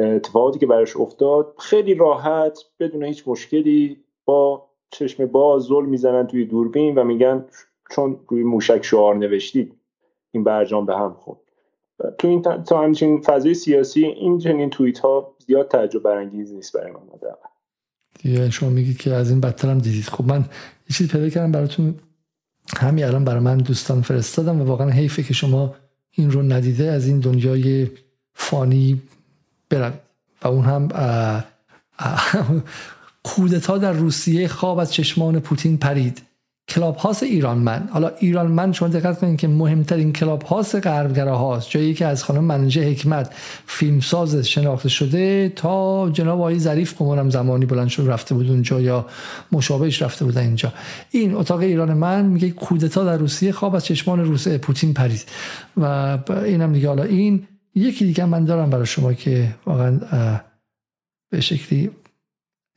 اتفاقاتی 0.00 0.58
که 0.58 0.66
براش 0.66 0.96
افتاد 0.96 1.54
خیلی 1.58 1.94
راحت 1.94 2.58
بدون 2.80 3.04
هیچ 3.04 3.28
مشکلی 3.28 3.96
با 4.24 4.66
چشم 4.94 5.26
باز 5.26 5.62
زل 5.62 5.88
می‌زنن 5.88 6.26
توی 6.26 6.44
دوربین 6.44 6.94
و 6.94 7.04
میگن 7.04 7.44
چون 7.90 8.16
روی 8.28 8.42
موشک 8.42 8.84
شعار 8.84 9.14
نوشتید 9.16 9.72
این 10.30 10.44
برجام 10.44 10.86
به 10.86 10.96
هم 10.96 11.14
خورد. 11.14 11.38
تو 12.18 12.28
این 12.28 12.42
تا 12.42 12.82
همچین 12.82 13.20
فضای 13.20 13.54
سیاسی 13.54 14.04
این 14.04 14.38
چنین 14.38 14.70
توییت 14.70 14.98
ها 14.98 15.34
زیاد 15.46 15.68
تعجب 15.68 16.02
برانگیز 16.02 16.52
نیست 16.52 16.76
برای 16.76 16.92
من 16.92 17.00
دیگه 18.22 18.50
شما 18.50 18.70
میگید 18.70 18.96
که 18.96 19.12
از 19.12 19.30
این 19.30 19.40
بدتر 19.40 19.70
هم 19.70 19.78
دیدید. 19.78 20.04
خب 20.04 20.24
من 20.24 20.38
یه 20.38 20.96
چیزی 20.96 21.10
پیدا 21.10 21.28
کردم 21.28 21.52
براتون. 21.52 21.94
همین 22.76 23.04
الان 23.04 23.24
برای 23.24 23.40
من 23.40 23.58
دوستان 23.58 24.02
فرستادم 24.02 24.60
و 24.60 24.64
واقعا 24.64 24.90
حیفه 24.90 25.22
که 25.22 25.34
شما 25.34 25.74
این 26.10 26.30
رو 26.30 26.42
ندیده 26.42 26.90
از 26.90 27.06
این 27.06 27.20
دنیای 27.20 27.86
فانی 28.34 29.02
بروید. 29.70 29.92
و 30.42 30.48
اون 30.48 30.64
هم 30.64 30.88
کودتا 33.24 33.78
در 33.78 33.92
روسیه 33.92 34.48
خواب 34.48 34.78
از 34.78 34.92
چشمان 34.92 35.40
پوتین 35.40 35.76
پرید. 35.76 36.22
کلاب 36.68 36.96
هاوس 36.96 37.22
ایران 37.22 37.58
من 37.58 37.88
حالا 37.92 38.10
ایران 38.18 38.46
من 38.46 38.72
شما 38.72 38.88
دقت 38.88 39.18
کنید 39.18 39.38
که 39.38 39.48
مهمترین 39.48 40.12
کلاب 40.12 40.42
هاوس 40.42 40.86
غربگرا 40.86 41.38
هاست 41.38 41.70
جایی 41.70 41.94
که 41.94 42.06
از 42.06 42.24
خانم 42.24 42.44
منجه 42.44 42.90
حکمت 42.90 43.34
فیلمساز 43.66 44.36
شناخته 44.36 44.88
شده 44.88 45.52
تا 45.56 46.10
جناب 46.10 46.38
آقای 46.40 46.58
ظریف 46.58 46.96
گمانم 46.96 47.30
زمانی 47.30 47.66
بلند 47.66 47.88
شد 47.88 48.04
رفته 48.06 48.34
بود 48.34 48.50
اونجا 48.50 48.80
یا 48.80 49.06
مشابهش 49.52 50.02
رفته 50.02 50.24
بودن 50.24 50.40
اینجا. 50.40 50.72
این 51.10 51.34
اتاق 51.34 51.60
ایران 51.60 51.92
من 51.92 52.24
میگه 52.24 52.50
کودتا 52.50 53.04
در 53.04 53.16
روسیه 53.16 53.52
خواب 53.52 53.74
از 53.74 53.84
چشمان 53.84 54.24
روسیه 54.24 54.58
پوتین 54.58 54.94
پرید. 54.94 55.24
و 55.76 56.18
اینم 56.44 56.72
دیگه 56.72 56.88
حالا 56.88 57.02
این 57.02 57.46
یکی 57.74 58.04
دیگه 58.04 58.24
من 58.24 58.44
دارم 58.44 58.70
برای 58.70 58.86
شما 58.86 59.12
که 59.12 59.54
واقعا 59.66 60.00
به 61.30 61.40
شکلی 61.40 61.90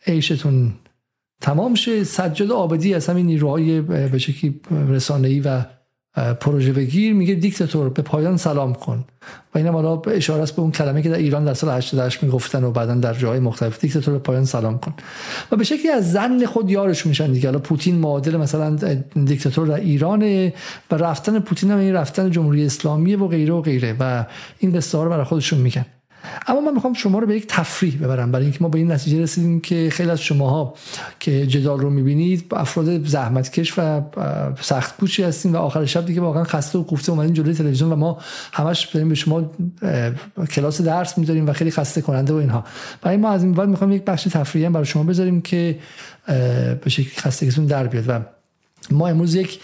عیشتون 0.08 0.74
تمام 1.42 1.76
شه. 1.76 2.04
سجاد 2.04 2.52
آبدی 2.52 2.94
از 2.94 3.08
همین 3.08 3.26
نیروهای 3.26 3.82
به 3.82 4.18
شکلی 4.18 4.62
رسانه‌ای 4.90 5.40
و 5.40 5.66
پروژه 6.40 6.74
بگیر. 6.74 7.14
میگه 7.14 7.34
دیکتاتور 7.34 7.90
به 7.90 8.02
پایان 8.02 8.38
سلام 8.38 8.74
کن. 8.74 9.06
و 9.56 9.58
اینم 9.58 9.74
حالا 9.74 10.02
اشاره 10.02 10.44
است 10.44 10.56
به 10.56 10.62
اون 10.62 10.72
کلمه 10.72 11.02
که 11.02 11.10
در 11.10 11.18
ایران 11.18 11.46
در 11.46 11.54
سال 11.54 11.78
88 11.78 12.24
می‌گفتن 12.24 12.64
و 12.64 12.72
بعدا 12.72 12.96
در 12.96 13.14
جاهای 13.14 13.40
مختلف. 13.40 13.80
دیکتاتور 13.80 14.14
به 14.14 14.20
پایان 14.20 14.46
سلام 14.46 14.80
کن. 14.80 14.94
و 15.52 15.56
به 15.56 15.64
شکلی 15.64 15.90
از 15.90 16.12
زن 16.12 16.46
خود 16.46 16.72
یارش 16.72 17.06
میشن 17.06 17.32
دیگه. 17.32 17.48
حالا 17.48 17.60
پوتین 17.60 17.96
معادل 17.96 18.38
مثلا 18.38 18.76
دیکتاتور 19.26 19.68
در 19.68 19.80
ایران 19.80 20.52
و 20.92 20.96
رفتن 20.98 21.40
پوتین 21.40 21.72
هم 21.72 21.78
این 21.78 21.94
رفتن 21.94 22.32
جمهوری 22.32 22.66
اسلامی 22.66 23.16
و 23.16 23.28
غیره 23.28 23.54
و 23.54 23.62
غیره. 23.62 23.96
و 24.00 24.26
این 24.60 24.74
قصه 24.74 25.04
رو 25.04 25.10
برای 25.10 25.26
خودشون 25.26 25.60
میگن. 25.60 25.86
اما 26.48 26.62
من 26.62 26.74
می‌خوام 26.74 26.94
شما 26.94 27.20
رو 27.20 27.28
به 27.28 27.36
یک 27.36 27.46
تفریح 27.48 27.98
ببرم. 27.98 28.32
برای 28.32 28.46
اینکه 28.46 28.60
ما 28.62 28.70
به 28.70 28.78
این 28.78 28.92
نتیجه 28.92 29.22
رسیدیم 29.22 29.60
که 29.60 29.90
خیلی 29.92 30.10
از 30.10 30.22
شماها 30.22 30.74
که 31.20 31.48
جدال 31.48 31.80
رو 31.80 31.90
می‌بینید 31.90 32.46
افراد 32.52 33.08
زحمتکش 33.08 33.74
و 33.78 34.02
سخت 34.62 34.98
کوچی 34.98 35.24
هستین 35.24 35.52
و 35.52 35.58
آخر 35.58 35.86
شب 35.86 36.06
دیگه 36.06 36.22
واقعا 36.22 36.44
خسته 36.44 36.80
و 36.80 36.84
کوفته 36.84 37.12
اومدین 37.12 37.34
جلوی 37.34 37.54
تلویزیون 37.54 37.92
و 37.92 37.96
ما 37.96 38.18
همش 38.54 38.86
داریم 38.86 39.10
به 39.10 39.16
شما 39.16 39.52
کلاس 40.52 40.82
درس 40.82 41.18
می‌ذاریم 41.18 41.48
و 41.48 41.54
خیلی 41.54 41.72
خسته 41.72 42.02
کننده 42.02 42.34
و 42.34 42.36
اینها. 42.36 42.66
برای 43.02 43.18
ما 43.18 43.30
از 43.30 43.44
این 43.44 43.54
بعد 43.54 43.70
می‌خوام 43.70 43.92
یک 43.92 44.04
بخش 44.04 44.24
تفریحی 44.24 44.70
برای 44.70 44.86
شما 44.86 45.04
بذاریم 45.04 45.42
که 45.42 45.80
به 46.84 46.90
شکلی 46.90 47.12
خستگیتون 47.18 47.66
در 47.66 47.88
بیاد. 47.88 48.06
و 48.08 48.20
ما 48.92 49.08
امروز 49.08 49.36
یک 49.36 49.60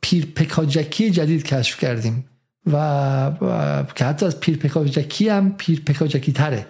پیرپکاجکی 0.00 1.10
جدید 1.10 1.42
کشف 1.42 1.80
کردیم. 1.80 2.24
و, 2.72 3.32
که 3.94 4.04
حتی 4.04 4.26
از 4.26 4.40
پیر 4.40 4.56
پکاجکی 4.56 5.28
هم 5.28 5.54
پیر 5.58 5.80
پکاجکی 5.80 6.32
تره. 6.32 6.66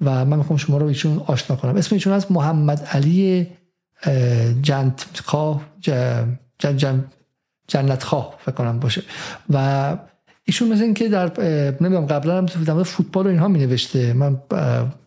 و 0.00 0.24
من 0.24 0.36
می‌خوام 0.36 0.56
شما 0.56 0.78
رو 0.78 0.86
ایشون 0.86 1.22
آشنا 1.26 1.56
کنم. 1.56 1.76
اسم 1.76 1.94
ایشون 1.94 2.12
از 2.12 2.32
محمد 2.32 2.88
علی 2.92 3.46
جنت 4.62 5.06
خواه 5.24 5.60
جن 6.58 7.04
جنت 7.68 8.02
خواه 8.02 8.34
فکر 8.38 8.54
کنم 8.54 8.80
باشه. 8.80 9.02
و 9.50 9.96
ایشون 10.44 10.68
مثل 10.72 10.92
که 10.92 11.08
در 11.08 11.32
نمی‌دونم 11.80 12.06
قبلا 12.06 12.38
هم 12.38 12.82
فوتبال 12.82 13.26
و 13.26 13.28
اینها 13.28 13.48
می 13.48 13.58
نوشته 13.58 14.12
من 14.12 14.40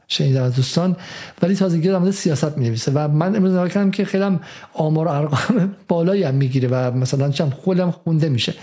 شنیدم 0.10 0.44
از 0.44 0.56
دوستان. 0.56 0.96
ولی 1.42 1.56
تازگی 1.56 1.88
در 1.88 1.98
مورد 1.98 2.12
سیاست 2.12 2.58
می 2.58 2.66
نویسه 2.66 2.92
و 2.96 3.08
من 3.08 3.36
امروز 3.36 3.52
نگاه 3.52 3.70
کردم 3.70 3.92
که 3.92 4.06
خیلی 4.06 4.40
آمار 4.74 5.08
و 5.08 5.10
ارقام 5.10 5.76
بالایی 5.88 6.24
هم 6.24 6.36
می‌گیره 6.36 6.68
و 6.68 6.98
مثلا 6.98 7.30
چم 7.30 7.50
خودم 7.50 7.92
خونده 7.92 8.30
میشه. 8.30 8.54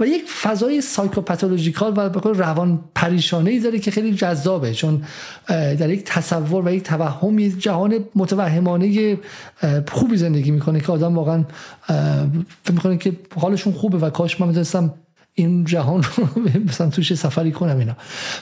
و 0.00 0.06
یک 0.06 0.24
فضای 0.42 0.80
سایکوپاتولوژیکال 0.80 1.92
و 1.96 2.08
به 2.08 2.32
روان 2.32 2.80
پریشانه 2.94 3.50
ای 3.50 3.60
داره 3.60 3.78
که 3.78 3.90
خیلی 3.90 4.14
جذابه 4.14 4.74
چون 4.74 5.04
در 5.48 5.90
یک 5.90 6.04
تصور 6.04 6.68
و 6.68 6.70
یک 6.70 6.82
توهم 6.82 7.38
یک 7.38 7.58
جهان 7.58 8.04
متوهمانه 8.14 9.18
خوبی 9.88 10.16
زندگی 10.16 10.50
می‌کنه 10.50 10.80
که 10.80 10.92
آدم 10.92 11.16
واقعا 11.16 11.44
فکر 12.64 12.72
می‌کنه 12.72 12.96
که 12.96 13.12
حالشون 13.36 13.72
خوبه 13.72 13.98
و 13.98 14.10
کاش 14.10 14.40
من 14.40 14.46
می‌دونستم 14.46 14.94
این 15.38 15.64
جهان 15.64 16.02
رو 16.02 16.28
مثلا 16.68 16.90
توش 16.90 17.14
سفری 17.14 17.52
کنم 17.52 17.78
اینا. 17.78 17.96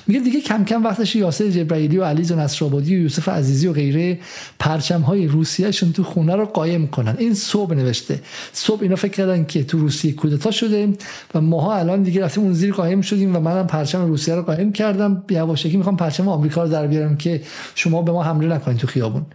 میگه 0.06 0.20
دیگه 0.20 0.40
کم 0.40 0.64
کم 0.64 0.84
وقتش 0.84 1.16
یاسر 1.16 1.48
جبرائیلی 1.48 1.96
و 1.96 2.04
علی 2.04 2.22
نصرآبادی 2.22 2.96
و 2.96 2.98
یوسف 2.98 3.28
عزیزی 3.28 3.66
و 3.66 3.72
غیره 3.72 4.18
پرچم 4.58 5.00
های 5.00 5.26
روسیهشون 5.26 5.92
تو 5.92 6.04
خونه 6.04 6.36
رو 6.36 6.44
قایم 6.44 6.86
کنن. 6.86 7.14
این 7.18 7.34
صبح 7.34 7.74
نوشته. 7.74 8.20
صبح 8.52 8.82
اینا 8.82 8.96
فکر 8.96 9.12
کردن 9.12 9.44
که 9.44 9.64
تو 9.64 9.78
روسیه 9.78 10.12
کودتا 10.12 10.50
شده 10.50 10.88
و 11.34 11.40
ماها 11.40 11.74
الان 11.74 12.02
دیگه 12.02 12.24
رفتیم 12.24 12.44
اون 12.44 12.52
زیر 12.52 12.72
قایم 12.72 13.00
شدیم 13.00 13.36
و 13.36 13.40
منم 13.40 13.66
پرچم 13.66 14.06
روسیه 14.06 14.34
رو 14.34 14.42
قایم 14.42 14.72
کردم. 14.72 15.24
یواشکی 15.30 15.76
می‌خوام 15.76 15.96
پرچم 15.96 16.28
آمریکا 16.28 16.62
رو 16.62 16.68
در 16.68 16.86
بیارم 16.86 17.16
که 17.16 17.42
شما 17.74 18.02
به 18.02 18.12
ما 18.12 18.22
حمله 18.22 18.54
نکنید 18.54 18.78
تو 18.78 18.86
خیابون. 18.86 19.26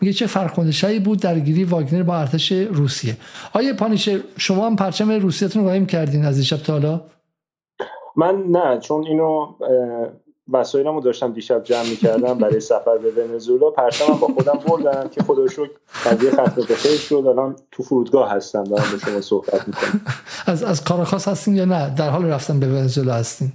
میگه 0.00 0.12
چه 0.12 0.26
فرخنده 0.26 0.98
بود 0.98 1.20
درگیری 1.20 1.64
واگنر 1.64 2.02
با 2.02 2.18
ارتش 2.18 2.52
روسیه. 2.52 3.16
آیه 3.52 3.72
پانیشه 3.72 4.20
شما 4.36 4.66
هم 4.66 4.76
پرچم 4.76 5.10
روسیهتون 5.10 5.62
رو 5.62 5.68
قایم 5.68 5.86
کردین 5.86 6.24
از 6.24 6.36
دیشب 6.36 6.56
تا 6.56 6.72
حالا؟ 6.72 7.07
من 8.18 8.42
نه 8.42 8.78
چون 8.78 9.06
اینو 9.06 9.54
وسایلمو 10.52 11.00
داشتم 11.00 11.32
دیشب 11.32 11.62
جمع 11.64 11.88
می‌کردم 11.90 12.38
برای 12.38 12.60
سفر 12.60 12.98
به 12.98 13.10
ونزوئلا. 13.10 13.70
پرچمم 13.70 14.18
با 14.18 14.26
خودم 14.26 14.58
بردم 14.66 15.08
که 15.08 15.22
خدا 15.22 15.48
شکر 15.48 15.70
قضیه 16.04 16.30
ختم 16.30 16.52
به 16.68 16.74
خیر 16.74 16.96
شد. 16.96 17.14
الان 17.14 17.56
تو 17.70 17.82
فرودگاه 17.82 18.30
هستم 18.30 18.64
دارم 18.64 18.84
به 18.92 18.98
شما 18.98 19.20
صحبت 19.20 19.68
می‌کنم. 19.68 20.00
از 20.46 20.64
از 20.64 20.84
کاراکاس 20.84 21.28
هستین 21.28 21.56
یا 21.56 21.64
نه؟ 21.64 21.94
در 21.94 22.10
حال 22.10 22.24
رفتن 22.24 22.60
به 22.60 22.66
ونزوئلا 22.66 23.14
هستین. 23.14 23.52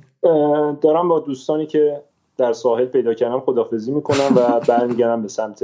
دارم 0.82 1.10
با 1.10 1.20
دوستانی 1.20 1.66
که 1.66 2.02
در 2.38 2.54
ساحل 2.54 2.86
پیدا 2.86 3.14
کردم 3.14 3.40
خدافزی 3.40 3.92
می‌کنم 3.92 4.36
و 4.36 4.60
برمیگردم 4.60 5.22
به 5.22 5.28
سمت 5.28 5.64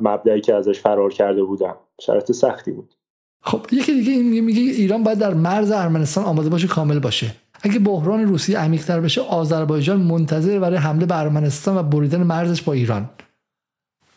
مبدعی 0.00 0.40
که 0.40 0.54
ازش 0.54 0.80
فرار 0.80 1.12
کرده 1.12 1.42
بودم. 1.42 1.76
شرط 2.00 2.32
سختی 2.32 2.72
بود. 2.72 2.94
خب 3.42 3.60
یکی 3.72 3.92
دیگه 3.94 4.12
این 4.12 4.44
میگه 4.44 4.60
ایران 4.60 5.02
باید 5.02 5.18
در 5.18 5.34
مرز 5.34 5.70
ارمنستان 5.70 6.24
آماده 6.24 6.48
باشه 6.48 6.68
کامل 6.68 6.98
باشه. 6.98 7.26
اگه 7.62 7.78
بحران 7.78 8.24
روسیه 8.24 8.58
عمیق‌تر 8.58 9.00
بشه 9.00 9.20
آذربایجان 9.20 10.00
منتظر 10.00 10.58
برای 10.58 10.78
حمله 10.78 11.06
به 11.06 11.18
ارمنستان 11.18 11.76
و 11.76 11.82
بریدن 11.82 12.22
مرزش 12.22 12.62
با 12.62 12.72
ایران. 12.72 13.08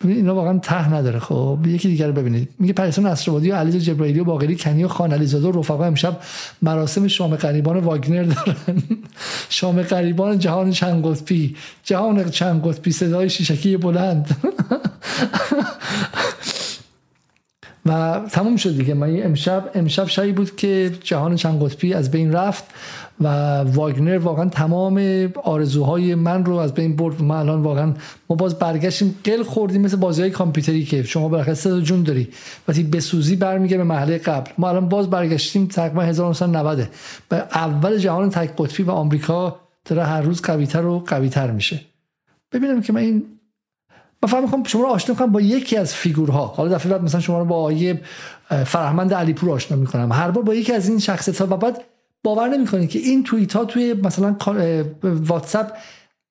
اینا 0.03 0.35
واقعا 0.35 0.57
ته 0.57 0.93
نداره. 0.93 1.19
خب 1.19 1.59
یکی 1.65 1.87
دیگر 1.87 2.07
رو 2.07 2.13
ببینید. 2.13 2.49
میگه 2.59 2.73
پریسان 2.73 3.05
اسرابادی 3.05 3.51
و 3.51 3.55
علیزاده 3.55 3.85
جبرائیلی 3.85 4.19
و 4.19 4.23
باقری 4.23 4.55
کنی 4.55 4.83
و 4.83 4.87
خان 4.87 5.11
علیزاده 5.11 5.47
و 5.47 5.59
رفقا 5.59 5.85
امشب 5.85 6.19
مراسم 6.61 7.07
شام 7.07 7.35
قریبان 7.35 7.77
واگنر 7.77 8.23
دارن. 8.23 8.83
شام 9.49 9.81
قریبان 9.81 10.39
جهان 10.39 10.71
چند 10.71 11.05
قطبی 11.05 11.55
جهان 11.83 12.29
چند 12.29 12.67
قطبی 12.67 12.91
صدای 12.91 13.29
شیشکی 13.29 13.77
بلند. 13.77 14.27
و 17.85 18.21
تموم 18.31 18.55
شد 18.55 18.77
دیگه. 18.77 18.93
من 18.93 19.23
امشب 19.23 19.71
امشب 19.75 20.07
شایی 20.07 20.31
بود 20.31 20.55
که 20.55 20.91
جهان 21.03 21.35
چند 21.35 21.63
قطبی 21.63 21.93
از 21.93 22.11
بین 22.11 22.33
رفت. 22.33 22.63
و 23.21 23.27
واگنر 23.59 24.17
واقعا 24.17 24.49
تمام 24.49 25.27
آرزوهای 25.43 26.15
من 26.15 26.45
رو 26.45 26.55
از 26.55 26.73
بین 26.73 26.95
برد 26.95 27.21
ما 27.21 27.39
الان 27.39 27.61
واقعا 27.61 27.93
ما 28.29 28.35
باز 28.35 28.59
برگشتیم 28.59 29.15
قل 29.23 29.43
خوردیم 29.43 29.81
مثل 29.81 29.97
بازی 29.97 30.21
های 30.21 30.31
کامپیوتری 30.31 30.85
که 30.85 31.03
شما 31.03 31.29
بالاخره 31.29 31.53
سه 31.53 31.81
جون 31.81 32.03
داری. 32.03 32.29
وقتی 32.67 32.83
بسوزی 32.83 33.35
برمیگه 33.35 33.77
به 33.77 33.83
محله 33.83 34.17
قبل. 34.17 34.51
ما 34.57 34.69
الان 34.69 34.89
باز 34.89 35.09
برگشتیم 35.09 35.65
تقریبا 35.65 36.01
1990 36.01 36.87
به 37.29 37.35
اول 37.35 37.97
جهان 37.97 38.29
تک 38.29 38.55
قطبی 38.57 38.83
و 38.83 38.91
آمریکا 38.91 39.59
داره 39.85 40.03
هر 40.03 40.21
روز 40.21 40.41
قویتر 40.41 40.85
و 40.85 40.99
قویتر 40.99 41.51
میشه. 41.51 41.81
ببینم 42.51 42.81
که 42.81 42.93
من 42.93 43.01
این 43.01 43.23
من 44.23 44.29
فهم 44.29 44.41
می‌خوام 44.41 44.63
شما 44.63 44.81
رو 44.81 44.87
آشنا 44.87 45.15
کنم 45.15 45.31
با 45.31 45.41
یکی 45.41 45.77
از 45.77 45.93
فیگورها. 45.93 46.45
حالا 46.45 46.75
دفعه 46.75 46.91
بعد 46.91 47.03
مثلا 47.03 47.21
شما 47.21 47.39
رو 47.39 47.45
با 47.45 47.55
آیه 47.55 48.01
فرهمند 48.65 49.13
علیپور 49.13 49.51
آشنا 49.51 49.77
می‌کنم. 49.77 50.11
هر 50.11 50.31
بار 50.31 50.43
با 50.43 50.55
یکی 50.55 50.73
از 50.73 50.89
این 50.89 50.99
شخصیت 50.99 51.41
ها 51.41 51.47
و 51.51 51.57
بعد 51.57 51.81
باور 52.23 52.47
نمی‌کنید 52.47 52.89
که 52.89 52.99
این 52.99 53.23
توییت 53.23 53.53
ها 53.53 53.65
توی 53.65 53.93
مثلا 53.93 54.35
واتساپ 55.03 55.71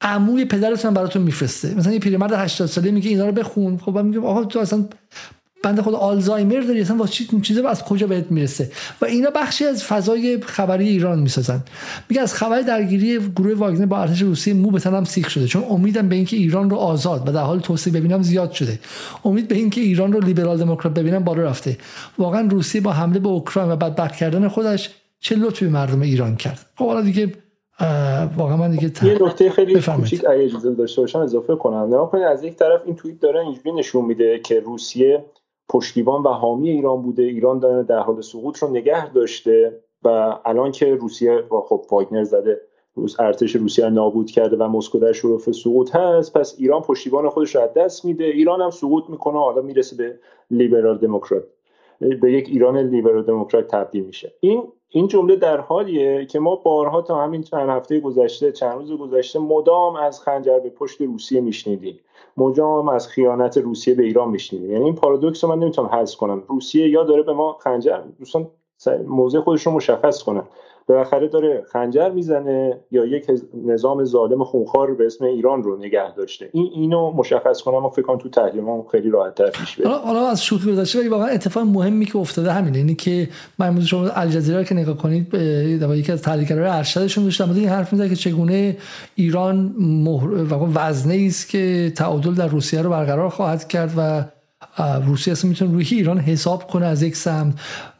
عموی 0.01 0.44
پدرتون 0.44 0.94
براتون 0.94 1.23
میفرسته. 1.23 1.74
مثلا 1.74 1.93
یه 1.93 1.98
پیرمرد 1.98 2.32
80 2.32 2.69
ساله 2.69 2.90
میگه 2.90 3.10
اینا 3.10 3.27
رو 3.27 3.32
بخون. 3.32 3.78
خب 3.78 3.94
من 3.94 4.06
میگم 4.06 4.24
آقا 4.24 4.44
تو 4.44 4.59
اصلا 4.59 4.85
بنده 5.64 5.82
خود 5.82 5.94
آلزایمر 5.94 6.60
داری؟ 6.60 6.81
اصلا 6.81 6.97
واسه 6.97 7.12
چی 7.12 7.40
چیزا 7.43 7.69
از 7.69 7.82
کجا 7.82 8.06
بهت 8.06 8.31
می‌رسه؟ 8.31 8.70
و 9.01 9.05
اینا 9.05 9.31
بخشی 9.31 9.64
از 9.64 9.85
فضای 9.85 10.40
خبری 10.40 10.89
ایران 10.89 11.19
می‌سازن. 11.19 11.62
میگه 12.09 12.23
از 12.23 12.35
خبر 12.35 12.60
درگیری 12.60 13.19
گروه 13.36 13.55
واگنر 13.55 13.86
با 13.86 14.01
ارتش 14.01 14.23
روسیه 14.23 14.55
مو 14.55 14.70
به 14.70 14.81
تنم 14.81 15.05
سیخ 15.05 15.31
شده. 15.31 15.47
چون 15.47 15.64
امیدم 15.70 16.09
به 16.09 16.14
اینکه 16.14 16.36
ایران 16.36 16.70
رو 16.70 16.77
آزاد 16.77 17.28
و 17.28 17.32
در 17.32 17.43
حال 17.43 17.60
توسعه 17.60 17.93
ببینم 17.93 18.23
زیاد 18.23 18.52
شده. 18.52 18.78
امید 19.24 19.48
به 19.48 19.55
اینکه 19.55 19.81
ایران 19.81 20.12
رو 20.12 20.20
لیبرال 20.20 20.59
دموکرات 20.59 20.94
ببینم 20.94 21.24
بالا 21.24 21.43
رفته. 21.43 21.78
واقعا 22.19 22.48
روسیه 22.48 22.81
با 22.81 22.93
حمله 22.93 23.19
به 23.19 23.28
اوکراین 23.28 23.70
و 23.70 23.77
بدبخت 23.77 24.16
کردن 24.16 24.48
خودش 24.48 24.90
چه 25.23 25.36
لطفی 25.36 25.66
مردم 25.66 26.01
ایران 26.01 26.36
کرد؟ 26.36 26.59
خب 26.78 26.86
حالا 26.86 27.01
دیگه 27.01 27.32
واقعا 28.36 28.57
من 28.57 28.70
دیگه 28.70 29.07
یه 29.07 29.23
نکته 29.23 29.51
خیلی 29.51 29.81
کوچیک 29.81 30.24
اگه 30.31 30.44
اجازه 30.44 30.74
داشته 30.74 31.01
باشم 31.01 31.19
اضافه 31.19 31.57
کنم. 31.57 31.86
نگاه 31.86 32.11
کنید 32.11 32.24
از 32.24 32.44
یک 32.44 32.57
طرف 32.57 32.81
این 32.85 32.97
توییت 32.97 33.20
داره 33.20 33.40
اینجوری 33.40 33.73
نشون 33.73 34.05
میده 34.05 34.39
که 34.39 34.61
روسیه 34.61 35.24
پشتیبان 35.69 36.23
و 36.23 36.28
حامی 36.28 36.70
ایران 36.70 37.03
بوده. 37.03 37.23
ایران 37.23 37.59
داره 37.59 37.82
در 37.82 37.99
حال 37.99 38.20
سقوط 38.20 38.59
رو 38.59 38.70
نگه 38.70 39.12
داشته 39.12 39.81
و 40.03 40.39
الان 40.44 40.73
که 40.73 40.94
روسیه 40.94 41.44
خب 41.69 41.85
واگنر 41.90 42.24
زده 42.24 42.61
روس 42.94 43.20
ارتش 43.20 43.57
روسیه 43.57 43.90
نابود 43.90 44.31
کرده 44.31 44.57
و 44.57 44.69
مسکو 44.69 44.99
در 44.99 45.12
شرف 45.12 45.51
سقوط 45.51 45.97
هست 45.97 46.32
پس 46.32 46.55
ایران 46.59 46.82
پشتیبان 46.82 47.28
خودش 47.28 47.55
رو 47.55 47.61
از 47.61 47.70
دست 47.77 48.05
میده. 48.05 48.24
ایران 48.24 48.61
هم 48.61 48.70
سقوط 48.70 49.05
می‌کنه 49.09 49.39
حالا 49.39 49.62
می‌رسه 49.62 49.97
به 49.97 50.19
لیبرال 50.51 50.99
دموکرات. 50.99 51.44
به 52.09 52.33
یک 52.33 52.49
ایران 52.49 52.79
لیبرال 52.79 53.23
دموکرات 53.23 53.69
تبدیل 53.69 54.05
میشه. 54.05 54.33
این 54.41 54.62
این 54.89 55.09
جمله 55.09 55.37
در 55.37 55.61
حالیه 55.61 56.27
که 56.27 56.39
ما 56.39 56.57
بارها 56.57 57.03
تا 57.03 57.23
همین 57.23 57.43
چند 57.43 57.69
هفته 57.69 58.01
گذشته 58.01 58.53
چند 58.53 58.79
روز 58.79 58.93
گذشته 58.93 59.39
مدام 59.39 59.97
از 59.97 60.20
خنجر 60.20 60.59
به 60.59 60.70
پشت 60.70 61.01
روسیه 61.01 61.41
میشنیدیم. 61.41 62.01
مدام 62.37 62.89
از 62.89 63.09
خیانت 63.09 63.59
روسیه 63.59 63.95
به 63.95 64.03
ایران 64.03 64.31
میشنیدیم. 64.31 64.73
یعنی 64.73 64.85
این 64.85 64.95
پارادوکس 64.95 65.45
رو 65.45 65.51
من 65.51 65.59
نمی‌تونم 65.59 65.89
حذف 65.89 66.16
کنم. 66.16 66.43
روسیه 66.49 66.89
یا 66.89 67.05
داره 67.05 67.23
به 67.23 67.33
ما 67.33 67.57
خنجر 67.61 68.01
دوستان 68.19 68.47
موضع 69.07 69.41
خودش 69.41 69.66
رو 69.66 69.73
مشخص 69.73 70.23
کنن. 70.23 70.43
بالاخره 70.86 71.28
داره 71.28 71.64
خنجر 71.72 72.10
می‌زنه 72.10 72.78
یا 72.90 73.04
یک 73.04 73.26
نظام 73.66 74.04
ظالم 74.04 74.44
خونخوار 74.44 74.94
به 74.94 75.06
اسم 75.06 75.24
ایران 75.24 75.62
رو 75.62 75.78
نگه 75.78 76.14
داشته. 76.16 76.48
این 76.52 76.70
اینو 76.74 77.10
مشخص 77.10 77.62
کنم 77.62 77.84
و 77.84 77.88
فکر 77.88 78.02
کنم 78.02 78.18
تو 78.18 78.28
تحلیل 78.28 78.64
خیلی 78.90 79.10
راحت 79.10 79.34
تر 79.34 79.50
پیش 79.50 79.76
بره. 79.76 79.88
حالا 79.88 80.28
از 80.28 80.44
شوخی 80.44 80.72
گذشته 80.72 80.98
ولی 80.98 81.09
واقعا 81.09 81.26
اتفاق 81.26 81.62
مهمی 81.62 82.04
که 82.04 82.18
افتاده 82.18 82.52
همینه. 82.52 82.78
اینی 82.78 82.94
که 82.94 83.28
من 83.59 83.80
شما 83.80 84.09
الجزیره 84.09 84.64
که 84.64 84.74
نگاه 84.74 84.96
کنید 84.96 85.28
در 85.78 85.96
یکی 85.96 86.12
از 86.12 86.22
تحلیلگرای 86.22 86.68
ارشدشون 86.68 87.24
داشتم 87.24 87.50
این 87.50 87.68
حرف 87.68 87.92
می‌زنه 87.92 88.09
که 88.09 88.16
چگونه 88.16 88.76
ایران 89.14 89.74
مهر... 89.78 90.28
وزنه 90.74 91.24
است 91.26 91.48
که 91.48 91.92
تعادل 91.96 92.34
در 92.34 92.46
روسیه 92.46 92.82
رو 92.82 92.90
برقرار 92.90 93.28
خواهد 93.28 93.68
کرد 93.68 93.94
و 93.96 94.24
روسیه 95.06 95.32
اصلا 95.32 95.48
می‌تونه 95.48 95.72
روی 95.72 95.86
ایران 95.90 96.18
حساب 96.18 96.66
کنه 96.66 96.86
از 96.86 97.02
یک 97.02 97.16
سمت. 97.16 97.54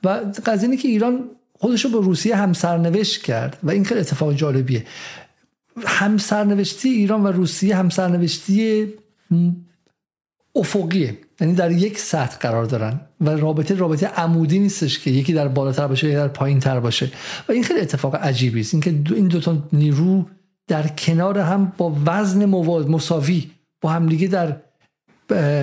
و 0.05 0.21
قضیه 0.47 0.77
که 0.77 0.89
ایران 0.89 1.25
خودش 1.63 1.85
رو 1.85 1.91
با 1.91 1.99
روسیه 1.99 2.37
همسرنوشت 2.37 3.23
کرد 3.23 3.59
و 3.63 3.71
این 3.71 3.85
خیلی 3.85 4.01
اتفاق 4.01 4.33
جالبیه. 4.33 4.85
همسرنوشتی 5.87 6.89
ایران 6.89 7.23
و 7.23 7.33
روسیه 7.33 7.77
همسرنوشتی 7.77 8.87
افقیه. 10.55 11.19
یعنی 11.41 11.55
در 11.55 11.71
یک 11.71 11.99
سطح 11.99 12.39
قرار 12.39 12.65
دارن 12.65 13.01
و 13.21 13.31
رابطه 13.31 13.75
رابطه 13.75 14.07
عمودی 14.07 14.59
نیستش 14.59 14.99
که 14.99 15.11
یکی 15.11 15.33
در 15.33 15.49
بالاتر 15.49 15.87
باشه 15.87 16.09
یا 16.09 16.27
در 16.27 16.29
پایین 16.29 16.61
تر 16.61 16.81
باشه. 16.81 17.11
و 17.49 17.53
این 17.53 17.65
خیلی 17.65 17.81
اتفاق 17.81 18.15
عجیبی 18.15 18.61
است. 18.61 18.75
اینکه 18.75 18.91
این 19.15 19.29
دو 19.29 19.41
تا 19.41 19.57
نیرو 19.73 20.27
در 20.69 20.89
کنار 20.89 21.39
هم 21.39 21.73
با 21.79 21.97
وزن 22.07 22.45
مواد 22.45 22.89
مساوی 22.89 23.51
با 23.81 23.91
همدیگه 23.91 24.27
در 24.27 24.57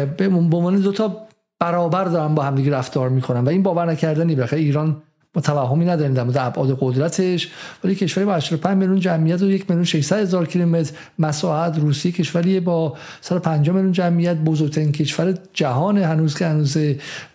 به 0.06 0.28
عنوان 0.28 0.80
دو 0.80 0.92
تا 0.92 1.28
برابر 1.60 2.04
دارن 2.04 2.36
با 2.36 2.44
همدیگه 2.44 2.72
رفتار 2.72 3.10
می‌کنن. 3.10 3.40
و 3.40 3.50
این 3.50 3.64
باور 3.64 3.92
نکردنی 3.92 4.36
بخیر. 4.36 4.60
ایران 4.60 5.02
ما 5.36 5.42
توهمی 5.42 5.86
نداریم 5.86 6.14
در 6.14 6.24
مورد 6.24 6.38
ابعاد 6.38 6.78
قدرتش 6.82 7.50
ولی 7.84 7.96
کشوری 7.96 8.26
با 8.26 8.36
85 8.36 8.78
میلیون 8.78 9.00
جمعیت 9.00 9.42
و 9.42 9.46
1 9.50 9.70
میلیون 9.70 9.84
600 9.84 10.20
هزار 10.20 10.48
کیلومتر 10.48 10.92
مساحت. 11.20 11.80
روسیه 11.80 12.12
کشوری 12.12 12.60
با 12.60 12.98
150 13.22 13.76
میلیون 13.76 13.92
جمعیت 13.92 14.38
بزرگترین 14.38 14.92
کشور 14.92 15.34
جهان 15.54 15.98
هنوز 15.98 16.38
که 16.38 16.46
هنوز 16.48 16.78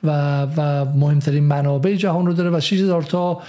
و 0.04 0.42
و 0.56 0.84
مهمترین 0.84 1.44
منابع 1.44 1.94
جهان 1.94 2.26
رو 2.26 2.32
داره 2.32 2.50
و 2.50 2.60
6000 2.60 3.02
تا 3.02 3.42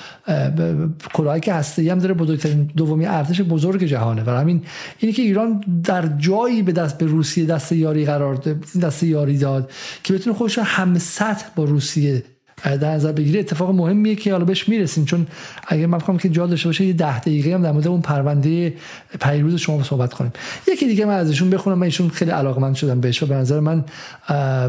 کلاهک 1.14 1.48
هسته‌ای 1.48 1.90
هم 1.90 2.00
داره 2.00 2.14
بزرگترین 2.14 2.72
دومی 2.78 3.06
ارتش 3.06 3.42
بزرگ 3.42 3.84
جهانه. 3.84 4.24
و 4.24 4.30
همین 4.30 4.64
اینی 5.00 5.14
که 5.14 5.22
ایران 5.22 5.64
در 5.84 6.08
جایی 6.18 6.62
به 6.62 6.72
دست 6.72 6.98
به 6.98 7.06
روسیه 7.06 7.46
دست 7.46 7.72
یاری 7.72 8.06
قرار 8.06 8.36
دست 8.82 9.04
یاری 9.04 9.38
داد 9.38 9.72
که 10.04 10.14
بتونه 10.14 10.36
خودش 10.36 10.58
هم 10.58 10.98
سطح 10.98 11.46
با 11.56 11.64
روسیه 11.64 12.24
در 12.64 12.92
نظر 12.92 13.12
بگیری 13.12 13.40
اتفاق 13.40 13.70
مهمیه 13.70 14.16
که 14.16 14.32
حالا 14.32 14.46
بهش 14.46 14.70
می‌رسیم. 14.70 15.06
چون 15.06 15.28
اگر 15.68 15.86
من 15.86 15.98
بخوام 15.98 16.18
که 16.18 16.30
جا 16.30 16.48
داشته 16.48 16.70
باشه 16.70 16.86
یه 16.86 16.94
ده 16.94 17.20
دقیقه 17.20 17.54
هم 17.54 17.62
در 17.62 17.72
مورد 17.72 17.88
اون 17.88 18.02
پرونده 18.02 18.74
پیروز 19.22 19.56
شما 19.56 19.84
صحبت 19.84 20.14
کنیم. 20.14 20.32
یکی 20.68 20.88
دیگه 20.88 21.06
من 21.06 21.14
ازشون 21.14 21.50
بخونم. 21.50 21.78
من 21.78 21.84
ایشون 21.84 22.10
خیلی 22.10 22.32
علاقمند 22.32 22.76
شدم 22.76 23.02
بهش 23.02 23.24
و 23.24 23.26
به 23.26 23.36
نظر 23.36 23.60
من 23.60 23.86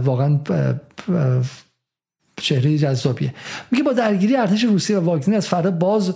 واقعا 0.04 0.38
چهره 2.36 2.78
جذابیه. 2.78 3.34
میگه 3.70 3.84
با 3.84 3.92
درگیری 3.92 4.36
ارتش 4.36 4.64
روسیه 4.64 4.98
و 4.98 5.04
واگنر 5.04 5.36
از 5.36 5.48
فردا 5.48 5.70
باز 5.70 6.14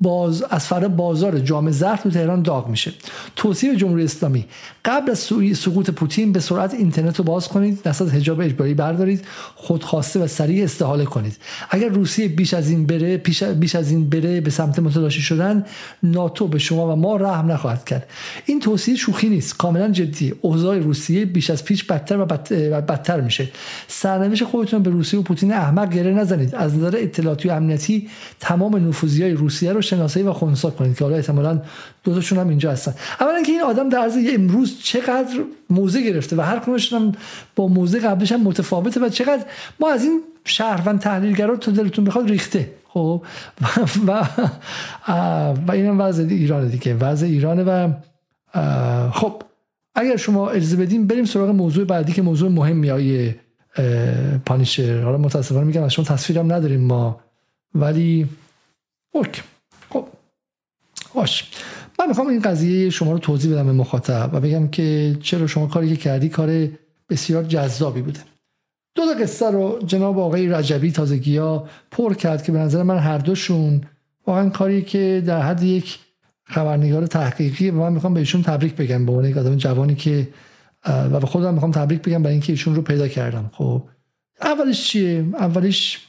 باز 0.00 0.42
از 0.42 0.66
فردا 0.66 0.88
بازار 0.88 1.38
جام 1.38 1.70
زهر 1.70 1.96
تو 1.96 2.10
تهران 2.10 2.42
داغ 2.42 2.68
میشه. 2.68 2.92
توصیه 3.36 3.76
جمهوری 3.76 4.04
اسلامی 4.04 4.44
قبل 4.84 5.10
از 5.10 5.18
سقوط 5.54 5.90
پوتین 5.90 6.32
به 6.32 6.40
سرعت 6.40 6.74
اینترنت 6.74 7.16
رو 7.16 7.24
باز 7.24 7.48
کنید 7.48 7.88
نسبت 7.88 8.14
حجاب 8.14 8.40
اجباری 8.40 8.74
بردارید 8.74 9.24
خودخواسته 9.54 10.20
و 10.20 10.26
سریع 10.26 10.64
استحاله 10.64 11.04
کنید. 11.04 11.36
اگر 11.70 11.88
روسیه 11.88 12.28
بیش 12.28 12.54
از 12.54 12.70
این 12.70 12.86
بره 12.86 13.16
بیش 13.60 13.74
از 13.74 13.90
این 13.90 14.08
بره 14.08 14.40
به 14.40 14.50
سمت 14.50 14.78
متلاشی 14.78 15.22
شدن 15.22 15.64
ناتو 16.02 16.48
به 16.48 16.58
شما 16.58 16.92
و 16.92 16.96
ما 16.96 17.16
رحم 17.16 17.52
نخواهد 17.52 17.84
کرد. 17.84 18.10
این 18.46 18.60
توصیه 18.60 18.96
شوخی 18.96 19.28
نیست. 19.28 19.56
کاملا 19.56 19.88
جدی. 19.88 20.34
اوضاع 20.40 20.78
روسیه 20.78 21.24
بیش 21.24 21.50
از 21.50 21.64
پیش 21.64 21.84
بدتر 21.84 22.18
و 22.18 22.24
بدتر 22.80 23.20
میشه. 23.20 23.48
سرنوشت 23.88 24.44
خودتون 24.44 24.82
به 24.82 24.90
روسیه 24.90 25.20
و 25.20 25.22
پوتین 25.22 25.52
احمق 25.52 25.94
گره 25.94 26.14
نزنید. 26.14 26.54
از 26.54 26.76
نظر 26.76 26.96
اطلاعاتی 26.96 27.48
و 27.48 27.52
امنیتی 27.52 28.08
تمام 28.40 28.88
نفوذی 28.88 29.22
های 29.22 29.32
روسیه 29.32 29.72
رو 29.72 29.82
شناسایی 29.88 30.26
و 30.26 30.32
خونسا 30.32 30.70
کنید 30.70 30.96
که 30.96 31.04
حالا 31.04 31.16
احتمالاً 31.16 31.60
دو 32.04 32.14
تاشون 32.14 32.38
هم 32.38 32.48
اینجا 32.48 32.72
هستن. 32.72 32.94
اولا 33.20 33.42
که 33.42 33.52
این 33.52 33.60
آدم 33.60 33.88
در 33.88 33.98
عرض 33.98 34.16
امروز 34.34 34.78
چقدر 34.82 35.34
موزه 35.70 36.02
گرفته 36.02 36.36
و 36.36 36.40
هر 36.40 36.58
کدومشون 36.58 37.14
با 37.56 37.68
موزه 37.68 37.98
قبلش 38.00 38.32
هم 38.32 38.42
متفاوته 38.42 39.00
و 39.00 39.08
چقدر 39.08 39.44
ما 39.80 39.90
از 39.90 40.04
این 40.04 40.20
شهروند 40.44 41.00
تحلیلگرا 41.00 41.56
تو 41.56 41.72
دلتون 41.72 42.04
بخواد 42.04 42.30
ریخته. 42.30 42.70
خب؟ 42.88 43.22
و 44.06 44.28
و, 45.66 45.72
اینم 45.72 46.00
وضع 46.00 46.22
ایران 46.22 46.68
دیگه. 46.68 46.94
وضع 46.94 47.26
ایرانه 47.26 47.62
و 47.62 47.92
خب 49.10 49.42
اگر 49.94 50.16
شما 50.16 50.50
اجازه 50.50 50.76
بدیم 50.76 51.06
بریم 51.06 51.24
سراغ 51.24 51.50
موضوع 51.50 51.84
بعدی 51.84 52.12
که 52.12 52.22
موضوع 52.22 52.50
مهمی 52.50 52.88
های 52.88 53.34
پانیشر. 54.46 55.02
حالا 55.02 55.18
متاسفانه 55.18 55.64
میگم 55.64 55.82
از 55.82 55.92
شما 55.92 56.04
تصویرم 56.04 56.52
نداریم 56.52 56.80
ما. 56.80 57.20
ولی 57.74 58.28
اوک 59.10 59.36
خب 59.36 59.57
باش. 61.18 61.50
من 61.98 62.08
می‌خوام 62.08 62.28
این 62.28 62.40
قضیه 62.40 62.90
شما 62.90 63.12
رو 63.12 63.18
توضیح 63.18 63.52
بدم 63.52 63.66
به 63.66 63.72
مخاطب 63.72 64.30
و 64.32 64.40
بگم 64.40 64.68
که 64.68 65.16
چرا 65.22 65.46
شما 65.46 65.66
کاری 65.66 65.88
که 65.88 65.96
کردی 65.96 66.28
کار 66.28 66.68
بسیار 67.08 67.44
جذابی 67.44 68.02
بوده. 68.02 68.20
دو 68.94 69.02
تا 69.06 69.20
قصه 69.20 69.50
رو 69.50 69.78
جناب 69.86 70.18
آقای 70.18 70.48
رجبی 70.48 70.92
تازگی 70.92 71.36
ها 71.36 71.68
پر 71.90 72.14
کرد 72.14 72.42
که 72.42 72.52
به 72.52 72.58
نظر 72.58 72.82
من 72.82 72.98
هر 72.98 73.18
دوشون 73.18 73.80
واقعا 74.26 74.48
کاری 74.48 74.82
که 74.82 75.22
در 75.26 75.42
حد 75.42 75.62
یک 75.62 75.98
خبرنگار 76.44 77.06
تحقیقی 77.06 77.70
و 77.70 77.74
من 77.74 77.92
می‌خوام 77.92 78.14
بهشون 78.14 78.42
تبریک 78.42 78.74
بگم 78.74 79.06
به 79.06 79.12
عنوان 79.12 79.24
یک 79.30 79.36
آدم 79.36 79.56
جوانی 79.56 79.94
که 79.94 80.28
و 80.86 81.20
به 81.20 81.26
خودم 81.26 81.54
می‌خوام 81.54 81.72
تبریک 81.72 82.02
بگم 82.02 82.22
برای 82.22 82.32
اینکه 82.32 82.52
ایشون 82.52 82.74
رو 82.74 82.82
پیدا 82.82 83.08
کردم. 83.08 83.50
خب 83.52 83.82
اولش 84.40 84.88
چیه؟ 84.88 85.24
اولش 85.34 86.06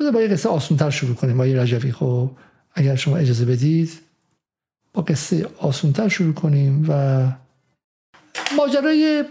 بذار 0.00 0.12
با 0.12 0.20
یه 0.20 0.28
قصه 0.28 0.48
آسونتر 0.48 0.90
شروع 0.90 1.14
کنیم 1.14 1.38
با 1.38 1.46
یه 1.46 1.60
رجبی. 1.60 1.92
خب 1.92 2.30
اگر 2.74 2.96
شما 2.96 3.16
اجازه 3.16 3.44
بدید 3.44 3.90
با 4.92 5.02
قصه 5.02 5.48
آسونتر 5.58 6.08
شروع 6.08 6.34
کنیم 6.34 6.86
و 6.88 7.26
ماجرای 8.56 9.24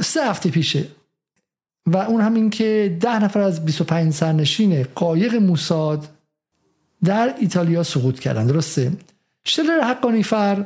سه 0.00 0.24
هفته 0.24 0.50
پیشه. 0.50 0.86
و 1.86 1.96
اون 1.96 2.20
همین 2.20 2.50
که 2.50 2.96
ده 3.00 3.18
نفر 3.18 3.40
از 3.40 3.64
25 3.64 4.12
سرنشین 4.12 4.82
قایق 4.94 5.34
موساد 5.34 6.08
در 7.04 7.34
ایتالیا 7.38 7.82
سقوط 7.82 8.18
کردن. 8.18 8.46
درسته؟ 8.46 8.92
شلر 9.44 9.80
حقانی 9.80 10.22
فر 10.22 10.64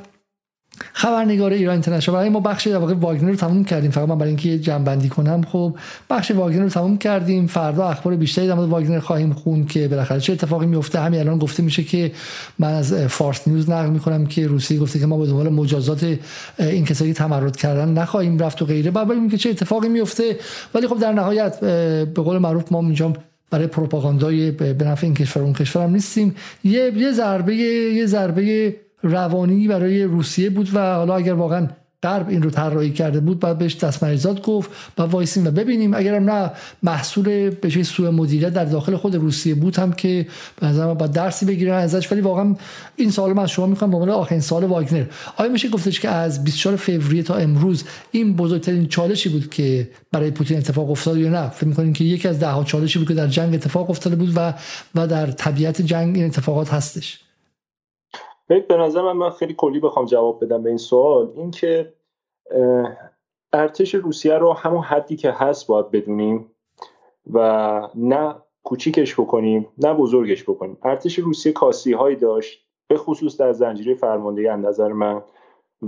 خبرنگار 0.93 1.53
ایران 1.53 1.73
اینترنشنال. 1.73 2.17
برای 2.17 2.29
ما 2.29 2.41
بخش 2.41 2.67
در 2.67 2.77
واقع 2.77 2.95
واگنر 2.95 3.31
رو 3.31 3.37
تموم 3.37 3.65
کردیم. 3.65 3.91
فقط 3.91 4.09
من 4.09 4.19
برای 4.19 4.29
اینکه 4.29 4.59
جمع 4.59 5.09
کنم 5.09 5.43
خب 5.43 5.77
بخش 6.11 6.31
واگنر 6.31 6.63
رو 6.63 6.69
تموم 6.69 6.99
کردیم. 6.99 7.47
فردا 7.47 7.89
اخبار 7.89 8.17
بیشتری 8.17 8.47
در 8.47 8.55
مورد 8.55 8.69
واگنر 8.69 8.99
خواهیم 8.99 9.33
خون 9.33 9.67
که 9.67 9.89
بالاخره 9.89 10.21
چه 10.21 10.33
اتفاقی 10.33 10.67
میفته. 10.67 11.01
همین 11.01 11.21
الان 11.21 11.39
گفته 11.39 11.63
میشه 11.63 11.85
که 11.85 12.13
من 12.59 12.75
از 12.75 12.95
فارس 12.95 13.49
نیوز 13.49 13.71
نقل 13.71 13.91
می‌کنم 13.91 14.27
که 14.27 14.47
روسیه 14.47 14.79
گفته 14.79 14.99
که 14.99 15.07
ما 15.07 15.19
به 15.19 15.27
دنبال 15.27 15.49
مجازات 15.49 16.17
این 16.59 16.85
کسایی 16.85 17.13
تمرد 17.13 17.57
کردن 17.57 17.89
نخواهیم 17.89 18.39
رفت 18.39 18.63
و 18.63 18.65
غیره. 18.65 18.91
بعد 18.91 19.09
ببینیم 19.09 19.31
که 19.31 19.37
چه 19.37 19.51
اتفاقی 19.51 19.89
میفته. 19.89 20.37
ولی 20.75 20.87
خب 20.87 20.99
در 20.99 21.13
نهایت 21.13 21.61
به 21.61 22.23
قول 22.23 22.39
معروف 22.39 22.73
ما 22.73 22.81
اینجا 22.81 23.13
برای 23.51 23.67
پروپاگاندای 23.67 24.51
به 24.51 24.85
نفع 24.85 25.07
این 25.07 25.15
کشور 25.15 25.43
اون 25.43 25.53
کشور 25.53 25.87
نیستیم. 25.87 26.35
یه 26.65 26.93
یه 26.97 27.13
ضربه 27.13 27.55
یه 27.55 28.07
ضربه 28.07 28.75
روانی 29.03 29.69
برای 29.69 30.05
روسیه 30.05 30.51
بود 30.51 30.71
و 30.75 30.95
حالا 30.95 31.17
اگر 31.17 31.35
واقعا 31.35 31.69
غرب 32.03 32.29
این 32.29 32.43
رو 32.43 32.51
طراحی 32.51 32.91
کرده 32.91 33.21
بود 33.21 33.41
بعد 33.41 33.59
بهش 33.59 33.77
دستمریزات 33.77 34.43
گفت 34.43 34.71
و 34.99 35.03
وایسیم 35.03 35.47
و 35.47 35.51
ببینیم. 35.51 35.95
اگرم 35.95 36.31
نه 36.31 36.51
محصول 36.83 37.51
به 37.51 37.83
سوء 37.83 38.11
مدیریت 38.11 38.53
در 38.53 38.65
داخل 38.65 38.97
خود 38.97 39.15
روسیه 39.15 39.55
بود 39.55 39.77
هم 39.77 39.93
که 39.93 40.27
به 40.61 40.67
نظر 40.67 40.95
با 40.95 41.07
درسی 41.07 41.47
بگیرن 41.47 41.75
ازش. 41.75 42.13
ولی 42.13 42.21
واقعا 42.21 42.55
این 42.97 43.11
سوال 43.11 43.33
من 43.33 43.43
از 43.43 43.51
شما 43.51 43.67
می‌خوام 43.67 43.91
به 43.91 43.97
عنوان 43.97 44.11
آخرین 44.11 44.41
سال 44.41 44.65
واگنر. 44.65 45.05
آیا 45.37 45.51
میشه 45.51 45.69
گفتش 45.69 46.01
که 46.01 46.09
از 46.09 46.45
24 46.45 46.77
فوریه 46.77 47.23
تا 47.23 47.37
امروز 47.37 47.85
این 48.11 48.37
بزرگترین 48.37 48.89
چالشی 48.89 49.29
بود 49.29 49.51
که 49.51 49.91
برای 50.13 50.31
پوتین 50.31 50.59
اتفاق 50.59 50.91
افتاد 50.91 51.17
یا 51.17 51.31
نه؟ 51.31 51.49
فکر 51.49 51.67
می‌کنین 51.69 51.93
که 51.93 52.05
یکی 52.05 52.29
از 52.29 52.41
ده 52.41 52.49
ها 52.49 52.65
چالشی 52.65 52.99
بود 52.99 53.09
که 53.09 53.15
در 53.15 53.27
جنگ 53.27 53.55
اتفاق 53.55 53.91
افتاده 53.91 54.17
بود 54.17 54.33
و 54.37 54.55
و 54.95 55.07
در 55.07 55.27
طبیعت 55.27 55.83
جنگ 55.83 56.17
این 56.17 56.25
اتفاقات 56.25 56.75
هستش. 56.75 57.28
به 58.49 58.77
نظر 58.77 59.13
من, 59.13 59.31
خیلی 59.31 59.55
کلی 59.55 59.81
بخوام 59.81 60.07
جواب 60.07 60.45
بدم 60.45 60.63
به 60.63 60.69
این 60.69 60.79
سوال. 60.79 61.33
این 61.37 61.51
که 61.51 61.93
ارتش 63.53 63.95
روسیه 63.95 64.35
رو 64.35 64.53
همون 64.53 64.83
حدی 64.83 65.17
که 65.17 65.31
هست 65.31 65.67
باید 65.67 65.91
بدونیم 65.91 66.51
و 67.33 67.89
نه 67.95 68.35
کوچیکش 68.63 69.15
بکنیم 69.15 69.69
نه 69.79 69.95
بزرگش 69.95 70.43
بکنیم. 70.43 70.79
ارتش 70.83 71.19
روسیه 71.19 71.53
کاسی 71.53 71.93
هایی 71.93 72.17
داشت 72.17 72.67
به 72.89 72.97
خصوص 72.97 73.37
در 73.37 73.53
زنجیره 73.53 73.95
فرماندهی 73.95 74.49
از 74.49 74.61
نظر 74.61 74.93
من 74.93 75.23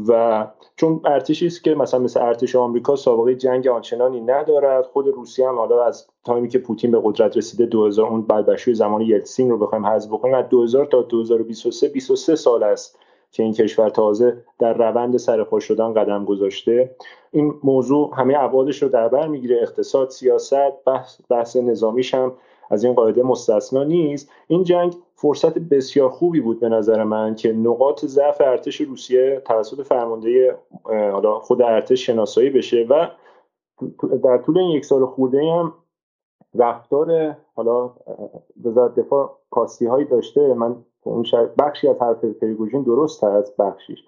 و 0.09 0.47
چون 0.77 1.01
ارتشی 1.05 1.47
است 1.47 1.65
که 1.65 1.75
مثلا 1.75 2.01
مثل 2.01 2.21
ارتش 2.21 2.57
آمریکا 2.57 2.97
سابقه 2.97 3.35
جنگ 3.35 3.69
آنچنانی 3.69 4.21
ندارد 4.21 4.85
خود 4.85 5.09
روسیه 5.09 5.49
هم 5.49 5.59
حالا 5.59 5.85
از 5.85 6.07
تایمی 6.25 6.49
که 6.49 6.59
پوتین 6.59 6.91
به 6.91 7.01
قدرت 7.05 7.37
رسیده 7.37 7.67
2000 7.67 8.07
اون 8.07 8.23
بلبشوی 8.23 8.75
زمان 8.75 9.01
یلتسین 9.01 9.51
رو 9.51 9.59
بخوایم 9.59 9.87
حذف 9.87 10.09
بکنیم 10.09 10.35
از 10.35 10.49
2000 10.49 10.87
تا 10.87 11.03
2023 11.03 11.89
23 11.89 12.37
سال 12.37 12.63
است 12.63 12.99
که 13.33 13.43
این 13.43 13.53
کشور 13.53 13.91
تازه 13.91 14.45
در 14.59 14.73
روند 14.73 15.17
سرپا 15.17 15.61
شدن 15.61 15.95
قدم 15.95 16.25
گذاشته. 16.25 16.97
این 17.31 17.55
موضوع 17.65 18.11
همه 18.17 18.35
ابعادش 18.39 18.83
رو 18.83 18.89
در 18.89 19.09
بر 19.09 19.29
می‌گیره 19.29 19.59
اقتصاد 19.63 20.11
سیاست 20.11 20.85
بحث, 20.87 21.21
بحث 21.29 21.57
نظامیش 21.57 22.15
هم. 22.15 22.33
از 22.71 22.85
این 22.85 22.95
قاعده 22.95 23.23
مستثنا 23.23 23.85
نیست. 23.85 24.31
این 24.47 24.65
جنگ 24.65 24.95
فرصت 25.15 25.59
بسیار 25.59 26.09
خوبی 26.09 26.41
بود 26.41 26.61
به 26.61 26.69
نظر 26.69 27.05
من 27.05 27.35
که 27.35 27.53
نقاط 27.53 28.05
ضعف 28.05 28.41
ارتش 28.41 28.81
روسیه 28.81 29.43
توسط 29.45 29.83
فرمانده 29.83 30.57
حالا 30.85 31.39
خود 31.39 31.63
ارتش 31.63 32.07
شناسایی 32.07 32.51
بشه 32.51 32.87
و 32.91 33.07
در 34.23 34.39
طول 34.39 34.59
این 34.59 34.71
یک 34.71 34.85
سال 34.85 35.07
خورده 35.07 35.53
هم 35.53 35.73
رفتار 36.55 37.37
حالا 37.55 37.91
وزارت 38.65 38.95
دفاع 38.95 39.39
کاستی 39.51 39.87
هایی 39.87 40.05
داشته. 40.05 40.55
من 40.55 40.77
اون 41.03 41.25
بخشی 41.59 41.89
از 41.89 41.97
حرف 42.01 42.25
پریگوژین 42.25 42.83
درست 42.83 43.25
هست 43.25 43.57
بخشیش. 43.57 43.99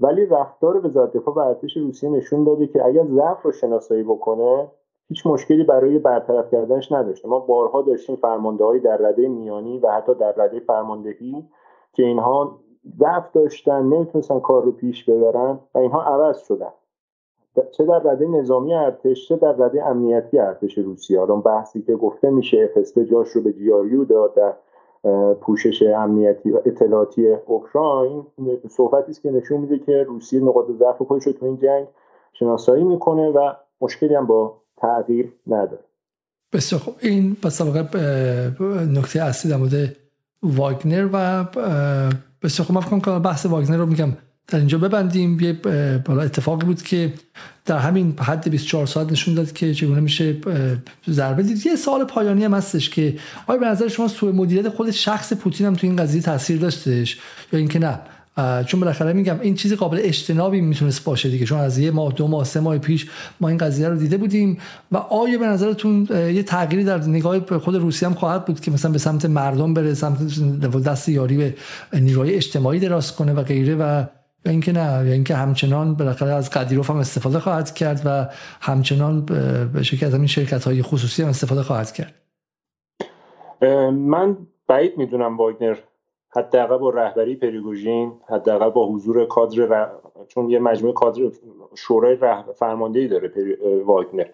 ولی 0.00 0.26
رفتار 0.26 0.86
وزارت 0.86 1.12
دفاع 1.12 1.34
و 1.34 1.38
ارتش 1.38 1.76
روسیه 1.76 2.10
نشون 2.10 2.44
داده 2.44 2.66
که 2.66 2.84
اگر 2.84 3.04
ضعف 3.06 3.42
رو 3.42 3.52
شناسایی 3.52 4.02
بکنه 4.02 4.68
هیچ 5.08 5.26
مشکلی 5.26 5.64
برای 5.64 5.98
برطرف 5.98 6.50
کردنش 6.50 6.92
نداشته. 6.92 7.28
ما 7.28 7.38
بارها 7.38 7.82
داشتیم 7.82 8.16
فرماندههایی 8.16 8.80
در 8.80 8.96
رده 8.96 9.28
میانی 9.28 9.78
و 9.78 9.90
حتی 9.90 10.14
در 10.14 10.32
رده 10.32 10.60
فرماندهی 10.60 11.44
که 11.92 12.02
اینها 12.02 12.58
ضعف 12.98 13.32
داشتن 13.32 13.82
نمی‌تونستن 13.82 14.40
کار 14.40 14.62
رو 14.64 14.72
پیش 14.72 15.04
ببرن 15.04 15.58
و 15.74 15.78
اینها 15.78 16.02
عوض 16.02 16.38
شدن. 16.38 16.72
چه 17.70 17.84
در 17.84 17.98
رده 17.98 18.26
نظامی 18.26 18.74
ارتش 18.74 19.28
چه 19.28 19.36
در 19.36 19.52
رده 19.52 19.86
امنیتی 19.86 20.38
ارتش 20.38 20.78
روسیه. 20.78 21.20
الان 21.20 21.40
بحثی 21.40 21.82
که 21.82 21.96
گفته 21.96 22.30
میشه 22.30 22.70
FSB 22.74 22.98
جاش 22.98 23.28
رو 23.28 23.42
به 23.42 23.52
جیاریو 23.52 24.04
داد 24.04 24.34
در 24.34 24.54
پوشش 25.34 25.82
امنیتی 25.82 26.50
و 26.50 26.60
اطلاعاتی 26.64 27.32
اوکراین. 27.46 28.26
صحبتی 28.68 29.10
است 29.10 29.22
که 29.22 29.30
نشون 29.30 29.60
میده 29.60 29.78
که 29.78 30.02
روسیه 30.02 30.40
نقاط 30.40 30.70
ضعف 30.70 31.02
خودش 31.02 31.26
رو 31.26 31.32
تو 31.32 31.46
این 31.46 31.56
جنگ 31.56 31.86
شناسایی 32.32 32.84
می‌کنه 32.84 33.30
و 33.30 33.52
مشکلی 33.80 34.14
هم 34.14 34.26
با 34.26 34.56
تغییر 34.80 35.32
نداره. 35.46 35.84
بسیار 36.52 36.80
خوب. 36.80 36.96
این 37.00 37.34
پس 37.34 37.60
نکته 38.90 39.22
اصلی 39.22 39.50
در 39.50 39.56
مورد 39.56 39.96
واگنر 40.42 41.08
و 41.12 41.44
بسیار 42.42 42.66
خوب. 42.66 42.76
من 42.76 43.00
کنم 43.00 43.18
بحث 43.18 43.46
واگنر 43.46 43.76
رو 43.76 43.86
میگم. 43.86 44.12
در 44.48 44.58
اینجا 44.58 44.78
ببندیم. 44.78 45.40
یه 45.40 45.52
بالا 46.04 46.22
اتفاقی 46.22 46.66
بود 46.66 46.82
که 46.82 47.12
در 47.64 47.78
همین 47.78 48.14
حد 48.18 48.50
24 48.50 48.86
ساعت 48.86 49.12
نشون 49.12 49.34
داد 49.34 49.52
که 49.52 49.74
چگونه 49.74 50.00
میشه 50.00 50.36
ضربه 51.08 51.42
دید. 51.42 51.66
یه 51.66 51.76
سال 51.76 52.04
پایانی 52.04 52.44
هم 52.44 52.54
هستش 52.54 52.90
که 52.90 53.18
آیا 53.46 53.58
به 53.58 53.66
نظر 53.66 53.88
شما 53.88 54.08
سوء 54.08 54.32
مدیریت 54.32 54.68
خود 54.68 54.90
شخص 54.90 55.32
پوتین 55.32 55.66
هم 55.66 55.74
تو 55.74 55.86
این 55.86 55.96
قضیه 55.96 56.22
تاثیر 56.22 56.60
داشتش 56.60 57.20
یا 57.52 57.58
اینکه 57.58 57.78
نه؟ 57.78 58.00
چون 58.66 58.80
بالاخره 58.80 59.12
میگم 59.12 59.40
این 59.40 59.54
چیزی 59.54 59.76
قابل 59.76 60.00
اجتنابی 60.02 60.60
می‌تونست 60.60 61.04
باشه 61.04 61.28
دیگه 61.28 61.44
چون 61.44 61.58
از 61.58 61.78
یه 61.78 61.90
ماه 61.90 62.12
دو 62.12 62.28
ماه 62.28 62.44
سه 62.44 62.60
ماه 62.60 62.78
پیش 62.78 63.10
ما 63.40 63.48
این 63.48 63.58
قضیه 63.58 63.88
رو 63.88 63.96
دیده 63.96 64.16
بودیم 64.16 64.58
و 64.92 64.96
آیا 64.96 65.38
به 65.38 65.46
نظرتون 65.46 66.06
یه 66.10 66.42
تغییری 66.42 66.84
در 66.84 66.98
نگاه 66.98 67.58
خود 67.58 67.76
روسیه 67.76 68.08
هم 68.08 68.14
خواهد 68.14 68.44
بود 68.44 68.60
که 68.60 68.70
مثلا 68.70 68.90
به 68.90 68.98
سمت 68.98 69.24
مردم 69.24 69.74
بره 69.74 69.94
سمت 69.94 70.18
دست 70.84 71.08
یاری 71.08 71.36
به 71.36 71.54
نیروهای 72.00 72.34
اجتماعی 72.34 72.80
دراز 72.80 73.16
کنه 73.16 73.32
و 73.32 73.42
غیره 73.42 73.74
و 73.74 74.04
اینکه 74.46 74.72
نه 74.72 75.08
یا 75.08 75.12
اینکه 75.12 75.34
همچنان 75.34 75.94
بالاخره 75.94 76.32
از 76.32 76.50
قدیروف 76.50 76.90
هم 76.90 76.96
استفاده 76.96 77.38
خواهد 77.40 77.74
کرد 77.74 78.02
و 78.04 78.28
همچنان 78.60 79.24
به 79.24 79.78
از 79.78 80.14
این 80.14 80.26
شرکت 80.26 80.64
های 80.64 80.82
خصوصی 80.82 81.22
هم 81.22 81.28
استفاده 81.28 81.62
خواهد 81.62 81.92
کرد؟ 81.92 82.14
من 83.92 84.36
بعید 84.68 84.98
می‌دونم 84.98 85.36
واگنر. 85.36 85.76
حداقل 86.36 86.76
با 86.76 86.90
رهبری 86.90 87.36
پریگوژین 87.36 88.12
حداقل 88.28 88.70
با 88.70 88.86
حضور 88.86 89.24
کادر 89.24 89.90
چون 90.28 90.50
یه 90.50 90.58
مجموعه 90.58 90.94
کادر 90.94 91.22
شورای 91.74 92.16
رهبر 92.16 92.52
فرماندهی 92.52 93.08
داره 93.08 93.32
واگنر. 93.84 94.26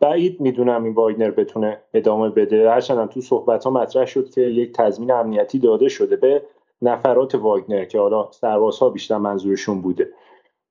بعید 0.00 0.40
می‌دونم 0.40 0.84
این 0.84 0.94
واگنر 0.94 1.30
بتونه 1.30 1.80
ادامه 1.94 2.30
بده. 2.30 2.70
هرچند 2.70 3.08
تو 3.08 3.20
صحبت 3.20 3.64
ها 3.64 3.70
مطرح 3.70 4.06
شد 4.06 4.30
که 4.30 4.40
یک 4.40 4.72
تضمین 4.72 5.10
امنیتی 5.10 5.58
داده 5.58 5.88
شده 5.88 6.16
به 6.16 6.42
نفرات 6.82 7.34
واگنر 7.34 7.84
که 7.84 7.98
حالا 7.98 8.28
سربازها 8.30 8.90
بیشتر 8.90 9.16
منظورشون 9.16 9.80
بوده. 9.82 10.08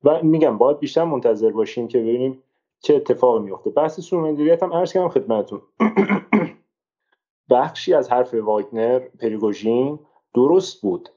و 0.03 0.23
میگم 0.23 0.57
باید 0.57 0.79
بیشتر 0.79 1.03
منتظر 1.03 1.51
باشیم 1.51 1.87
که 1.87 1.99
ببینیم 1.99 2.43
چه 2.79 2.95
اتفاقی 2.95 3.43
میفته 3.43 3.69
بحث 3.69 3.99
سومندریت 3.99 4.63
هم 4.63 4.73
عرض 4.73 4.93
کردم 4.93 5.09
خدمتتون. 5.09 5.61
بخشی 7.51 7.93
از 7.93 8.11
حرف 8.11 8.33
واگنر 8.33 8.99
پریگوژین 8.99 9.99
درست 10.33 10.81
بود. 10.81 11.09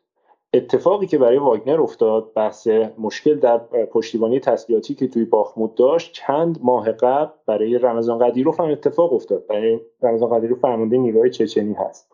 اتفاقی 0.53 1.07
که 1.07 1.19
برای 1.19 1.39
واگنر 1.39 1.81
افتاد 1.81 2.33
بحث 2.35 2.69
مشکل 2.99 3.35
در 3.35 3.59
پشتیبانی 3.93 4.41
تسلیحاتی 4.41 4.95
که 4.95 5.09
توی 5.09 5.25
باخمود 5.25 5.75
داشت 5.75 6.13
چند 6.13 6.59
ماه 6.63 6.93
قبل 6.93 7.31
برای 7.47 7.79
رمضان 7.79 8.19
قدیروف 8.19 8.61
هم 8.61 8.71
اتفاق 8.71 9.13
افتاد. 9.13 9.47
برای 9.47 9.81
رمضان 10.03 10.39
قدیروف 10.39 10.59
فرمانده 10.59 10.99
نیروهای 10.99 11.31
چچنی 11.31 11.73
هست. 11.75 12.13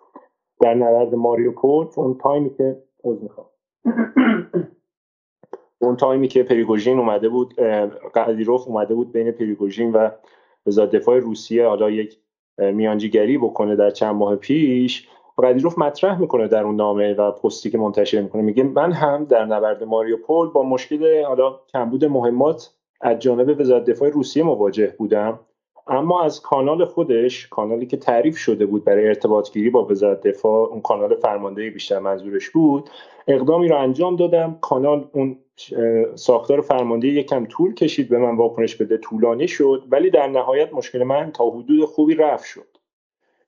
در 0.61 0.75
نبرد 0.75 1.15
ماریوپول 1.15 1.87
اون 1.97 2.19
تایمی 2.19 2.55
که 2.55 2.83
می‌خوام. 3.05 3.47
اون 5.83 5.97
تایمی 5.97 6.29
که 6.29 6.43
پریگوژین 6.43 6.99
اومده 6.99 7.29
بود 7.29 7.55
قدیروف 8.15 8.69
اومده 8.69 8.95
بود 8.95 9.13
بین 9.13 9.31
پریگوژین 9.31 9.93
و 9.93 10.11
وزارت 10.67 10.91
دفاع 10.91 11.19
روسیه 11.19 11.67
حالا 11.67 11.91
یک 11.91 12.19
میانجیگری 12.59 13.39
بکنه 13.39 13.77
در 13.77 13.91
چند 13.91 14.15
ماه 14.15 14.37
پیش. 14.37 15.09
قدیروف 15.39 15.79
مطرح 15.79 16.21
می‌کنه 16.21 16.49
در 16.49 16.65
اون 16.65 16.77
نامه 16.77 17.15
و 17.15 17.31
پستی 17.31 17.71
که 17.71 17.79
منتشر 17.79 18.21
می‌کنه. 18.21 18.43
میگه 18.43 18.63
من 18.63 18.93
هم 18.93 19.25
در 19.25 19.45
نبرد 19.45 19.85
ماریوپول 19.85 20.49
با 20.49 20.63
مشکل 20.63 21.25
حالا 21.25 21.61
کمبود 21.73 22.05
مهمات 22.05 22.71
از 23.01 23.19
جانب 23.19 23.61
وزارت 23.61 23.85
دفاع 23.85 24.09
روسیه 24.09 24.43
مواجه 24.43 24.95
بودم. 24.99 25.41
اما 25.87 26.23
از 26.23 26.41
کانال 26.41 26.85
خودش 26.85 27.49
کانالی 27.49 27.87
که 27.87 27.97
تعریف 27.97 28.37
شده 28.37 28.67
بود 28.67 28.85
برای 28.85 29.09
ارتباط 29.09 29.53
گیری 29.53 29.71
با 29.71 29.85
وزارت 29.85 30.21
دفاع 30.21 30.69
اون 30.69 30.81
کانال 30.81 31.15
فرماندهی 31.15 31.71
بیشتر 31.71 31.99
منظورش 31.99 32.51
بود 32.51 32.91
اقدامی 33.29 33.69
رو 33.69 33.79
انجام 33.79 34.17
دادم. 34.17 34.59
کانال 34.61 35.09
اون 35.13 35.39
ساختار 36.15 36.61
فرماندهی 36.61 37.11
یکم 37.11 37.47
طول 37.47 37.75
کشید 37.75 38.09
به 38.09 38.19
من 38.19 38.37
واکنش 38.37 38.77
بده 38.77 38.97
طولانی 38.97 39.49
شد 39.49 39.85
ولی 39.91 40.11
در 40.11 40.27
نهایت 40.27 40.75
مشکل 40.75 41.03
من 41.03 41.33
تا 41.33 41.51
حدود 41.51 41.85
خوبی 41.85 42.15
رفت 42.15 42.45
شد. 42.45 42.72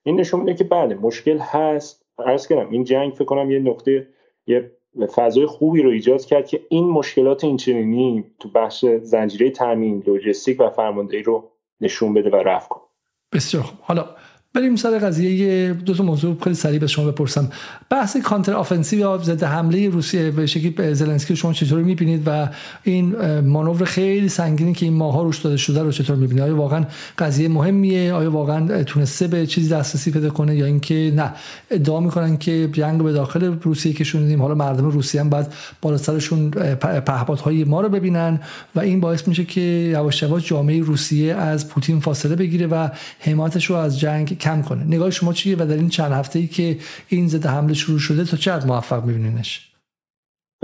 این 0.07 0.21
نشون 0.21 0.41
میده 0.41 0.55
که 0.55 0.65
بله 0.65 0.95
مشکل 0.95 1.39
هست. 1.39 2.05
عرض 2.19 2.47
کردم 2.47 2.71
این 2.71 2.85
جنگ 2.85 3.13
فکر 3.13 3.25
کنم 3.25 3.51
یه 3.51 3.59
نقطه 3.59 4.09
یه 4.47 4.71
فضای 5.15 5.47
خوبی 5.47 5.83
رو 5.83 5.91
ایجاد 5.91 6.25
کرد 6.25 6.47
که 6.47 6.61
این 6.69 6.85
مشکلات 6.85 7.45
اینچنینی 7.45 8.25
تو 8.41 8.49
بخش 8.49 8.85
زنجیره 8.85 9.51
تامین 9.51 10.03
لوجستیک 10.07 10.61
و 10.61 10.71
فرماندهی 10.71 11.23
رو 11.23 11.51
نشون 11.81 12.15
بده 12.15 12.31
و 12.31 12.37
رفت 12.37 12.69
کن 12.69 12.81
بسیار 13.33 13.63
خوب. 13.63 13.79
حالا 13.83 14.07
بریم 14.57 14.77
سر 14.77 14.99
قضیه 14.99 15.73
دو 15.73 15.95
تا 15.95 16.05
موضوع 16.05 16.37
خیلی 16.45 16.55
سریع 16.55 16.79
به 16.79 16.87
شما 16.87 17.11
بپرسم. 17.11 17.51
بحث 17.91 18.17
counter 18.17 18.53
offensive 18.53 18.99
یا 18.99 19.19
ضد 19.19 19.43
حمله 19.43 19.89
روسیه 19.89 20.31
به 20.31 20.47
شکلی 20.47 20.95
زلنسکی 20.95 21.37
شما 21.37 21.53
چطور 21.53 21.83
می‌بینید 21.83 22.23
و 22.27 22.49
این 22.83 23.41
مانور 23.41 23.85
خیلی 23.85 24.29
سنگینی 24.29 24.73
که 24.73 24.87
این 24.87 24.95
ماها 24.95 25.23
روش 25.23 25.39
داده 25.39 25.57
شده 25.57 25.83
رو 25.83 25.93
چطور 25.93 26.17
می‌بینید؟ 26.17 26.43
آیا 26.43 26.57
واقعا 26.57 26.85
قضیه 27.19 27.49
مهمیه؟ 27.49 28.13
آیا 28.13 28.31
واقعا 28.31 28.83
تونسته 28.83 29.27
به 29.27 29.47
چیزی 29.47 29.69
دسترسی 29.69 30.11
پیدا 30.11 30.31
کنه 30.31 30.57
یا 30.57 30.67
اینکه 30.67 31.13
نه؟ 31.17 31.33
ادعا 31.71 32.01
می‌کنن 32.01 32.37
که 32.37 32.69
جنگ 32.73 33.03
به 33.03 33.13
داخل 33.13 33.45
روسیه 33.63 33.93
که 33.93 34.05
کشوندیم 34.05 34.43
حالا 34.43 34.55
مردم 34.55 34.85
روسیه 34.85 35.21
هم 35.21 35.31
باید 35.31 35.47
بالا 35.83 35.97
سرشون 35.97 36.51
پهپادهای 36.51 37.65
ما 37.65 37.81
رو 37.81 37.89
ببینن 37.89 38.41
و 38.75 38.81
این 38.81 39.01
باعث 39.01 39.29
میشه 39.29 39.45
که 39.45 39.61
یواش 39.61 40.23
یواش 40.23 40.49
جامعه 40.49 40.81
روسیه 40.81 41.35
از 41.35 41.69
پوتین 41.69 42.01
فاصله 42.01 42.37
بگیره 42.37 42.67
و 42.67 42.89
حمایتش 43.21 43.65
رو 43.65 43.77
از 43.77 44.01
جنگ 44.01 44.37
کم 44.45 44.63
کنه. 44.63 44.85
نگاه 44.85 45.11
شما 45.11 45.33
چیه 45.33 45.57
و 45.57 45.67
در 45.67 45.77
این 45.77 45.89
چند 45.89 46.13
هفته 46.13 46.39
ای 46.39 46.47
که 46.47 46.77
این 47.09 47.29
ضد 47.29 47.47
حمله 47.47 47.75
شروع 47.75 47.99
شده 47.99 48.25
تا 48.25 48.37
چقدر 48.37 48.67
موفق 48.67 49.05
میبینینش؟ 49.05 49.73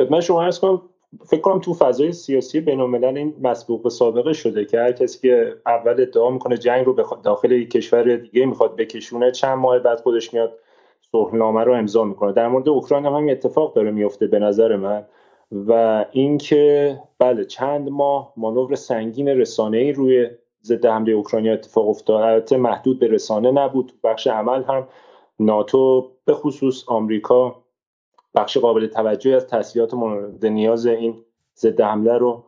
خدمت 0.00 0.20
شما 0.20 0.42
عرض 0.44 0.58
کنم 0.58 0.82
فکر 1.26 1.40
کنم 1.40 1.60
تو 1.60 1.74
فضای 1.74 2.12
سیاسی 2.12 2.60
بین 2.60 3.04
این 3.04 3.34
مسبوق 3.42 3.88
سابقه 3.88 4.32
شده 4.32 4.64
که 4.64 4.78
هر 4.78 4.92
کسی 4.92 5.18
که 5.28 5.56
اول 5.66 5.92
ادعا 5.92 6.30
می‌کنه 6.30 6.56
جنگ 6.56 6.86
رو 6.86 6.96
داخل 7.22 7.52
یک 7.52 7.70
کشور 7.70 8.16
دیگه 8.16 8.46
می‌خواد 8.46 8.76
بکشونه 8.76 9.30
چند 9.30 9.58
ماه 9.58 9.78
بعد 9.78 10.00
خودش 10.00 10.34
میاد 10.34 10.58
صلحنامه 11.12 11.64
رو 11.64 11.72
امضا 11.72 12.04
می‌کنه. 12.04 12.32
در 12.32 12.48
مورد 12.48 12.68
اوکراین 12.68 13.06
هم 13.06 13.12
همین 13.12 13.30
اتفاق 13.30 13.74
داره 13.74 13.90
میفته 13.90 14.26
به 14.26 14.38
نظر 14.38 14.76
من 14.76 15.04
و 15.52 16.04
اینکه 16.12 16.98
بله 17.18 17.44
چند 17.44 17.88
ماه 17.88 18.32
مانور 18.36 18.74
سنگین 18.74 19.28
رسانه‌ای 19.28 19.92
روی 19.92 20.30
ضد 20.64 20.86
حمله 20.86 21.12
اوکراینی 21.12 21.50
اتفاق 21.50 21.88
افتاد. 21.88 22.22
البته 22.22 22.56
محدود 22.56 22.98
به 22.98 23.08
رسانه 23.08 23.50
نبود. 23.50 23.92
بخش 24.04 24.26
عمل 24.26 24.62
هم 24.62 24.88
ناتو 25.40 26.10
به 26.24 26.34
خصوص 26.34 26.84
آمریکا 26.86 27.56
بخش 28.34 28.58
قابل 28.58 28.86
توجهی 28.86 29.34
از 29.34 29.46
تسلیحات 29.46 29.94
مورد 29.94 30.46
نیاز 30.46 30.86
این 30.86 31.14
ضد 31.56 31.80
حمله 31.80 32.18
رو 32.18 32.44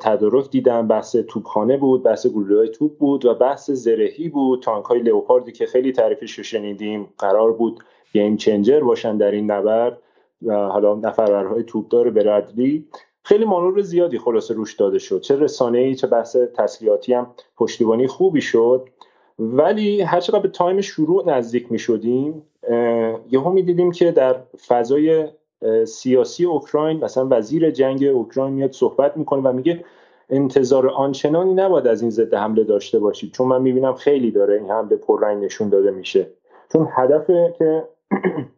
تدارک 0.00 0.50
دیدن. 0.50 0.88
بحث 0.88 1.16
توپخانه 1.16 1.76
بود 1.76 2.02
بحث 2.02 2.26
گلوله 2.26 2.68
توپ 2.68 2.98
بود 2.98 3.24
و 3.24 3.34
بحث 3.34 3.70
زرهی 3.70 4.28
بود. 4.28 4.62
تانک 4.62 4.84
های 4.84 5.00
لئوپاردی 5.00 5.52
که 5.52 5.66
خیلی 5.66 5.92
تعریفش 5.92 6.38
رو 6.38 6.44
شنیدیم 6.44 7.08
قرار 7.18 7.52
بود 7.52 7.84
گیم 8.12 8.36
چنجر 8.36 8.80
باشن 8.80 9.16
در 9.16 9.30
این 9.30 9.50
نبرد 9.50 9.98
و 10.42 10.54
حالا 10.54 10.94
نفرورهای 10.94 11.64
توپدار 11.64 12.10
برادلی. 12.10 12.88
خیلی 13.24 13.44
مانور 13.44 13.80
زیادی 13.80 14.18
خلاصه 14.18 14.54
روش 14.54 14.74
داده 14.74 14.98
شد. 14.98 15.20
چه 15.20 15.36
رسانه 15.36 15.78
ای 15.78 15.94
چه 15.94 16.06
بحث 16.06 16.36
تسلیحاتی 16.36 17.14
هم 17.14 17.26
پشتیبانی 17.56 18.06
خوبی 18.06 18.40
شد. 18.40 18.88
ولی 19.38 20.00
هر 20.00 20.20
چقدر 20.20 20.38
به 20.40 20.48
تایم 20.48 20.80
شروع 20.80 21.30
نزدیک 21.30 21.72
می 21.72 21.78
شدیم 21.78 22.42
یهو 23.30 23.50
می 23.50 23.62
دیدیم 23.62 23.92
که 23.92 24.10
در 24.12 24.36
فضای 24.66 25.28
سیاسی 25.84 26.44
اوکراین 26.44 27.04
مثلا 27.04 27.26
وزیر 27.30 27.70
جنگ 27.70 28.04
اوکراین 28.04 28.54
میاد 28.54 28.72
صحبت 28.72 29.16
می‌کنه 29.16 29.42
و 29.42 29.52
میگه 29.52 29.84
انتظار 30.30 30.88
آنچنانی 30.88 31.54
نباید 31.54 31.86
از 31.86 32.02
این 32.02 32.10
ضد 32.10 32.34
حمله 32.34 32.64
داشته 32.64 32.98
باشید. 32.98 33.32
چون 33.32 33.48
من 33.48 33.62
می‌بینم 33.62 33.94
خیلی 33.94 34.30
داره 34.30 34.54
این 34.54 34.70
حمله 34.70 34.96
پررنگ 34.96 35.44
نشون 35.44 35.68
داده 35.68 35.90
میشه. 35.90 36.30
چون 36.72 36.88
هدف 36.92 37.26
که 37.58 37.84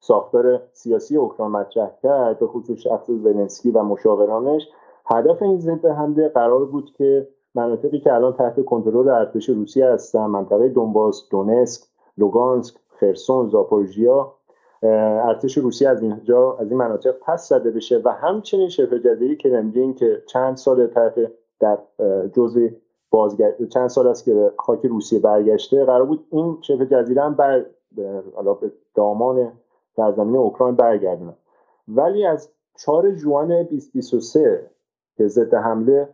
ساختار 0.00 0.62
سیاسی 0.72 1.16
اوکراین 1.16 1.52
مطرح 1.52 1.90
کرد 2.02 2.38
به 2.38 2.46
خصوص 2.46 2.78
شخص 2.78 3.10
زلنسکی 3.10 3.70
و 3.70 3.82
مشاورانش. 3.82 4.68
هدف 5.06 5.42
این 5.42 5.58
ضد 5.58 5.86
حمله 5.86 6.28
قرار 6.28 6.64
بود 6.64 6.90
که 6.90 7.28
مناطقی 7.54 8.00
که 8.00 8.14
الان 8.14 8.32
تحت 8.32 8.64
کنترل 8.64 9.08
ارتش 9.08 9.48
روسیه 9.48 9.86
هستن 9.86 10.26
منطقه 10.26 10.68
دونباس 10.68 11.28
دونسک 11.30 11.82
لوگانسک 12.18 12.74
خرسون 12.88 13.48
زاپورژیا 13.48 14.34
ارتش 14.82 15.58
روسیه 15.58 15.88
از 15.88 16.02
اینجا 16.02 16.56
از 16.60 16.70
این 16.70 16.78
مناطق 16.78 17.14
پس 17.22 17.48
زده 17.48 17.70
بشه 17.70 18.00
و 18.04 18.08
همچنین 18.08 18.68
شبه 18.68 18.98
جزیره 18.98 19.36
کرملین 19.36 19.94
که 19.94 20.22
چند 20.26 20.56
سال 20.56 20.86
تحت 20.86 21.14
در 21.60 21.78
جزء 22.32 22.68
بازگشت 23.10 23.68
چند 23.68 23.88
سال 23.88 24.06
است 24.06 24.24
که 24.24 24.52
خاک 24.56 24.86
روسیه 24.86 25.18
برگشته 25.18 25.84
قرار 25.84 26.04
بود 26.06 26.26
این 26.30 26.58
شبه 26.60 26.86
جزیره 26.86 27.22
هم 27.22 27.34
بر 27.34 27.66
به 27.96 28.72
دامان 28.94 29.52
سرزمین 29.96 30.36
اوکراین 30.36 30.74
برگردونن. 30.74 31.34
ولی 31.88 32.26
از 32.26 32.48
4 32.76 33.10
جوان 33.10 33.62
2023 33.62 34.70
که 35.16 35.28
ضد 35.28 35.54
حمله 35.54 36.08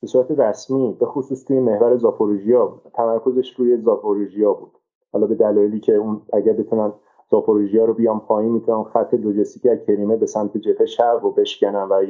به 0.00 0.06
صورت 0.06 0.30
رسمی 0.30 0.96
به 1.00 1.06
خصوص 1.06 1.44
توی 1.44 1.60
محور 1.60 1.96
زاپوروژیا 1.96 2.80
تمرکزش 2.94 3.54
روی 3.54 3.76
زاپوروژیا 3.76 4.54
بود. 4.54 4.72
حالا 5.12 5.26
به 5.26 5.34
دلایلی 5.34 5.80
که 5.80 5.94
اون 5.94 6.22
اگر 6.32 6.52
بتونن 6.52 6.92
زاپوروژیا 7.30 7.84
رو 7.84 7.94
بیان 7.94 8.20
پایین 8.20 8.52
می‌تونن 8.52 8.84
خط 8.84 9.14
لوجستیکی 9.14 9.68
از 9.68 9.78
کریمه 9.86 10.16
به 10.16 10.26
سمت 10.26 10.56
جبهه 10.56 10.86
شرق 10.86 11.22
رو 11.22 11.30
بشکنن 11.30 11.88
و 11.90 12.04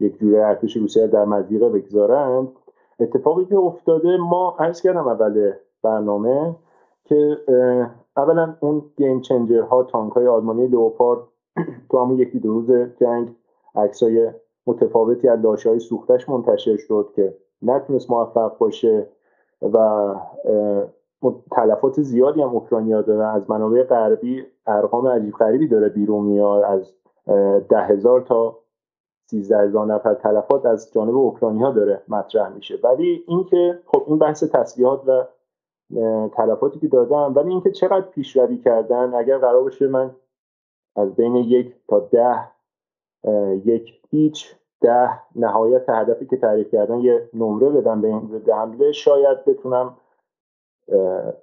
یک 0.00 0.18
جوره 0.18 0.46
ارتش 0.46 0.76
روسیه 0.76 1.06
در 1.06 1.24
مضیقه 1.24 1.68
بگذارن. 1.68 2.48
اتفاقی 3.00 3.44
که 3.44 3.56
افتاده 3.56 4.16
ما 4.16 4.56
عرض 4.58 4.82
کردم 4.82 5.08
اول 5.08 5.52
برنامه 5.82 6.56
که 7.04 7.38
اولا 8.16 8.56
اون 8.60 8.82
گیم 8.96 9.20
چنجر 9.20 9.60
ها 9.62 9.82
تانک 9.82 10.12
های 10.12 10.26
آلمانی 10.26 10.66
لوپارد 10.66 11.20
تو 11.90 11.98
همون 11.98 12.18
یکی 12.18 12.38
دو 12.38 12.52
روز 12.52 12.70
جنگ 13.00 13.36
عکسای 13.74 14.30
متفاوتی 14.66 15.28
از 15.28 15.40
لاشه 15.40 15.68
های 15.68 15.78
سوختش 15.78 16.28
منتشر 16.28 16.76
شد 16.76 17.12
که 17.14 17.36
نتونست 17.62 18.10
موفق 18.10 18.58
باشه 18.58 19.08
و 19.62 20.14
تلفات 21.50 22.00
زیادی 22.00 22.42
هم 22.42 22.48
اوکراینیا 22.48 23.02
دارن. 23.02 23.28
از 23.28 23.50
منابع 23.50 23.82
غربی 23.82 24.46
ارقام 24.66 25.06
عجیب 25.06 25.34
غریبی 25.34 25.68
داره 25.68 25.88
بیرون 25.88 26.24
میاد. 26.24 26.64
از 26.64 26.94
ده 27.68 27.78
هزار 27.78 28.20
تا 28.20 28.58
سیزده 29.26 29.58
هزار 29.58 29.86
نفر 29.86 30.14
تلفات 30.14 30.66
از 30.66 30.92
جانب 30.92 31.16
اوکراینیا 31.16 31.70
داره 31.70 32.02
مطرح 32.08 32.48
میشه. 32.48 32.78
ولی 32.84 33.24
اینکه 33.26 33.78
خب 33.86 34.04
این 34.06 34.18
بحث 34.18 34.44
تسلیحات 34.44 35.02
و 35.06 35.24
تلفاتی 36.36 36.78
که 36.78 36.88
دادن 36.88 37.32
ولی 37.32 37.50
اینکه 37.50 37.70
چقدر 37.70 38.06
پیشروی 38.06 38.58
کردن 38.58 39.14
اگر 39.14 39.38
قرار 39.38 39.62
باشه 39.62 39.86
من 39.86 40.10
از 40.96 41.16
بین 41.16 41.36
یک 41.36 41.74
تا 41.88 42.00
ده 42.00 42.48
یک 43.64 44.00
هیچ 44.10 44.54
ده 44.80 45.10
نهایت 45.36 45.88
هدفی 45.88 46.26
که 46.26 46.36
تعریف 46.36 46.70
کردن 46.70 46.98
یه 46.98 47.28
نمره 47.34 47.68
بدم 47.68 48.00
به 48.00 48.08
این 48.08 48.28
ضد 48.32 48.50
حمله 48.50 48.92
شاید 48.92 49.44
بتونم 49.44 49.96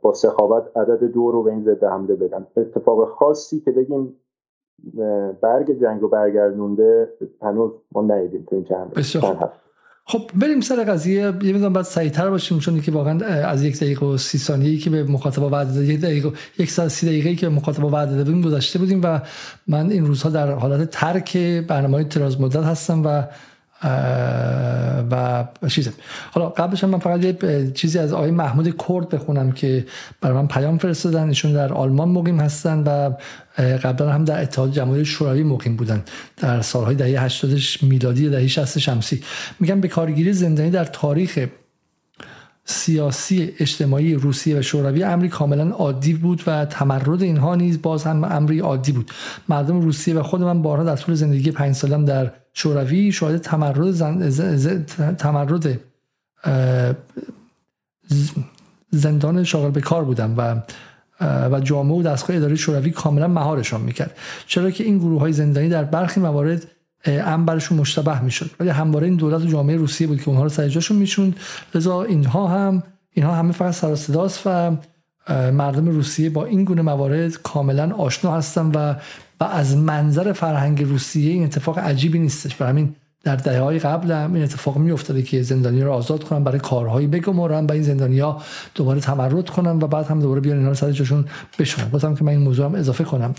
با 0.01 0.13
سخاوت 0.13 0.77
عدد 0.77 1.03
دو 1.03 1.31
رو 1.31 1.43
به 1.43 1.51
این 1.51 1.63
ضد 1.63 1.83
حمله 1.83 2.15
بدم. 2.15 2.47
اتفاق 2.57 3.09
خاصی 3.09 3.59
که 3.59 3.71
بگیم 3.71 4.19
برگ 5.41 5.71
جنگ 5.71 6.01
رو 6.01 6.07
برگردونده 6.07 7.13
هنوز 7.41 7.71
ما 7.91 8.01
ندیدیم 8.01 8.45
تو 8.49 8.55
این 8.55 8.65
چند 8.65 8.93
خب 10.11 10.31
بریم 10.35 10.61
سر 10.61 10.83
قضیه. 10.83 11.21
یه 11.21 11.31
می‌دونم 11.31 11.73
بعد 11.73 11.85
سریعتر 11.85 12.29
باشیم 12.29 12.59
چون 12.59 12.81
که 12.81 12.91
واقعا 12.91 13.25
از 13.25 13.63
یک 13.63 13.79
دقیقه 13.79 14.05
و 14.05 14.17
سی 14.17 14.37
ثانیه‌ای 14.37 14.77
که 14.77 14.89
به 14.89 15.03
مخاطب 15.03 15.43
وعده 15.43 15.73
داده 15.73 15.93
یک 15.93 15.99
دقیقه 15.99 16.31
یک 16.57 16.71
ساعت 16.71 16.87
سی 16.87 17.05
دقیقه‌ای 17.07 17.35
که 17.35 17.49
به 17.49 17.55
مخاطب 17.55 17.83
وعده 17.83 18.11
داده 18.11 18.31
بودیم 18.31 18.41
گذشته 18.41 18.79
بودیم 18.79 19.01
و 19.03 19.19
من 19.67 19.89
این 19.89 20.05
روزها 20.05 20.29
در 20.29 20.51
حالت 20.51 20.91
ترک 20.91 21.37
برنامه‌های 21.37 22.03
تراز 22.03 22.41
مدت 22.41 22.63
هستم 22.63 23.05
و 23.05 23.23
و 25.11 25.45
چیزه. 25.67 25.93
حالا 26.31 26.49
قبلش 26.49 26.83
من 26.83 26.99
فقط 26.99 27.23
یه 27.23 27.71
چیزی 27.71 27.99
از 27.99 28.13
آقای 28.13 28.31
محمود 28.31 28.75
کرد 28.87 29.09
بخونم 29.09 29.51
که 29.51 29.85
برای 30.21 30.37
من 30.37 30.47
پیام 30.47 30.77
فرستادن. 30.77 31.27
ایشون 31.27 31.53
در 31.53 31.73
آلمان 31.73 32.09
مقیم 32.09 32.39
هستن 32.39 32.83
و 32.83 33.11
قبلا 33.57 34.11
هم 34.11 34.25
در 34.25 34.41
اتحاد 34.41 34.71
جماهیر 34.71 35.03
شوروی 35.03 35.43
مقیم 35.43 35.75
بودن 35.75 36.03
در 36.37 36.61
سالهای 36.61 36.95
دهه 36.95 37.23
80 37.23 37.59
میلادی 37.81 38.29
دهه 38.29 38.47
60 38.47 38.79
شمسی. 38.79 39.23
میگم 39.59 39.81
به 39.81 39.87
کارگیری 39.87 40.33
زندانی 40.33 40.69
در 40.69 40.85
تاریخ 40.85 41.47
سیاسی 42.65 43.53
اجتماعی 43.59 44.13
روسیه 44.13 44.59
و 44.59 44.61
شوروی 44.61 45.03
امری 45.03 45.29
کاملا 45.29 45.69
عادی 45.69 46.13
بود 46.13 46.43
و 46.47 46.65
تمرد 46.65 47.21
اینها 47.21 47.55
نیز 47.55 47.81
باز 47.81 48.03
هم 48.03 48.23
امری 48.23 48.59
عادی 48.59 48.91
بود. 48.91 49.11
مردم 49.49 49.81
روسیه 49.81 50.15
و 50.15 50.23
خود 50.23 50.41
من 50.41 50.61
بارها 50.61 50.83
در 50.83 50.95
طول 50.95 51.15
زندگی 51.15 51.51
پنج 51.51 51.75
سالم 51.75 52.05
در 52.05 52.31
شوروی 52.53 53.11
شاهد 53.11 53.41
تمرد 53.41 53.91
زن... 53.91 54.85
تمرد 55.17 55.79
زندان 58.91 59.43
شاغل 59.43 59.71
به 59.71 59.81
کار 59.81 60.03
بودم 60.03 60.37
و 60.37 60.61
و 61.51 61.59
جامعه 61.59 61.97
و 61.97 62.03
دستگاه 62.03 62.37
اداره 62.37 62.55
شوروی 62.55 62.91
کاملا 62.91 63.27
مهارشان 63.27 63.81
می‌کرد. 63.81 64.17
چرا 64.47 64.71
که 64.71 64.83
این 64.83 64.97
گروه 64.97 65.19
های 65.19 65.33
زندانی 65.33 65.69
در 65.69 65.83
برخی 65.83 66.19
موارد 66.19 66.65
ام 67.05 67.45
برشون 67.45 67.77
مشتبه 67.77 68.21
می‌شد. 68.21 68.51
ولی 68.59 68.69
همواره 68.69 69.07
این 69.07 69.15
دولت 69.15 69.41
و 69.41 69.45
جامعه 69.45 69.75
روسیه 69.75 70.07
بود 70.07 70.21
که 70.21 70.27
اونها 70.29 70.43
رو 70.43 70.49
سر 70.49 70.67
جاشون 70.67 70.97
می‌شوند 70.97 71.35
لذا 71.75 72.03
اینها 72.03 72.47
هم 72.47 72.83
اینها 73.13 73.35
همه 73.35 73.51
فقط 73.51 73.73
سر 73.73 73.95
و 74.45 74.71
مردم 75.51 75.87
روسیه 75.87 76.29
با 76.29 76.45
این 76.45 76.63
گونه 76.63 76.81
موارد 76.81 77.41
کاملا 77.41 77.95
آشنا 77.95 78.31
هستن 78.31 78.71
و 78.75 78.95
و 79.39 79.43
از 79.43 79.77
منظر 79.77 80.33
فرهنگ 80.33 80.83
روسیه 80.83 81.31
این 81.31 81.43
اتفاق 81.43 81.79
عجیبی 81.79 82.19
نیستش. 82.19 82.55
برای 82.55 82.71
همین 82.71 82.95
در 83.23 83.35
دهه 83.35 83.59
های 83.59 83.79
قبل 83.79 84.11
هم 84.11 84.33
این 84.33 84.43
اتفاق 84.43 84.77
می 84.77 84.91
افتاده 84.91 85.21
که 85.21 85.41
زندانی 85.41 85.81
رو 85.81 85.91
آزاد 85.91 86.23
کنن 86.23 86.43
برای 86.43 86.59
کارهایی 86.59 87.07
بگمارن 87.07 87.65
و 87.65 87.71
این 87.71 87.83
زندانی 87.83 88.19
ها 88.19 88.41
دوباره 88.75 88.99
تمرد 88.99 89.49
کنن 89.49 89.71
و 89.71 89.87
بعد 89.87 90.05
هم 90.05 90.19
دوباره 90.19 90.41
بیان 90.41 90.57
اینا 90.57 90.69
رو 90.69 90.75
سر 90.75 90.91
جاشون 90.91 91.25
بشونن 91.59 91.89
بازم 91.89 92.15
که 92.15 92.23
من 92.23 92.31
این 92.31 92.41
موضوع 92.41 92.65
هم 92.65 92.75
اضافه 92.75 93.03
کنم. 93.03 93.35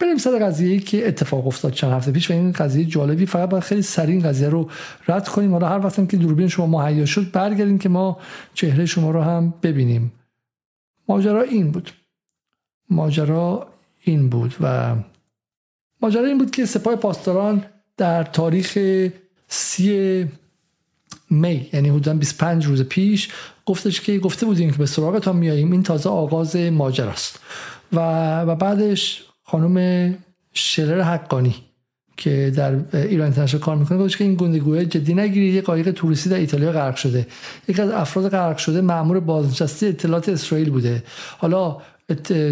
بریم 0.00 0.16
سر 0.16 0.38
قضیه 0.38 0.80
که 0.80 1.08
اتفاق 1.08 1.46
افتاد 1.46 1.72
چند 1.72 1.92
هفته 1.92 2.12
پیش 2.12 2.30
و 2.30 2.34
این 2.34 2.52
قضیه 2.52 2.84
جالبی 2.84 3.26
فقط 3.26 3.48
باید 3.48 3.64
خیلی 3.64 3.82
سریع 3.82 4.14
این 4.14 4.28
قضیه 4.28 4.48
رو 4.48 4.70
رد 5.08 5.28
کنیم. 5.28 5.52
حالا 5.52 5.68
هر 5.68 5.86
وقتم 5.86 6.06
که 6.06 6.16
دوربین 6.16 6.48
شما 6.48 6.66
مهیا 6.66 7.06
شد 7.06 7.30
برگردیم 7.32 7.78
که 7.78 7.88
ما 7.88 8.18
چهره 8.54 8.86
شما 8.86 9.10
رو 9.10 9.22
هم 9.22 9.54
ببینیم. 9.62 10.12
ماجرا 11.08 11.42
این 11.42 11.70
بود. 11.70 11.90
ماجرا 12.90 13.66
این 14.04 14.28
بود 14.28 14.54
و 14.60 14.94
ماجرا 16.02 16.24
این 16.24 16.38
بود 16.38 16.50
که 16.50 16.66
سپاه 16.66 16.96
پاسداران 16.96 17.64
در 17.96 18.22
تاریخ 18.22 18.78
سی 19.48 20.28
می 21.30 21.68
یعنی 21.72 21.88
حدودا 21.88 22.14
25 22.14 22.66
روز 22.66 22.82
پیش 22.82 23.28
گفتش 23.66 24.00
که 24.00 24.18
گفته 24.18 24.46
بودیم 24.46 24.70
که 24.70 24.78
به 24.78 24.86
سراغتان 24.86 25.36
میاییم 25.36 25.72
این 25.72 25.82
تازه 25.82 26.10
آغاز 26.10 26.56
ماجراست 26.56 27.40
و 27.92 28.00
و 28.40 28.54
بعدش 28.54 29.24
خانم 29.42 30.14
شرر 30.52 31.00
حقانی 31.00 31.54
که 32.16 32.52
در 32.56 32.74
ایران 32.92 33.24
اینترنشنال 33.24 33.62
کار 33.62 33.76
می‌کنه 33.76 33.98
گفتش 33.98 34.16
که 34.16 34.24
این 34.24 34.34
گندگوی 34.34 34.86
جدی 34.86 35.14
نگیرید 35.14 35.54
یه 35.54 35.60
قایق 35.60 35.90
توریستی 35.90 36.30
در 36.30 36.36
ایتالیا 36.36 36.72
غرق 36.72 36.96
شده. 36.96 37.26
یکی 37.68 37.82
از 37.82 37.90
افراد 37.90 38.28
غرق 38.28 38.56
شده 38.56 38.80
مأمور 38.80 39.20
بازنشسته 39.20 39.86
اطلاعات 39.86 40.28
اسرائیل 40.28 40.70
بوده. 40.70 41.02
حالا 41.38 41.76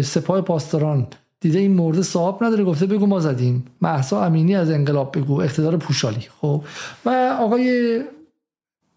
سپاه 0.03 0.41
پاسداران 0.41 1.07
دیده 1.43 1.59
این 1.59 1.73
مورد 1.73 2.01
صاحب 2.01 2.43
نداره 2.43 2.63
گفته 2.63 2.85
بگو 2.85 3.05
ما 3.05 3.19
زدیم. 3.19 3.65
محسا 3.81 4.25
امینی 4.25 4.55
از 4.55 4.69
انقلاب 4.69 5.17
بگو 5.17 5.41
اقتدار 5.41 5.77
پوشالی. 5.77 6.27
خب 6.41 6.63
و 7.05 7.37
آقای 7.39 8.01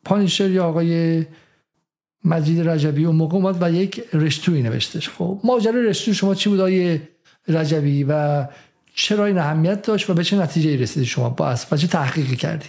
پانیشر 0.04 0.50
یا 0.50 0.64
آقای 0.64 1.24
مجید 2.24 2.68
رجبی 2.68 3.04
اون 3.04 3.16
موقع 3.16 3.36
اومد 3.36 3.62
و 3.62 3.72
یک 3.72 4.04
رشتوی 4.12 4.62
نوشتش. 4.62 5.08
خب 5.08 5.40
ماجرای 5.44 5.86
رشتوی 5.86 6.14
شما 6.14 6.34
چی 6.34 6.48
بود 6.48 6.60
آقای 6.60 7.00
رجبی 7.48 8.04
و 8.04 8.44
چرا 8.94 9.26
این 9.26 9.38
اهمیت 9.38 9.82
داشت 9.82 10.10
و 10.10 10.14
به 10.14 10.24
چه 10.24 10.36
نتیجه 10.38 10.76
رسیدی 10.76 11.06
شما 11.06 11.30
با 11.30 11.54
و 11.72 11.76
چه 11.76 11.86
تحقیقی 11.86 12.36
کردی؟ 12.36 12.68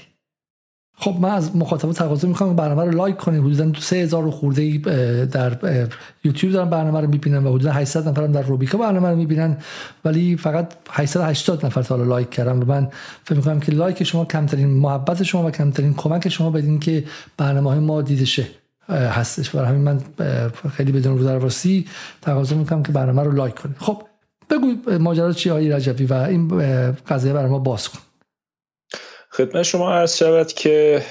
خب 0.99 1.15
من 1.21 1.29
از 1.29 1.55
مخاطبا 1.55 1.93
تقاضا 1.93 2.27
می‌کنم 2.27 2.55
برنامه 2.55 2.83
رو 2.83 2.91
لایک 2.91 3.17
کنید 3.17 3.41
حدودا 3.41 3.79
3000 3.79 4.29
خورده 4.29 4.61
ای 4.61 4.77
در 5.25 5.57
یوتیوب 6.23 6.53
دارن 6.53 6.69
برنامه 6.69 7.01
رو 7.01 7.07
می‌بینن 7.07 7.43
و 7.45 7.49
حدودا 7.49 7.71
800 7.71 8.09
نفر 8.09 8.27
در 8.27 8.41
روبیکا 8.41 8.77
برنامه 8.77 9.09
رو 9.09 9.15
می‌بینن. 9.15 9.57
ولی 10.05 10.37
فقط 10.37 10.73
880 10.91 11.65
نفر 11.65 11.81
تا 11.81 11.95
لایک 11.95 12.29
کردن 12.29 12.57
و 12.59 12.65
من 12.65 12.87
فکر 13.23 13.35
می‌کنم 13.35 13.59
که 13.59 13.71
لایک 13.71 14.03
شما 14.03 14.25
کمترین 14.25 14.67
محبت 14.67 15.23
شما 15.23 15.47
و 15.47 15.51
کمترین 15.51 15.93
کمک 15.93 16.29
شما 16.29 16.49
بدین 16.49 16.79
که 16.79 17.03
برنامه 17.37 17.69
های 17.69 17.79
ما 17.79 18.01
دیده 18.01 18.25
شه 18.25 18.47
هستش. 18.89 19.49
برای 19.49 19.67
همین 19.67 19.81
من 19.81 20.01
خیلی 20.71 20.91
بدون 20.91 21.17
رو 21.17 21.23
درواسی 21.23 21.87
تقاضا 22.21 22.55
می‌کنم 22.55 22.83
که 22.83 22.91
برنامه 22.91 23.23
رو 23.23 23.31
لایک 23.31 23.55
کنید 23.55 23.75
خب 23.79 24.03
بگو 24.49 24.99
ماجرا 24.99 25.33
چی 25.33 25.49
آقای 25.49 25.69
رجبی 25.69 26.05
و 26.05 26.13
این 26.13 26.47
قضیه 27.09 27.33
برای 27.33 27.49
ما 27.49 27.59
باز 27.59 27.89
کن. 27.89 27.99
خدمت 29.37 29.63
شما 29.63 29.91
عرض 29.91 30.17
شود 30.17 30.53
که 30.53 31.01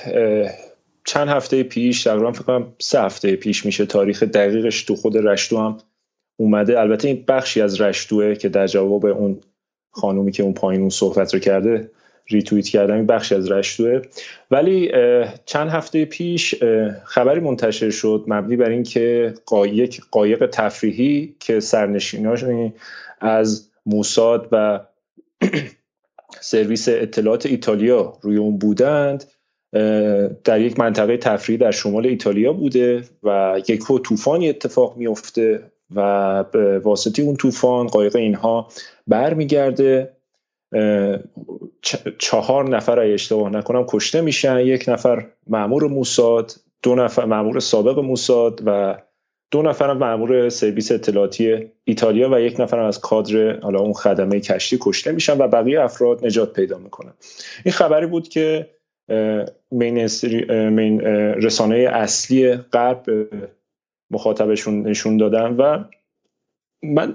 چند 1.04 1.28
هفته 1.28 1.62
پیش 1.62 2.02
تقریبا 2.02 2.32
فکر 2.32 2.42
کنم 2.42 2.72
سه 2.78 3.00
هفته 3.00 3.36
پیش 3.36 3.66
میشه 3.66 3.86
تاریخ 3.86 4.22
دقیقش 4.22 4.82
تو 4.82 4.96
خود 4.96 5.16
رشتو 5.16 5.58
هم 5.58 5.78
اومده. 6.36 6.80
البته 6.80 7.08
این 7.08 7.24
بخشی 7.28 7.60
از 7.60 7.80
رشتوه 7.80 8.34
که 8.34 8.48
در 8.48 8.66
جواب 8.66 9.06
اون 9.06 9.40
خانومی 9.90 10.32
که 10.32 10.42
اون 10.42 10.54
پایین 10.54 10.80
اون 10.80 10.90
صحبت 10.90 11.34
رو 11.34 11.40
کرده 11.40 11.90
ریتویت 12.28 12.68
کردم 12.68 12.94
این 12.94 13.06
بخشی 13.06 13.34
از 13.34 13.50
رشتوه. 13.50 14.02
ولی 14.50 14.92
چند 15.44 15.70
هفته 15.70 16.04
پیش 16.04 16.54
خبری 17.04 17.40
منتشر 17.40 17.90
شد 17.90 18.24
مبنی 18.26 18.56
بر 18.56 18.70
اینکه 18.70 19.34
قایق 19.46 19.94
قایق 20.10 20.46
تفریحی 20.46 21.36
که 21.40 21.60
سرنشیناش 21.60 22.44
از 23.20 23.70
موساد 23.86 24.48
و 24.52 24.80
سرویس 26.40 26.88
اطلاعات 26.88 27.46
ایتالیا 27.46 28.18
روی 28.22 28.36
اون 28.36 28.58
بودند 28.58 29.24
در 30.44 30.60
یک 30.60 30.78
منطقه 30.78 31.16
تفریحی 31.16 31.58
در 31.58 31.70
شمال 31.70 32.06
ایتالیا 32.06 32.52
بوده 32.52 33.04
و 33.22 33.60
یک 33.68 33.82
طوفانی 34.04 34.48
اتفاق 34.48 34.96
میفته 34.96 35.72
و 35.94 36.44
به 36.44 36.78
واسطه 36.78 37.22
اون 37.22 37.36
طوفان 37.36 37.86
قایق 37.86 38.16
اینها 38.16 38.68
برمیگرده. 39.06 40.12
چهار 42.18 42.68
نفر 42.68 43.00
اگه 43.00 43.12
اشتباه 43.12 43.50
نکنم 43.50 43.84
کشته 43.88 44.20
میشن 44.20 44.58
یک 44.58 44.84
نفر 44.88 45.26
معمور 45.46 45.88
موساد 45.88 46.52
دو 46.82 46.94
نفر 46.94 47.24
معمور 47.24 47.60
سابق 47.60 47.98
موساد 47.98 48.62
و 48.66 48.98
دو 49.50 49.62
نفر 49.62 49.92
مأمور 49.92 50.48
سرویس 50.48 50.92
اطلاعاتی 50.92 51.70
ایتالیا 51.84 52.30
و 52.32 52.40
یک 52.40 52.60
نفر 52.60 52.78
از 52.78 53.00
کادر 53.00 53.60
حالا 53.60 53.78
اون 53.78 53.92
خدمه 53.92 54.40
کشتی 54.40 54.78
کشته 54.80 55.12
میشن 55.12 55.38
و 55.38 55.48
بقیه 55.48 55.80
افراد 55.80 56.26
نجات 56.26 56.52
پیدا 56.52 56.78
می‌کنن. 56.78 57.12
این 57.64 57.72
خبری 57.72 58.06
بود 58.06 58.28
که 58.28 58.70
مین, 59.70 60.08
مین 60.50 61.00
رسانه 61.00 61.76
اصلی 61.76 62.56
غرب 62.56 63.06
مخاطبشون 64.10 64.82
نشون 64.82 65.16
دادن 65.16 65.56
و 65.56 65.84
من 66.82 67.14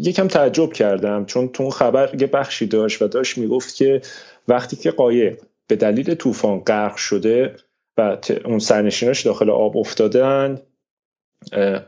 یکم 0.00 0.28
تعجب 0.28 0.72
کردم 0.72 1.24
چون 1.24 1.48
تو 1.48 1.70
خبر 1.70 2.20
یه 2.20 2.26
بخشی 2.26 2.66
داشت 2.66 3.02
و 3.02 3.08
داشت 3.08 3.38
می‌گفت 3.38 3.74
که 3.74 4.00
وقتی 4.48 4.76
که 4.76 4.90
قایق 4.90 5.38
به 5.66 5.76
دلیل 5.76 6.14
طوفان 6.14 6.60
غرق 6.60 6.96
شده 6.96 7.56
و 7.98 8.16
اون 8.44 8.58
سرنشیناش 8.58 9.26
داخل 9.26 9.50
آب 9.50 9.76
افتادن 9.76 10.60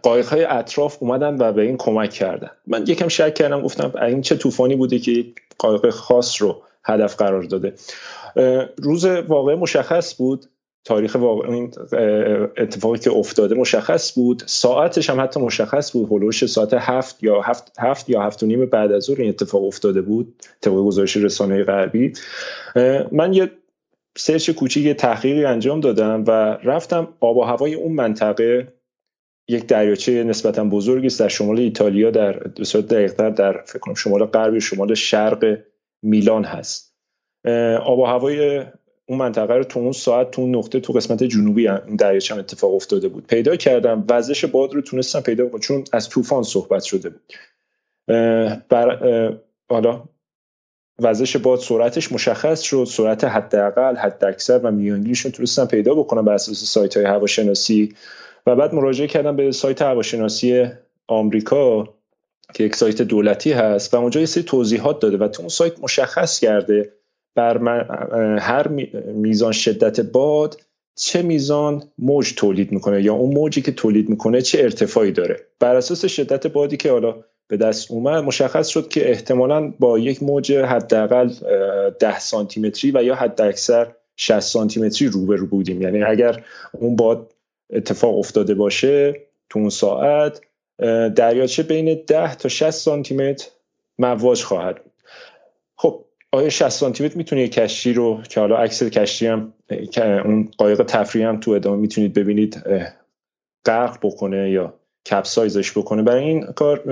قایق 0.02 0.26
های 0.26 0.44
اطراف 0.44 0.96
اومدن 1.00 1.36
و 1.38 1.52
به 1.52 1.62
این 1.62 1.76
کمک 1.76 2.10
کردن. 2.10 2.50
من 2.66 2.84
یکم 2.86 3.08
شک 3.08 3.34
کردم 3.34 3.62
گفتم 3.62 3.92
این 4.02 4.20
چه 4.20 4.36
طوفانی 4.36 4.76
بوده 4.76 4.98
که 4.98 5.24
قایق 5.58 5.90
خاص 5.90 6.42
رو 6.42 6.62
هدف 6.84 7.16
قرار 7.16 7.42
داده. 7.42 7.74
روز 8.82 9.04
واقع 9.04 9.54
مشخص 9.54 10.14
بود 10.14 10.46
تاریخ 10.84 11.16
واقع 11.20 11.50
این 11.50 11.72
اتفاقی 12.56 12.98
که 12.98 13.10
افتاده 13.12 13.54
مشخص 13.54 14.12
بود. 14.12 14.42
ساعتش 14.46 15.10
هم 15.10 15.20
حتی 15.20 15.40
مشخص 15.40 15.92
بود 15.92 16.12
هلوش 16.12 16.46
ساعت 16.46 16.74
هفت 16.74 17.22
یا 17.22 17.40
هفت, 17.40 17.72
هفت 17.78 18.10
یا 18.10 18.22
هفت 18.22 18.42
و 18.42 18.46
نیم 18.46 18.66
بعد 18.66 18.92
از 18.92 19.02
ظهر 19.02 19.20
این 19.20 19.28
اتفاق 19.28 19.64
افتاده 19.64 20.00
بود 20.00 20.34
طبق 20.60 20.74
گزارش 20.74 21.16
رسانه 21.16 21.64
غربی. 21.64 22.12
من 23.12 23.32
یه 23.32 23.50
سرچ 24.16 24.50
کوچیک 24.50 24.96
تحقیقی 24.96 25.44
انجام 25.44 25.80
دادم 25.80 26.24
و 26.26 26.30
رفتم 26.64 27.08
آب 27.20 27.36
و 27.36 27.42
هوای 27.42 27.74
اون 27.74 27.92
منطقه 27.92 28.72
یک 29.48 29.66
دریاچه 29.66 30.24
نسبتا 30.24 30.64
بزرگی 30.64 31.06
است 31.06 31.20
در 31.20 31.28
شمال 31.28 31.58
ایتالیا 31.58 32.10
در 32.10 32.50
صورت 32.62 32.86
دقیقتر 32.86 33.30
در 33.30 33.62
فکر 33.66 33.78
کنم 33.78 33.94
شمال 33.94 34.24
غربی 34.24 34.60
شمال 34.60 34.94
شرق 34.94 35.58
میلان 36.02 36.44
هست. 36.44 36.94
آب 37.84 37.98
و 37.98 38.04
هوای 38.04 38.64
اون 39.06 39.18
منطقه 39.18 39.54
رو 39.54 39.64
تو 39.64 39.80
اون 39.80 39.92
ساعت 39.92 40.30
تو 40.30 40.42
اون 40.42 40.56
نقطه 40.56 40.80
تو 40.80 40.92
قسمت 40.92 41.22
جنوبی 41.22 41.68
این 41.68 41.96
دریاچه 41.96 42.34
هم 42.34 42.40
اتفاق 42.40 42.74
افتاده 42.74 43.08
بود. 43.08 43.26
پیدا 43.26 43.56
کردم 43.56 44.04
وزش 44.08 44.44
باد 44.44 44.74
رو 44.74 44.80
تونستم 44.80 45.20
پیدا 45.20 45.48
کنم 45.48 45.60
چون 45.60 45.84
از 45.92 46.08
طوفان 46.08 46.42
صحبت 46.42 46.82
شده 46.82 47.10
بود. 47.10 47.32
بر 48.68 49.38
حالا 49.70 50.04
وزش 50.98 51.36
باد 51.36 51.58
سرعتش 51.58 52.12
مشخص 52.12 52.60
شد 52.60 52.84
سرعت 52.88 53.24
حداقل 53.24 53.96
حد 53.96 54.24
اکثر 54.24 54.58
و 54.58 54.70
میانگینش 54.70 55.20
رو 55.20 55.30
تونستم 55.30 55.66
پیدا 55.66 55.94
بکنم 55.94 56.24
بر 56.24 56.32
اساس 56.32 56.64
سایت 56.64 56.96
های 56.96 57.06
هواشناسی. 57.06 57.94
و 58.48 58.56
بعد 58.56 58.74
مراجعه 58.74 59.06
کردم 59.06 59.36
به 59.36 59.52
سایت 59.52 59.82
هواشناسی 59.82 60.66
آمریکا 61.06 61.88
که 62.54 62.64
یک 62.64 62.76
سایت 62.76 63.02
دولتی 63.02 63.52
هست 63.52 63.94
و 63.94 63.96
اونجا 63.96 64.20
یه 64.20 64.26
سری 64.26 64.42
توضیحات 64.42 65.00
داده 65.00 65.16
و 65.16 65.28
تو 65.28 65.42
اون 65.42 65.48
سایت 65.48 65.80
مشخص 65.82 66.40
کرده 66.40 66.92
بر 67.34 67.58
هر 68.38 68.68
میزان 69.14 69.52
شدت 69.52 70.00
باد 70.00 70.60
چه 70.94 71.22
میزان 71.22 71.82
موج 71.98 72.34
تولید 72.34 72.72
می‌کنه 72.72 73.02
یا 73.02 73.14
اون 73.14 73.34
موجی 73.34 73.62
که 73.62 73.72
تولید 73.72 74.08
می‌کنه 74.08 74.42
چه 74.42 74.62
ارتفاعی 74.62 75.12
داره. 75.12 75.40
بر 75.60 75.76
اساس 75.76 76.04
شدت 76.04 76.46
بادی 76.46 76.76
که 76.76 76.90
حالا 76.90 77.14
به 77.48 77.56
دست 77.56 77.90
اومد 77.90 78.24
مشخص 78.24 78.68
شد 78.68 78.88
که 78.88 79.10
احتمالا 79.10 79.72
با 79.78 79.98
یک 79.98 80.22
موج 80.22 80.52
حداقل 80.52 81.30
10 82.00 82.18
سانتی 82.18 82.60
متری 82.60 82.90
و 82.94 83.02
یا 83.02 83.14
حد 83.14 83.40
اکثر 83.40 83.86
60 84.16 84.40
سانتی 84.40 84.80
متری 84.80 85.08
روبرو 85.08 85.46
بودیم. 85.46 85.82
یعنی 85.82 86.02
اگر 86.02 86.44
اون 86.72 86.96
باد 86.96 87.34
اتفاق 87.70 88.18
افتاده 88.18 88.54
باشه 88.54 89.14
تو 89.50 89.58
اون 89.58 89.68
ساعت 89.68 90.40
دریاچه 91.16 91.62
بین 91.62 92.04
10 92.06 92.34
تا 92.34 92.48
60 92.48 92.70
سانتی 92.70 93.14
متر 93.14 93.48
مواج 93.98 94.42
خواهد 94.42 94.82
بود. 94.82 94.92
خب 95.76 96.04
آیا 96.32 96.48
60 96.48 96.68
سانتی 96.68 97.04
متر 97.04 97.16
می‌تونه 97.16 97.48
کشتی 97.48 97.92
رو 97.92 98.22
که 98.22 98.40
حالا 98.40 98.56
عکس 98.56 98.82
کشتی 98.82 99.26
هم 99.26 99.54
اون 100.24 100.50
قایق 100.58 100.82
تفریحی 100.82 101.26
هم 101.26 101.40
تو 101.40 101.50
ادامه 101.50 101.76
می‌تونید 101.76 102.14
ببینید 102.14 102.62
غرق 103.64 103.98
بکنه 104.02 104.50
یا 104.50 104.74
کپسایزش 105.10 105.78
بکنه؟ 105.78 106.02
برای 106.02 106.24
این 106.24 106.46
کار 106.46 106.82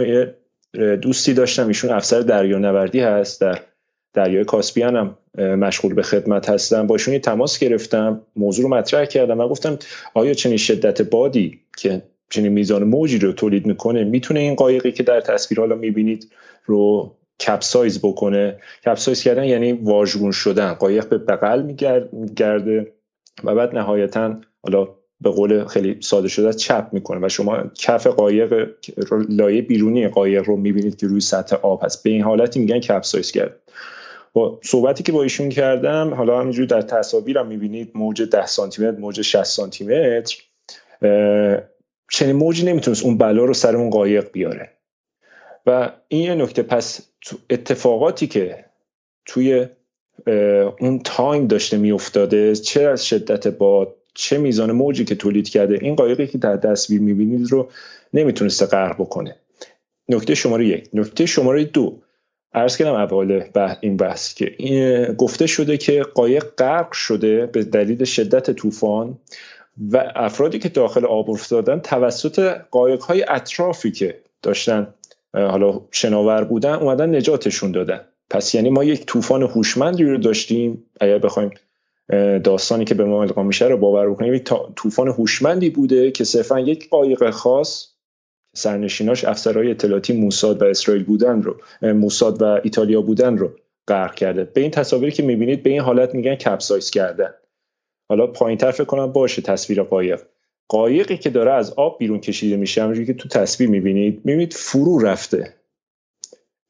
دوستی 1.03 1.35
داشتم 1.35 1.67
ایشون 1.67 1.91
افسر 1.91 2.21
دریانوردی 2.21 3.01
هست 3.01 3.41
در 3.41 3.61
دریای 4.17 4.45
کاسپیان 4.45 4.97
هم 4.97 5.17
مشغول 5.57 5.95
به 5.95 6.03
خدمت 6.03 6.51
هستم 6.51 6.87
باشون 6.87 7.19
تماس 7.19 7.59
گرفتم 7.59 8.21
موضوع 8.37 8.63
رو 8.63 8.75
مطرح 8.75 9.05
کردم 9.05 9.41
و 9.41 9.49
گفتم 9.49 9.79
آیا 10.15 10.35
چنین 10.35 10.57
شدت 10.57 11.03
بادی 11.03 11.61
که 11.77 12.03
چنین 12.31 12.53
میزان 12.53 12.85
موجی 12.85 13.19
رو 13.19 13.33
تولید 13.33 13.67
می‌کنه 13.67 14.05
می‌تونه 14.05 14.41
این 14.41 14.55
قایقی 14.55 14.93
که 14.93 15.03
در 15.03 15.21
تصویر 15.21 15.61
حالا 15.61 15.75
می‌بینید 15.75 16.33
رو 16.65 17.13
کپسایز 17.47 17.99
بکنه؟ 17.99 18.57
کپسایز 18.87 19.23
کردن 19.23 19.45
یعنی 19.45 19.73
واژگون 19.73 20.33
شدن. 20.33 20.73
قایق 20.73 21.09
به 21.09 21.19
بغل 21.19 21.63
میگرده 22.13 22.93
و 23.45 23.55
بعد 23.55 23.75
نهایتا 23.75 24.41
حالا 24.63 24.89
به 25.21 25.31
قول 25.31 25.65
خیلی 25.65 25.97
ساده 26.01 26.29
شده 26.29 26.53
چپ 26.53 26.89
می‌کنه 26.93 27.27
و 27.27 27.29
شما 27.29 27.63
کف 27.75 28.07
قایق 28.07 28.69
لایه 29.29 29.63
بیرونی 29.63 30.09
قایق 30.09 30.45
رو 30.45 30.57
می‌بینید 30.57 30.97
که 30.97 31.07
روی 31.07 31.21
سطح 31.21 31.57
آب 31.57 31.85
هست. 31.85 32.03
به 32.03 32.11
این 32.11 32.23
حالتی 32.23 32.61
میگن 32.61 32.81
کپسایز 32.81 33.31
کرد. 33.31 33.57
با 34.37 34.61
صحبتی 34.63 35.03
که 35.03 35.13
با 35.13 35.23
ایشون 35.23 35.49
کردم 35.49 36.15
حالا 36.15 36.41
همینجوری 36.41 36.67
در 36.67 36.83
تصاویرم 36.83 37.47
می‌بینید 37.47 37.91
موج 37.95 38.23
10 38.23 38.47
سانتی 38.47 38.83
متر 38.83 38.99
موج 38.99 39.21
60 39.23 39.45
سانتی 39.45 39.85
متر 39.85 40.37
چنین 42.11 42.37
موجی 42.37 42.65
نمی‌تونست 42.65 43.05
اون 43.05 43.19
بلا 43.19 43.45
رو 43.45 43.55
سر 43.55 43.77
اون 43.77 43.91
قایق 43.91 44.33
بیاره. 44.33 44.71
و 45.67 45.93
این 46.09 46.23
یه 46.23 46.35
نکته 46.35 46.63
پس 46.63 47.01
اتفاقاتی 47.51 48.27
که 48.27 48.65
توی 49.27 49.67
اون 50.81 51.01
تایم 51.05 51.47
داشته 51.47 51.77
میافتاده 51.77 52.55
چه 52.57 52.83
از 52.83 53.07
شدت 53.07 53.49
باد 53.49 53.95
چه 54.15 54.39
میزان 54.39 54.73
موجی 54.73 55.05
که 55.05 55.15
تولید 55.15 55.49
کرده 55.49 55.79
این 55.81 55.95
قایقی 55.95 56.27
که 56.27 56.39
در 56.39 56.57
تصویر 56.57 57.01
می‌بینید 57.01 57.51
رو 57.51 57.69
نمی‌تونسته 58.15 58.67
غرق 58.67 58.95
بکنه. 58.95 59.37
نکته 60.09 60.35
شماره 60.35 60.67
یک. 60.67 60.89
نکته 60.93 61.27
شماره 61.27 61.65
دو. 61.65 61.99
عرض 62.57 62.77
کردم 62.77 62.95
اول 62.95 63.43
این 63.81 63.97
بحث 63.97 64.35
که 64.35 64.55
این 64.59 65.05
گفته 65.05 65.47
شده 65.47 65.77
که 65.77 66.03
قایق 66.03 66.45
غرق 66.45 66.93
شده 66.93 67.47
به 67.47 67.65
دلیل 67.65 68.05
شدت 68.05 68.51
طوفان 68.51 69.19
و 69.93 70.13
افرادی 70.15 70.59
که 70.59 70.69
داخل 70.69 71.05
آب 71.05 71.31
افتادن 71.31 71.81
توسط 71.81 72.57
قایق 72.71 73.03
های 73.03 73.25
اطرافی 73.29 73.91
که 73.91 74.19
داشتن 74.43 74.95
حالا 75.35 75.81
شناور 75.91 76.45
بودن 76.45 76.75
اومدن 76.75 77.17
نجاتشون 77.17 77.73
دادن. 77.73 78.01
پس 78.31 78.55
یعنی 78.55 78.71
ما 78.71 78.85
یک 78.85 79.07
طوفان 79.07 79.43
هوشمندی 79.43 80.05
رو 80.05 80.19
داشتیم. 80.19 80.85
اگر 81.01 81.19
بخوایم 81.19 81.51
داستانی 82.45 82.85
که 82.85 82.95
به 82.95 83.05
ما 83.05 83.23
القا 83.23 83.43
میشه 83.43 83.65
رو 83.67 83.77
باور 83.77 84.11
بکنیم 84.11 84.35
یک 84.35 84.53
طوفان 84.77 85.09
هوشمندی 85.09 85.71
بوده 85.71 86.11
که 86.11 86.25
صرفا 86.25 86.61
یک 86.61 86.91
قایق 86.91 87.31
خاص 87.31 87.96
سرنشیناش 88.57 89.25
افسرهای 89.25 89.71
اطلاعاتی 89.71 90.13
موساد 90.13 90.63
و 90.63 90.65
اسرائیل 90.65 91.05
بودن 91.05 91.43
رو 91.43 91.57
موساد 91.83 92.43
و 92.43 92.45
ایتالیا 92.45 93.01
بودن 93.01 93.39
رو 93.39 93.51
غرق 93.89 94.15
کرده. 94.15 94.45
به 94.45 94.61
این 94.61 94.71
تصاویری 94.71 95.13
که 95.13 95.23
می‌بینید 95.23 95.63
به 95.63 95.71
این 95.71 95.81
حالت 95.81 96.15
میگن 96.15 96.35
کپسایز 96.35 96.91
کردن. 96.91 97.31
حالا 98.09 98.27
پایین 98.27 98.59
فکر 98.59 98.85
کنم 98.85 99.13
باشه 99.13 99.43
تصویر 99.43 99.83
قایق. 99.83 100.21
قایقی 100.69 101.17
که 101.17 101.31
داره 101.31 101.53
از 101.53 101.73
آب 101.73 101.99
بیرون 101.99 102.21
کشیده 102.21 102.57
میشه 102.57 102.83
همونجوری 102.83 103.07
که 103.07 103.15
تو 103.15 103.29
تصویر 103.29 103.71
می‌بینید 103.71 104.21
می‌بینید 104.25 104.53
فرو 104.53 104.99
رفته. 104.99 105.55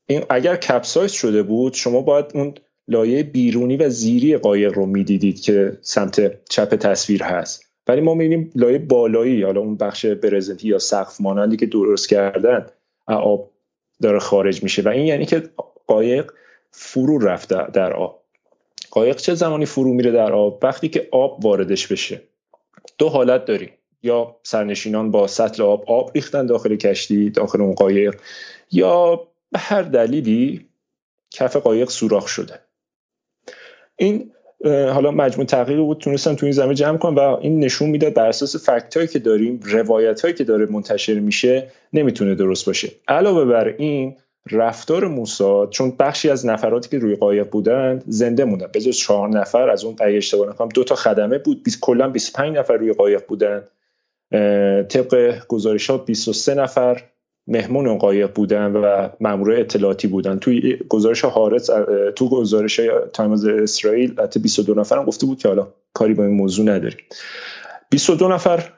این 0.07 0.25
اگر 0.31 0.57
کپسایز 0.57 1.13
شده 1.13 1.43
بود 1.43 1.75
شما 1.75 2.01
باید 2.01 2.27
اون 2.35 2.55
لایه 2.89 3.23
بیرونی 3.23 3.77
و 3.77 3.89
زیری 3.89 4.37
قایق 4.37 4.73
رو 4.73 4.87
می‌دیدید 4.87 5.41
که 5.41 5.79
سمت 5.83 6.45
چپ 6.49 6.75
تصویر 6.75 7.23
هست. 7.23 7.66
ولی 7.89 8.01
ما 8.01 8.15
می‌بینیم 8.15 8.51
لایه 8.55 8.79
بالایی 8.79 9.43
حالا 9.43 9.61
اون 9.61 9.77
بخش 9.77 10.07
برزنتی 10.07 10.69
یا 10.69 10.79
سقف 10.79 11.21
مانندی 11.21 11.57
که 11.57 11.67
درست 11.67 12.09
کردن 12.09 12.67
آب 13.07 13.51
داره 14.03 14.19
خارج 14.19 14.63
میشه. 14.63 14.83
و 14.83 14.89
این 14.89 15.07
یعنی 15.07 15.27
که 15.27 15.51
قایق 15.87 16.33
فرو 16.71 17.19
رفته 17.19 17.67
در 17.73 17.93
آب. 17.93 18.23
قایق 18.91 19.17
چه 19.17 19.35
زمانی 19.35 19.67
فرو 19.67 19.95
میره 19.95 20.13
در 20.13 20.33
آب؟ 20.33 20.61
وقتی 20.63 20.89
که 20.89 21.09
آب 21.13 21.45
واردش 21.45 21.87
بشه. 21.87 22.23
دو 22.99 23.09
حالت 23.09 23.45
داریم. 23.45 23.71
یا 24.03 24.37
سرنشینان 24.43 25.11
با 25.11 25.27
سطل 25.27 25.63
آب 25.63 25.85
آب 25.91 26.11
ریختن 26.15 26.47
داخل 26.47 26.77
کشتی 26.77 27.31
داخل 27.31 27.61
اون 27.61 27.75
قایق 27.75 28.21
یا 28.73 29.17
به 29.53 29.59
هر 29.59 29.83
دلیلی 29.83 30.69
کف 31.31 31.57
قایق 31.57 31.89
سوراخ 31.89 32.29
شده. 32.29 32.61
این 33.97 34.33
حالا 34.67 35.11
مجموع 35.11 35.47
تحقیقی 35.47 35.81
بود 35.81 35.99
تونستم 35.99 36.35
تو 36.35 36.47
این 36.47 36.53
زمینه 36.53 36.75
جمع 36.75 36.99
کنم 36.99 37.17
و 37.17 37.21
این 37.21 37.61
نشون 37.61 37.91
می‌داد 37.91 38.15
بر 38.15 38.29
اساس 38.29 38.71
فکت 38.71 38.97
هایی 38.97 39.09
که 39.09 39.19
داریم 39.19 39.61
روایت 39.65 40.21
هایی 40.21 40.35
که 40.35 40.45
داره 40.45 40.67
منتشر 40.67 41.15
میشه 41.15 41.69
نمی‌تونه 41.93 42.35
درست 42.35 42.67
باشه. 42.67 42.89
علاوه 43.09 43.45
بر 43.45 43.69
این 43.79 44.17
رفتار 44.51 45.09
موساد 45.09 45.71
چون 45.71 45.93
بخشی 45.99 46.31
از 46.31 46.47
نفراتی 46.47 46.89
که 46.89 46.99
روی 46.99 47.17
قایق 47.17 47.51
بودند 47.51 48.05
زنده 48.07 48.45
موندن. 48.45 48.67
به 48.73 48.81
جز 48.81 48.97
چهار 48.97 49.29
نفر 49.29 49.71
از 49.71 49.85
اون 49.85 49.97
اگه 50.01 50.17
اشتباه 50.17 50.49
نکنم 50.49 50.69
دو 50.69 50.85
تا 50.85 50.95
خدمه 50.95 51.39
بود. 51.39 51.69
کلا 51.81 52.09
25 52.09 52.57
نفر 52.57 52.77
روی 52.77 52.93
قایق 52.93 53.27
بودن 53.27 53.63
طبق 54.89 55.39
گزارش 55.49 55.91
ها 55.91 55.99
23 55.99 56.55
نفر 56.55 57.03
مهمون 57.49 57.87
اون 57.87 57.99
قایق 57.99 58.35
بودن 58.35 58.73
و 58.73 59.09
مامور 59.21 59.61
اطلاعاتی 59.61 60.09
بودن. 60.09 60.39
توی 60.39 60.79
گزارش 60.89 61.25
هارت 61.25 61.71
تو 62.11 62.29
گزارش 62.29 62.81
تایمز 63.13 63.45
اسرائیل 63.45 64.21
حتی 64.21 64.41
22 64.41 64.75
نفر 64.75 64.99
هم 64.99 65.05
گفته 65.05 65.27
بود 65.27 65.39
که 65.39 65.49
حالا 65.49 65.69
کاری 65.93 66.15
با 66.15 66.25
این 66.25 66.35
موضوع 66.35 66.67
نداریم. 66.67 66.99
22 67.91 68.29
نفر 68.29 68.73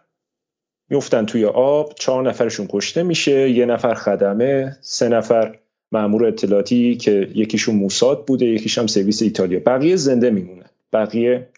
میفتن 0.90 1.26
توی 1.26 1.44
آب 1.44 1.92
چهار 1.94 2.28
نفرشون 2.28 2.66
کشته 2.70 3.02
میشه 3.02 3.50
یه 3.50 3.66
نفر 3.66 3.94
خدمه 3.94 4.76
سه 4.80 5.08
نفر 5.08 5.58
مامور 5.92 6.26
اطلاعاتی 6.26 6.96
که 6.96 7.30
یکیشون 7.34 7.74
موساد 7.76 8.24
بوده 8.26 8.46
یکیش 8.46 8.78
هم 8.78 8.86
سرویس 8.86 9.22
ایتالیا. 9.22 9.60
بقیه 9.66 9.96
زنده 9.96 10.30
میمونن. 10.30 10.70
بقیه 10.92 11.48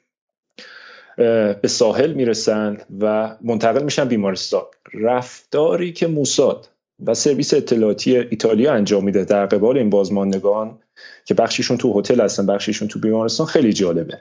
به 1.62 1.68
ساحل 1.68 2.12
می‌رسن 2.12 2.78
و 3.00 3.36
منتقل 3.40 3.82
میشن 3.82 4.04
بیمارستان. 4.04 4.62
رفتاری 4.94 5.92
که 5.92 6.06
موساد 6.06 6.68
و 7.06 7.14
سرویس 7.14 7.54
اطلاعاتی 7.54 8.16
ایتالیا 8.16 8.72
انجام 8.72 9.04
میده. 9.04 9.24
در 9.24 9.46
قبال 9.46 9.78
این 9.78 9.90
بازماندگان 9.90 10.78
که 11.24 11.34
بخشیشون 11.34 11.76
تو 11.76 11.98
هتل 11.98 12.20
هستن 12.20 12.46
بخشیشون 12.46 12.88
تو 12.88 13.00
بیمارستان 13.00 13.46
خیلی 13.46 13.72
جالبه. 13.72 14.18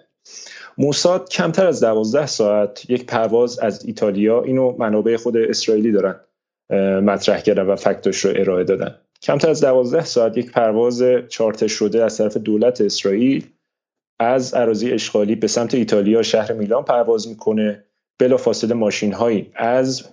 موساد 0.78 1.30
کمتر 1.30 1.68
از 1.68 1.80
دوازده 1.80 2.26
ساعت 2.26 2.90
یک 2.90 3.06
پرواز 3.06 3.60
از 3.60 3.86
ایتالیا 3.86 4.44
اینو 4.44 4.76
منابع 4.78 5.18
خود 5.18 5.38
اسرائیلی 5.38 5.92
دارن 5.92 6.16
مطرح 7.00 7.42
کردن 7.42 7.64
و 7.64 7.76
فکتش 7.76 8.26
رو 8.26 8.32
ارائه 8.36 8.64
دادن. 8.64 8.96
کمتر 9.22 9.50
از 9.50 9.62
دوازده 9.62 10.06
ساعت 10.06 10.38
یک 10.38 10.52
پرواز 10.52 11.04
چارتر 11.30 11.68
شده 11.68 12.04
از 12.04 12.18
طرف 12.18 12.38
دولت 12.38 12.82
اسرائیل 12.82 13.46
از 14.20 14.54
عراضی 14.54 14.92
اشغالی 14.92 15.36
به 15.36 15.48
سمت 15.48 15.74
ایتالیا 15.74 16.22
شهر 16.22 16.54
میلان 16.54 16.84
پرواز 16.84 17.28
می‌کنه. 17.28 17.84
بلا 18.20 18.38
فاصله 18.38 18.74
ماشین 18.74 19.14
هایی 19.14 19.52
از 19.56 20.04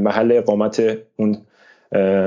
محل 0.00 0.32
اقامت 0.32 0.98
اون 1.16 1.38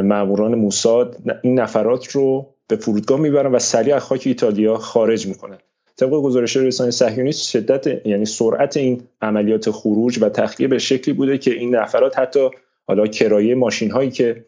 ماموران 0.04 0.56
موساد 0.56 1.18
این 1.42 1.60
نفرات 1.60 2.08
رو 2.08 2.54
به 2.68 2.76
فرودگاه 2.76 3.20
می‌برن 3.20 3.52
و 3.52 3.60
سریع 3.60 3.96
از 3.96 4.02
خاک 4.02 4.24
ایتالیا 4.26 4.78
خارج 4.78 5.28
می‌کنن. 5.28 5.58
طبق 5.98 6.10
گزارش 6.10 6.58
رسانه 6.58 6.92
صهیونیست 6.92 7.50
شدت 7.50 8.06
یعنی 8.06 8.26
سرعت 8.26 8.78
این 8.78 9.04
عملیات 9.22 9.72
خروج 9.72 10.18
و 10.22 10.30
تخلیه 10.30 10.68
به 10.68 10.78
شکلی 10.78 11.14
بوده 11.14 11.38
که 11.38 11.52
این 11.52 11.76
نفرات 11.76 12.20
حتی 12.20 12.50
حالا 12.88 13.08
کرایه 13.08 13.56
ماشین 13.56 13.92
هایی 13.92 14.12
که 14.12 14.46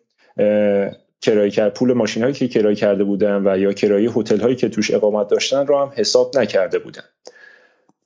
کرایه 1.21 1.51
کرد 1.51 1.73
پول 1.73 1.93
ماشین 1.93 2.23
هایی 2.23 2.35
که 2.35 2.47
کرایه 2.47 2.75
کرده 2.75 3.03
بودن 3.03 3.47
و 3.47 3.57
یا 3.57 3.73
کرایه 3.73 4.11
هتل 4.11 4.39
هایی 4.39 4.55
که 4.55 4.69
توش 4.69 4.93
اقامت 4.93 5.27
داشتن 5.27 5.67
رو 5.67 5.77
هم 5.77 5.91
حساب 5.95 6.37
نکرده 6.37 6.79
بودن. 6.79 7.03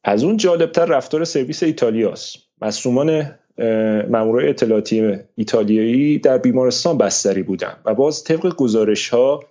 از 0.04 0.24
اون 0.24 0.38
جالبتر 0.38 0.86
رفتار 0.86 1.24
سرویس 1.24 1.64
ایتالیاست. 1.64 2.38
مصومان 2.62 3.36
مامورای 4.10 4.50
اطلاعاتی 4.50 5.20
ایتالیایی 5.36 6.20
در 6.20 6.38
بیمارستان 6.38 6.98
بستری 6.98 7.44
بودن 7.44 7.74
و 7.86 7.94
باز 7.94 8.24
طبق 8.24 8.56
گزارش 8.56 9.10
ها 9.10 9.44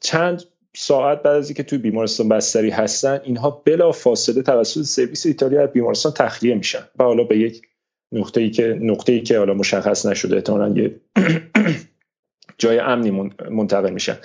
چند 0.00 0.42
ساعت 0.76 1.22
بعد 1.22 1.36
از 1.36 1.48
اینکه 1.48 1.62
توی 1.62 1.78
بیمارستان 1.78 2.28
بستری 2.28 2.70
هستن 2.70 3.20
اینها 3.24 3.50
بلا 3.50 3.92
فاصله 3.92 4.42
توسط 4.42 4.82
سرویس 4.82 5.26
ایتالیا 5.26 5.62
از 5.62 5.72
بیمارستان 5.72 6.12
تخلیه 6.12 6.54
میشن 6.54 6.82
و 6.98 7.04
حالا 7.04 7.24
به 7.24 7.38
یک 7.38 7.62
نقطه 8.12 8.40
ای 8.40 8.50
که 8.50 8.78
نقطه 8.80 9.12
ای 9.12 9.20
که 9.20 9.38
حالا 9.38 9.54
مشخص 9.54 10.06
نشده 10.06 10.36
احتمالاً 10.36 10.74
یه 10.76 11.00
جای 12.58 12.78
امنی 12.78 13.10
منتقل 13.50 13.90
میشن. 13.90 14.16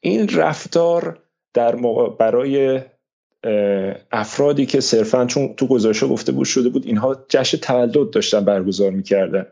این 0.00 0.28
رفتار 0.28 1.18
در 1.54 1.76
برای 2.18 2.80
افرادی 4.12 4.66
که 4.66 4.80
صرفا 4.80 5.26
چون 5.26 5.54
تو 5.54 5.66
گزارش 5.66 6.04
گفته 6.04 6.32
بود 6.32 6.46
شده 6.46 6.68
بود 6.68 6.86
اینها 6.86 7.24
جشن 7.28 7.58
تولد 7.58 8.10
داشتن 8.10 8.44
برگزار 8.44 8.90
می‌کردن. 8.90 9.46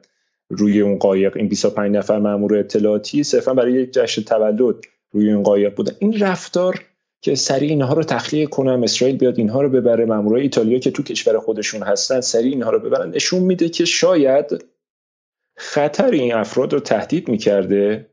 روی 0.49 0.81
اون 0.81 0.99
قایق 0.99 1.37
این 1.37 1.49
25 1.49 1.97
نفر 1.97 2.19
مامور 2.19 2.57
اطلاعاتی 2.57 3.23
صرفا 3.23 3.55
برای 3.55 3.73
یک 3.73 3.93
جشن 3.93 4.23
تولد 4.23 4.75
روی 5.13 5.33
اون 5.33 5.43
قایق 5.43 5.75
بودن. 5.75 5.93
این 5.99 6.19
رفتار 6.21 6.85
که 7.21 7.35
سریع 7.35 7.71
اینها 7.71 7.95
رو 7.95 8.03
تخلیه 8.03 8.47
کنم 8.47 8.83
اسرائیل 8.83 9.17
بیاد 9.17 9.39
اینها 9.39 9.63
رو 9.63 9.69
ببره 9.69 10.05
مامورای 10.05 10.43
ایتالیا 10.43 10.79
که 10.79 10.91
تو 10.91 11.03
کشور 11.03 11.39
خودشون 11.39 11.83
هستن 11.83 12.21
سریع 12.21 12.53
اینها 12.53 12.71
رو 12.71 12.79
ببرن 12.79 13.11
نشون 13.11 13.43
میده 13.43 13.69
که 13.69 13.85
شاید 13.85 14.65
خطر 15.57 16.11
این 16.11 16.35
افراد 16.35 16.73
رو 16.73 16.81
تهدید 16.81 17.29
می‌کرده 17.29 18.12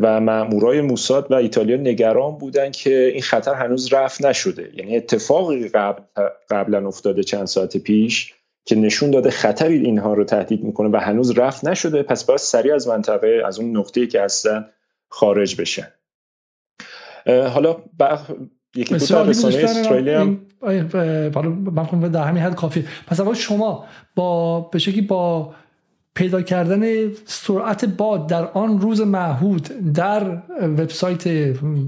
و 0.00 0.20
مامورای 0.20 0.80
موساد 0.80 1.30
و 1.30 1.34
ایتالیا 1.34 1.76
نگران 1.76 2.38
بودن 2.38 2.70
که 2.70 3.10
این 3.12 3.22
خطر 3.22 3.54
هنوز 3.54 3.92
رفت 3.92 4.24
نشده. 4.24 4.70
یعنی 4.74 4.96
اتفاقی 4.96 5.68
قبل 5.68 6.02
قبلا 6.50 6.88
افتاده 6.88 7.22
چند 7.22 7.46
ساعت 7.46 7.76
پیش 7.76 8.34
که 8.64 8.74
نشون 8.74 9.10
داده 9.10 9.30
خطری 9.30 9.78
اینها 9.78 10.14
رو 10.14 10.24
تهدید 10.24 10.64
می‌کنه 10.64 10.88
و 10.88 10.96
هنوز 10.96 11.38
رفت 11.38 11.64
نشده. 11.64 12.02
پس 12.02 12.24
باید 12.24 12.40
سریع 12.40 12.74
از 12.74 12.88
منطقه 12.88 13.42
از 13.46 13.58
اون 13.58 13.76
نقطه‌ای 13.76 14.06
که 14.06 14.22
هستن 14.22 14.68
خارج 15.08 15.60
بشن. 15.60 15.88
حالا 17.26 17.76
یکی 18.76 18.94
دو 18.94 19.06
تا 19.06 19.22
رسانه 19.22 19.56
استرالی 19.56 20.10
هم 20.10 20.46
من 21.92 22.08
در 22.08 22.22
همین 22.22 22.42
حد 22.42 22.54
کافی 22.54 22.84
پس 23.06 23.20
اول 23.20 23.34
شما 23.34 23.84
با 24.14 24.60
به 24.60 24.78
شکلی 24.78 25.00
با 25.00 25.54
پیدا 26.14 26.42
کردن 26.42 26.82
سرعت 27.26 27.84
باد 27.84 28.26
در 28.26 28.44
آن 28.44 28.80
روز 28.80 29.00
معهود 29.00 29.92
در 29.94 30.22
وبسایت 30.60 31.28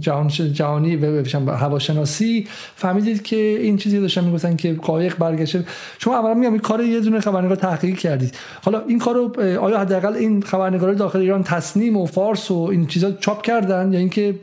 جهان 0.00 0.28
جهانی 0.28 0.94
هواشناسی 1.48 2.46
فهمیدید 2.76 3.22
که 3.22 3.36
این 3.36 3.76
چیزی 3.76 4.00
داشتن 4.00 4.24
می‌گفتن 4.24 4.56
که 4.56 4.74
قایق 4.74 5.18
برگشته. 5.18 5.64
شما 5.98 6.18
اولا 6.18 6.34
میگم 6.34 6.52
این 6.52 6.60
کار 6.60 6.82
یه 6.82 7.00
دونه 7.00 7.20
خبرنگار 7.20 7.56
تحقیق 7.56 7.96
کردید. 7.96 8.34
حالا 8.62 8.82
این 8.88 8.98
کارو 8.98 9.40
آیا 9.40 9.80
حداقل 9.80 10.14
این 10.14 10.42
خبرنگار 10.42 10.92
داخل 10.92 11.18
ایران 11.18 11.42
تصنیم 11.42 11.96
و 11.96 12.06
فارس 12.06 12.50
و 12.50 12.68
این 12.70 12.86
چیزا 12.86 13.12
چاپ 13.12 13.42
کردن 13.42 13.92
یا 13.92 13.98
اینکه 13.98 14.34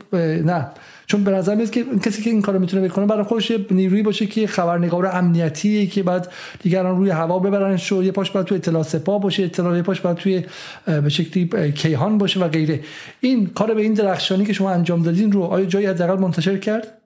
نه؟ 0.44 0.66
چون 1.12 1.24
به 1.24 1.30
نظر 1.30 1.54
میاد 1.54 1.70
که 1.70 1.84
کسی 2.04 2.22
که 2.22 2.30
این 2.30 2.42
کارو 2.42 2.58
می‌تونه 2.58 2.88
بکنه 2.88 3.06
برای 3.06 3.22
خودش 3.22 3.52
نیرویی 3.70 4.02
باشه 4.02 4.26
که 4.26 4.46
خبرنگار 4.46 5.06
امنیتی 5.06 5.86
که 5.86 6.02
بعد 6.02 6.32
دیگران 6.62 6.96
روی 6.96 7.10
هوا 7.10 7.38
ببرنش 7.38 7.92
و 7.92 8.02
یه 8.02 8.12
پاش 8.12 8.30
بعد 8.30 8.46
توی 8.46 8.58
اطلاع 8.58 8.82
سپاه 8.82 9.20
باشه 9.20 9.42
اطلاع 9.42 9.76
یه 9.76 9.82
پاش 9.82 10.00
بعد 10.00 10.16
توی 10.16 10.44
به 10.86 11.08
شکلی 11.08 11.72
کیهان 11.72 12.18
باشه 12.18 12.40
و 12.40 12.48
غیره. 12.48 12.80
این 13.20 13.46
کار 13.46 13.74
به 13.74 13.82
این 13.82 13.94
درخشانی 13.94 14.44
که 14.44 14.52
شما 14.52 14.70
انجام 14.70 15.02
دادین 15.02 15.32
رو 15.32 15.42
آیا 15.42 15.64
جایی 15.64 15.86
حداقل 15.86 16.18
منتشر 16.18 16.56
کرد؟ 16.56 16.98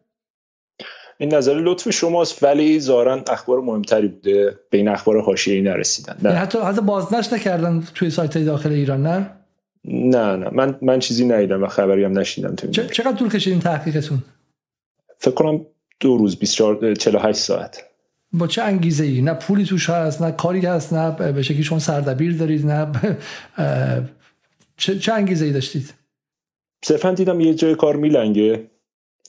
این 1.19 1.35
نظر 1.35 1.55
لطف 1.55 1.91
شماست 1.91 2.43
ولی 2.43 2.81
ظاهرا 2.81 3.25
اخبار 3.29 3.61
مهمتری 3.61 4.09
بوده. 4.09 4.59
به 4.71 4.79
این 4.79 4.89
اخبار 4.89 5.23
حاشیه‌ای 5.23 5.61
نرسیدن. 5.61 6.17
نه. 6.23 6.31
حتی 6.31 6.59
حتی 6.59 6.81
بازنشر 6.81 7.35
نکردن 7.35 7.85
توی 7.95 8.11
سایت 8.11 8.39
داخل 8.39 8.73
ایران 8.73 9.03
نه؟ 9.03 9.31
نه 9.87 10.37
نه. 10.37 10.51
من 10.53 10.79
من 10.83 10.99
چیزی 10.99 11.25
ندیدم 11.25 11.63
و 11.63 11.67
خبری 11.67 12.05
هم 12.05 12.19
نشیدم 12.19 12.55
تو 12.55 12.67
چقدر 12.67 13.17
طول 13.17 13.29
کشید 13.29 13.53
این 13.53 13.63
تحقیقتون؟ 13.63 14.23
فکر 15.19 15.35
کنم 15.35 15.67
دو 16.01 16.17
روز 16.17 16.37
24 16.37 16.95
48 16.95 17.39
ساعت. 17.39 17.85
با 18.33 18.47
چه 18.47 18.63
انگیزه 18.63 19.05
ای 19.05 19.23
نه 19.23 19.35
پولی 19.35 19.65
توش 19.65 19.91
هست 19.91 20.23
نه 20.23 20.33
کاری 20.33 20.61
هست 20.61 20.93
نه 20.93 21.33
به 21.33 21.43
شکلی 21.43 21.63
شما 21.63 21.79
سردبیر 21.79 22.37
دارید 22.37 22.67
نه 22.67 22.93
چه, 24.77 24.99
چه 24.99 25.13
انگیزه 25.13 25.45
ای 25.45 25.53
داشتید؟ 25.53 25.95
صرفا 26.85 27.13
دیدم 27.13 27.41
یه 27.41 27.55
جای 27.55 27.75
کار 27.75 27.97
میلنگه 27.97 28.67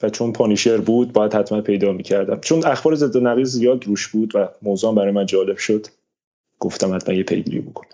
و 0.03 0.09
چون 0.09 0.34
پانیشر 0.34 0.77
بود 0.77 1.13
باید 1.13 1.34
حتما 1.34 1.61
پیدا 1.61 1.93
می‌کردم. 1.93 2.39
چون 2.39 2.65
اخبار 2.65 2.95
ضد 2.95 3.17
نقیض 3.17 3.51
زیاد 3.51 3.85
روش 3.85 4.07
بود 4.07 4.35
و 4.35 4.47
موضوع 4.61 4.95
برای 4.95 5.11
من 5.11 5.25
جالب 5.25 5.57
شد. 5.57 5.88
گفتم 6.59 6.95
حتما 6.95 7.15
یه 7.15 7.23
پیگیری 7.23 7.59
بکنم 7.59 7.86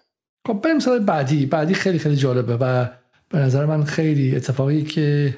خب 0.47 0.61
بریم 0.63 0.79
سال 0.79 0.99
بعدی 0.99 1.45
بعدی 1.45 1.73
خیلی 1.73 1.99
خیلی 1.99 2.15
جالبه 2.15 2.57
و 2.57 2.85
به 3.29 3.39
نظر 3.39 3.65
من 3.65 3.83
خیلی 3.83 4.35
اتفاقی 4.35 4.83
که 4.83 5.37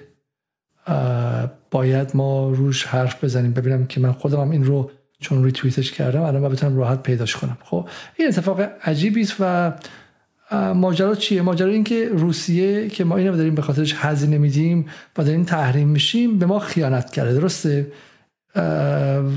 باید 1.71 2.11
ما 2.13 2.49
روش 2.49 2.85
حرف 2.85 3.23
بزنیم. 3.23 3.53
ببینم 3.53 3.85
که 3.85 3.99
من 3.99 4.11
خودم 4.11 4.41
هم 4.41 4.51
این 4.51 4.63
رو 4.63 4.91
چون 5.19 5.43
ریتویتش 5.43 5.91
کردم 5.91 6.21
الان 6.21 6.51
بتونم 6.51 6.77
راحت 6.77 7.03
پیداش 7.03 7.35
کنم. 7.35 7.57
خب 7.63 7.89
این 8.15 8.27
اتفاق 8.27 8.61
عجیبی 8.83 9.21
است 9.21 9.35
و 9.39 9.73
ماجرا 10.73 11.15
چیه؟ 11.15 11.41
ماجرا 11.41 11.69
این 11.69 11.83
که 11.83 12.09
روسیه 12.09 12.89
که 12.89 13.03
ما 13.03 13.17
اینو 13.17 13.37
داریم 13.37 13.55
به 13.55 13.61
خاطرش 13.61 13.95
هزینه 13.97 14.37
میدیم 14.37 14.85
و 15.17 15.23
داریم 15.23 15.43
تحریم 15.43 15.87
میشیم 15.87 16.39
به 16.39 16.45
ما 16.45 16.59
خیانت 16.59 17.11
کرده. 17.11 17.33
درسته؟ 17.33 17.91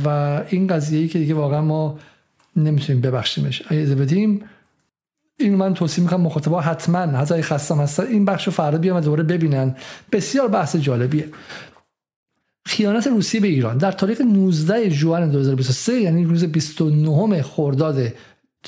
و 0.05 0.09
این 0.49 0.67
قضیه 0.67 1.01
ای 1.01 1.09
که 1.09 1.19
دیگه 1.19 1.35
واقعا 1.35 1.63
ما 1.63 1.99
نمی‌تونیم 2.57 3.03
ببخشیمش. 3.03 3.63
اگه 3.69 3.95
بدیم 3.95 4.43
این 5.41 5.55
من 5.55 5.75
توصیه 5.75 6.05
می‌کنم 6.05 6.21
مخاطبا 6.21 6.61
حتما 6.61 6.99
هزای 6.99 7.43
خستم 7.43 7.81
هستن. 7.81 8.07
این 8.07 8.25
بخش 8.25 8.47
رو 8.47 8.53
فردا 8.53 8.79
بیان 8.79 8.97
و 8.97 9.01
دوباره 9.01 9.23
ببینن. 9.23 9.77
بسیار 10.13 10.49
بحث 10.49 10.77
جالبیه. 10.77 11.29
خیانت 12.67 13.07
روسیه 13.07 13.41
به 13.41 13.49
ایران. 13.49 13.79
در 13.79 13.93
تاریخ 13.93 14.21
19 14.21 14.91
ژوئن 14.91 15.31
2023 15.31 16.01
یعنی 16.01 16.25
روز 16.25 16.45
29 16.45 17.43
خرداد 17.43 18.13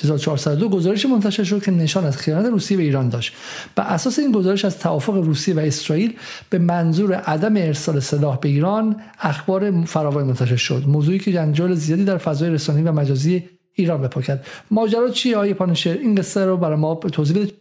1402 0.05 0.69
گزارش 0.69 1.07
منتشر 1.07 1.45
شد 1.45 1.63
که 1.63 1.71
نشان 1.71 2.05
از 2.05 2.17
خیانت 2.17 2.47
روسیه 2.47 2.77
به 2.77 2.83
ایران 2.83 3.09
داشت. 3.09 3.33
به 3.75 3.93
اساس 3.93 4.19
این 4.19 4.33
گزارش 4.33 4.65
از 4.65 4.79
توافق 4.79 5.15
روسیه 5.15 5.55
و 5.55 5.59
اسرائیل 5.59 6.17
به 6.51 6.59
منظور 6.59 7.15
عدم 7.15 7.57
ارسال 7.57 8.01
سلاح 8.01 8.39
به 8.39 8.49
ایران 8.49 8.97
اخبار 9.21 9.85
فراوانی 9.85 10.29
منتشر 10.29 10.57
شد. 10.57 10.85
موضوعی 10.87 11.19
که 11.19 11.33
جنجال 11.33 11.75
زیادی 11.75 12.05
در 12.05 12.19
فضای 12.19 12.51
رسانه‌ای 12.51 12.85
و 12.85 12.93
مجازی 12.93 13.45
ایران 13.75 14.03
بپا 14.03 14.21
کرد 14.21 14.47
ماجرا 14.71 15.11
چیه 15.11 15.37
آیه 15.37 15.55
پانشر 15.55 15.93
این 15.93 16.15
قصه 16.15 16.45
رو 16.45 16.57
برای 16.57 16.77
ما 16.77 16.95
توضیح 16.95 17.43
بده 17.43 17.53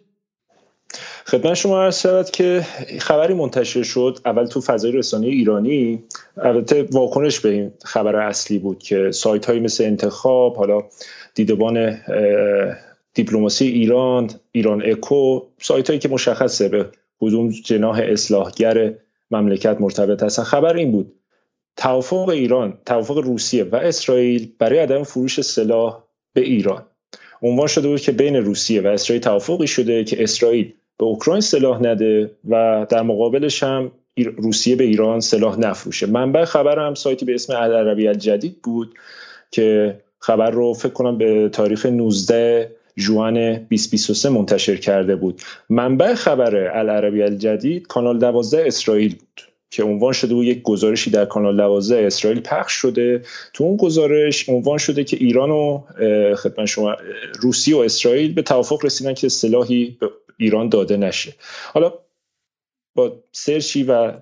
خدمت 1.26 1.53
شما 1.53 1.84
عرض 1.84 1.99
شود 1.99 2.30
که 2.30 2.65
خبری 2.99 3.34
منتشر 3.34 3.84
شد 3.84 4.19
اول 4.26 4.45
تو 4.45 4.61
فضای 4.61 4.91
رسانه 4.91 5.27
ایرانی. 5.27 6.03
البته 6.38 6.88
واکنش 6.91 7.40
به 7.40 7.49
این 7.49 7.72
خبر 7.84 8.15
اصلی 8.15 8.60
بود 8.60 8.80
که 8.80 9.11
سایت 9.11 9.45
های 9.45 9.60
مثل 9.60 9.84
انتخاب 9.84 10.56
حالا 10.56 10.84
دیدبان 11.36 11.98
دیپلماسی 13.14 13.68
ایران 13.68 14.30
ایران 14.52 14.84
اکو 14.86 15.41
سایت 15.61 15.88
هایی 15.88 15.99
که 15.99 16.10
مشخصه 16.10 16.69
به 16.69 16.86
کدوم 17.19 17.49
جناح 17.49 18.02
اصلاحگر 18.03 18.94
مملکت 19.31 19.77
مرتبط 19.80 20.23
هستن. 20.23 20.44
خبر 20.44 20.76
این 20.76 20.91
بود 20.91 21.14
توافق 21.80 22.30
ایران 22.30 22.73
توافق 22.85 23.18
روسیه 23.18 23.64
و 23.64 23.76
اسرائیل 23.76 24.51
برای 24.60 24.80
عدم 24.80 25.03
فروش 25.03 25.41
سلاح 25.41 26.03
به 26.34 26.41
ایران. 26.41 26.85
عنوان 27.41 27.68
شده 27.68 27.88
بود 27.88 28.01
که 28.01 28.11
بین 28.11 28.35
روسیه 28.35 28.81
و 28.81 28.88
اسرائیل 28.88 29.22
توافقی 29.23 29.68
شده 29.68 30.03
که 30.03 30.23
اسرائیل 30.23 30.73
به 30.97 31.06
اوکراین 31.06 31.41
سلاح 31.41 31.84
نده 31.84 32.31
و 32.49 32.85
در 32.89 33.01
مقابلش 33.01 33.64
هم 33.64 33.91
روسیه 34.38 34.76
به 34.76 34.84
ایران 34.84 35.19
سلاح 35.19 35.60
نفروشه. 35.60 36.06
منبع 36.06 36.45
خبر 36.45 36.80
هم 36.80 36.93
سایتی 36.93 37.26
به 37.26 37.34
اسم 37.34 37.53
العربی 37.56 38.07
الجدید 38.07 38.61
بود 38.61 38.93
که 39.51 39.99
خبر 40.19 40.51
رو 40.51 40.73
فکر 40.73 40.93
کنم 40.93 41.18
به 41.18 41.49
تاریخ 41.49 41.85
19 41.85 42.76
جوان 42.97 43.34
2023 43.34 44.30
منتشر 44.30 44.76
کرده 44.76 45.15
بود. 45.15 45.41
منبع 45.69 46.14
خبر 46.14 46.56
العربی 46.56 47.23
الجدید 47.23 47.88
کانال 47.88 48.19
12 48.19 48.68
اسرائیل 48.68 49.15
بود. 49.15 49.49
که 49.72 49.84
عنوان 49.84 50.14
شده 50.14 50.34
بود 50.34 50.46
یک 50.46 50.62
گزارشی 50.62 51.12
در 51.12 51.26
کانال 51.26 51.58
12 51.58 52.06
اسرائیل 52.06 52.40
پخش 52.41 52.74
شده. 52.74 53.22
تو 53.54 53.64
اون 53.64 53.78
گزارش 53.78 54.50
عنوان 54.50 54.78
شده 54.78 55.04
که 55.04 55.18
ایران 55.18 55.52
و 55.52 55.84
خدمت 56.36 56.66
شما 56.66 56.96
روسیه 57.40 57.76
و 57.76 57.80
اسرائیل 57.80 58.34
به 58.34 58.41
توافق 58.41 58.86
رسیدن 58.86 59.14
که 59.14 59.30
سلاحی 59.30 59.98
به 60.00 60.10
ایران 60.38 60.70
داده 60.70 60.98
نشه. 60.98 61.34
حالا 61.74 61.94
با 62.96 63.24
سرچی 63.32 63.84
و 63.84 64.14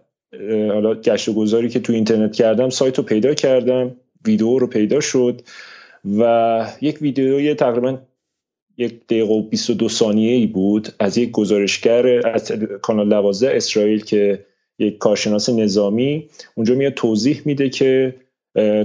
حالا 0.50 0.96
گشت 0.96 1.30
و 1.30 1.34
گذاری 1.34 1.70
که 1.70 1.80
تو 1.80 1.94
اینترنت 1.94 2.36
کردم 2.36 2.70
سایت 2.70 2.98
رو 2.98 3.04
پیدا 3.04 3.34
کردم 3.34 3.96
ویدیو 4.26 4.60
رو 4.60 4.68
پیدا 4.68 5.00
شد 5.00 5.42
و 6.20 6.72
یک 6.82 7.02
ویدیوی 7.02 7.54
تقریبا 7.54 7.98
یک 8.78 9.06
دقیقه 9.06 9.34
و 9.34 9.42
22 9.42 9.90
ثانیه 9.90 10.36
ای 10.36 10.48
بود 10.48 10.90
از 11.00 11.18
یک 11.18 11.32
گزارشگر 11.32 12.28
از 12.28 12.52
کانال 12.82 13.10
12 13.10 13.56
اسرائیل 13.56 14.04
که 14.04 14.46
یک 14.80 14.98
کارشناس 14.98 15.50
نظامی 15.50 16.30
اونجا 16.56 16.76
میاد 16.76 16.94
توضیح 16.94 17.42
میده 17.46 17.70
که 17.70 18.16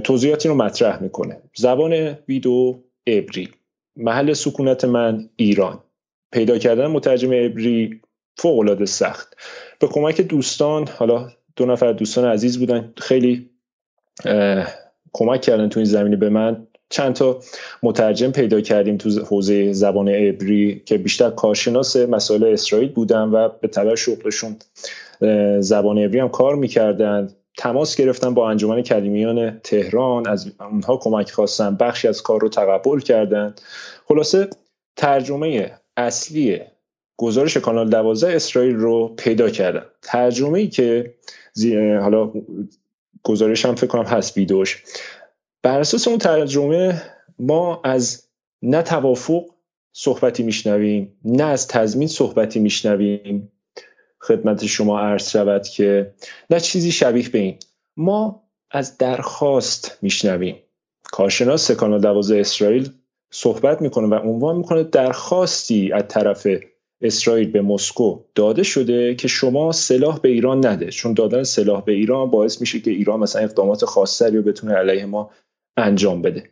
توضیحاتی 0.03 0.49
رو 0.49 0.55
مطرح 0.55 1.03
می‌کنه. 1.03 1.37
زبان 1.55 2.17
ویدیو 2.29 2.75
ابری 3.07 3.49
محل 3.95 4.33
سکونت 4.33 4.85
من 4.85 5.29
ایران. 5.35 5.79
پیدا 6.31 6.57
کردن 6.57 6.87
مترجم 6.87 7.29
ابری 7.33 8.01
فوق 8.37 8.59
العاده 8.59 8.85
سخت. 8.85 9.37
به 9.79 9.87
کمک 9.87 10.21
دوستان 10.21 10.87
حالا 10.87 11.29
دو 11.55 11.65
نفر 11.65 11.91
دوستان 11.91 12.25
عزیز 12.25 12.59
بودن 12.59 12.93
خیلی 12.97 13.49
کمک 15.13 15.41
کردن 15.41 15.69
تو 15.69 15.79
این 15.79 15.85
زمینه 15.85 16.15
به 16.15 16.29
من. 16.29 16.67
چند 16.89 17.13
تا 17.13 17.39
مترجم 17.83 18.31
پیدا 18.31 18.61
کردیم 18.61 18.97
تو 18.97 19.09
حوزه 19.25 19.73
زبان 19.73 20.09
عبری 20.09 20.81
که 20.85 20.97
بیشتر 20.97 21.29
کارشناس 21.29 21.95
مسائل 21.95 22.43
اسرائیل 22.43 22.89
بودن 22.89 23.23
و 23.23 23.49
به 23.61 23.67
طبع 23.67 23.95
شغلشون 23.95 24.55
زبان 25.59 25.97
عبری 25.97 26.19
هم 26.19 26.29
کار 26.29 26.55
می‌کردن 26.55 27.29
تماس 27.57 27.95
گرفتن 27.95 28.33
با 28.33 28.49
انجمن 28.49 28.81
کلیمیان 28.81 29.59
تهران. 29.59 30.27
از 30.27 30.51
اونها 30.59 30.97
کمک 30.97 31.31
خواستن. 31.31 31.75
بخشی 31.75 32.07
از 32.07 32.21
کار 32.21 32.41
رو 32.41 32.49
تقبل 32.49 32.99
کردند 32.99 33.61
خلاصه 34.07 34.49
ترجمه 34.95 35.71
اصلی 35.97 36.59
گزارش 37.17 37.57
کانال 37.57 37.89
12 37.89 38.35
اسرائیل 38.35 38.75
رو 38.75 39.07
پیدا 39.07 39.49
کردن. 39.49 39.85
ترجمه 40.01 40.59
ای 40.59 40.67
که 40.67 41.13
حالا 42.01 42.31
گزارش 43.23 43.65
هم 43.65 43.75
فکر 43.75 43.87
کنم 43.87 44.03
هست 44.03 44.37
ویدوش 44.37 44.83
بر 45.63 45.79
اساس 45.79 46.07
اون 46.07 46.17
ترجمه 46.17 47.01
ما 47.39 47.81
از 47.83 48.23
نه 48.61 48.83
صحبتی 49.93 50.43
میشنویم 50.43 51.17
نه 51.25 51.43
از 51.43 51.67
تضمین 51.67 52.07
صحبتی 52.07 52.59
میشنویم. 52.59 53.51
خدمت 54.23 54.65
شما 54.65 54.99
عرض 54.99 55.29
شود 55.29 55.67
که 55.67 56.13
نه 56.49 56.59
چیزی 56.59 56.91
شبیه 56.91 57.29
به 57.29 57.39
این. 57.39 57.55
ما 57.97 58.43
از 58.71 58.97
درخواست 58.97 59.97
میشنویم. 60.01 60.55
کارشناس 61.03 61.71
کانال 61.71 62.01
12 62.01 62.39
اسرائیل 62.39 62.89
صحبت 63.31 63.81
می‌کنه 63.81 64.07
و 64.07 64.13
عنوان 64.13 64.55
می‌کنه 64.55 64.83
درخواستی 64.83 65.91
از 65.91 66.03
طرف 66.07 66.47
اسرائیل 67.01 67.51
به 67.51 67.61
مسکو 67.61 68.19
داده 68.35 68.63
شده 68.63 69.15
که 69.15 69.27
شما 69.27 69.71
سلاح 69.71 70.19
به 70.19 70.29
ایران 70.29 70.65
نده. 70.65 70.89
چون 70.89 71.13
دادن 71.13 71.43
سلاح 71.43 71.83
به 71.83 71.91
ایران 71.91 72.31
باعث 72.31 72.61
میشه 72.61 72.79
که 72.79 72.91
ایران 72.91 73.19
مثلا 73.19 73.41
اقدامات 73.41 73.85
خاصتری 73.85 74.37
رو 74.37 74.43
بتونه 74.43 74.73
علیه 74.73 75.05
ما 75.05 75.29
انجام 75.77 76.21
بده. 76.21 76.49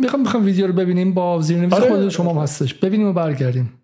می‌خوام 0.00 0.22
می‌خوام 0.22 0.44
ویدیو 0.44 0.66
رو 0.66 0.72
ببینیم 0.72 1.14
با 1.14 1.40
زیرنویس 1.40 1.72
آره. 1.72 1.88
خود 1.88 2.08
شما 2.08 2.42
هستش. 2.42 2.74
ببینیم 2.74 3.06
و 3.06 3.12
برگردیم. 3.12 3.83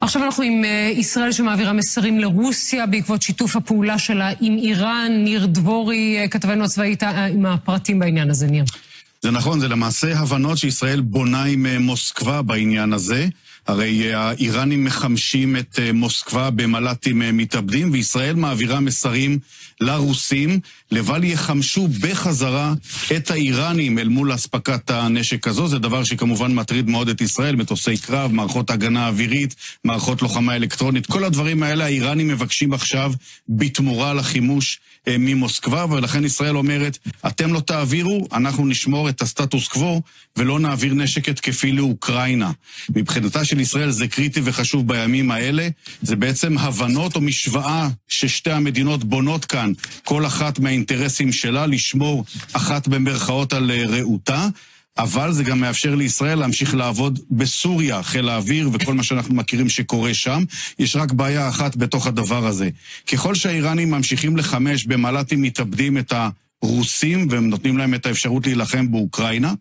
עכשיו 0.00 0.24
אנחנו 0.24 0.44
עם 0.44 0.64
ישראל 0.92 1.32
שמעבירה 1.32 1.72
מסרים 1.72 2.18
לרוסיה 2.18 2.86
בעקבות 2.86 3.22
שיתוף 3.22 3.56
הפעולה 3.56 3.98
שלה 3.98 4.30
עם 4.40 4.56
איראן. 4.58 5.12
ניר 5.24 5.46
דבורי, 5.46 6.26
כתבנו 6.30 6.64
הצבאית, 6.64 7.02
עם 7.02 7.46
הפרטים 7.46 7.98
בעניין 7.98 8.30
הזה, 8.30 8.46
ניר. 8.46 8.64
זה 9.22 9.30
נכון, 9.30 9.60
זה 9.60 9.68
למעשה 9.68 10.18
הבנות 10.18 10.58
שישראל 10.58 11.00
בונה 11.00 11.44
עם 11.44 11.66
מוסקבה 11.80 12.42
בעניין 12.42 12.92
הזה. 12.92 13.28
הרי 13.68 14.14
האיראנים 14.14 14.84
מחמשים 14.84 15.56
את 15.56 15.78
מוסקבה 15.94 16.50
במל"טים 16.50 17.22
מתאבדים, 17.36 17.90
וישראל 17.92 18.34
מעבירה 18.34 18.80
מסרים 18.80 19.38
לרוסים, 19.80 20.60
לבל 20.90 21.24
יחמשו 21.24 21.88
בחזרה 22.00 22.74
את 23.16 23.30
האיראנים 23.30 23.98
אל 23.98 24.08
מול 24.08 24.34
אספקת 24.34 24.90
הנשק 24.90 25.48
הזו. 25.48 25.68
זה 25.68 25.78
דבר 25.78 26.04
שכמובן 26.04 26.54
מטריד 26.54 26.88
מאוד 26.88 27.08
את 27.08 27.20
ישראל, 27.20 27.56
מטוסי 27.56 27.96
קרב, 27.96 28.32
מערכות 28.32 28.70
הגנה 28.70 29.08
אווירית, 29.08 29.54
מערכות 29.84 30.22
לוחמה 30.22 30.56
אלקטרונית. 30.56 31.06
כל 31.06 31.24
הדברים 31.24 31.62
האלה 31.62 31.84
האיראנים 31.84 32.28
מבקשים 32.28 32.72
עכשיו 32.72 33.12
בתמורה 33.48 34.14
לחימוש 34.14 34.80
ממוסקבה, 35.06 35.86
ולכן 35.90 36.24
ישראל 36.24 36.56
אומרת, 36.56 36.98
אתם 37.26 37.52
לא 37.52 37.60
תעבירו, 37.60 38.28
אנחנו 38.32 38.66
נשמור 38.66 39.08
את 39.08 39.22
הסטטוס 39.22 39.68
קוו 39.68 40.02
ולא 40.36 40.60
נעביר 40.60 40.94
נשק 40.94 41.28
התקפי 41.28 41.72
לאוקראינה. 41.72 42.50
מבחינתה 42.90 43.44
של 43.44 43.60
ישראל 43.60 43.90
זה 43.90 44.08
קריטי 44.08 44.40
וחשוב 44.44 44.88
בימים 44.88 45.30
האלה. 45.30 45.68
זה 46.02 46.16
בעצם 46.16 46.58
הבנות 46.58 47.16
או 47.16 47.20
משוואה 47.20 47.88
ששתי 48.08 48.50
המדינות 48.50 49.04
בונות 49.04 49.44
כאן, 49.44 49.72
כל 50.04 50.26
אחת 50.26 50.58
מהאינטרסים 50.58 51.32
שלה, 51.32 51.66
לשמור 51.66 52.24
אחת 52.52 52.88
במרכאות 52.88 53.52
על 53.52 53.70
רעותה. 53.88 54.48
אבל 54.97 55.31
זה 55.31 55.43
גם 55.43 55.59
מאפשר 55.59 55.95
לישראל 55.95 56.39
להמשיך 56.39 56.75
לעבוד 56.75 57.19
בסוריה, 57.31 58.03
חיל 58.03 58.29
האוויר 58.29 58.69
וכל 58.73 58.93
מה 58.93 59.03
שאנחנו 59.03 59.35
מכירים 59.35 59.69
שקורה 59.69 60.13
שם. 60.13 60.43
יש 60.79 60.95
רק 60.95 61.11
בעיה 61.11 61.49
אחת 61.49 61.75
בתוך 61.75 62.07
הדבר 62.07 62.47
הזה. 62.47 62.69
ככל 63.11 63.35
שהאיראנים 63.35 63.91
ממשיכים 63.91 64.37
לחמש 64.37 64.85
במל"טים 64.85 65.41
מתאבדים 65.41 65.97
את 65.97 66.13
הרוסים, 66.63 67.27
והם 67.31 67.49
נותנים 67.49 67.77
להם 67.77 67.93
את 67.93 68.05
האפשרות 68.05 68.45
להילחם 68.45 68.91
באוקראינה, 68.91 69.53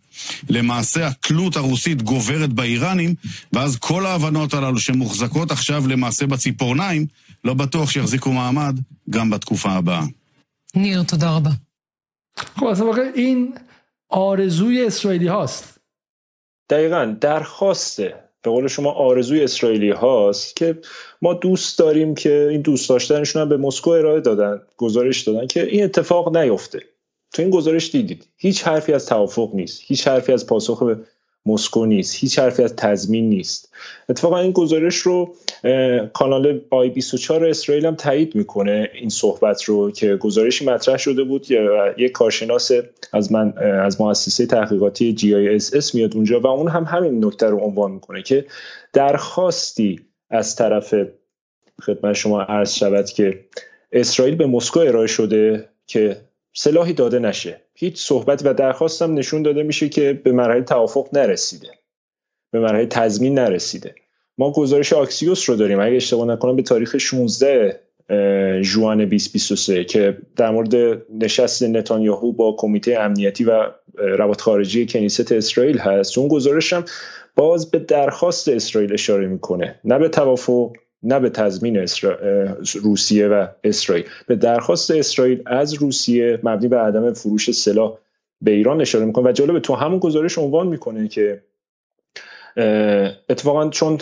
למעשה 0.48 1.06
התלות 1.06 1.56
הרוסית 1.56 2.02
גוברת 2.02 2.52
באיראנים, 2.52 3.14
ואז 3.52 3.76
כל 3.76 4.06
ההבנות 4.06 4.54
הללו 4.54 4.78
שמוחזקות 4.80 5.50
עכשיו 5.50 5.88
למעשה 5.88 6.26
בציפורניים, 6.26 7.06
לא 7.44 7.54
בטוח 7.54 7.90
שיחזיקו 7.90 8.32
מעמד 8.32 8.78
גם 9.10 9.30
בתקופה 9.30 9.72
הבאה. 9.72 10.04
ניר, 10.74 11.02
תודה 11.02 11.30
רבה. 11.30 11.50
خب 12.56 12.66
اصلا 12.66 12.86
این 13.14 13.52
آرزوی 14.09 14.85
اسرائیلی 14.85 15.27
هاست. 15.27 15.77
دقیقا 16.69 17.17
درخواسته. 17.21 18.27
به 18.41 18.51
قول 18.51 18.67
شما 18.67 18.91
آرزوی 18.91 19.43
اسرائیلی 19.43 19.91
هاست 19.91 20.55
که 20.55 20.79
ما 21.21 21.33
دوست 21.33 21.79
داریم 21.79 22.15
که 22.15 22.47
این 22.51 22.61
دوست 22.61 22.89
داشتنشون 22.89 23.41
هم 23.41 23.49
به 23.49 23.57
مسکو 23.57 23.89
ارائه 23.89 24.21
دادن 24.21 24.61
گزارش 24.77 25.21
دادن 25.21 25.47
که 25.47 25.63
این 25.63 25.83
اتفاق 25.83 26.37
نیفته. 26.37 26.79
تو 27.33 27.41
این 27.41 27.51
گزارش 27.51 27.91
دیدید. 27.91 28.27
هیچ 28.37 28.63
حرفی 28.63 28.93
از 28.93 29.05
توافق 29.05 29.49
نیست. 29.53 29.81
هیچ 29.83 30.07
حرفی 30.07 30.33
از 30.33 30.47
پاسخ 30.47 30.83
به 30.83 30.99
مسکو 31.47 31.85
نیست. 31.85 32.15
هیچ 32.15 32.39
حرفی 32.39 32.63
از 32.63 32.75
تضمین 32.75 33.29
نیست. 33.29 33.73
اتفاقا 34.09 34.37
این 34.37 34.51
گزارش 34.51 34.95
رو 34.95 35.35
کانال 36.13 36.61
آی 36.69 36.89
24 36.89 37.45
اسرائیل 37.45 37.85
هم 37.85 37.95
تایید 37.95 38.35
می‌کنه 38.35 38.89
این 38.93 39.09
صحبت 39.09 39.63
رو 39.63 39.91
که 39.91 40.15
گزارشی 40.15 40.65
مطرح 40.65 40.97
شده 40.97 41.23
بود. 41.23 41.47
یک 41.97 42.11
کارشناس 42.11 42.71
از 43.13 43.31
من 43.31 43.57
از 43.57 44.01
مؤسسه 44.01 44.45
تحقیقاتی 44.45 45.13
جی 45.13 45.35
آی 45.35 45.55
اس 45.55 45.73
اس 45.73 45.95
میاد 45.95 46.15
اونجا 46.15 46.39
و 46.39 46.47
اون 46.47 46.67
هم 46.67 46.83
همین 46.83 47.25
نکته 47.25 47.45
رو 47.45 47.57
عنوان 47.57 47.91
می‌کنه 47.91 48.21
که 48.21 48.45
درخواستی 48.93 49.99
از 50.29 50.55
طرف 50.55 50.93
خدمت 51.81 52.13
شما 52.13 52.41
عرض 52.41 52.73
شود 52.73 53.05
که 53.05 53.45
اسرائیل 53.91 54.35
به 54.35 54.47
مسکو 54.47 54.79
ارائه 54.79 55.07
شده 55.07 55.69
که 55.87 56.17
سلاحی 56.53 56.93
داده 56.93 57.19
نشه. 57.19 57.61
هیچ 57.79 58.01
صحبت 58.01 58.41
و 58.45 58.53
درخواستم 58.53 59.13
نشون 59.13 59.41
داده 59.41 59.63
میشه 59.63 59.89
که 59.89 60.13
به 60.23 60.31
مرحله 60.31 60.61
توافق 60.61 61.07
نرسیده. 61.13 61.67
به 62.51 62.59
مرحله 62.59 62.85
تضمین 62.85 63.39
نرسیده. 63.39 63.95
ما 64.37 64.51
گزارش 64.51 64.93
آکسیوس 64.93 65.49
رو 65.49 65.55
داریم. 65.55 65.79
اگه 65.79 65.95
اشتباه 65.95 66.27
نکنم 66.27 66.55
به 66.55 66.61
تاریخ 66.61 66.97
16 66.97 67.79
جوان 68.61 68.97
2023 68.97 69.83
که 69.83 70.17
در 70.35 70.51
مورد 70.51 71.01
نشست 71.23 71.63
نتانیاهو 71.63 72.31
با 72.31 72.55
کمیته 72.57 72.99
امنیتی 72.99 73.43
و 73.43 73.71
روابط 73.97 74.41
خارجی 74.41 74.85
کنیست 74.85 75.31
اسرائیل 75.31 75.77
هست. 75.77 76.17
اون 76.17 76.27
گزارش 76.27 76.73
هم 76.73 76.85
باز 77.35 77.71
به 77.71 77.79
درخواست 77.79 78.49
اسرائیل 78.49 78.93
اشاره 78.93 79.27
می‌کنه. 79.27 79.79
نه 79.83 79.99
به 79.99 80.09
توافق 80.09 80.73
نه 81.03 81.19
به 81.19 81.29
تضمین 81.29 81.87
روسیه 82.83 83.27
و 83.27 83.47
اسرائیل. 83.63 84.05
به 84.27 84.35
درخواست 84.35 84.91
اسرائیل 84.91 85.43
از 85.45 85.73
روسیه 85.73 86.39
مبنی 86.43 86.67
به 86.67 86.77
عدم 86.77 87.13
فروش 87.13 87.51
سلاح 87.51 87.97
به 88.41 88.51
ایران 88.51 88.81
اشاره 88.81 89.05
می‌کنه 89.05 89.29
و 89.29 89.31
جالب 89.31 89.59
تو 89.59 89.75
همون 89.75 89.99
گزارش 89.99 90.37
عنوان 90.37 90.67
می‌کنه 90.67 91.07
که 91.07 91.43
اتفاقا 93.29 93.69
چون 93.69 93.97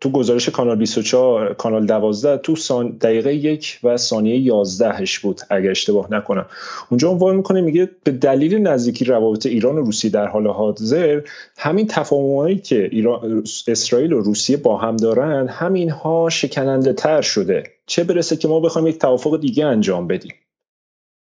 تو 0.00 0.10
گزارش 0.10 0.48
کانال 0.48 0.76
24 0.76 1.54
کانال 1.54 1.86
12 1.86 2.38
تو 2.38 2.56
سان 2.56 2.90
دقیقه 2.90 3.34
یک 3.34 3.78
و 3.82 3.96
ثانیه 3.96 4.38
11 4.38 5.04
بود 5.22 5.40
اگر 5.50 5.70
اشتباه 5.70 6.12
نکنم. 6.12 6.46
اونجا 6.90 7.10
عنوان 7.10 7.36
می‌کنه 7.36 7.60
میگه 7.60 7.90
به 8.04 8.10
دلیل 8.10 8.58
نزدیکی 8.58 9.04
روابط 9.04 9.46
ایران 9.46 9.78
و 9.78 9.84
روسیه 9.84 10.10
در 10.10 10.26
حال 10.26 10.46
حاضر 10.46 11.20
همین 11.56 11.86
تفاهمایی 11.86 12.58
که 12.58 12.88
ایران 12.92 13.44
اسرائیل 13.68 14.12
و 14.12 14.20
روسیه 14.20 14.56
با 14.56 14.76
هم 14.76 14.96
دارن 14.96 15.48
همینها 15.48 16.28
شکننده 16.28 16.92
تر 16.92 17.22
شده. 17.22 17.62
چه 17.86 18.04
برسه 18.04 18.36
که 18.36 18.48
ما 18.48 18.60
بخوایم 18.60 18.86
یک 18.86 18.98
توافق 18.98 19.40
دیگه 19.40 19.66
انجام 19.66 20.06
بدیم. 20.06 20.34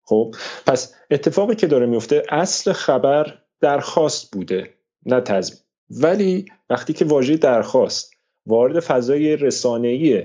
خب 0.04 0.34
پس 0.66 0.94
اتفاقی 1.10 1.54
که 1.54 1.66
داره 1.66 1.86
میفته 1.86 2.22
اصل 2.30 2.72
خبر 2.72 3.34
درخواست 3.60 4.32
بوده 4.32 4.70
نه 5.06 5.20
تضمین. 5.20 5.58
ولی 5.90 6.46
وقتی 6.70 6.92
که 6.92 7.04
واژه 7.04 7.36
درخواست 7.36 8.11
وارد 8.46 8.80
فضای 8.80 9.36
رسانه‌ای 9.36 10.24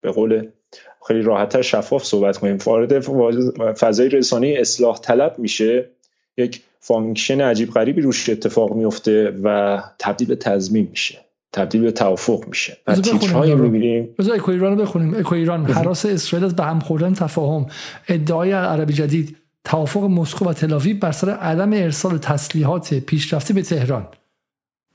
به 0.00 0.10
قول 0.10 0.48
خیلی 1.08 1.22
راحتتر 1.22 1.62
شفاف 1.62 2.04
صحبت 2.04 2.36
کنیم. 2.36 2.58
وارد 2.66 3.00
فضای 3.74 4.08
رسانه 4.08 4.54
اصلاح 4.58 4.98
طلب 4.98 5.38
میشه. 5.38 5.90
یک 6.36 6.62
function 6.80 7.40
عجیب 7.40 7.70
غریبی 7.70 8.00
روش 8.00 8.28
اتفاق 8.28 8.74
میفته 8.74 9.32
و 9.42 9.80
تبدیل 9.98 10.28
به 10.28 10.36
تضمین 10.36 10.88
میشه. 10.90 11.18
تبدیل 11.52 11.82
به 11.82 11.92
توافق 11.92 12.44
میشه. 12.48 12.76
و 12.86 12.94
تیترهایی 12.94 13.54
می‌بینیم. 13.54 14.14
بذار 14.18 14.36
اکو 14.36 14.50
ایران 14.50 14.78
رو 14.78 14.82
بخونیم. 14.82 15.14
اکو 15.14 15.34
ایران 15.34 15.64
هراس 15.64 16.06
اسرائیل 16.06 16.46
از 16.46 16.56
به 16.56 16.64
هم 16.64 16.80
خوردن 16.80 17.14
تفاهم. 17.14 17.66
ادعای 18.08 18.52
عربی 18.52 18.92
جدید 18.92 19.36
توافق 19.64 20.04
مسکو 20.04 20.44
و 20.44 20.52
تلاویو 20.52 20.96
بر 20.98 21.12
سر 21.12 21.30
عدم 21.30 21.72
ارسال 21.72 22.18
تسلیحات 22.18 22.94
پیشرفته 22.94 23.54
به 23.54 23.62
تهران. 23.62 24.06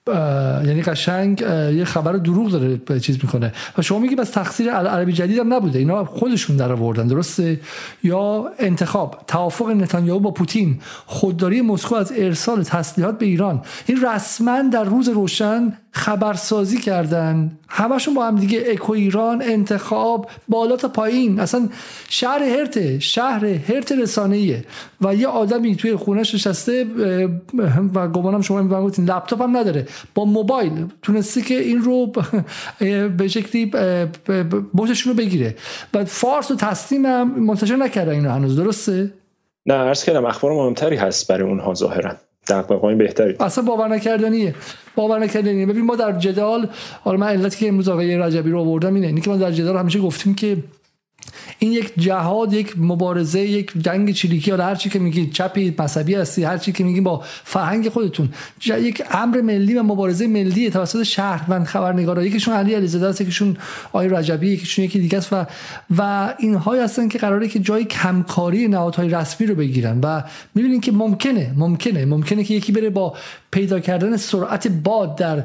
یعنی 0.08 0.82
قشنگ 0.82 1.42
یه 1.76 1.86
خبر 1.86 2.14
دروغ 2.14 2.52
داره 2.52 3.00
چیز 3.00 3.18
می‌کنه. 3.24 3.54
و 3.78 3.82
شما 3.82 4.00
میگی 4.00 4.16
بس 4.16 4.30
تقصیر 4.30 4.72
عربی 4.72 5.14
جدید 5.14 5.40
هم 5.40 5.54
نبوده. 5.54 5.80
اینا 5.80 6.06
خودشون 6.06 6.58
در 6.58 6.72
آوردن 6.72 7.08
درسته؟ 7.08 7.60
یا 8.04 8.46
انتخاب 8.60 9.22
توافق 9.28 9.70
نتانیاهو 9.70 10.20
با 10.20 10.32
پوتین 10.32 10.80
خودداری 11.06 11.62
مسکو 11.62 11.96
از 11.96 12.14
ارسال 12.18 12.64
تسلیحات 12.64 13.18
به 13.18 13.26
ایران. 13.26 13.62
این 13.86 14.06
رسما 14.06 14.62
در 14.62 14.84
روز 14.84 15.10
روشن 15.10 15.74
خبرسازی 15.92 16.78
کردن. 16.78 17.52
همشون 17.70 18.14
با 18.14 18.28
هم 18.28 18.36
دیگه 18.36 18.64
اکو 18.68 18.94
ایران 18.94 19.42
انتخاب 19.42 20.30
بالا 20.48 20.76
تا 20.76 20.88
پایین. 20.88 21.40
اصلا 21.40 21.70
شهر 22.10 22.44
هرته 22.44 23.00
شهر 23.00 23.46
هرت 23.46 23.92
رسانه‌ایه. 23.92 24.66
و 25.02 25.16
یه 25.16 25.28
آدمی 25.28 25.76
توی 25.76 25.96
خونش 25.96 26.36
نشسته 26.36 26.86
و 27.94 28.08
گمانم 28.08 28.42
شما 28.42 28.62
می‌گفتین 28.62 29.06
لپتاپ 29.06 29.42
هم 29.42 29.58
نداره. 29.58 29.88
با 30.16 30.26
موبایل. 30.26 30.86
تونسته 31.02 31.42
که 31.42 31.60
این 31.60 31.82
رو 31.82 32.12
به 33.18 33.28
شکلی 33.28 33.72
بوششون 34.74 35.14
رو 35.14 35.18
بگیره. 35.18 35.56
و 35.94 36.06
فارس 36.06 36.52
و 36.52 36.56
تسلیم 36.56 37.06
هم 37.06 37.40
منتشر 37.40 37.76
نکردن 37.76 38.12
اینو 38.12 38.30
هنوز. 38.30 38.56
درسته؟ 38.56 39.12
نه 39.66 39.74
عرض 39.74 40.04
کردم 40.04 40.26
اخبار 40.26 40.52
مهمتری 40.52 40.96
هست 40.96 41.28
برای 41.28 41.50
اونها 41.50 41.74
ظاهرا. 41.74 42.16
دقایق 42.48 42.98
بهتری. 42.98 43.36
اصلا 43.40 43.64
باور 43.64 43.88
نکردنیه. 43.88 44.56
باور 44.96 45.20
نکردنیه. 45.20 45.66
ببین 45.66 45.86
ما 45.86 45.96
در 45.96 46.12
جدال 46.12 46.70
حالا 47.04 47.18
من 47.18 47.28
علتی 47.28 47.58
که 47.58 47.68
امروز 47.68 47.90
آقای 47.90 48.18
رجبی 48.18 48.52
رو 48.52 48.60
آوردم 48.60 48.96
اینه. 48.96 49.08
اینکه 49.08 49.30
ما 49.30 49.38
در 49.38 49.52
جدال 49.52 49.78
همیشه 49.78 50.00
گفتیم 50.00 50.36
که 50.36 50.58
این 51.60 51.72
یک 51.72 51.92
جهاد 51.98 52.54
یک 52.54 52.74
مبارزه 52.78 53.40
یک 53.40 53.72
جنگ 53.82 54.12
چریکی. 54.12 54.52
یا 54.52 54.58
هر 54.58 54.76
چی 54.76 54.90
که 54.90 55.00
میگید 55.00 55.34
چپی 55.34 55.76
مذهبی 55.80 56.16
هستی 56.16 56.44
هر 56.44 56.58
چی 56.58 56.72
که 56.72 56.84
میگید 56.84 57.04
با 57.04 57.24
فرهنگ 57.44 57.90
خودتون. 57.90 58.30
یک 58.66 59.04
امر 59.12 59.42
ملی 59.42 59.74
و 59.74 59.84
مبارزه 59.84 60.28
ملی 60.28 60.70
توسط 60.70 61.04
شهروند 61.04 61.66
خبرنگارا. 61.66 62.26
یکیشون 62.26 62.54
علی 62.54 62.74
علیزاده 62.74 63.08
است 63.08 63.22
یکیشون 63.22 63.58
آقای 63.88 64.10
رجبی 64.10 64.48
یکیشون 64.48 64.86
یکی 64.86 65.00
دیگه 65.00 65.18
است 65.18 65.34
و 65.34 65.46
و 65.98 66.34
اینهایی 66.40 66.82
هستن 66.82 67.08
که 67.08 67.18
قراره 67.18 67.48
که 67.48 67.60
جای 67.60 67.86
کمکاری 67.86 68.68
نهادهای 68.68 69.10
رسمی 69.10 69.48
رو 69.48 69.56
بگیرن. 69.56 70.00
و 70.04 70.24
می‌بینین 70.56 70.82
که 70.82 70.92
ممکنه 70.92 71.54
ممکنه 71.56 72.06
ممکنه 72.06 72.44
که 72.44 72.54
یکی 72.54 72.72
بره 72.72 72.90
با 72.90 73.14
پیدا 73.52 73.80
کردن 73.80 74.18
سرعت 74.18 74.68
باد 74.68 75.16
در 75.16 75.44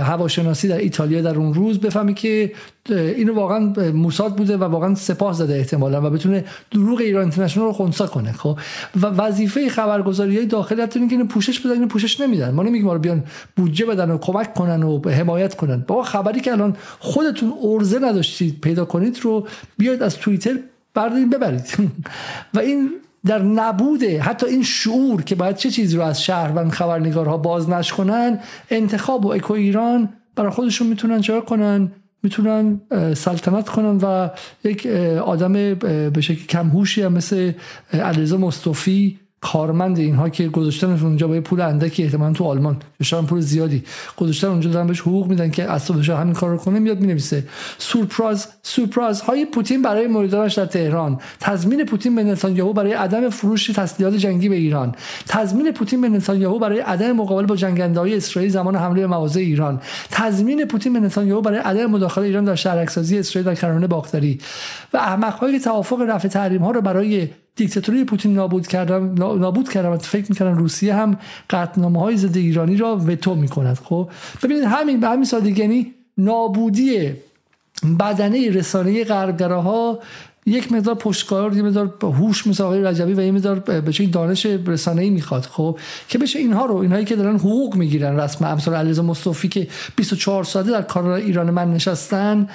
هواشناسی 0.00 0.68
در 0.68 0.78
ایتالیا 0.78 1.22
در 1.22 1.34
اون 1.34 1.54
روز 1.54 1.78
بفهمی 1.78 2.14
که 2.14 2.52
اینو 2.88 3.34
واقعا 3.34 3.90
موساد 3.92 4.36
بوده 4.36 4.56
و 4.56 4.64
واقعا 4.64 4.94
سپاه 4.94 5.25
زده 5.32 5.54
احتمالا 5.54 6.06
و 6.06 6.10
بتونه 6.10 6.44
دروغ 6.70 7.00
ایران 7.00 7.22
اینترنشنال 7.22 7.66
رو 7.66 7.72
خونسا 7.72 8.06
کنه 8.06 8.32
خب؟ 8.32 8.58
و 9.02 9.06
وظیفه 9.06 9.68
خبرگزاری 9.68 10.36
های 10.36 10.46
داخلی 10.46 10.82
حتی 10.82 11.00
اینه 11.00 11.16
که 11.16 11.24
پوشش 11.24 11.60
بدن 11.60 11.72
اینو 11.72 11.86
پوشش 11.86 12.20
نمیدن. 12.20 12.50
ما 12.54 12.62
نمیگیم 12.62 12.90
رو 12.90 12.98
بیان 12.98 13.24
بودجه 13.56 13.86
بدن 13.86 14.10
و 14.10 14.18
کمک 14.18 14.54
کنن 14.54 14.82
و 14.82 15.10
حمایت 15.10 15.56
کنن. 15.56 15.84
با 15.86 16.02
خبری 16.02 16.40
که 16.40 16.52
الان 16.52 16.76
خودتون 16.98 17.52
ارزه 17.62 17.98
نداشتید 17.98 18.60
پیدا 18.60 18.84
کنید 18.84 19.18
رو 19.22 19.46
بیاید 19.78 20.02
از 20.02 20.16
توییتر 20.16 20.58
بردارید 20.94 21.30
ببرید. 21.30 21.74
و 22.54 22.58
این 22.58 22.90
در 23.26 23.42
نبود 23.42 24.02
حتی 24.02 24.46
این 24.46 24.62
شعور 24.62 25.22
که 25.22 25.34
باید 25.34 25.56
چه 25.56 25.70
چیزی 25.70 25.96
رو 25.96 26.02
از 26.02 26.22
شهروند 26.22 26.72
خبرنگارها 26.72 27.36
باز 27.36 27.70
نشکنن 27.70 28.38
انتخاب 28.70 29.24
و 29.26 29.28
اکو 29.28 29.54
ایران 29.54 30.08
برای 30.36 30.50
خودشون 30.50 30.86
می‌تونن 30.86 31.20
چرا 31.20 31.40
کنن؟ 31.40 31.92
می‌تونن 32.22 32.80
سلطنت 33.14 33.68
کنن 33.68 33.98
و 34.02 34.28
یک 34.64 34.86
آدم 35.26 35.52
به 35.52 36.20
شکل 36.20 36.46
کمهوشی 36.46 37.06
مثل 37.08 37.52
علیزا 37.92 38.36
مصطفی 38.36 39.18
کارمند 39.40 39.98
اینها 39.98 40.28
که 40.28 40.48
گذاشتنشون 40.48 41.06
اونجا 41.08 41.28
با 41.28 41.40
پول 41.40 41.60
اندکی 41.60 42.02
احتمالاً 42.02 42.32
تو 42.32 42.44
آلمان. 42.44 42.76
شاید 43.02 43.24
پول 43.24 43.40
زیادی. 43.40 43.82
گذاشتن 44.16 44.46
اونجا 44.48 44.70
دارن 44.70 44.86
بهش 44.86 45.00
حقوق 45.00 45.26
میدن 45.26 45.50
که 45.50 45.70
اسبابش 45.70 46.10
همین 46.10 46.34
کار 46.34 46.50
رو 46.50 46.56
کنه 46.56 46.78
میاد 46.78 47.00
می‌نویسه. 47.00 47.44
سورپرایز 47.78 48.46
سورپرایز 48.62 49.20
های 49.20 49.44
پوتین 49.44 49.82
برای 49.82 50.06
مریدانش 50.06 50.54
در 50.54 50.66
تهران. 50.66 51.20
تضمین 51.40 51.84
پوتین 51.84 52.14
به 52.14 52.24
نتانیاهو 52.24 52.72
برای 52.72 52.92
عدم 52.92 53.28
فروش 53.28 53.66
تسلیحات 53.66 54.14
جنگی 54.14 54.48
به 54.48 54.56
ایران. 54.56 54.94
تضمین 55.28 55.72
پوتین 55.72 56.00
به 56.00 56.08
نتانیاهو 56.08 56.58
برای 56.58 56.78
عدم 56.78 57.12
مقابله 57.12 57.46
با 57.46 57.56
های 58.00 58.16
اسرائیل 58.16 58.50
زمان 58.50 58.76
حمله 58.76 59.00
به 59.00 59.06
مواضع 59.06 59.40
ایران. 59.40 59.80
تضمین 60.10 60.64
پوتین 60.64 60.92
به 60.92 61.00
نتانیاهو 61.00 61.40
برای 61.40 61.58
عدم 61.58 61.86
مداخله 61.86 62.24
ایران 62.26 62.44
در 62.44 62.54
شهرکسازی 62.54 63.18
اسرائیل 63.18 63.46
در 63.46 63.54
کرانه 63.54 63.86
باختری. 63.86 64.40
و 64.92 64.96
احمقهایی 64.96 65.60
توافق 65.60 66.00
رفع 66.00 66.28
تحریم 66.28 66.62
ها 66.62 66.70
رو 66.70 66.80
برای 66.80 67.28
دیکتاتوری 67.56 68.04
پوتین 68.04 68.34
نابود 68.34 68.66
کردن 68.66 69.14
نابود 69.14 69.68
کردن 69.68 69.88
و 69.88 69.98
فکر 69.98 70.26
می‌کردن 70.28 70.54
روسیه 70.54 70.94
هم 70.94 71.18
قطنامه 71.50 72.00
های 72.00 72.16
ضد 72.16 72.36
ایرانی 72.36 72.76
را 72.76 72.96
وتو 72.96 73.34
می‌کند. 73.34 73.78
خب 73.84 74.10
ببینید 74.42 74.64
همین 74.64 75.00
به 75.00 75.08
همین 75.08 75.24
سادگی 75.24 75.60
یعنی 75.60 75.94
نابودی 76.18 77.12
بدنه 78.00 78.50
رسانه 78.50 79.04
غربگراها 79.04 79.98
یک 80.46 80.72
مقدار 80.72 80.94
پشتکار 80.94 81.56
یه 81.56 81.62
مقدار 81.62 81.94
هوش 82.02 82.46
مثل 82.46 82.64
آقای 82.64 82.82
رجبی 82.82 83.12
و 83.12 83.20
یه 83.20 83.32
مقدار 83.32 83.58
به 83.58 84.06
دانش 84.12 84.46
رسانه‌ای 84.46 85.10
می‌خواد 85.10 85.42
خب؟ 85.42 85.78
که 86.08 86.18
بشه 86.18 86.38
اینها 86.38 86.66
رو 86.66 86.76
اینهایی 86.76 87.04
که 87.04 87.16
دارن 87.16 87.36
حقوق 87.36 87.76
می‌گیرن. 87.76 88.20
رسم 88.20 88.44
امثال 88.44 88.74
علیرضا 88.74 89.02
مصطفی 89.02 89.48
که 89.48 89.68
24 89.96 90.44
ساعته 90.44 90.70
در 90.70 90.82
کار 90.82 91.08
ایران 91.08 91.50
من 91.50 91.74
نشستن 91.74 92.48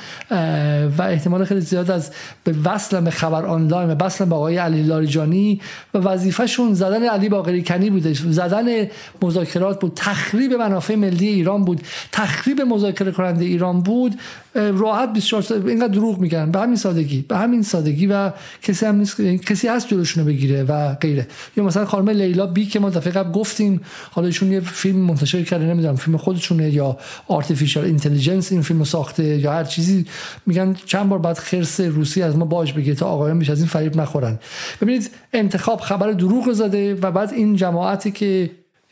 و 0.97 1.01
احتمال 1.01 1.45
خیلی 1.45 1.61
زیاد 1.61 1.91
از 1.91 2.11
به 2.43 2.55
وصل 2.63 3.01
به 3.01 3.11
خبر 3.11 3.45
آنلاین 3.45 3.89
و 3.89 3.95
وصل 4.05 4.25
به 4.25 4.35
آقای 4.35 4.57
علی 4.57 4.83
لاریجانی 4.83 5.61
و 5.93 5.97
وظیفهشون 5.97 6.73
زدن 6.73 7.03
علی 7.03 7.29
باقری 7.29 7.63
کنی 7.63 7.89
بوده. 7.89 8.13
زدن 8.13 8.87
مذاکرات 9.21 9.79
بود. 9.79 9.93
تخریب 9.95 10.53
منافع 10.53 10.95
ملی 10.95 11.27
ایران 11.27 11.65
بود. 11.65 11.81
تخریب 12.11 12.61
مذاکره 12.61 13.11
کننده 13.11 13.45
ایران 13.45 13.81
بود. 13.81 14.15
راحت 14.55 15.13
24 15.13 15.41
ساعت 15.41 15.65
اینقدر 15.65 15.93
دروغ 15.93 16.19
میگن. 16.19 16.51
به 16.51 16.59
همین 16.59 16.75
سادگی 16.75 17.21
به 17.21 17.37
همین 17.37 17.61
سادگی 17.61 18.07
و 18.07 18.31
کسی 18.61 18.85
هم 18.85 18.95
نیست 18.95 19.21
کسی 19.21 19.67
هست 19.67 19.87
جلوشونو 19.87 20.25
بگیره 20.25 20.63
و 20.63 20.93
غیره. 20.93 21.27
یا 21.57 21.63
مثلا 21.63 21.85
خانم 21.85 22.09
لیلا 22.09 22.47
بی 22.47 22.65
که 22.65 22.79
ما 22.79 22.89
دفعه 22.89 23.13
قبل 23.13 23.31
گفتیم 23.31 23.81
حالا 24.11 24.27
ایشون 24.27 24.51
یه 24.51 24.59
فیلم 24.59 24.99
منتشر 24.99 25.43
کرده 25.43 25.65
نمی‌دونم 25.65 25.95
فیلم 25.95 26.17
خودشونه 26.17 26.69
یا 26.69 26.97
آرتفیشال 27.27 27.85
اینتلیجنس 27.85 28.51
این 28.51 28.61
فیلم 28.61 28.83
ساخته 28.83 29.23
یا 29.23 29.51
هر 29.51 29.63
چیزی. 29.63 30.05
میگن 30.45 30.75
چند 30.85 31.09
بار 31.09 31.19
بعد 31.19 31.37
خرس 31.37 31.79
روسی 31.79 32.21
از 32.21 32.37
ما 32.37 32.45
باج 32.45 32.73
بگیره 32.73 32.95
تا 32.95 33.05
آقایان 33.05 33.39
بیش 33.39 33.49
از 33.49 33.59
این 33.59 33.67
فریب 33.67 33.97
نخورن. 33.97 34.39
ببینید 34.81 35.09
انتخاب 35.33 35.79
خبر 35.79 36.11
دروغ 36.11 36.51
زده 36.51 36.95
و 36.95 37.11
بعد 37.11 37.33
این 37.33 37.55
جماعتی 37.55 38.11
که 38.11 38.51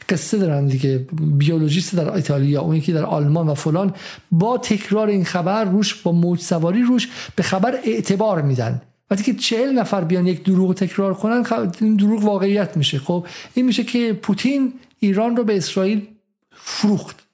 قصه 0.10 0.38
دارن 0.38 0.65
دیگه. 0.65 1.07
بیولوژیست 1.38 1.95
در 1.95 2.14
ایتالیا 2.14 2.61
اون 2.61 2.76
یکی 2.76 2.94
در 2.94 3.06
آلمان 3.06 3.49
و 3.49 3.53
فلان. 3.53 3.94
با 4.31 4.57
تکرار 4.57 5.07
این 5.07 5.26
خبر 5.26 5.64
روش 5.64 6.02
با 6.03 6.11
موج 6.11 6.40
سواری 6.40 6.84
روش 6.84 7.31
به 7.36 7.44
خبر 7.44 7.80
اعتبار 7.84 8.41
میدن. 8.41 8.81
وقتی 9.11 9.23
که 9.23 9.34
چهل 9.34 9.72
نفر 9.72 10.03
بیان 10.03 10.27
یک 10.27 10.44
دروغ 10.44 10.73
تکرار 10.73 11.14
کنن 11.14 11.45
این 11.81 11.95
دروغ 11.95 12.23
واقعیت 12.23 12.77
میشه. 12.77 12.99
خب 12.99 13.27
این 13.53 13.65
میشه 13.65 13.84
که 13.84 14.14
پوتین 14.14 14.73
ایران 14.99 15.38
رو 15.38 15.44
به 15.44 15.57
اسرائیل 15.57 16.07
فروخت. 16.52 17.26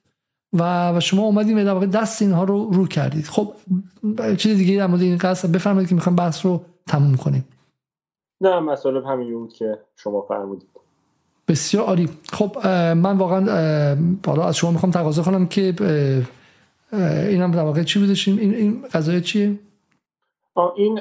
و, 0.60 1.00
شما 1.00 1.24
اومدید 1.24 1.64
در 1.64 1.74
واقع 1.74 1.86
دست 1.86 2.22
اینها 2.22 2.44
رو 2.44 2.70
رو 2.70 2.88
کردید. 2.88 3.26
خب 3.26 3.54
چیز 4.38 4.58
دیگه 4.58 4.78
در 4.78 4.88
مورد 4.88 5.02
این 5.02 5.18
قصد 5.18 5.52
بفرمایید 5.52 5.90
که 5.90 5.96
می‌خوام 5.96 6.16
بحث 6.16 6.46
رو 6.46 6.66
تموم 6.88 7.16
کنیم. 7.16 7.46
نه 8.42 8.60
مسئله 8.60 9.08
همین 9.08 9.34
بود 9.34 9.54
که 9.54 9.80
شما 9.96 10.22
فرمودید. 10.22 10.75
بسیار 11.48 11.86
عالی. 11.86 12.10
خب 12.32 12.68
من 12.94 13.18
واقعا 13.18 13.96
بالا 14.24 14.44
از 14.44 14.58
شما 14.58 14.72
می‌خوام 14.72 14.92
تقاضا 14.92 15.24
کنم 15.24 15.48
که 15.48 15.74
اینم 17.30 17.52
در 17.52 17.64
واقع 17.64 17.84
چی 17.84 18.00
بودشیم 18.00 18.38
این 18.38 18.56
این 18.56 18.86
قضایه 18.94 19.22
چیه؟ 19.22 19.60
این 20.76 21.00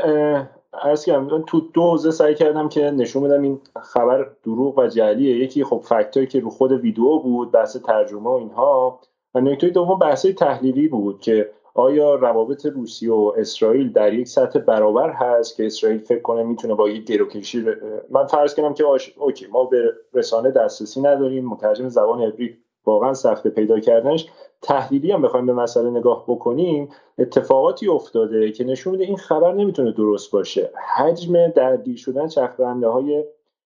عرض 0.82 1.04
کردم 1.04 1.44
تو 1.46 1.60
دو 1.74 1.82
حوزه 1.82 2.10
سعی 2.10 2.34
کردم 2.34 2.68
که 2.68 2.80
نشون 2.80 3.22
بدم 3.22 3.42
این 3.42 3.60
خبر 3.82 4.26
دروغ 4.44 4.78
و 4.78 4.86
جعلیه. 4.86 5.36
یکی 5.36 5.64
خب 5.64 5.82
فکتایی 5.84 6.26
که 6.26 6.40
رو 6.40 6.50
خود 6.50 6.72
ویدیو 6.72 7.18
بود 7.18 7.52
بحث 7.52 7.76
ترجمه 7.76 8.22
و 8.22 8.28
اینها 8.28 9.00
و 9.34 9.40
نکته 9.40 9.68
دوم 9.68 9.98
بحث 9.98 10.26
تحلیلی 10.26 10.88
بود 10.88 11.20
که 11.20 11.50
آیا 11.74 12.14
روابط 12.14 12.66
روسیه 12.66 13.12
و 13.12 13.32
اسرائیل 13.36 13.92
در 13.92 14.14
یک 14.14 14.28
سطح 14.28 14.59
برابر 14.59 15.10
هست 15.10 15.56
که 15.56 15.66
اسرائیل 15.66 15.98
فکر 15.98 16.20
کنه 16.20 16.42
می‌تونه 16.42 16.74
با 16.74 16.88
یک 16.88 17.05
گروکشی 17.05 17.64
من 18.10 18.26
فرض 18.26 18.55
کنم 18.55 18.74
که 18.74 18.84
آش... 18.84 19.14
اوکی 19.18 19.46
ما 19.46 19.64
به 19.64 19.92
رسانه 20.14 20.51
دسترسی 20.51 21.01
نداریم 21.01 21.44
مترجم 21.44 21.88
زبان 21.88 22.22
عبری 22.22 22.59
واقعا 22.86 23.14
سخت 23.14 23.48
پیدا 23.48 23.80
کردنش. 23.80 24.26
تحلیلی 24.62 25.12
هم 25.12 25.22
بخوایم 25.22 25.46
به 25.46 25.52
مسئله 25.52 25.90
نگاه 25.90 26.24
بکنیم 26.28 26.88
اتفاقاتی 27.18 27.88
افتاده 27.88 28.52
که 28.52 28.64
نشون 28.64 28.92
میده 28.92 29.05
این 29.05 29.16
خبر 29.16 29.52
نمی‌تونه 29.52 29.92
درست 29.92 30.32
باشه. 30.32 30.70
حجم 30.96 31.48
درگیر 31.48 31.96
شدن 31.96 32.28
چرخدنده 32.28 32.88
های 32.88 33.24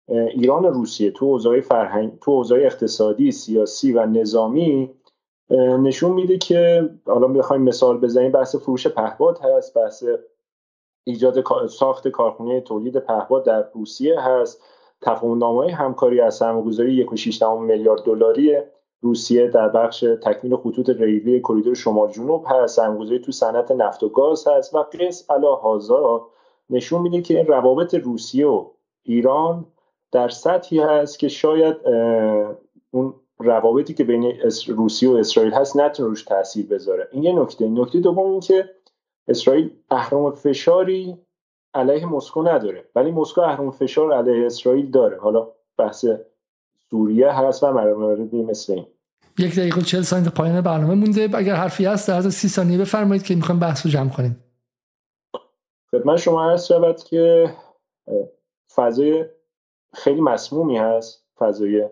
ایران 0.07 0.65
روسیه 0.65 1.11
تو 1.11 1.25
اوضاع 1.25 1.61
فرهنگ 1.61 2.11
تو 2.21 2.31
اوضاع 2.31 2.59
اقتصادی 2.59 3.31
سیاسی 3.31 3.93
و 3.93 4.05
نظامی 4.05 4.89
نشون 5.79 6.11
میده 6.11 6.37
که 6.37 6.89
حالا 7.05 7.27
بخوایم 7.27 7.61
مثال 7.61 7.97
بزنیم 7.97 8.31
بحث 8.31 8.55
فروش 8.55 8.87
پهپاد 8.87 9.39
هست 9.39 9.73
بحث 9.77 10.03
ایجاد 11.03 11.67
ساخت 11.67 12.07
کارخونه 12.07 12.61
تولید 12.61 12.97
پهپاد 12.97 13.45
در 13.45 13.65
روسیه 13.73 14.19
هست. 14.19 14.61
تفاهم 15.01 15.43
همکاری 15.69 16.21
از 16.21 16.35
سرمایه‌گذاری 16.35 17.07
1.6 17.07 17.43
میلیارد 17.43 18.03
دلاری 18.03 18.57
روسیه 19.01 19.47
در 19.47 19.69
بخش 19.69 19.99
تکمیل 19.99 20.55
خطوط 20.55 20.89
ریلی 20.89 21.39
کریدور 21.39 21.75
شمال 21.75 22.11
جنوب 22.11 22.45
هست. 22.47 22.75
سرمایه‌گذاری 22.75 23.19
تو 23.19 23.31
صنعت 23.31 23.71
نفت 23.71 24.03
و 24.03 24.09
گاز 24.09 24.47
هست 24.47 24.75
و 24.75 24.83
قص 24.83 25.31
علا 25.31 25.55
هازا 25.55 26.27
نشون 26.69 27.01
میده 27.01 27.21
که 27.21 27.37
این 27.37 27.47
روابط 27.47 27.93
روسیه 27.93 28.47
و 28.47 28.69
ایران 29.03 29.65
در 30.11 30.29
سطحی 30.29 30.79
هست 30.79 31.19
که 31.19 31.27
شاید 31.27 31.77
اون 32.91 33.13
روابطی 33.43 33.93
که 33.93 34.03
بین 34.03 34.33
روسیه 34.67 35.09
و 35.09 35.13
اسرائیل 35.13 35.53
هست 35.53 35.77
نتونه 35.77 36.09
روش 36.09 36.23
تاثیر 36.23 36.65
بذاره. 36.67 37.07
این 37.11 37.23
یه 37.23 37.33
نکته. 37.33 37.67
نکته 37.67 37.99
دوم 37.99 38.31
این 38.31 38.39
که 38.39 38.69
اسرائیل 39.27 39.71
اهرام 39.91 40.31
فشاری 40.31 41.17
علیه 41.73 42.05
مسکو 42.05 42.43
نداره. 42.43 42.89
ولی 42.95 43.11
مسکو 43.11 43.41
اهرام 43.41 43.71
فشار 43.71 44.13
علیه 44.13 44.45
اسرائیل 44.45 44.91
داره. 44.91 45.19
حالا 45.19 45.47
بحث 45.77 46.05
سوریه 46.89 47.31
هست 47.31 47.63
و 47.63 47.71
مواردی 47.71 48.43
مثل 48.43 48.73
این. 48.73 48.85
یک 49.39 49.55
دقیقه 49.55 49.81
چهل 49.81 50.01
ثانیه 50.01 50.29
پایان 50.29 50.61
برنامه 50.61 50.93
مونده. 50.93 51.29
اگر 51.33 51.55
حرفی 51.55 51.85
هست 51.85 52.07
در 52.07 52.21
سی 52.21 52.47
ثانیه 52.47 52.77
بفرمایید 52.77 53.23
که 53.23 53.35
می‌خوایم 53.35 53.59
بحث 53.59 53.85
رو 53.85 53.91
جمع 53.91 54.09
کنیم. 54.09 54.43
خدمت 55.91 56.17
شما 56.17 56.51
عرض 56.51 56.65
شود 56.65 57.03
که 57.03 57.53
فضای 58.75 59.25
خیلی 59.93 60.21
مسمومی 60.21 60.77
هست. 60.77 61.25
فضای 61.37 61.89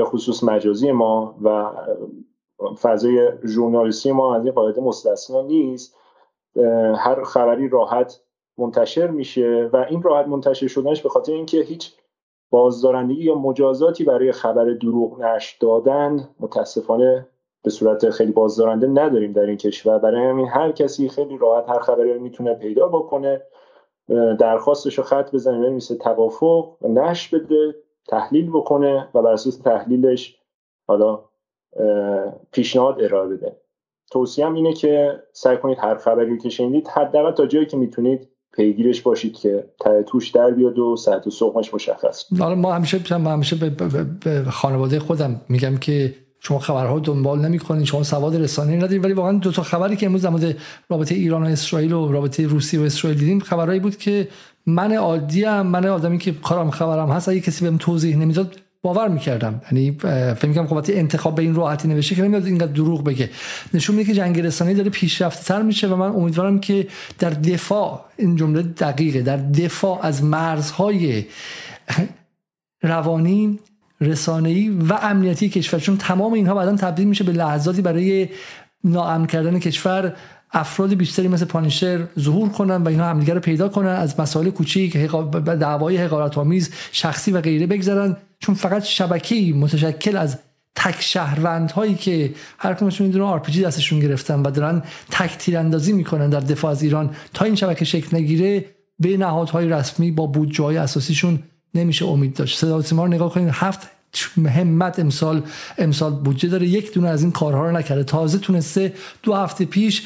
به 0.00 0.06
خصوص 0.06 0.44
مجازی 0.44 0.92
ما 0.92 1.34
و 1.42 1.70
فضای 2.82 3.28
ژورنالیستی 3.44 4.12
ما 4.12 4.34
از 4.34 4.44
این 4.44 4.52
قاعده 4.54 4.80
مستثنا 4.80 5.42
نیست. 5.42 5.96
هر 6.96 7.24
خبری 7.24 7.68
راحت 7.68 8.20
منتشر 8.58 9.06
میشه 9.06 9.70
و 9.72 9.86
این 9.90 10.02
راحت 10.02 10.26
منتشر 10.26 10.66
شدنش 10.66 11.02
به 11.02 11.08
خاطر 11.08 11.32
اینکه 11.32 11.60
هیچ 11.60 11.92
بازدارندگی 12.50 13.22
یا 13.22 13.34
مجازاتی 13.34 14.04
برای 14.04 14.32
خبر 14.32 14.64
دروغ 14.64 15.20
نشر 15.20 15.56
دادن 15.60 16.28
متاسفانه 16.40 17.26
به 17.62 17.70
صورت 17.70 18.10
خیلی 18.10 18.32
بازدارنده 18.32 18.86
نداریم 18.86 19.32
در 19.32 19.46
این 19.46 19.56
کشور. 19.56 19.98
برای 19.98 20.26
همین 20.26 20.48
هر 20.48 20.72
کسی 20.72 21.08
خیلی 21.08 21.38
راحت 21.38 21.68
هر 21.68 21.78
خبری 21.78 22.14
رو 22.14 22.20
می‌تونه 22.20 22.54
پیدا 22.54 22.88
بکنه 22.88 23.42
درخواستش 24.38 24.98
رو 24.98 25.04
خط 25.04 25.34
بزنه 25.34 25.58
بنویسه 25.58 25.96
توافق 25.96 26.76
و 26.82 26.88
نشر 26.88 27.38
بده. 27.38 27.74
تحلیل 28.10 28.50
بکنه 28.50 29.08
و 29.14 29.22
بر 29.22 29.32
اساس 29.32 29.56
تحلیلش 29.56 30.36
حالا 30.86 31.24
پیشنهاد 32.52 33.02
ارائه 33.02 33.28
بده. 33.28 33.56
توصیهم 34.10 34.54
اینه 34.54 34.72
که 34.72 35.22
سعی 35.32 35.56
کنید 35.56 35.78
هر 35.78 35.98
خبری 35.98 36.38
که 36.38 36.48
شنیدید 36.48 36.88
حداقل 36.88 37.32
تا 37.32 37.46
جایی 37.46 37.66
که 37.66 37.76
می‌تونید 37.76 38.28
پیگیرش 38.52 39.02
باشید 39.02 39.36
که 39.36 39.64
توش 40.06 40.30
در 40.30 40.50
بیاد 40.50 40.78
و 40.78 40.96
ساعت 40.96 41.26
و 41.26 41.30
سقمش 41.30 41.74
مشخص 41.74 42.32
ما 42.32 42.72
همیشه 42.72 43.16
ما 43.16 43.30
همیشه 43.30 43.56
به, 43.56 44.44
خانواده 44.50 44.98
خودم 44.98 45.40
میگم 45.48 45.76
که 45.76 46.14
شما 46.40 46.58
خبرها 46.58 46.98
دنبال 46.98 47.40
نمی‌کنید 47.40 47.84
شما 47.84 48.02
سواد 48.02 48.36
رسانه‌ای 48.36 48.78
ندارید 48.78 49.04
ولی 49.04 49.12
واقعا 49.12 49.32
دو 49.32 49.52
تا 49.52 49.62
خبری 49.62 49.96
که 49.96 50.06
امروز 50.06 50.22
در 50.22 50.54
رابطه 50.88 51.14
ایران 51.14 51.42
و 51.42 51.46
اسرائیل 51.46 51.92
و 51.92 52.12
رابطه 52.12 52.46
روسیه 52.46 52.80
و 52.80 52.82
اسرائیل 52.82 53.18
دیدیم 53.18 53.40
خبرهایی 53.40 53.80
بود 53.80 53.96
که 53.96 54.28
من 54.66 54.92
عادی 54.92 55.44
ام 55.44 55.66
من 55.66 55.86
آدمی 55.86 56.18
که 56.18 56.32
کارم 56.32 56.70
خبرم 56.70 57.10
هست 57.10 57.28
اگه 57.28 57.40
کسی 57.40 57.64
بهم 57.64 57.76
توضیح 57.76 58.16
نمی‌داد 58.16 58.56
باور 58.82 59.08
می‌کردم. 59.08 59.62
یعنی 59.72 59.96
فکر 60.34 60.46
می‌کنم 60.46 60.66
خب 60.66 60.84
انتخاب 60.88 61.34
به 61.34 61.42
این 61.42 61.54
راحتی 61.54 61.88
نوشته 61.88 62.14
که 62.14 62.22
نمیاد 62.22 62.46
اینقدر 62.46 62.72
دروغ 62.72 63.04
بگه. 63.04 63.30
نشون 63.74 63.96
میده 63.96 64.08
که 64.08 64.14
جنگ 64.14 64.40
رسانه‌ای 64.40 64.76
داره 64.76 64.90
پیشرفته 64.90 65.44
تر 65.44 65.62
میشه 65.62 65.88
و 65.88 65.96
من 65.96 66.08
امیدوارم 66.08 66.60
که 66.60 66.86
در 67.18 67.30
دفاع 67.30 68.04
این 68.16 68.36
جمله 68.36 68.62
دقیقه 68.62 69.22
در 69.22 69.36
دفاع 69.36 69.98
از 70.02 70.24
مرزهای 70.24 71.24
روانی 72.82 73.58
رسانه‌ای 74.00 74.68
و 74.68 74.92
امنیتی 75.02 75.48
کشور 75.48 75.80
چون 75.80 75.96
تمام 75.96 76.32
اینها 76.32 76.54
بعدا 76.54 76.76
تبدیل 76.76 77.08
میشه 77.08 77.24
به 77.24 77.32
لحظاتی 77.32 77.82
برای 77.82 78.28
ناامن 78.84 79.26
کردن 79.26 79.58
کشور 79.58 80.16
افراد 80.52 80.94
بیشتری 80.94 81.28
مثل 81.28 81.44
Punisher 81.44 82.06
ظهور 82.18 82.48
کنن 82.48 82.76
و 82.76 82.88
اینا 82.88 83.04
همدیگه 83.04 83.34
رو 83.34 83.40
پیدا 83.40 83.68
کنن 83.68 83.88
از 83.88 84.20
مسائل 84.20 84.50
کوچیک 84.50 84.96
دعوای 84.96 85.96
حقارت 85.96 86.38
آمیز 86.38 86.70
شخصی 86.92 87.32
و 87.32 87.40
غیره 87.40 87.66
بگذرن. 87.66 88.16
چون 88.38 88.54
فقط 88.54 88.84
شبکه‌ای 88.84 89.52
متشکل 89.52 90.16
از 90.16 90.38
تک 90.74 90.96
شهروند 91.00 91.70
هایی 91.70 91.94
که 91.94 92.34
هر 92.58 92.74
کدومشون 92.74 93.06
می‌دونن 93.06 93.24
آرپیجی 93.24 93.62
دستشون 93.62 94.00
گرفتن 94.00 94.42
و 94.42 94.50
دارن 94.50 94.82
تک 95.10 95.38
تیراندازی 95.38 95.92
می‌کنن 95.92 96.30
در 96.30 96.40
دفاع 96.40 96.70
از 96.70 96.82
ایران 96.82 97.10
تا 97.34 97.44
این 97.44 97.54
شبکه 97.54 97.84
شکل 97.84 98.16
نگیره 98.16 98.64
به 98.98 99.16
نهادهای 99.16 99.68
رسمی 99.68 100.10
با 100.10 100.26
بودجه 100.26 100.64
های 100.64 100.76
اساسیشون 100.76 101.42
نمیشه 101.74 102.06
امید 102.06 102.34
داشت. 102.34 102.58
صدا 102.58 102.80
رو 102.90 103.06
نگاه 103.06 103.32
کنید 103.32 103.48
هفت 103.52 103.80
همت 104.46 104.98
امسال 104.98 105.42
امسال 105.78 106.12
بودجه 106.12 106.48
داره. 106.48 106.66
یک 106.66 106.94
دونه 106.94 107.08
از 107.08 107.22
این 107.22 107.32
کارها 107.32 107.66
رو 107.66 107.76
نکرده. 107.76 108.04
تازه 108.04 108.38
تونسته 108.38 108.92
دو 109.22 109.34
هفته 109.34 109.64
پیش 109.64 110.02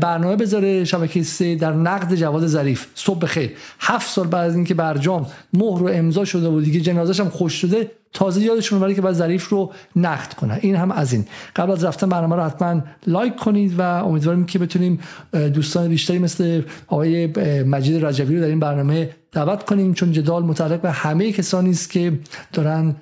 برنامه 0.00 0.36
بذاره 0.36 0.84
شبکه 0.84 1.22
سه 1.22 1.54
در 1.54 1.72
نقد 1.72 2.14
جواد 2.14 2.46
ظریف. 2.46 2.86
صبح 2.94 3.18
بخیر. 3.18 3.50
هفت 3.80 4.10
سال 4.10 4.26
بعد 4.26 4.48
از 4.48 4.54
اینکه 4.54 4.74
برجام 4.74 5.26
مهر 5.52 5.82
و 5.82 5.88
امضا 5.88 6.24
شده 6.24 6.48
و 6.48 6.60
دیگه 6.60 6.80
جنازش 6.80 7.20
هم 7.20 7.28
خوش 7.28 7.52
شده. 7.52 7.90
تازه 8.16 8.40
یادشون 8.40 8.80
برای 8.80 8.94
که 8.94 9.00
بعد 9.00 9.14
ظریف 9.14 9.48
رو 9.48 9.72
نقد 9.96 10.32
کنه 10.32 10.58
این 10.62 10.76
هم 10.76 10.90
از 10.90 11.12
این. 11.12 11.24
قبل 11.56 11.72
از 11.72 11.84
رفتن 11.84 12.08
برنامه 12.08 12.36
رو 12.36 12.42
حتما 12.42 12.80
لایک 13.06 13.36
کنید 13.36 13.78
و 13.78 13.82
امیدواریم 13.82 14.44
که 14.44 14.58
بتونیم 14.58 14.98
دوستان 15.32 15.88
بیشتری 15.88 16.18
مثل 16.18 16.62
آقای 16.86 17.26
مجید 17.62 18.04
رجبی 18.04 18.34
رو 18.34 18.40
در 18.40 18.48
این 18.48 18.60
برنامه 18.60 19.10
دعوت 19.32 19.64
کنیم. 19.64 19.94
چون 19.94 20.12
جدال 20.12 20.42
متعلق 20.42 20.80
به 20.80 20.90
همه 20.90 21.32
کسانی 21.32 21.70
است 21.70 21.90
که 21.90 22.12
دارن 22.52 22.96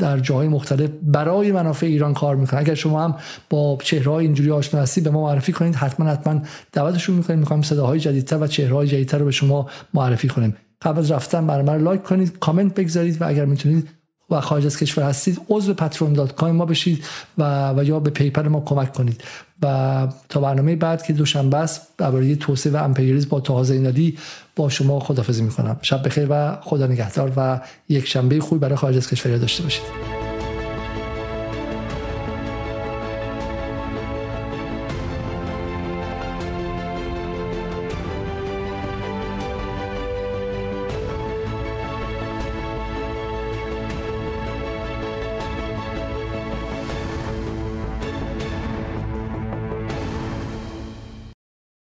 در 0.00 0.18
جاهای 0.18 0.48
مختلف 0.48 0.90
برای 1.02 1.52
منافع 1.52 1.86
ایران 1.86 2.14
کار 2.14 2.36
می‌کنن. 2.36 2.60
اگر 2.60 2.74
شما 2.74 3.04
هم 3.04 3.14
با 3.50 3.78
چهره 3.82 4.12
اینجوری 4.12 4.50
آشنا 4.50 4.80
هستید 4.80 5.04
به 5.04 5.10
ما 5.10 5.22
معرفی 5.22 5.52
کنید. 5.52 5.74
حتما 5.74 6.06
حتما 6.06 6.40
دعوتشون 6.72 7.16
می‌کنیم. 7.16 7.38
می‌خوایم 7.38 7.62
صداهای 7.62 8.00
جدیدتر 8.00 8.38
و 8.38 8.46
چهره 8.46 8.74
های 8.74 8.88
جدیدتر 8.88 9.18
رو 9.18 9.24
به 9.24 9.30
شما 9.30 9.68
معرفی 9.94 10.28
کنیم. 10.28 10.56
قبل 10.82 10.98
از 10.98 11.10
رفتن 11.10 11.46
برنامه 11.46 11.72
رو 11.72 11.84
لایک 11.84 12.02
کنید 12.02 12.38
کامنت 12.38 12.74
بگذارید 12.74 13.22
و 13.22 13.28
اگر 13.28 13.44
می‌تونید 13.44 13.88
و 14.30 14.40
خارج 14.40 14.66
از 14.66 14.78
کشور 14.78 15.04
هستید 15.04 15.40
عضو 15.48 15.74
patreon.com 15.74 16.42
ما 16.42 16.66
بشید 16.66 17.04
و, 17.38 17.70
و 17.76 17.84
یا 17.84 18.00
به 18.00 18.10
پیپر 18.10 18.48
ما 18.48 18.60
کمک 18.60 18.92
کنید. 18.92 19.24
و 19.62 20.08
تا 20.28 20.40
برنامه 20.40 20.76
بعد 20.76 21.02
که 21.02 21.12
دوشنبه 21.12 21.56
است 21.56 21.88
درباره 21.98 22.36
توسعه 22.36 22.72
و 22.72 22.76
امپریالیسم 22.76 23.28
با 23.28 23.40
تازه 23.40 23.74
زینالی 23.74 24.18
با 24.56 24.68
شما 24.68 25.00
خدافظی 25.00 25.42
می‌کنم. 25.42 25.76
شب 25.82 26.06
بخیر 26.06 26.26
و 26.30 26.56
خدا 26.60 26.86
نگهدار 26.86 27.32
و 27.36 27.60
یک 27.88 28.06
شنبه 28.06 28.40
خوبی 28.40 28.58
برای 28.58 28.76
خارج 28.76 28.96
از 28.96 29.10
کشور 29.10 29.36
داشته 29.36 29.62
باشید. 29.62 30.13